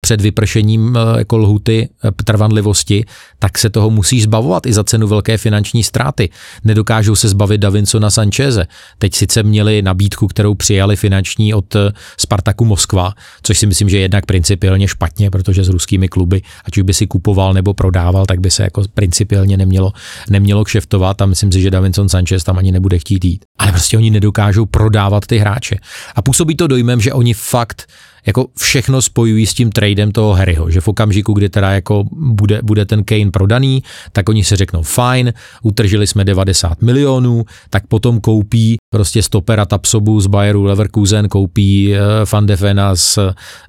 před 0.00 0.20
vypršením 0.20 0.96
eh, 0.96 1.18
jako 1.18 1.36
lhuty 1.36 1.88
eh, 2.04 2.10
trvanlivosti, 2.24 3.04
tak 3.38 3.58
se 3.58 3.70
toho 3.70 3.90
musíš 3.90 4.22
zbavovat 4.22 4.66
i 4.66 4.72
za 4.72 4.84
cenu 4.84 5.06
velké 5.06 5.38
finanční 5.38 5.82
ztráty. 5.82 6.30
Nedokážou 6.64 7.16
se 7.16 7.28
zbavit 7.28 7.58
Davinsona 7.58 8.10
Sancheze. 8.10 8.66
Teď 8.98 9.14
sice 9.14 9.42
měli 9.42 9.82
nabídku, 9.82 10.26
kterou 10.26 10.54
přijali 10.54 10.96
finanční 10.96 11.54
od 11.54 11.76
Spartaku 12.18 12.64
Moskva, 12.64 13.12
což 13.42 13.58
si 13.58 13.66
myslím, 13.66 13.88
že 13.88 13.96
je 13.96 14.02
jednak 14.02 14.26
principiálně 14.26 14.88
špatně, 14.88 15.30
protože 15.30 15.64
s 15.64 15.68
ruskými 15.68 16.08
kluby, 16.08 16.42
ať 16.64 16.76
už 16.76 16.82
by 16.82 16.94
si 16.94 17.06
kupoval 17.06 17.54
nebo 17.54 17.74
prodával, 17.74 18.26
tak 18.26 18.40
by 18.40 18.50
se 18.50 18.62
jako 18.62 18.82
principiálně 18.94 19.56
nemělo, 19.56 19.92
nemělo 20.30 20.64
kšeftovat 20.64 21.22
a 21.22 21.26
myslím 21.26 21.52
si, 21.52 21.60
že 21.60 21.70
Davinson 21.70 22.08
Sanchez 22.08 22.44
tam 22.44 22.58
ani 22.58 22.72
nebude 22.72 22.98
chtít 22.98 23.24
jít. 23.24 23.44
Ale 23.58 23.72
prostě 23.72 23.96
oni 23.96 24.10
nedokážou 24.10 24.66
prodávat 24.66 25.26
ty 25.26 25.38
hráče. 25.38 25.76
A 26.14 26.22
působí 26.22 26.56
to 26.56 26.66
dojmem, 26.84 27.00
že 27.00 27.16
oni 27.16 27.32
fakt 27.34 27.88
jako 28.26 28.46
všechno 28.58 29.02
spojují 29.02 29.46
s 29.46 29.54
tím 29.54 29.72
tradem 29.72 30.12
toho 30.12 30.32
Harryho, 30.32 30.70
že 30.70 30.80
v 30.80 30.88
okamžiku, 30.88 31.32
kdy 31.32 31.48
teda 31.48 31.70
jako 31.70 32.04
bude, 32.12 32.60
bude 32.62 32.84
ten 32.84 33.04
Kane 33.04 33.30
prodaný, 33.30 33.82
tak 34.12 34.28
oni 34.28 34.44
si 34.44 34.56
řeknou 34.56 34.82
fajn, 34.82 35.32
utržili 35.62 36.06
jsme 36.06 36.24
90 36.24 36.82
milionů, 36.82 37.44
tak 37.70 37.86
potom 37.86 38.20
koupí 38.20 38.76
prostě 38.90 39.22
stopera 39.22 39.66
Tapsobu 39.66 40.20
z 40.20 40.26
Bayeru 40.26 40.64
Leverkusen, 40.64 41.28
koupí 41.28 41.92
uh, 41.92 41.98
Van 42.32 42.46
de 42.46 42.56
Vena 42.56 42.96
z, 42.96 43.18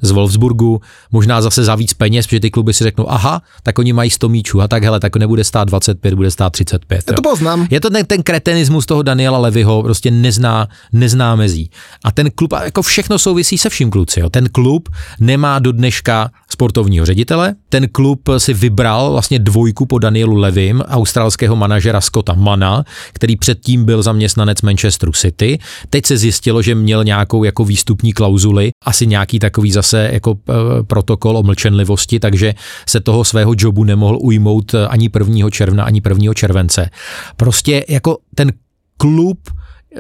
z 0.01 0.11
Wolfsburgu, 0.11 0.81
možná 1.11 1.41
zase 1.41 1.63
za 1.63 1.75
víc 1.75 1.93
peněz, 1.93 2.27
protože 2.27 2.39
ty 2.39 2.51
kluby 2.51 2.73
si 2.73 2.83
řeknou, 2.83 3.11
aha, 3.11 3.41
tak 3.63 3.79
oni 3.79 3.93
mají 3.93 4.09
100 4.09 4.29
míčů, 4.29 4.61
a 4.61 4.67
tak 4.67 4.83
hele, 4.83 4.99
tak 4.99 5.15
nebude 5.15 5.43
stát 5.43 5.67
25, 5.67 6.13
bude 6.13 6.31
stát 6.31 6.49
35. 6.49 7.03
Já 7.07 7.13
to 7.13 7.21
poznám. 7.21 7.67
Je 7.69 7.79
to 7.79 7.89
ten, 7.89 8.05
ten 8.05 8.23
kretenismus 8.23 8.85
toho 8.85 9.01
Daniela 9.01 9.37
Levyho, 9.37 9.83
prostě 9.83 10.11
nezná, 10.11 10.67
nezná 10.93 11.35
mezí. 11.35 11.69
A 12.03 12.11
ten 12.11 12.31
klub, 12.31 12.53
jako 12.63 12.81
všechno 12.81 13.19
souvisí 13.19 13.57
se 13.57 13.69
vším 13.69 13.89
kluci, 13.89 14.19
jo. 14.19 14.29
ten 14.29 14.44
klub 14.49 14.89
nemá 15.19 15.59
do 15.59 15.71
dneška 15.71 16.31
sportovního 16.49 17.05
ředitele, 17.05 17.55
ten 17.69 17.87
klub 17.91 18.29
si 18.37 18.53
vybral 18.53 19.11
vlastně 19.11 19.39
dvojku 19.39 19.85
po 19.85 19.99
Danielu 19.99 20.35
Levim, 20.35 20.81
australského 20.81 21.55
manažera 21.55 22.01
Scotta 22.01 22.33
Mana, 22.33 22.83
který 23.13 23.35
předtím 23.35 23.85
byl 23.85 24.03
zaměstnanec 24.03 24.61
Manchesteru 24.61 25.11
City. 25.11 25.59
Teď 25.89 26.05
se 26.05 26.17
zjistilo, 26.17 26.61
že 26.61 26.75
měl 26.75 27.03
nějakou 27.03 27.43
jako 27.43 27.65
výstupní 27.65 28.13
klauzuli, 28.13 28.71
asi 28.85 29.07
nějaký 29.07 29.39
takový 29.39 29.71
zase 29.71 30.09
jako 30.13 30.35
e, 30.49 30.83
protokol 30.83 31.37
o 31.37 31.43
mlčenlivosti, 31.43 32.19
takže 32.19 32.53
se 32.87 33.01
toho 33.01 33.23
svého 33.23 33.53
jobu 33.57 33.83
nemohl 33.83 34.17
ujmout 34.21 34.73
eh, 34.73 34.87
ani 34.87 35.09
1. 35.19 35.49
června, 35.49 35.83
ani 35.83 36.01
1. 36.09 36.33
července. 36.33 36.89
Prostě 37.37 37.85
jako 37.89 38.17
ten 38.35 38.51
klub 38.97 39.39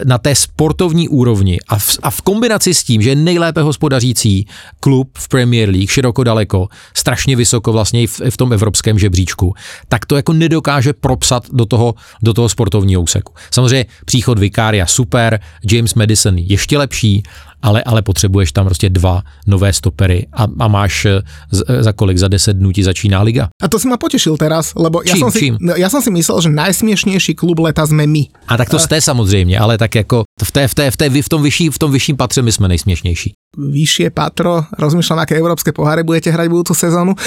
na 0.03 0.17
té 0.17 0.35
sportovní 0.35 1.09
úrovni 1.09 1.59
a 1.67 1.77
v, 1.77 1.97
a 2.03 2.09
v 2.09 2.21
kombinaci 2.21 2.73
s 2.73 2.83
tím, 2.83 3.01
že 3.01 3.09
je 3.09 3.15
nejlépe 3.15 3.61
hospodařící 3.61 4.47
klub 4.79 5.17
v 5.17 5.27
Premier 5.27 5.69
League, 5.69 5.89
široko 5.89 6.23
daleko, 6.23 6.67
strašně 6.93 7.35
vysoko 7.35 7.71
vlastně 7.71 8.01
i 8.03 8.07
v, 8.07 8.21
v 8.29 8.37
tom 8.37 8.53
evropském 8.53 8.99
žebříčku, 8.99 9.53
tak 9.87 10.05
to 10.05 10.15
jako 10.15 10.33
nedokáže 10.33 10.93
propsat 10.93 11.43
do 11.51 11.65
toho, 11.65 11.95
do 12.21 12.33
toho 12.33 12.49
sportovního 12.49 13.01
úseku. 13.01 13.33
Samozřejmě 13.51 13.85
příchod 14.05 14.39
Vikária 14.39 14.85
super, 14.85 15.39
James 15.71 15.93
Madison 15.93 16.37
ještě 16.37 16.77
lepší, 16.77 17.23
ale, 17.65 17.83
ale 17.83 18.01
potřebuješ 18.01 18.51
tam 18.51 18.65
prostě 18.65 18.89
dva 18.89 19.21
nové 19.47 19.73
stopery 19.73 20.27
a, 20.33 20.45
a 20.59 20.67
máš 20.67 21.05
eh, 21.05 21.21
z, 21.51 21.63
eh, 21.67 21.83
za 21.83 21.91
kolik, 21.91 22.17
za 22.17 22.27
10 22.27 22.53
dnů 22.53 22.71
ti 22.71 22.83
začíná 22.83 23.21
liga. 23.21 23.49
A 23.61 23.67
to 23.67 23.79
si 23.79 23.89
ma 23.89 23.97
potešil 23.97 24.37
teraz, 24.37 24.77
lebo 24.77 25.01
čím, 25.01 25.17
ja, 25.17 25.21
som 25.25 25.31
si, 25.33 25.39
čím? 25.39 25.53
No, 25.57 25.73
ja 25.73 25.89
som 25.89 26.05
si 26.05 26.13
myslel, 26.13 26.45
že 26.45 26.49
najsměšnější 26.53 27.33
klub 27.33 27.57
leta 27.59 27.87
jsme 27.87 28.05
my. 28.05 28.29
A 28.47 28.57
tak 28.57 28.69
to 28.69 28.79
jste 28.79 29.01
samozřejmě, 29.01 29.59
ale 29.59 29.77
tak 29.77 29.95
jako 29.95 30.23
v, 30.43 30.51
té, 30.51 30.67
v, 30.67 30.75
té, 30.75 30.91
v, 30.91 30.97
té, 30.97 31.05
v, 31.09 31.29
tom, 31.29 31.41
vyšší, 31.41 31.69
v 31.69 31.79
tom 31.79 31.91
vyšším 31.91 32.17
patře 32.17 32.41
my 32.41 32.51
jsme 32.51 32.67
nejsměšnější. 32.67 33.33
Vyššie 33.55 34.11
patro. 34.11 34.67
Rozmýšľam, 34.75 35.23
aké 35.23 35.39
európske 35.39 35.71
poháre 35.71 36.03
budete 36.03 36.29
hrať 36.29 36.47
budúcu 36.51 36.73
sezónu. 36.75 37.15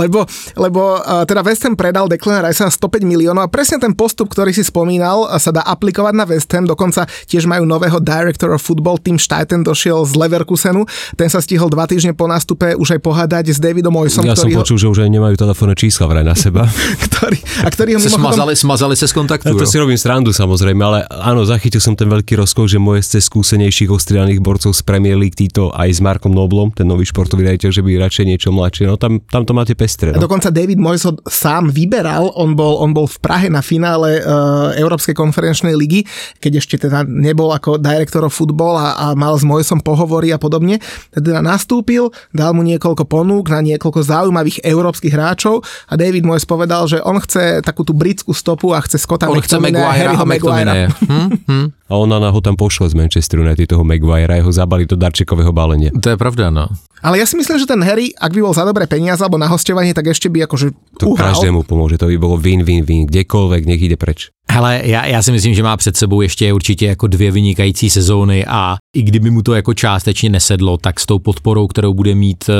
lebo, 0.00 0.26
lebo 0.58 1.00
teda 1.24 1.40
West 1.46 1.62
Ham 1.64 1.78
predal 1.78 2.10
Declan 2.10 2.42
Rice 2.42 2.66
na 2.66 2.70
105 2.70 3.06
miliónov 3.06 3.46
a 3.46 3.48
presne 3.48 3.78
ten 3.78 3.94
postup, 3.94 4.30
ktorý 4.30 4.50
si 4.50 4.66
spomínal, 4.66 5.30
sa 5.38 5.54
dá 5.54 5.62
aplikovať 5.64 6.14
na 6.14 6.24
West 6.26 6.50
Ham. 6.52 6.66
Dokonca 6.66 7.06
tiež 7.30 7.46
majú 7.46 7.64
nového 7.64 8.02
director 8.02 8.52
of 8.52 8.60
football, 8.60 8.98
Tim 8.98 9.16
Steiten 9.16 9.62
došiel 9.62 10.02
z 10.04 10.12
Leverkusenu. 10.18 10.84
Ten 11.14 11.30
sa 11.30 11.38
stihol 11.38 11.70
dva 11.70 11.86
týždne 11.86 12.12
po 12.12 12.26
nástupe 12.26 12.74
už 12.74 12.98
aj 12.98 13.00
pohádať 13.00 13.54
s 13.54 13.58
Davidom 13.62 13.94
Moysom. 13.94 14.26
Ja 14.26 14.34
som 14.34 14.50
ktorý 14.50 14.60
počul, 14.60 14.76
ho... 14.76 14.82
že 14.82 14.86
už 14.90 14.98
aj 15.06 15.10
nemajú 15.10 15.34
telefónne 15.38 15.78
čísla 15.78 16.10
vraj 16.10 16.26
na 16.26 16.34
seba. 16.34 16.66
ktorý, 17.06 17.38
a 17.62 17.68
ktorý 17.70 17.90
ho 17.96 18.00
se 18.02 18.10
mimochodom... 18.10 18.34
smazali, 18.34 18.52
smazali 18.58 18.94
se 18.98 19.06
z 19.06 19.14
kontaktu. 19.14 19.50
Ja 19.50 19.54
to 19.54 19.68
si 19.68 19.78
robím 19.78 19.96
srandu 19.96 20.34
samozrejme, 20.34 20.82
ale 20.82 20.98
áno, 21.08 21.46
zachytil 21.46 21.78
som 21.78 21.94
ten 21.94 22.10
veľký 22.10 22.36
rozkol, 22.36 22.66
že 22.66 22.82
moje 22.82 23.06
z 23.06 23.22
skúsenejších 23.22 23.88
ostrianých 24.16 24.40
borcov 24.40 24.72
z 24.72 24.80
Premier 24.80 25.12
League, 25.20 25.36
títo 25.36 25.68
aj 25.76 25.92
s 25.92 26.00
Markom 26.00 26.32
Noblom, 26.32 26.72
ten 26.72 26.88
nový 26.88 27.04
športový 27.04 27.52
riaditeľ, 27.52 27.68
že 27.68 27.84
by 27.84 28.00
radšej 28.00 28.24
niečo 28.24 28.48
mladšie. 28.48 28.88
No 28.88 28.96
tam, 28.96 29.20
tam 29.20 29.44
to 29.44 29.52
máte 29.52 29.76
pestre. 29.76 30.16
No. 30.16 30.16
A 30.16 30.24
dokonca 30.24 30.48
David 30.48 30.80
Moyes 30.80 31.04
ho 31.04 31.20
sám 31.28 31.68
vyberal, 31.68 32.32
on 32.32 32.56
bol, 32.56 32.80
on 32.80 32.96
bol 32.96 33.04
v 33.04 33.18
Prahe 33.20 33.52
na 33.52 33.60
finále 33.60 34.24
uh, 34.24 34.72
Európskej 34.72 35.12
konferenčnej 35.12 35.76
ligy, 35.76 36.08
keď 36.40 36.64
ešte 36.64 36.88
teda 36.88 37.04
nebol 37.04 37.52
ako 37.52 37.76
direktor 37.76 38.24
football 38.32 38.80
a, 38.80 38.96
a 38.96 39.06
mal 39.12 39.36
s 39.36 39.44
Moyesom 39.44 39.84
pohovory 39.84 40.32
a 40.32 40.40
podobne. 40.40 40.80
Teda 41.12 41.44
nastúpil, 41.44 42.08
dal 42.32 42.56
mu 42.56 42.64
niekoľko 42.64 43.04
ponúk 43.04 43.52
na 43.52 43.60
niekoľko 43.60 44.00
zaujímavých 44.00 44.64
európskych 44.64 45.12
hráčov 45.12 45.60
a 45.92 46.00
David 46.00 46.24
Moyes 46.24 46.48
povedal, 46.48 46.88
že 46.88 47.04
on 47.04 47.20
chce 47.20 47.60
takú 47.60 47.84
tú 47.84 47.92
britskú 47.92 48.32
stopu 48.32 48.72
a 48.72 48.80
chce 48.80 48.96
Scotta 48.96 49.28
On 49.28 49.36
chce 49.44 49.60
Maguire 49.60 50.16
a 50.16 50.24
McTominaya. 50.24 50.88
Hm? 51.04 51.28
Hm? 51.44 51.66
A 51.86 51.94
ona 51.94 52.18
ho 52.18 52.40
tam 52.40 52.56
pošle 52.58 52.90
z 52.90 52.94
Manchester 52.94 53.40
United, 53.40 53.70
toho 53.70 53.84
Maguire, 53.84 54.34
a 54.34 54.36
jeho 54.36 54.52
zabali 54.52 54.86
do 54.86 54.96
darčekového 54.96 55.52
balenia. 55.52 55.90
To 55.94 56.10
je 56.10 56.18
pravda, 56.18 56.50
no. 56.50 56.66
Ale 57.04 57.22
ja 57.22 57.26
si 57.28 57.38
myslím, 57.38 57.60
že 57.60 57.70
ten 57.70 57.78
Harry, 57.86 58.10
ak 58.18 58.32
by 58.34 58.40
bol 58.42 58.56
za 58.56 58.66
dobré 58.66 58.88
peniaze 58.90 59.22
alebo 59.22 59.38
na 59.38 59.46
hostovanie, 59.46 59.94
tak 59.94 60.10
ešte 60.10 60.26
by 60.26 60.48
akože 60.48 60.74
To 60.98 61.14
uhral. 61.14 61.36
každému 61.36 61.62
pomôže, 61.62 62.00
to 62.00 62.10
by 62.10 62.16
bolo 62.18 62.40
win-win-win, 62.40 63.06
kdekoľvek, 63.06 63.62
nech 63.68 63.78
ide 63.78 63.94
preč. 63.94 64.34
Hele, 64.50 64.80
já, 64.84 65.06
já 65.06 65.22
si 65.22 65.32
myslím, 65.32 65.54
že 65.54 65.62
má 65.62 65.76
před 65.76 65.96
sebou 65.96 66.20
ještě 66.20 66.52
určitě 66.52 66.86
jako 66.86 67.06
dvě 67.06 67.30
vynikající 67.30 67.90
sezóny 67.90 68.46
a 68.46 68.76
i 68.96 69.02
kdyby 69.02 69.30
mu 69.30 69.42
to 69.42 69.54
jako 69.54 69.74
částečně 69.74 70.30
nesedlo, 70.30 70.76
tak 70.76 71.00
s 71.00 71.06
tou 71.06 71.18
podporou, 71.18 71.66
kterou 71.66 71.94
bude 71.94 72.14
mít 72.14 72.44
uh, 72.48 72.54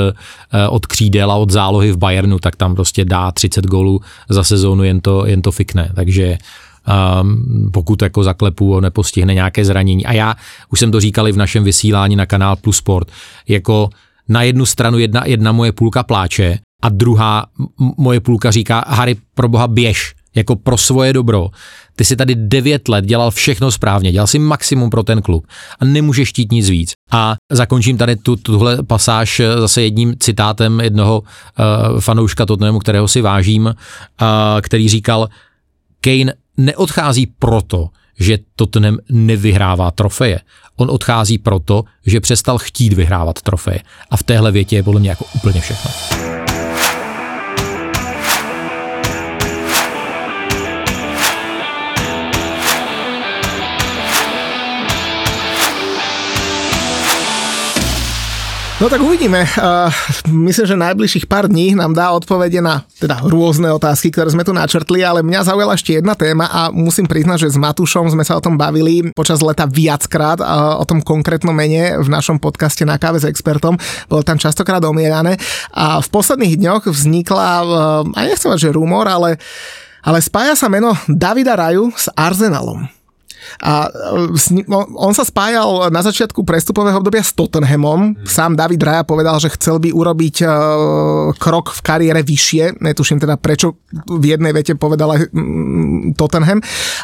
od 0.75 0.87
křídel 0.87 1.33
a 1.33 1.37
od 1.37 1.51
zálohy 1.51 1.93
v 1.93 1.97
Bayernu, 1.97 2.39
tak 2.39 2.57
tam 2.57 2.75
prostě 2.75 3.05
dá 3.05 3.33
30 3.33 3.67
gólů 3.67 4.01
za 4.29 4.45
sezónu, 4.45 4.85
jen 4.85 5.01
to, 5.01 5.27
jen 5.27 5.43
to 5.43 5.53
fikne. 5.53 5.91
Takže 5.95 6.39
pokud 7.73 8.03
jako 8.03 8.25
zaklepu 8.25 8.73
ho 8.73 8.81
nepostihne 8.81 9.35
nějaké 9.35 9.65
zranění. 9.65 10.07
A 10.07 10.13
já 10.13 10.35
už 10.71 10.79
jsem 10.79 10.93
to 10.93 11.01
říkal 11.01 11.29
i 11.29 11.33
v 11.33 11.37
našem 11.37 11.65
vysílání 11.65 12.17
na 12.17 12.27
kanál 12.27 12.57
Plus 12.57 12.77
Sport, 12.77 13.09
jako 13.49 13.91
na 14.29 14.43
jednu 14.43 14.67
stranu 14.67 14.99
jedna, 14.99 15.23
jedna 15.27 15.53
moje 15.53 15.73
půlka 15.73 16.03
pláče 16.03 16.59
a 16.83 16.89
druhá 16.89 17.47
moje 17.99 18.21
půlka 18.21 18.51
říká, 18.51 18.85
Harry, 18.89 19.17
pro 19.35 19.49
boha 19.49 19.69
běž, 19.69 20.15
jako 20.35 20.57
pro 20.57 20.79
svoje 20.79 21.13
dobro. 21.13 21.49
Ty 21.97 22.05
si 22.05 22.17
tady 22.17 22.35
devět 22.35 22.89
let 22.89 23.05
dělal 23.05 23.31
všechno 23.31 23.71
správně, 23.71 24.13
dělal 24.13 24.27
si 24.27 24.39
maximum 24.39 24.91
pro 24.91 25.03
ten 25.03 25.23
klub 25.23 25.47
a 25.81 25.85
nemůžeš 25.85 26.29
chtít 26.29 26.53
nic 26.53 26.69
víc. 26.69 26.93
A 27.11 27.35
zakončím 27.53 27.99
tady 27.99 28.17
tu, 28.17 28.37
tuhle 28.37 28.83
pasáž 28.83 29.41
zase 29.59 29.83
jedním 29.83 30.15
citátem 30.19 30.81
jednoho 30.81 31.21
uh, 31.21 32.01
fanouška 32.01 32.47
Tottenhamu, 32.47 32.79
kterého 32.79 33.09
si 33.09 33.21
vážím, 33.21 33.67
uh, 33.67 33.75
který 34.61 34.89
říkal, 34.89 35.29
Kane 36.01 36.33
neodchází 36.57 37.27
proto, 37.27 37.89
že 38.19 38.39
Tottenham 38.57 38.99
nevyhrává 39.11 39.91
trofeje. 39.91 40.41
On 40.77 40.91
odchází 40.91 41.39
proto, 41.39 41.85
že 42.07 42.21
přestal 42.21 42.59
chtít 42.59 42.93
vyhrávat 42.93 43.43
trofeje. 43.43 43.81
A 44.11 44.17
v 44.17 44.23
téhle 44.23 44.53
větě 44.53 44.77
je 44.77 44.83
podle 44.83 45.01
mě 45.01 45.11
jako 45.11 45.25
úplně 45.35 45.61
všechno. 45.61 45.91
No 58.77 58.93
tak 58.93 59.01
uvidíme. 59.01 59.41
Uh, 59.57 59.89
myslím, 60.29 60.69
že 60.69 60.77
najbližších 60.77 61.25
pár 61.25 61.49
dní 61.49 61.73
nám 61.73 61.97
dá 61.97 62.13
odpovede 62.13 62.61
na 62.61 62.85
teda 63.01 63.25
rôzne 63.25 63.73
otázky, 63.73 64.13
ktoré 64.13 64.29
sme 64.29 64.45
tu 64.45 64.53
načrtli, 64.53 65.01
ale 65.01 65.25
mňa 65.25 65.49
zaujala 65.49 65.73
ešte 65.73 65.97
jedna 65.97 66.13
téma 66.13 66.45
a 66.45 66.69
musím 66.69 67.09
priznať, 67.09 67.49
že 67.49 67.57
s 67.57 67.59
Matušom 67.59 68.13
sme 68.13 68.21
sa 68.21 68.37
o 68.37 68.45
tom 68.45 68.61
bavili 68.61 69.17
počas 69.17 69.41
leta 69.41 69.65
viackrát 69.65 70.45
uh, 70.45 70.77
o 70.77 70.85
tom 70.85 71.01
konkrétnom 71.01 71.57
mene 71.57 71.97
v 71.97 72.09
našom 72.13 72.37
podcaste 72.37 72.85
na 72.85 73.01
káve 73.01 73.17
s 73.17 73.25
expertom. 73.25 73.81
Bolo 74.13 74.21
tam 74.21 74.37
častokrát 74.37 74.85
omievané 74.85 75.41
a 75.73 75.97
v 76.05 76.09
posledných 76.13 76.61
dňoch 76.61 76.93
vznikla, 76.93 77.49
uh, 77.65 78.05
aj 78.13 78.29
nechcem 78.29 78.53
mať, 78.53 78.61
že 78.61 78.77
rumor, 78.77 79.09
ale 79.09 79.41
ale 80.05 80.21
spája 80.21 80.53
sa 80.53 80.69
meno 80.69 80.93
Davida 81.09 81.57
Raju 81.57 81.97
s 81.97 82.13
Arsenalom. 82.13 82.96
A 83.63 83.89
e, 83.89 84.65
on 84.97 85.13
sa 85.17 85.25
spájal 85.25 85.89
na 85.93 86.01
začiatku 86.03 86.43
prestupového 86.43 86.99
obdobia 86.99 87.25
s 87.25 87.33
Tottenhamom. 87.33 88.19
Sám 88.27 88.55
David 88.59 88.83
Raja 88.83 89.03
povedal, 89.07 89.39
že 89.39 89.53
chcel 89.55 89.81
by 89.83 89.91
urobiť 89.93 90.37
e, 90.43 90.47
krok 91.37 91.75
v 91.77 91.81
kariére 91.81 92.21
vyššie. 92.23 92.83
Netuším 92.83 93.23
teda, 93.23 93.39
prečo 93.39 93.81
v 94.07 94.25
jednej 94.37 94.53
vete 94.55 94.75
povedal 94.77 95.17
aj 95.17 95.21
mm, 95.31 96.15
Tottenham. 96.19 96.61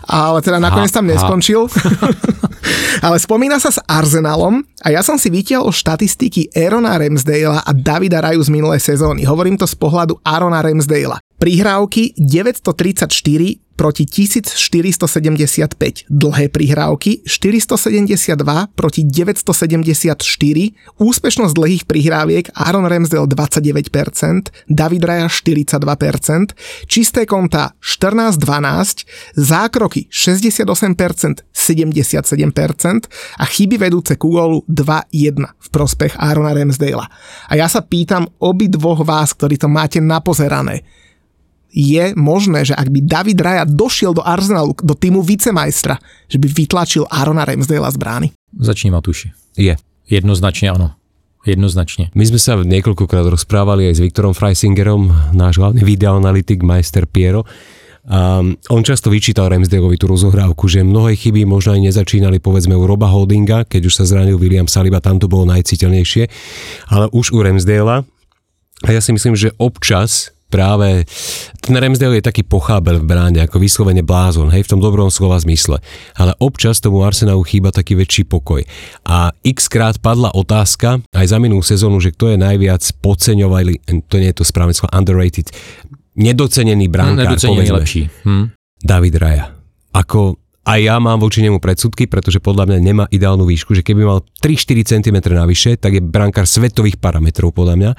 Ale 0.07 0.39
teda 0.45 0.59
nakoniec 0.59 0.93
tam 0.93 1.09
neskončil. 1.09 1.67
Ale 3.07 3.17
spomína 3.19 3.59
sa 3.59 3.71
s 3.71 3.79
Arsenalom 3.85 4.63
a 4.83 4.89
ja 4.95 5.03
som 5.03 5.19
si 5.19 5.31
vytiahol 5.31 5.75
štatistiky 5.75 6.55
Aarona 6.55 6.95
Ramsdale'a 6.99 7.63
a 7.63 7.71
Davida 7.75 8.23
Raju 8.23 8.43
z 8.43 8.51
minulej 8.51 8.81
sezóny. 8.83 9.27
Hovorím 9.27 9.59
to 9.59 9.67
z 9.67 9.75
pohľadu 9.79 10.19
Aarona 10.23 10.63
Ramsdale'a. 10.63 11.19
Prihrávky 11.39 12.15
934 12.15 13.62
proti 13.75 14.07
1475, 14.07 16.07
dlhé 16.09 16.49
prihrávky 16.53 17.25
472 17.25 18.69
proti 18.77 19.03
974, 19.05 21.01
úspešnosť 21.01 21.55
dlhých 21.57 21.85
prihráviek 21.89 22.53
Aaron 22.55 22.87
Ramsdale 22.87 23.27
29%, 23.27 24.53
David 24.69 25.03
Raya 25.03 25.27
42%, 25.27 26.55
čisté 26.87 27.27
konta 27.27 27.75
14-12, 27.83 29.09
zákroky 29.37 30.07
68%, 30.13 31.43
77% 31.51 33.09
a 33.39 33.45
chyby 33.45 33.77
vedúce 33.79 34.17
ku 34.19 34.35
gólu 34.35 34.65
2-1 34.69 35.49
v 35.49 35.69
prospech 35.73 36.19
Aarona 36.19 36.55
Ramsdale'a. 36.55 37.07
A 37.49 37.53
ja 37.59 37.67
sa 37.67 37.83
pýtam 37.83 38.29
obi 38.39 38.69
dvoch 38.69 39.03
vás, 39.07 39.35
ktorí 39.35 39.59
to 39.59 39.69
máte 39.71 40.03
napozerané, 40.03 40.83
je 41.73 42.13
možné, 42.15 42.69
že 42.69 42.77
ak 42.77 42.93
by 42.93 43.01
David 43.03 43.41
Raja 43.41 43.65
došiel 43.65 44.13
do 44.13 44.21
Arsenalu, 44.21 44.77
do 44.85 44.93
týmu 44.93 45.25
vicemajstra, 45.25 45.97
že 46.29 46.37
by 46.37 46.47
vytlačil 46.53 47.09
Arona 47.09 47.49
Ramsdale'a 47.49 47.89
z 47.89 47.99
brány? 47.99 48.29
Začni 48.53 48.93
Matuši. 48.93 49.33
Je. 49.57 49.75
Jednoznačne 50.13 50.77
áno. 50.77 50.93
Jednoznačne. 51.43 52.13
My 52.15 52.23
sme 52.29 52.39
sa 52.39 52.55
niekoľkokrát 52.61 53.27
rozprávali 53.27 53.91
aj 53.91 53.99
s 53.99 54.05
Viktorom 54.05 54.37
Freisingerom, 54.37 55.11
náš 55.35 55.59
hlavný 55.59 55.83
videoanalytik, 55.83 56.63
majster 56.63 57.09
Piero. 57.09 57.43
A 58.03 58.43
on 58.47 58.83
často 58.83 59.11
vyčítal 59.11 59.47
Ramsdaleovi 59.51 59.95
tú 59.95 60.11
rozohrávku, 60.11 60.67
že 60.67 60.83
mnohé 60.83 61.15
chyby 61.15 61.47
možno 61.47 61.79
aj 61.79 61.87
nezačínali 61.87 62.43
povedzme 62.43 62.75
u 62.75 62.83
Roba 62.83 63.07
Holdinga, 63.07 63.63
keď 63.67 63.83
už 63.87 63.95
sa 63.95 64.05
zranil 64.07 64.39
William 64.43 64.67
Saliba, 64.67 64.99
tam 64.99 65.23
to 65.23 65.31
bolo 65.31 65.47
najciteľnejšie, 65.55 66.27
ale 66.91 67.07
už 67.15 67.31
u 67.31 67.39
Ramsdale'a 67.47 68.03
a 68.83 68.89
ja 68.91 68.99
si 68.99 69.15
myslím, 69.15 69.39
že 69.39 69.55
občas 69.63 70.35
práve 70.53 71.09
ten 71.65 71.73
Ramsdale 71.73 72.21
je 72.21 72.29
taký 72.29 72.45
pochábel 72.45 73.01
v 73.01 73.09
bráne, 73.09 73.41
ako 73.41 73.57
vyslovene 73.57 74.05
blázon, 74.05 74.53
hej, 74.53 74.69
v 74.69 74.71
tom 74.77 74.85
dobrom 74.85 75.09
slova 75.09 75.41
zmysle. 75.41 75.81
Ale 76.13 76.37
občas 76.37 76.85
tomu 76.85 77.01
Arsenalu 77.01 77.41
chýba 77.49 77.73
taký 77.73 77.97
väčší 77.97 78.29
pokoj. 78.29 78.61
A 79.09 79.33
x 79.41 79.73
krát 79.73 79.97
padla 79.97 80.29
otázka, 80.37 81.01
aj 81.17 81.27
za 81.33 81.41
minulú 81.41 81.65
sezónu, 81.65 81.97
že 82.05 82.13
kto 82.13 82.37
je 82.37 82.37
najviac 82.37 82.85
podceňovali, 83.01 84.05
to 84.13 84.21
nie 84.21 84.29
je 84.29 84.37
to 84.37 84.45
správne 84.45 84.77
slovo, 84.77 84.93
underrated, 84.93 85.49
nedocenený 86.21 86.93
bránkár, 86.93 87.33
Nedocenený 87.33 87.73
lepší. 87.73 88.03
Hm? 88.29 88.53
David 88.85 89.17
Raja. 89.17 89.57
Ako 89.97 90.37
a 90.63 90.79
ja 90.79 90.95
mám 91.03 91.19
voči 91.19 91.43
nemu 91.43 91.59
predsudky, 91.59 92.07
pretože 92.07 92.39
podľa 92.39 92.71
mňa 92.71 92.79
nemá 92.79 93.05
ideálnu 93.11 93.43
výšku, 93.43 93.75
že 93.75 93.83
keby 93.83 94.07
mal 94.07 94.23
3-4 94.39 94.95
cm 94.95 95.17
navyše, 95.35 95.75
tak 95.75 95.99
je 95.99 96.03
brankár 96.03 96.47
svetových 96.47 97.03
parametrov 97.03 97.51
podľa 97.51 97.75
mňa 97.75 97.91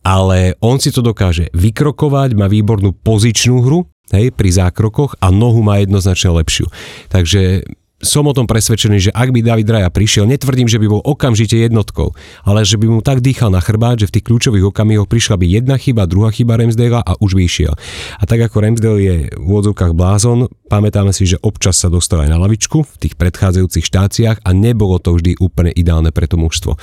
ale 0.00 0.56
on 0.64 0.80
si 0.80 0.90
to 0.90 1.04
dokáže 1.04 1.52
vykrokovať, 1.52 2.32
má 2.36 2.48
výbornú 2.48 2.96
pozičnú 2.96 3.60
hru, 3.64 3.88
hej, 4.10 4.34
pri 4.34 4.50
zákrokoch 4.50 5.20
a 5.22 5.30
nohu 5.30 5.62
má 5.62 5.78
jednoznačne 5.80 6.34
lepšiu. 6.42 6.66
Takže 7.10 7.64
som 8.00 8.24
o 8.24 8.32
tom 8.32 8.48
presvedčený, 8.48 8.96
že 8.98 9.10
ak 9.12 9.28
by 9.28 9.44
David 9.44 9.68
Raja 9.68 9.92
prišiel, 9.92 10.24
netvrdím, 10.24 10.64
že 10.66 10.80
by 10.80 10.86
bol 10.88 11.04
okamžite 11.04 11.52
jednotkou, 11.52 12.16
ale 12.48 12.64
že 12.64 12.80
by 12.80 12.88
mu 12.88 13.00
tak 13.04 13.20
dýchal 13.20 13.52
na 13.52 13.60
chrbát, 13.60 14.00
že 14.00 14.08
v 14.08 14.18
tých 14.18 14.26
kľúčových 14.26 14.72
okamihoch 14.72 15.04
prišla 15.04 15.36
by 15.36 15.46
jedna 15.46 15.76
chyba, 15.76 16.08
druhá 16.08 16.32
chyba 16.32 16.56
Ramsdale 16.56 17.04
a 17.04 17.12
už 17.20 17.36
by 17.36 17.42
išiel. 17.44 17.72
A 18.16 18.24
tak 18.24 18.40
ako 18.40 18.56
Ramsdale 18.64 19.00
je 19.04 19.14
v 19.36 19.44
úvodzovkách 19.44 19.92
blázon, 19.92 20.48
pamätáme 20.72 21.12
si, 21.12 21.28
že 21.28 21.36
občas 21.44 21.76
sa 21.76 21.92
dostal 21.92 22.24
aj 22.24 22.32
na 22.32 22.40
lavičku 22.40 22.88
v 22.88 22.94
tých 22.96 23.14
predchádzajúcich 23.20 23.84
štáciách 23.84 24.38
a 24.40 24.50
nebolo 24.56 24.96
to 24.96 25.12
vždy 25.14 25.36
úplne 25.36 25.68
ideálne 25.68 26.08
pre 26.08 26.24
to 26.24 26.40
mužstvo. 26.40 26.80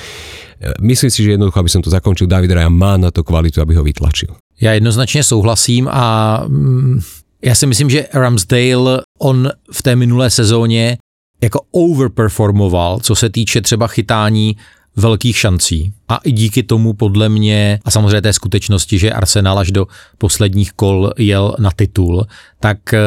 Myslím 0.81 1.09
si, 1.09 1.25
že 1.25 1.37
jednoducho, 1.37 1.57
aby 1.57 1.71
som 1.73 1.81
to 1.81 1.89
zakončil, 1.89 2.29
David 2.29 2.53
Raja 2.53 2.69
má 2.69 2.97
na 2.97 3.09
to 3.09 3.25
kvalitu, 3.25 3.61
aby 3.61 3.73
ho 3.77 3.83
vytlačil. 3.85 4.37
Já 4.61 4.73
jednoznačně 4.73 5.23
souhlasím 5.23 5.87
a 5.87 6.43
mm, 6.47 6.99
já 7.41 7.55
si 7.55 7.65
myslím, 7.67 7.89
že 7.89 8.05
Ramsdale, 8.13 9.01
on 9.19 9.49
v 9.71 9.83
té 9.83 9.95
minulé 9.95 10.29
sezóně 10.29 10.97
jako 11.41 11.61
overperformoval, 11.71 12.99
co 12.99 13.15
se 13.15 13.29
týče 13.29 13.61
třeba 13.61 13.87
chytání 13.87 14.57
velkých 14.95 15.37
šancí. 15.37 15.93
A 16.07 16.17
i 16.23 16.31
díky 16.31 16.63
tomu 16.63 16.93
podle 16.93 17.29
mě, 17.29 17.79
a 17.85 17.91
samozřejmě 17.91 18.21
té 18.21 18.33
skutečnosti, 18.33 18.99
že 18.99 19.11
Arsenal 19.11 19.59
až 19.59 19.71
do 19.71 19.87
posledních 20.17 20.73
kol 20.73 21.11
jel 21.17 21.55
na 21.59 21.71
titul, 21.75 22.25
tak 22.59 22.93
eh, 22.93 22.99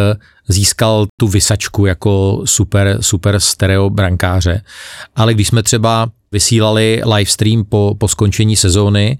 získal 0.48 1.06
tu 1.20 1.28
vysačku 1.28 1.86
jako 1.86 2.42
super, 2.44 2.98
super 3.00 3.40
stereo 3.40 3.90
brankáře. 3.90 4.62
Ale 5.16 5.34
když 5.34 5.48
jsme 5.48 5.62
třeba 5.62 6.10
vysílali 6.32 7.02
livestream 7.16 7.64
po, 7.64 7.94
po 7.98 8.08
skončení 8.08 8.56
sezóny 8.56 9.18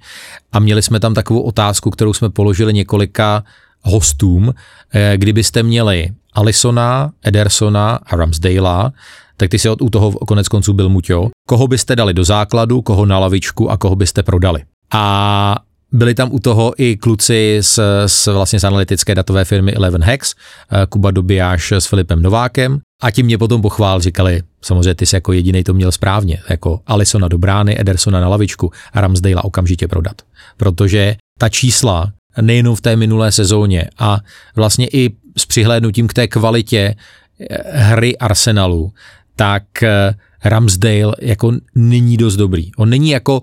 a 0.53 0.59
měli 0.59 0.83
jsme 0.83 1.01
tam 1.01 1.15
takovou 1.15 1.41
otázku, 1.41 1.91
kterou 1.91 2.13
jsme 2.13 2.31
položili 2.31 2.73
několika 2.73 3.45
hostům, 3.83 4.55
eh, 4.95 5.13
kdybyste 5.17 5.63
měli 5.63 6.09
Alisona, 6.33 7.11
Edersona 7.23 7.99
a 8.07 8.17
Ramsdale, 8.17 8.91
tak 9.37 9.51
ty 9.51 9.59
si 9.59 9.69
od 9.69 9.83
u 9.83 9.91
toho 9.91 10.13
konec 10.13 10.49
konců 10.49 10.73
byl 10.73 10.89
Muťo. 10.89 11.31
Koho 11.49 11.69
byste 11.69 11.97
dali 11.97 12.15
do 12.15 12.25
základu, 12.25 12.83
koho 12.83 13.07
na 13.07 13.19
lavičku 13.19 13.71
a 13.71 13.77
koho 13.77 13.97
byste 13.97 14.23
prodali. 14.23 14.63
A 14.93 15.57
byli 15.93 16.15
tam 16.15 16.29
u 16.33 16.39
toho 16.39 16.75
i 16.79 16.97
kluci 16.97 17.59
z, 17.61 17.79
z 18.07 18.27
vlastně 18.27 18.61
z 18.61 18.65
analytické 18.65 19.15
datové 19.15 19.45
firmy 19.45 19.73
Eleven 19.73 20.03
Hex, 20.03 20.35
eh, 20.35 20.87
Kuba 20.87 21.11
Dobijáš 21.11 21.73
s 21.73 21.87
Filipem 21.87 22.23
Novákem 22.23 22.81
a 23.03 23.11
ti 23.11 23.23
mě 23.23 23.39
potom 23.39 23.63
pochvál, 23.63 24.01
říkali, 24.01 24.43
samozřejmě 24.63 24.95
ty 24.95 25.07
jsi 25.07 25.17
jako 25.17 25.33
jediný 25.33 25.65
to 25.65 25.75
měl 25.75 25.93
správně, 25.93 26.43
jako 26.49 26.81
Alisona 26.87 27.29
do 27.29 27.39
brány, 27.39 27.81
Edersona 27.81 28.21
na 28.21 28.29
lavičku 28.29 28.73
a 28.93 29.01
Ramsdale 29.01 29.43
okamžitě 29.43 29.89
prodat. 29.89 30.23
Protože 30.57 31.17
ta 31.39 31.49
čísla 31.49 32.13
nejenom 32.41 32.77
v 32.77 32.81
té 32.81 32.97
minulé 32.97 33.33
sezóně 33.33 33.85
a 33.99 34.21
vlastně 34.57 34.89
i 34.93 35.11
s 35.37 35.47
přihlédnutím 35.47 36.09
k 36.09 36.15
té 36.15 36.29
kvalitě 36.29 36.95
eh, 37.41 37.57
hry 37.73 38.19
Arsenalu, 38.19 38.93
tak 39.37 39.83
eh, 39.83 40.15
Ramsdale 40.45 41.15
jako 41.21 41.53
není 41.75 42.17
dost 42.17 42.37
dobrý. 42.37 42.71
On 42.77 42.91
není 42.91 43.11
jako, 43.11 43.43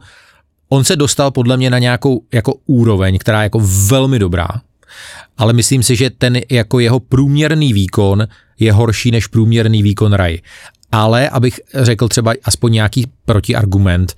on 0.69 0.83
se 0.83 0.95
dostal 0.95 1.31
podle 1.31 1.57
mě 1.57 1.69
na 1.69 1.79
nějakou 1.79 2.21
jako 2.33 2.53
úroveň, 2.65 3.17
která 3.17 3.41
je 3.41 3.45
jako 3.45 3.61
velmi 3.87 4.19
dobrá, 4.19 4.47
ale 5.37 5.53
myslím 5.53 5.83
si, 5.83 5.95
že 5.95 6.09
ten 6.09 6.39
jako 6.51 6.79
jeho 6.79 6.99
průměrný 6.99 7.73
výkon 7.73 8.27
je 8.59 8.73
horší 8.73 9.11
než 9.11 9.27
průměrný 9.27 9.83
výkon 9.83 10.13
Raj. 10.13 10.39
Ale 10.91 11.29
abych 11.29 11.59
řekl 11.73 12.07
třeba 12.07 12.33
aspoň 12.43 12.73
nějaký 12.73 13.07
protiargument, 13.25 14.15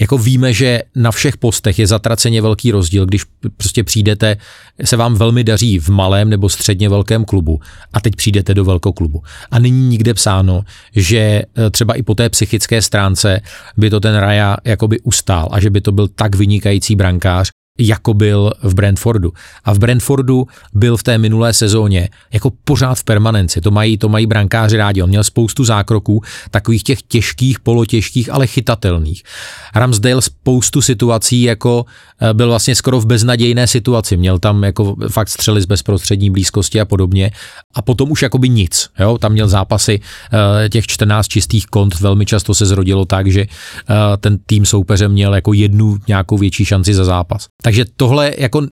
jako 0.00 0.18
víme, 0.18 0.52
že 0.52 0.82
na 0.96 1.10
všech 1.10 1.36
postech 1.36 1.78
je 1.78 1.86
zatraceně 1.86 2.42
velký 2.42 2.70
rozdíl, 2.70 3.06
když 3.06 3.24
prostě 3.56 3.84
přijdete, 3.84 4.36
se 4.84 4.96
vám 4.96 5.14
velmi 5.14 5.44
daří 5.44 5.78
v 5.78 5.88
malém 5.88 6.30
nebo 6.30 6.48
středně 6.48 6.88
velkém 6.88 7.24
klubu 7.24 7.60
a 7.92 8.00
teď 8.00 8.16
přijdete 8.16 8.54
do 8.54 8.64
velkého 8.64 8.92
klubu. 8.92 9.22
A 9.50 9.58
není 9.58 9.88
nikde 9.88 10.14
psáno, 10.14 10.64
že 10.92 11.18
e, 11.18 11.70
třeba 11.70 11.94
i 11.94 12.02
po 12.02 12.14
té 12.14 12.28
psychické 12.28 12.82
stránce 12.82 13.40
by 13.76 13.90
to 13.90 14.00
ten 14.00 14.14
Raja 14.14 14.56
jakoby 14.64 15.00
ustál 15.00 15.48
a 15.50 15.60
že 15.60 15.70
by 15.70 15.80
to 15.80 15.92
byl 15.92 16.08
tak 16.08 16.34
vynikající 16.34 16.96
brankář, 16.96 17.50
jako 17.78 18.14
byl 18.14 18.52
v 18.62 18.74
Brentfordu. 18.74 19.32
A 19.64 19.74
v 19.74 19.78
Brentfordu 19.78 20.46
byl 20.74 20.96
v 20.96 21.02
té 21.02 21.18
minulé 21.18 21.52
sezóně 21.52 22.08
jako 22.32 22.52
pořád 22.64 22.94
v 22.94 23.04
permanenci. 23.04 23.60
To 23.60 23.70
mají, 23.70 23.98
to 23.98 24.08
mají 24.08 24.26
brankáři 24.26 24.76
rádi. 24.76 25.02
On 25.02 25.08
měl 25.08 25.24
spoustu 25.24 25.64
zákroků, 25.64 26.22
takových 26.50 26.82
těch 26.82 27.02
těžkých, 27.02 27.60
polotěžkých, 27.60 28.32
ale 28.32 28.46
chytatelných. 28.46 29.22
Ramsdale 29.74 30.22
spoustu 30.22 30.82
situací 30.82 31.42
jako 31.42 31.84
eh, 32.20 32.34
byl 32.34 32.48
vlastně 32.48 32.74
skoro 32.74 33.00
v 33.00 33.06
beznadějné 33.06 33.66
situaci. 33.66 34.16
Měl 34.16 34.38
tam 34.38 34.64
jako 34.64 34.96
fakt 35.10 35.28
střely 35.28 35.62
z 35.62 35.66
bezprostřední 35.66 36.30
blízkosti 36.30 36.80
a 36.80 36.84
podobně. 36.84 37.30
A 37.74 37.82
potom 37.82 38.10
už 38.10 38.22
jakoby 38.22 38.48
nic. 38.48 38.88
Jo? 38.98 39.18
Tam 39.18 39.32
měl 39.32 39.48
zápasy 39.48 40.00
eh, 40.64 40.68
těch 40.68 40.86
14 40.86 41.28
čistých 41.28 41.66
kont. 41.66 42.00
Velmi 42.00 42.26
často 42.26 42.54
se 42.54 42.66
zrodilo 42.66 43.04
tak, 43.04 43.26
že 43.26 43.40
eh, 43.40 43.94
ten 44.20 44.38
tým 44.46 44.66
soupeře 44.66 45.08
měl 45.08 45.34
jako 45.34 45.52
jednu 45.52 45.98
nějakou 46.08 46.38
větší 46.38 46.64
šanci 46.64 46.94
za 46.94 47.04
zápas. 47.04 47.46
Takže 47.64 47.84
tohle 47.96 48.32
jako 48.38 48.66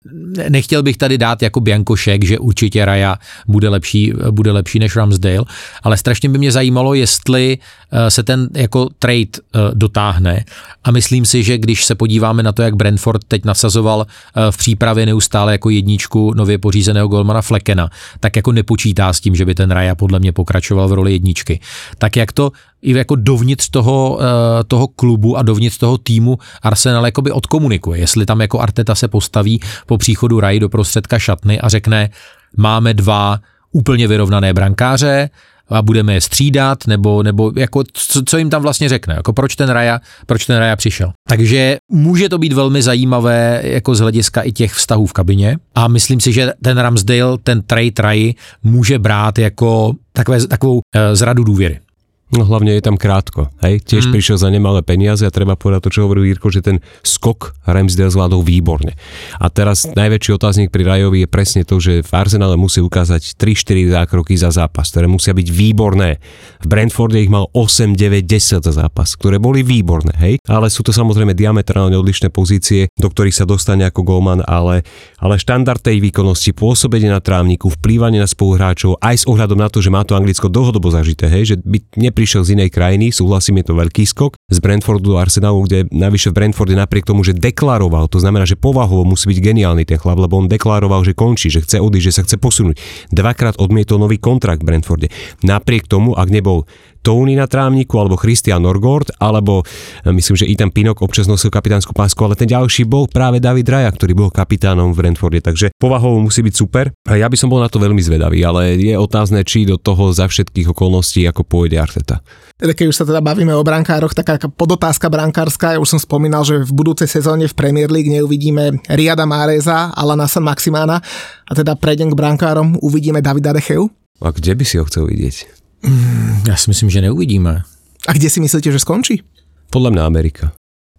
nechtěl 0.48 0.82
bych 0.82 0.96
tady 0.96 1.18
dát 1.18 1.42
jako 1.42 1.60
biankošek, 1.60 2.24
že 2.24 2.38
určitě 2.38 2.84
Raja 2.84 3.16
bude 3.46 3.68
lepší, 3.68 4.12
bude 4.30 4.52
lepší 4.52 4.78
než 4.78 4.96
Ramsdale, 4.96 5.44
ale 5.82 5.96
strašně 5.96 6.28
by 6.28 6.38
mě 6.38 6.52
zajímalo, 6.52 6.94
jestli 6.94 7.58
eh, 7.92 8.10
se 8.10 8.22
ten 8.22 8.48
jako 8.54 8.88
trade 8.98 9.20
eh, 9.20 9.58
dotáhne 9.74 10.44
a 10.84 10.90
myslím 10.90 11.26
si, 11.26 11.42
že 11.42 11.58
když 11.58 11.84
se 11.84 11.94
podíváme 11.94 12.42
na 12.42 12.52
to, 12.52 12.62
jak 12.62 12.76
Brentford 12.76 13.24
teď 13.28 13.44
nasazoval 13.44 14.06
eh, 14.08 14.52
v 14.52 14.56
přípravě 14.56 15.06
neustále 15.06 15.52
jako 15.52 15.70
jedničku 15.70 16.34
nově 16.34 16.58
pořízeného 16.58 17.08
golmana 17.08 17.42
Flekena, 17.42 17.90
tak 18.20 18.36
jako 18.36 18.52
nepočítá 18.52 19.12
s 19.12 19.20
tím, 19.20 19.36
že 19.36 19.44
by 19.44 19.54
ten 19.54 19.70
Raja 19.70 19.94
podle 19.94 20.18
mě 20.18 20.32
pokračoval 20.32 20.88
v 20.88 20.92
roli 20.92 21.12
jedničky. 21.12 21.60
Tak 21.98 22.16
jak 22.16 22.32
to 22.32 22.52
i 22.82 22.96
jako 22.96 23.16
dovnitř 23.16 23.68
toho, 23.68 24.20
toho 24.68 24.88
klubu 24.88 25.36
a 25.36 25.42
dovnitř 25.42 25.78
toho 25.78 25.98
týmu 25.98 26.38
Arsenal 26.62 27.04
jakoby 27.04 27.30
odkomunikuje, 27.30 28.00
jestli 28.00 28.26
tam 28.26 28.40
jako 28.40 28.60
Arteta 28.60 28.94
se 28.94 29.08
postaví 29.08 29.60
po 29.86 29.98
příchodu 29.98 30.40
Rai 30.40 30.60
do 30.60 30.68
prostředka 30.68 31.18
šatny 31.18 31.60
a 31.60 31.68
řekne, 31.68 32.10
máme 32.56 32.94
dva 32.94 33.40
úplně 33.72 34.08
vyrovnané 34.08 34.52
brankáře, 34.52 35.30
a 35.70 35.82
budeme 35.82 36.14
je 36.14 36.20
střídat, 36.20 36.86
nebo, 36.86 37.22
nebo 37.22 37.52
jako 37.56 37.84
co, 37.92 38.22
co, 38.26 38.38
jim 38.38 38.50
tam 38.50 38.62
vlastně 38.62 38.88
řekne, 38.88 39.14
jako 39.14 39.32
proč 39.32 39.56
ten 39.56 39.68
Raja, 39.68 40.00
proč 40.26 40.46
ten 40.46 40.56
Raja 40.56 40.76
přišel. 40.76 41.12
Takže 41.28 41.76
může 41.92 42.28
to 42.28 42.38
být 42.38 42.52
velmi 42.52 42.82
zajímavé 42.82 43.60
jako 43.64 43.94
z 43.94 44.00
hlediska 44.00 44.42
i 44.42 44.52
těch 44.52 44.72
vztahů 44.72 45.06
v 45.06 45.12
kabině 45.12 45.56
a 45.74 45.88
myslím 45.88 46.20
si, 46.20 46.32
že 46.32 46.52
ten 46.64 46.78
Ramsdale, 46.78 47.38
ten 47.42 47.62
trade 47.62 47.90
Raji 47.98 48.34
může 48.62 48.98
brát 48.98 49.38
jako 49.38 49.92
takové, 50.12 50.46
takovou 50.46 50.80
e, 50.94 51.16
zradu 51.16 51.44
důvěry. 51.44 51.80
No 52.28 52.44
hlavne 52.44 52.76
je 52.76 52.84
tam 52.84 53.00
krátko, 53.00 53.48
hej? 53.64 53.80
Tiež 53.80 54.04
mm. 54.04 54.12
prišiel 54.12 54.36
za 54.36 54.52
nemalé 54.52 54.84
peniaze 54.84 55.24
a 55.24 55.32
treba 55.32 55.56
povedať 55.56 55.88
to, 55.88 55.92
čo 55.96 56.04
hovoril 56.04 56.28
Jirko, 56.28 56.52
že 56.52 56.60
ten 56.60 56.84
skok 57.00 57.56
Ramsdale 57.64 58.12
zvládol 58.12 58.44
výborne. 58.44 59.00
A 59.40 59.48
teraz 59.48 59.88
najväčší 59.88 60.36
otáznik 60.36 60.68
pri 60.68 60.84
Rajovi 60.84 61.24
je 61.24 61.28
presne 61.28 61.64
to, 61.64 61.80
že 61.80 62.04
v 62.04 62.12
Arsenale 62.12 62.60
musí 62.60 62.84
ukázať 62.84 63.32
3-4 63.32 63.96
zákroky 63.96 64.36
za 64.36 64.52
zápas, 64.52 64.92
ktoré 64.92 65.08
musia 65.08 65.32
byť 65.32 65.48
výborné. 65.48 66.20
V 66.60 66.66
Brentforde 66.68 67.16
ich 67.16 67.32
mal 67.32 67.48
8, 67.56 67.96
9, 67.96 68.28
10 68.28 68.60
za 68.60 68.72
zápas, 68.76 69.16
ktoré 69.16 69.40
boli 69.40 69.64
výborné, 69.64 70.12
hej? 70.20 70.34
Ale 70.52 70.68
sú 70.68 70.84
to 70.84 70.92
samozrejme 70.92 71.32
diametrálne 71.32 71.96
odlišné 71.96 72.28
pozície, 72.28 72.92
do 73.00 73.08
ktorých 73.08 73.40
sa 73.40 73.48
dostane 73.48 73.88
ako 73.88 74.04
golman, 74.04 74.44
ale, 74.44 74.84
ale 75.16 75.40
štandard 75.40 75.80
tej 75.80 76.04
výkonnosti, 76.04 76.52
pôsobenie 76.52 77.08
na 77.08 77.24
trávniku, 77.24 77.72
vplývanie 77.72 78.20
na 78.20 78.28
spoluhráčov, 78.28 79.00
aj 79.00 79.24
s 79.24 79.28
ohľadom 79.30 79.56
na 79.56 79.72
to, 79.72 79.80
že 79.80 79.88
má 79.88 80.04
to 80.04 80.12
Anglicko 80.12 80.52
dlhodobo 80.52 80.92
zažité, 80.92 81.32
hej? 81.32 81.56
že 81.56 81.56
by 81.64 82.17
prišiel 82.18 82.42
z 82.42 82.58
inej 82.58 82.74
krajiny, 82.74 83.14
súhlasím, 83.14 83.62
je 83.62 83.70
to 83.70 83.78
veľký 83.78 84.02
skok, 84.02 84.34
z 84.34 84.58
Brentfordu 84.58 85.14
do 85.14 85.22
Arsenalu, 85.22 85.70
kde 85.70 85.78
navyše 85.94 86.34
v 86.34 86.42
Brentforde 86.42 86.74
napriek 86.74 87.06
tomu, 87.06 87.22
že 87.22 87.30
deklaroval, 87.30 88.10
to 88.10 88.18
znamená, 88.18 88.42
že 88.42 88.58
povahovo 88.58 89.06
musí 89.06 89.30
byť 89.30 89.38
geniálny 89.38 89.86
ten 89.86 90.02
chlap, 90.02 90.18
lebo 90.18 90.42
on 90.42 90.50
deklaroval, 90.50 91.06
že 91.06 91.14
končí, 91.14 91.46
že 91.46 91.62
chce 91.62 91.78
odísť, 91.78 92.06
že 92.10 92.16
sa 92.18 92.22
chce 92.26 92.36
posunúť. 92.42 92.74
Dvakrát 93.14 93.62
odmietol 93.62 94.02
nový 94.02 94.18
kontrakt 94.18 94.66
v 94.66 94.74
Brentforde. 94.74 95.14
Napriek 95.46 95.86
tomu, 95.86 96.18
ak 96.18 96.26
nebol 96.26 96.66
Tony 97.08 97.40
na 97.40 97.48
trávniku, 97.48 97.96
alebo 97.96 98.20
Christian 98.20 98.60
Norgord, 98.60 99.08
alebo 99.16 99.64
e, 100.04 100.12
myslím, 100.12 100.36
že 100.36 100.44
i 100.44 100.52
ten 100.52 100.68
Pinok 100.68 101.00
občas 101.00 101.24
nosil 101.24 101.48
kapitánsku 101.48 101.96
pásku, 101.96 102.20
ale 102.20 102.36
ten 102.36 102.44
ďalší 102.44 102.84
bol 102.84 103.08
práve 103.08 103.40
David 103.40 103.64
Raja, 103.64 103.88
ktorý 103.88 104.12
bol 104.12 104.28
kapitánom 104.28 104.92
v 104.92 105.00
Brentforde, 105.00 105.40
takže 105.40 105.72
povahovo 105.80 106.20
musí 106.20 106.44
byť 106.44 106.52
super. 106.52 106.92
A 107.08 107.16
ja 107.16 107.24
by 107.32 107.36
som 107.40 107.48
bol 107.48 107.64
na 107.64 107.72
to 107.72 107.80
veľmi 107.80 108.04
zvedavý, 108.04 108.44
ale 108.44 108.76
je 108.76 108.92
otázne, 108.92 109.40
či 109.40 109.64
do 109.64 109.80
toho 109.80 110.12
za 110.12 110.28
všetkých 110.28 110.76
okolností 110.76 111.24
ako 111.24 111.48
pôjde 111.48 111.80
Arteta. 111.80 112.20
Teda 112.60 112.76
keď 112.76 112.92
už 112.92 112.98
sa 113.00 113.08
teda 113.08 113.24
bavíme 113.24 113.56
o 113.56 113.64
brankároch, 113.64 114.12
taká 114.12 114.36
podotázka 114.44 115.08
brankárska, 115.08 115.78
ja 115.78 115.80
už 115.80 115.96
som 115.96 116.00
spomínal, 116.02 116.44
že 116.44 116.60
v 116.60 116.72
budúcej 116.76 117.08
sezóne 117.08 117.48
v 117.48 117.56
Premier 117.56 117.88
League 117.88 118.12
neuvidíme 118.12 118.84
Riada 118.92 119.24
Máreza, 119.24 119.96
Alana 119.96 120.28
San 120.28 120.44
Maximána 120.44 121.00
a 121.48 121.52
teda 121.56 121.72
prejdem 121.72 122.12
k 122.12 122.18
brankárom, 122.20 122.76
uvidíme 122.84 123.24
Davida 123.24 123.56
Decheu. 123.56 123.88
A 124.20 124.28
kde 124.28 124.52
by 124.58 124.64
si 124.66 124.76
ho 124.76 124.84
chcel 124.84 125.08
vidieť? 125.08 125.67
Mm, 125.82 126.42
já 126.48 126.56
si 126.56 126.70
myslím, 126.70 126.90
že 126.90 127.00
neuvidíme. 127.00 127.62
A 128.08 128.12
kde 128.12 128.30
si 128.30 128.40
myslíte, 128.40 128.72
že 128.72 128.78
skončí? 128.78 129.22
Podle 129.70 129.90
mě 129.90 130.00
Amerika. 130.00 130.52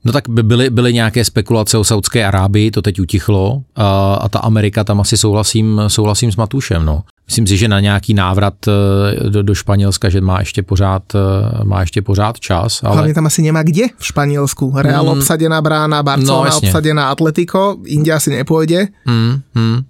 No 0.06 0.12
tak 0.12 0.30
by 0.30 0.44
byly, 0.44 0.70
byly 0.70 0.94
nějaké 0.94 1.26
spekulace 1.26 1.78
o 1.78 1.84
Saudské 1.84 2.26
Arábii, 2.26 2.72
to 2.72 2.82
teď 2.82 3.00
utichlo 3.00 3.62
a, 3.76 4.14
a 4.14 4.30
ta 4.30 4.40
Amerika 4.40 4.84
tam 4.84 5.02
asi 5.02 5.18
souhlasím, 5.18 5.82
souhlasím 5.88 6.32
s 6.32 6.36
Matušem. 6.36 6.86
No. 6.86 7.04
Myslím 7.26 7.48
si, 7.48 7.58
že 7.58 7.68
na 7.68 7.80
nějaký 7.80 8.14
návrat 8.14 8.54
eh, 8.68 9.30
do, 9.30 9.44
do 9.44 9.56
Španělska, 9.56 10.10
že 10.10 10.22
má 10.22 10.40
ještě 10.40 10.64
pořád, 10.64 11.04
eh, 11.16 11.64
má 11.64 11.82
ještě 11.82 12.02
pořád 12.02 12.40
čas. 12.40 12.84
Ale... 12.84 12.96
Hlavně 12.96 13.14
tam 13.14 13.26
asi 13.26 13.42
nemá 13.42 13.64
kde 13.64 13.84
v 13.98 14.06
Španělsku. 14.06 14.74
Real 14.78 15.04
mm. 15.04 15.10
obsadená 15.10 15.62
brána, 15.62 16.04
Barcelona 16.04 16.50
no, 16.50 16.58
obsadená 16.58 17.10
Atletico, 17.10 17.78
India 17.86 18.16
asi 18.16 18.30
nepůjde. 18.30 18.88
Mm, 19.06 19.42
mm. 19.56 19.82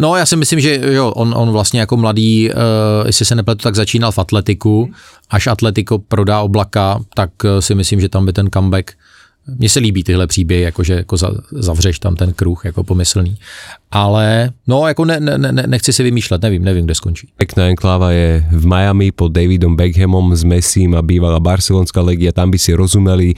No, 0.00 0.16
já 0.16 0.26
si 0.26 0.36
myslím, 0.36 0.60
že 0.60 0.80
jo, 0.92 1.10
on, 1.10 1.34
on 1.36 1.50
vlastně 1.50 1.80
jako 1.80 1.96
mladý, 1.96 2.50
uh, 2.50 3.06
jestli 3.06 3.24
se 3.24 3.34
nepletu, 3.34 3.62
tak 3.62 3.74
začínal 3.74 4.12
v 4.12 4.18
Atletiku. 4.18 4.90
Až 5.30 5.46
Atletico 5.46 5.98
prodá 5.98 6.40
Oblaka, 6.40 7.00
tak 7.14 7.30
uh, 7.44 7.50
si 7.60 7.74
myslím, 7.74 8.00
že 8.00 8.08
tam 8.08 8.26
by 8.26 8.32
ten 8.32 8.48
comeback 8.54 8.92
mně 9.56 9.68
se 9.68 9.80
líbí 9.80 10.04
tyhle 10.04 10.26
příběhy, 10.26 10.62
jakože 10.62 10.94
jako 10.94 11.16
zavřeš 11.52 11.98
tam 11.98 12.16
ten 12.16 12.32
kruh 12.32 12.64
jako 12.64 12.84
pomyslný. 12.84 13.38
Ale 13.90 14.50
no, 14.66 14.86
jako 14.88 15.04
ne, 15.04 15.20
ne, 15.20 15.38
ne, 15.38 15.64
nechci 15.66 15.92
si 15.92 16.02
vymýšlet, 16.02 16.42
nevím, 16.42 16.64
nevím, 16.64 16.84
kde 16.84 16.94
skončí. 16.94 17.28
Pekná 17.36 17.72
enkláva 17.72 18.12
je 18.12 18.44
v 18.52 18.66
Miami 18.66 19.12
pod 19.12 19.32
Davidom 19.32 19.76
Beckhamom 19.76 20.36
s 20.36 20.44
Messim 20.44 20.92
a 20.94 21.02
bývalá 21.02 21.40
barcelonská 21.40 22.00
legia, 22.04 22.32
tam 22.32 22.52
by 22.52 22.58
si 22.58 22.76
rozumeli, 22.76 23.32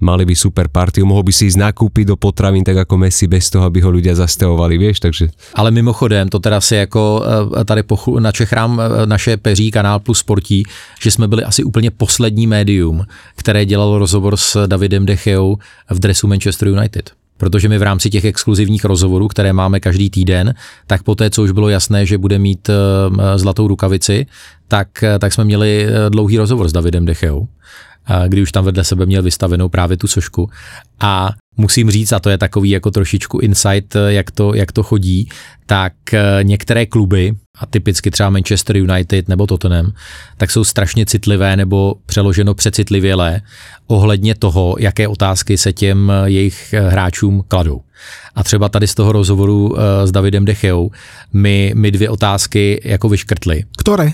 mali 0.00 0.24
by 0.28 0.36
super 0.36 0.68
partiu, 0.68 1.08
mohol 1.08 1.24
by 1.24 1.32
si 1.32 1.48
ísť 1.48 1.56
nakúpiť 1.56 2.12
do 2.12 2.16
potravín 2.20 2.64
tak 2.64 2.84
ako 2.84 3.00
Messi 3.00 3.24
bez 3.24 3.48
toho, 3.48 3.64
aby 3.64 3.80
ho 3.80 3.88
ľudia 3.88 4.12
zastavovali, 4.12 4.76
vieš, 4.76 5.00
takže... 5.00 5.32
Ale 5.56 5.72
mimochodem, 5.72 6.28
to 6.28 6.36
teda 6.36 6.60
si 6.60 6.74
jako 6.74 7.24
eh, 7.60 7.64
tady 7.64 7.82
pochu, 7.82 8.18
na 8.18 8.32
Čechrám 8.32 8.80
eh, 8.80 9.06
naše 9.06 9.36
peří 9.36 9.70
Kanál 9.70 10.00
Plus 10.00 10.18
Sportí, 10.18 10.62
že 11.00 11.10
jsme 11.10 11.28
byli 11.28 11.44
asi 11.44 11.64
úplně 11.64 11.90
poslední 11.90 12.46
médium, 12.46 13.06
které 13.36 13.64
dělalo 13.64 13.98
rozhovor 13.98 14.36
s 14.36 14.66
Davidem 14.66 15.06
Decheou 15.06 15.53
v 15.90 15.98
dresu 15.98 16.26
Manchester 16.26 16.68
United 16.68 17.10
protože 17.36 17.68
my 17.68 17.78
v 17.78 17.82
rámci 17.82 18.10
těch 18.10 18.24
exkluzivních 18.24 18.84
rozhovorů, 18.84 19.28
které 19.28 19.52
máme 19.52 19.80
každý 19.80 20.10
týden, 20.10 20.54
tak 20.86 21.02
poté, 21.02 21.30
co 21.30 21.42
už 21.42 21.50
bylo 21.50 21.68
jasné, 21.68 22.06
že 22.06 22.18
bude 22.18 22.38
mít 22.38 22.68
eh, 22.68 23.38
zlatou 23.38 23.68
rukavici, 23.68 24.26
tak, 24.68 24.88
tak 25.18 25.32
jsme 25.32 25.44
měli 25.44 25.86
dlouhý 26.08 26.38
rozhovor 26.38 26.68
s 26.68 26.72
Davidem 26.72 27.04
Decheou 27.04 27.48
kdy 28.28 28.42
už 28.42 28.52
tam 28.52 28.64
vedle 28.64 28.84
sebe 28.84 29.06
měl 29.06 29.22
vystavenou 29.22 29.68
právě 29.68 29.96
tu 29.96 30.06
sošku. 30.06 30.50
A 31.00 31.30
musím 31.56 31.90
říct, 31.90 32.12
a 32.12 32.20
to 32.20 32.30
je 32.30 32.38
takový 32.38 32.70
jako 32.70 32.90
trošičku 32.90 33.38
insight, 33.38 33.96
jak 34.08 34.30
to, 34.30 34.54
jak 34.54 34.72
to 34.72 34.82
chodí, 34.82 35.28
tak 35.66 35.92
eh, 36.14 36.22
některé 36.42 36.86
kluby, 36.86 37.34
a 37.58 37.66
typicky 37.66 38.10
třeba 38.10 38.30
Manchester 38.30 38.76
United 38.76 39.28
nebo 39.28 39.46
Tottenham, 39.46 39.92
tak 40.36 40.50
jsou 40.50 40.64
strašně 40.64 41.06
citlivé 41.06 41.56
nebo 41.56 41.94
přeloženo 42.06 42.54
přecitlivělé 42.54 43.40
ohledně 43.86 44.34
toho, 44.34 44.76
jaké 44.78 45.08
otázky 45.08 45.58
se 45.58 45.72
těm 45.72 46.10
eh, 46.10 46.30
jejich 46.30 46.72
eh, 46.72 46.80
hráčům 46.80 47.44
kladou. 47.48 47.80
A 48.34 48.44
třeba 48.44 48.68
tady 48.68 48.86
z 48.86 48.94
toho 48.94 49.12
rozhovoru 49.12 49.76
s 50.04 50.12
Davidem 50.12 50.44
Decheou 50.44 50.90
mi, 51.32 51.72
mi 51.74 51.90
dvě 51.90 52.10
otázky 52.10 52.80
jako 52.84 53.08
vyškrtly. 53.08 53.64
Které? 53.78 54.10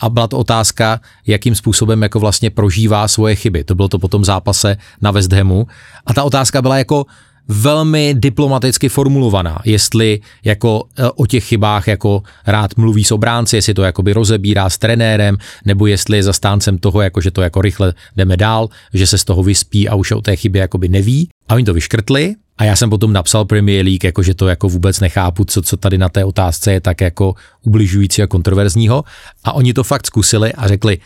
A 0.00 0.08
byla 0.08 0.26
to 0.26 0.38
otázka, 0.38 1.00
jakým 1.26 1.54
způsobem 1.54 2.02
jako 2.02 2.20
vlastně 2.20 2.50
prožívá 2.50 3.08
svoje 3.08 3.34
chyby. 3.34 3.64
To 3.64 3.74
bylo 3.74 3.88
to 3.88 3.98
potom 3.98 4.24
zápase 4.24 4.76
na 5.00 5.10
West 5.10 5.32
Hamu 5.32 5.66
a 6.06 6.14
ta 6.14 6.22
otázka 6.22 6.62
byla 6.62 6.78
jako 6.78 7.06
velmi 7.48 8.14
diplomaticky 8.18 8.88
formulovaná, 8.88 9.58
jestli 9.64 10.20
jako 10.44 10.84
e, 10.98 11.10
o 11.10 11.26
těch 11.26 11.44
chybách 11.44 11.88
jako 11.88 12.22
rád 12.46 12.76
mluví 12.76 13.04
s 13.04 13.12
obránci, 13.12 13.56
jestli 13.56 13.74
to 13.74 13.82
jakoby 13.82 14.12
rozebírá 14.12 14.70
s 14.70 14.78
trenérem, 14.78 15.36
nebo 15.64 15.86
jestli 15.86 16.16
je 16.16 16.22
zastáncem 16.22 16.78
toho, 16.78 17.02
jako 17.02 17.20
že 17.20 17.30
to 17.30 17.42
jako 17.42 17.62
rychle 17.62 17.94
jdeme 18.16 18.36
dál, 18.36 18.68
že 18.94 19.06
se 19.06 19.18
z 19.18 19.24
toho 19.24 19.42
vyspí 19.42 19.88
a 19.88 19.94
už 19.94 20.12
o 20.12 20.20
té 20.20 20.36
chybě 20.36 20.60
jakoby 20.60 20.88
neví. 20.88 21.28
A 21.48 21.54
oni 21.54 21.64
to 21.64 21.74
vyškrtli 21.74 22.34
a 22.58 22.64
já 22.64 22.76
jsem 22.76 22.90
potom 22.90 23.12
napsal 23.12 23.44
Premier 23.44 23.84
League, 23.84 24.04
jako 24.04 24.22
že 24.22 24.34
to 24.34 24.48
jako 24.48 24.68
vůbec 24.68 25.00
nechápu, 25.00 25.44
co, 25.44 25.62
co 25.62 25.76
tady 25.76 25.98
na 25.98 26.08
té 26.08 26.24
otázce 26.24 26.72
je 26.72 26.80
tak 26.80 27.00
jako 27.00 27.34
ubližující 27.62 28.22
a 28.22 28.26
kontroverzního. 28.26 29.04
A 29.44 29.52
oni 29.52 29.74
to 29.74 29.84
fakt 29.84 30.06
zkusili 30.06 30.52
a 30.52 30.68
řekli, 30.68 30.98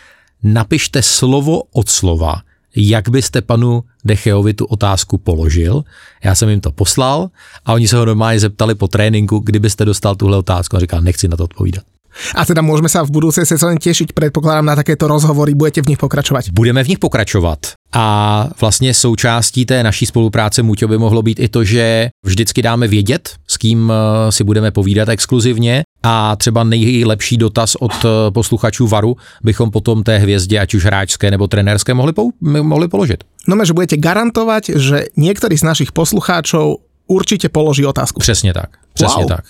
napište 0.42 1.02
slovo 1.02 1.62
od 1.72 1.88
slova, 1.88 2.42
jak 2.76 3.08
byste 3.08 3.42
panu 3.42 3.84
Decheovi 4.04 4.54
tu 4.54 4.64
otázku 4.64 5.18
položil. 5.18 5.84
Já 6.24 6.34
jsem 6.34 6.48
jim 6.48 6.60
to 6.60 6.72
poslal 6.72 7.30
a 7.64 7.72
oni 7.72 7.88
se 7.88 7.96
ho 7.96 8.04
normálně 8.04 8.40
zeptali 8.40 8.74
po 8.74 8.88
tréninku, 8.88 9.38
kdybyste 9.38 9.84
dostal 9.84 10.16
tuhle 10.16 10.36
otázku 10.36 10.76
a 10.76 10.80
říkal, 10.80 11.00
nechci 11.00 11.28
na 11.28 11.36
to 11.36 11.44
odpovídat. 11.44 11.84
A 12.34 12.42
teda 12.44 12.64
môžeme 12.64 12.88
sa 12.88 13.04
v 13.04 13.12
budúcej 13.12 13.44
sezóne 13.44 13.76
tešiť, 13.76 14.16
predpokladám, 14.16 14.66
na 14.66 14.76
takéto 14.76 15.08
rozhovory, 15.08 15.52
budete 15.52 15.84
v 15.84 15.94
nich 15.94 16.00
pokračovať? 16.00 16.50
Budeme 16.52 16.84
v 16.84 16.96
nich 16.96 17.00
pokračovat. 17.00 17.76
A 17.92 18.48
vlastně 18.60 18.94
součástí 18.94 19.66
té 19.66 19.82
naší 19.82 20.06
spolupráce 20.06 20.62
Muťo 20.62 20.88
by 20.88 20.98
mohlo 20.98 21.22
být 21.22 21.40
i 21.40 21.48
to, 21.48 21.64
že 21.64 22.08
vždycky 22.24 22.62
dáme 22.62 22.88
vědět, 22.88 23.30
s 23.46 23.56
kým 23.56 23.92
eh, 23.92 24.32
si 24.32 24.44
budeme 24.44 24.70
povídat 24.70 25.08
exkluzivně 25.08 25.82
a 26.02 26.36
třeba 26.36 26.64
nejlepší 26.64 27.36
dotaz 27.36 27.74
od 27.74 27.92
eh, 28.04 28.30
posluchačů 28.30 28.86
VARu 28.86 29.16
bychom 29.42 29.70
potom 29.70 30.02
té 30.02 30.18
hvězdě, 30.18 30.60
ať 30.60 30.74
už 30.74 30.84
hráčské 30.84 31.30
nebo 31.30 31.48
trenérské, 31.48 31.94
mohli, 31.94 32.12
pou, 32.12 32.32
mohli 32.40 32.88
položit. 32.88 33.24
No, 33.48 33.64
že 33.64 33.72
budete 33.72 33.96
garantovat, 33.96 34.62
že 34.76 35.04
některý 35.16 35.58
z 35.58 35.62
našich 35.62 35.92
poslucháčov 35.92 36.76
určitě 37.06 37.48
položí 37.48 37.86
otázku. 37.86 38.20
Přesně 38.20 38.52
tak. 38.52 38.70
Přesně 38.94 39.22
wow. 39.22 39.28
tak. 39.28 39.44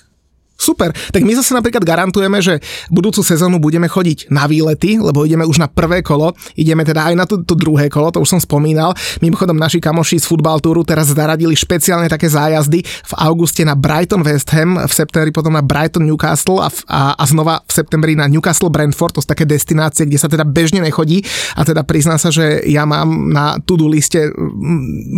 Super. 0.57 0.91
Tak 1.13 1.21
my 1.21 1.37
zase 1.37 1.53
napríklad 1.53 1.85
garantujeme, 1.85 2.41
že 2.41 2.65
budúcu 2.89 3.21
sezónu 3.21 3.61
budeme 3.61 3.87
chodiť 3.87 4.33
na 4.33 4.49
výlety, 4.49 4.97
lebo 4.97 5.29
ideme 5.29 5.45
už 5.45 5.61
na 5.61 5.69
prvé 5.69 6.01
kolo, 6.01 6.33
ideme 6.57 6.81
teda 6.83 7.13
aj 7.13 7.15
na 7.15 7.25
to, 7.29 7.45
to 7.45 7.53
druhé 7.53 7.93
kolo, 7.93 8.09
to 8.09 8.25
už 8.25 8.37
som 8.37 8.41
spomínal. 8.41 8.97
Mimochodom 9.21 9.55
naši 9.57 9.79
kamoši 9.79 10.17
z 10.17 10.27
Football 10.27 10.65
Touru 10.65 10.83
teraz 10.83 11.13
zaradili 11.13 11.53
špeciálne 11.53 12.09
také 12.09 12.33
zájazdy 12.33 12.81
v 12.83 13.13
auguste 13.21 13.63
na 13.69 13.77
Brighton 13.77 14.25
West 14.25 14.49
Ham, 14.57 14.81
v 14.81 14.93
septembri 14.93 15.31
potom 15.31 15.53
na 15.53 15.61
Brighton 15.61 16.09
Newcastle 16.09 16.65
a, 16.65 16.73
a, 16.89 17.01
a 17.21 17.25
znova 17.29 17.61
v 17.69 17.73
septembri 17.77 18.17
na 18.17 18.25
Newcastle 18.25 18.73
Brentford, 18.73 19.21
to 19.21 19.21
sú 19.21 19.29
také 19.29 19.45
destinácie, 19.45 20.09
kde 20.09 20.19
sa 20.19 20.33
teda 20.33 20.49
bežne 20.49 20.81
nechodí 20.81 21.21
a 21.53 21.69
teda 21.69 21.85
priznám 21.85 22.17
sa, 22.17 22.33
že 22.33 22.65
ja 22.65 22.89
mám 22.89 23.29
na 23.29 23.61
to-do 23.61 23.93
liste 23.93 24.33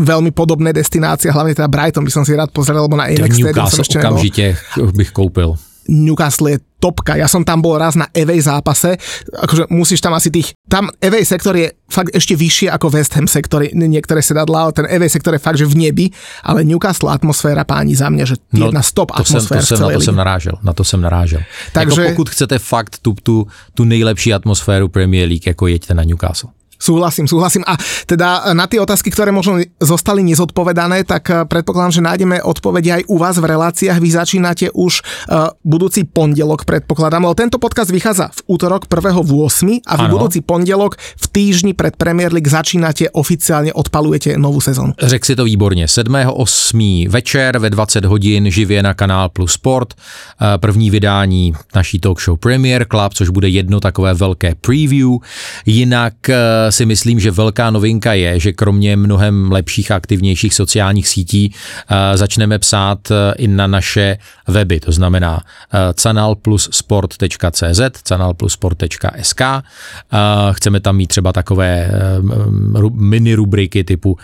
veľmi 0.03 0.35
podobné 0.35 0.75
destinácie, 0.75 1.31
hlavne 1.31 1.55
teda 1.55 1.71
Brighton 1.71 2.03
by 2.03 2.13
som 2.13 2.27
si 2.27 2.35
rád 2.35 2.51
pozrel, 2.51 2.83
lebo 2.83 2.99
na 2.99 3.07
som 3.71 3.87
ešte 3.87 3.99
okamžite 4.03 4.45
bych 4.99 5.11
koupil. 5.15 5.28
Newcastle 5.89 6.53
je 6.53 6.59
topka. 6.79 7.17
Ja 7.17 7.27
som 7.27 7.43
tam 7.43 7.65
bol 7.65 7.81
raz 7.81 7.97
na 7.97 8.07
Evej 8.13 8.45
zápase, 8.45 9.01
akože 9.35 9.73
musíš 9.73 10.05
tam 10.05 10.15
asi 10.15 10.31
tých, 10.31 10.55
tam 10.69 10.93
Evej 11.01 11.25
sektor 11.25 11.57
je 11.57 11.75
fakt 11.91 12.13
ešte 12.15 12.37
vyššie 12.37 12.69
ako 12.71 12.93
West 12.93 13.17
Ham 13.17 13.27
sektor, 13.27 13.65
niektoré 13.73 14.21
sedadlá, 14.23 14.69
ale 14.69 14.73
ten 14.77 14.87
Evej 14.87 15.11
sektor 15.11 15.35
je 15.35 15.43
fakt, 15.43 15.59
že 15.59 15.67
v 15.67 15.89
nebi, 15.89 16.07
ale 16.45 16.63
Newcastle 16.63 17.11
atmosféra 17.11 17.65
páni 17.65 17.97
za 17.97 18.13
mňa, 18.13 18.25
že 18.29 18.37
no, 18.55 18.69
jedna 18.69 18.85
stop 18.85 19.11
to 19.11 19.25
atmosfér 19.25 19.65
jsem, 19.65 19.81
to 19.81 19.81
jsem, 19.81 19.89
na 19.89 19.97
to 19.97 20.01
jsem 20.01 20.17
narážel, 20.17 20.55
na 20.63 20.73
to 20.73 20.85
jsem 20.85 21.01
narážel. 21.01 21.41
Takže 21.73 22.03
jako 22.03 22.13
pokud 22.13 22.31
chcete 22.31 22.59
fakt 22.59 22.99
tu, 23.03 23.17
tu, 23.23 23.47
tu 23.75 23.83
nejlepší 23.85 24.35
atmosféru 24.35 24.89
Premier 24.89 25.29
League, 25.29 25.47
jako 25.47 25.67
jeďte 25.67 25.95
na 25.95 26.05
Newcastle. 26.05 26.51
Súhlasím, 26.79 27.27
súhlasím. 27.27 27.67
A 27.67 27.75
teda 28.07 28.55
na 28.55 28.71
tie 28.71 28.79
otázky, 28.79 29.11
ktoré 29.11 29.35
možno 29.35 29.59
zostali 29.83 30.23
nezodpovedané, 30.23 31.03
tak 31.03 31.25
eh, 31.31 31.43
predpokladám, 31.43 31.93
že 31.93 32.07
nájdeme 32.07 32.37
odpovede 32.39 33.03
aj 33.03 33.03
u 33.11 33.19
vás 33.19 33.37
v 33.39 33.51
reláciách. 33.51 33.99
Vy 33.99 34.11
začínate 34.15 34.67
už 34.71 35.03
uh, 35.03 35.51
budúci 35.67 36.07
pondelok, 36.07 36.63
predpokladám, 36.65 37.27
lebo 37.27 37.35
tento 37.35 37.59
podcast 37.59 37.91
vychádza 37.91 38.31
v 38.31 38.41
útorok 38.55 38.87
1.8. 38.87 39.83
a 39.85 39.95
v 39.99 40.03
ano. 40.07 40.13
budúci 40.15 40.41
pondelok 40.41 40.97
v 40.97 41.27
týždni 41.29 41.75
pred 41.75 41.99
Premier 41.99 42.31
League 42.33 42.49
začínate 42.49 43.11
oficiálně 43.11 43.73
odpalujete 43.73 44.39
novou 44.39 44.61
sezónu. 44.61 44.93
Řek 45.03 45.27
si 45.27 45.37
to 45.37 45.45
výborně. 45.45 45.87
7.8. 45.87 47.09
večer 47.09 47.59
ve 47.59 47.71
20 47.71 48.05
hodin 48.05 48.51
živě 48.51 48.83
na 48.83 48.95
kanál 48.95 49.29
Plus 49.29 49.53
Sport. 49.53 49.95
První 50.57 50.91
vydání 50.91 51.53
naší 51.75 51.99
talk 51.99 52.21
show 52.23 52.39
Premier 52.39 52.87
Club, 52.91 53.15
což 53.15 53.29
bude 53.29 53.49
jedno 53.49 53.81
takové 53.81 54.15
velké 54.15 54.55
preview. 54.55 55.11
Jinak 55.67 56.15
si 56.71 56.87
myslím, 56.87 57.21
že 57.21 57.31
velká 57.31 57.71
novinka 57.71 58.13
je, 58.13 58.41
že 58.41 58.53
kromě 58.53 58.97
mnohem 58.97 59.53
lepších 59.53 59.91
a 59.91 59.97
aktivnějších 59.97 60.55
sociálních 60.55 61.09
sítí 61.09 61.55
eh, 61.55 62.17
začneme 62.17 62.59
psát 62.59 63.11
eh, 63.11 63.35
i 63.39 63.49
na 63.49 63.67
naše 63.67 64.19
weby, 64.47 64.81
to 64.81 64.93
znamená 64.93 65.43
eh, 65.43 65.79
canalplussport.cz, 65.95 67.81
canalplussport.sk. 68.03 69.43
Chceme 70.53 70.81
tam 70.81 70.97
mít 70.97 71.07
třeba 71.07 71.33
takové 71.33 71.91
mini 72.93 73.35
rubriky 73.35 73.85
typu 73.85 74.19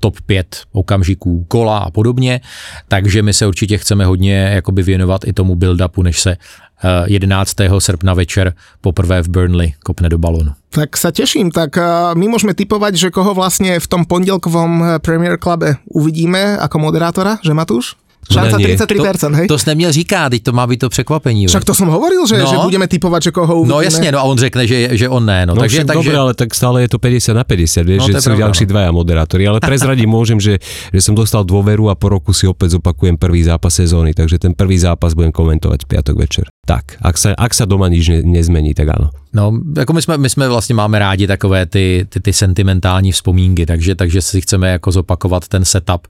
top 0.00 0.20
5 0.20 0.62
okamžiků 0.72 1.44
kola 1.48 1.78
a 1.78 1.90
podobně, 1.90 2.40
takže 2.88 3.22
my 3.22 3.32
se 3.32 3.46
určitě 3.46 3.78
chceme 3.78 4.04
hodně 4.04 4.50
jakoby 4.54 4.82
věnovat 4.82 5.24
i 5.24 5.32
tomu 5.32 5.54
build-upu, 5.54 6.02
než 6.02 6.20
se 6.20 6.36
11. 6.84 7.64
srpna 7.72 8.12
večer 8.12 8.52
poprvé 8.84 9.24
v 9.24 9.28
Burnley 9.32 9.68
kopne 9.80 10.12
do 10.12 10.20
balonu. 10.20 10.52
Tak 10.68 11.00
sa 11.00 11.08
teším, 11.08 11.48
tak 11.48 11.80
my 12.12 12.26
môžeme 12.28 12.52
typovať, 12.52 12.98
že 12.98 13.08
koho 13.08 13.32
vlastne 13.32 13.80
v 13.80 13.86
tom 13.88 14.04
pondelkovom 14.04 15.00
Premier 15.00 15.40
Clube 15.40 15.80
uvidíme 15.88 16.60
ako 16.60 16.76
moderátora, 16.84 17.40
že 17.40 17.56
Matúš? 17.56 17.96
Šanca 18.32 18.56
nie. 18.58 18.76
33%, 18.76 19.34
hej? 19.34 19.46
To 19.46 19.58
jsi 19.58 19.68
neměl 19.68 19.92
říkat, 19.92 20.28
teď 20.28 20.42
to 20.42 20.52
má 20.52 20.66
být 20.66 20.80
to 20.80 20.88
překvapení. 20.88 21.46
Však 21.46 21.64
to 21.64 21.74
som 21.74 21.88
hovoril, 21.88 22.26
že, 22.26 22.38
No. 22.38 22.46
že 22.46 22.56
budeme 22.62 22.86
typovať, 22.88 23.22
že 23.22 23.30
koho 23.30 23.54
uvidíme. 23.56 23.74
No 23.74 23.80
jasně, 23.80 24.12
no 24.12 24.18
a 24.18 24.22
on 24.22 24.38
řekne, 24.38 24.66
že, 24.66 24.96
že 24.96 25.08
on 25.08 25.26
ne. 25.26 25.46
No, 25.46 25.54
No 25.54 25.60
takže, 25.60 25.76
však 25.76 25.86
takže, 25.86 25.98
dobre, 25.98 26.16
ale 26.18 26.32
tak 26.34 26.54
stále 26.54 26.82
je 26.82 26.88
to 26.88 26.98
50 26.98 27.34
na 27.34 27.44
50, 27.44 27.86
vieš, 27.86 28.00
No, 28.00 28.06
že 28.06 28.12
to 28.12 28.20
sú 28.20 28.28
pravda, 28.32 28.42
ďalší 28.46 28.64
no. 28.64 28.70
dvaja 28.70 28.90
moderátori, 28.92 29.42
ale 29.48 29.58
prezradiť 29.60 30.06
môžem, 30.08 30.38
že, 30.40 30.58
že 30.92 31.00
som 31.00 31.14
dostal 31.14 31.44
dôveru 31.44 31.88
a 31.90 31.94
po 31.94 32.08
roku 32.08 32.32
si 32.32 32.46
opäť 32.46 32.78
zopakujem 32.80 33.16
prvý 33.16 33.42
zápas 33.44 33.74
sezóny, 33.74 34.14
takže 34.14 34.38
ten 34.38 34.52
prvý 34.54 34.78
zápas 34.78 35.14
budem 35.14 35.32
komentovať 35.32 35.84
v 35.84 35.88
piatok 35.88 36.16
večer. 36.18 36.46
Tak, 36.64 36.96
ak 37.04 37.16
sa, 37.20 37.36
ak 37.36 37.52
sa 37.54 37.68
doma 37.68 37.88
nič 37.92 38.08
ne, 38.08 38.20
nezmení, 38.24 38.72
tak 38.74 38.88
áno. 38.88 39.12
No, 39.34 39.50
jako 39.76 39.92
my 39.92 40.02
jsme, 40.02 40.18
my 40.18 40.28
jsme 40.30 40.48
vlastně 40.48 40.74
máme 40.74 40.98
rádi 40.98 41.26
takové 41.26 41.66
ty, 41.66 42.06
ty, 42.08 42.20
ty 42.20 42.32
sentimentální 42.32 43.12
vzpomínky, 43.12 43.66
takže, 43.66 43.94
takže 43.94 44.22
si 44.22 44.40
chceme 44.40 44.70
jako 44.70 44.92
zopakovat 44.92 45.48
ten 45.48 45.64
setup, 45.64 46.06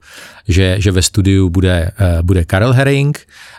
že, 0.47 0.75
že 0.79 0.91
ve 0.91 1.01
studiu 1.01 1.49
bude, 1.49 1.91
eh, 1.97 2.04
bude 2.21 2.45
Karel 2.45 2.73
Herring, 2.73 3.17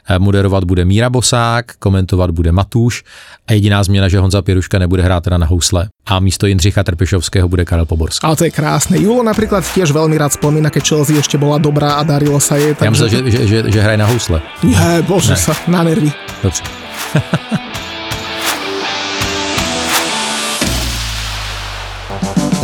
eh, 0.08 0.18
moderovat 0.18 0.64
bude 0.64 0.84
Míra 0.84 1.10
Bosák, 1.10 1.76
komentovat 1.78 2.30
bude 2.30 2.52
Matuš 2.52 3.04
a 3.48 3.52
jediná 3.52 3.82
změna, 3.84 4.08
že 4.08 4.18
Honza 4.18 4.42
Pěruška 4.42 4.78
nebude 4.78 5.02
hrát 5.02 5.24
teda 5.24 5.38
na 5.38 5.46
housle 5.46 5.88
a 6.06 6.20
místo 6.20 6.46
Jindřicha 6.46 6.82
Trpišovského 6.82 7.48
bude 7.48 7.64
Karel 7.64 7.86
Poborský. 7.86 8.26
Ale 8.26 8.36
to 8.36 8.44
je 8.44 8.50
krásne. 8.50 8.96
Julo 8.98 9.22
napríklad 9.22 9.62
tiež 9.74 9.90
veľmi 9.92 10.16
rád 10.18 10.32
spomína, 10.38 10.70
keď 10.70 10.82
Chelsea 10.82 11.18
ešte 11.18 11.38
bola 11.38 11.58
dobrá 11.58 11.98
a 11.98 12.02
darilo 12.06 12.40
sa 12.40 12.56
jej. 12.56 12.74
Já 12.80 12.90
myslel, 12.90 13.08
že, 13.08 13.18
že, 13.30 13.40
že, 13.46 13.58
že 13.72 13.78
hraje 13.82 13.98
na 13.98 14.06
housle. 14.06 14.38
Nie, 14.62 15.02
bože 15.02 15.34
Ne. 15.34 15.36
sa, 15.36 15.52
na 15.68 15.82
nervy. 15.82 16.12
Dobře. 16.42 16.62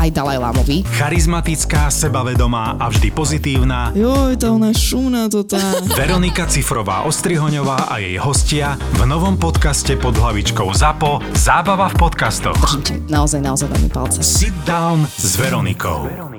aj 0.00 0.08
Dalaj 0.16 0.38
Lámovi. 0.40 0.76
Charizmatická, 0.96 1.92
sebavedomá 1.92 2.80
a 2.80 2.88
vždy 2.88 3.12
pozitívna 3.12 3.92
Joj, 3.92 4.40
tá 4.40 4.48
ona 4.48 4.72
šumná 4.72 5.28
to 5.28 5.44
tá. 5.44 5.60
Veronika 6.00 6.48
Cifrová 6.48 7.04
Ostrihoňová 7.04 7.92
a 7.92 8.00
jej 8.00 8.16
hostia 8.16 8.80
v 8.96 9.04
novom 9.04 9.36
podcaste 9.36 9.92
pod 10.00 10.16
hlavičkou 10.16 10.72
ZAPO 10.72 11.36
Zábava 11.36 11.92
v 11.92 11.96
podcastoch. 12.00 12.56
Držím 12.56 12.82
ti 12.82 12.94
naozaj, 13.12 13.40
naozaj 13.44 13.68
veľmi 13.68 13.90
palce. 13.92 14.24
Sit 14.24 14.56
down 14.64 15.04
s 15.04 15.36
Veronikou. 15.36 16.29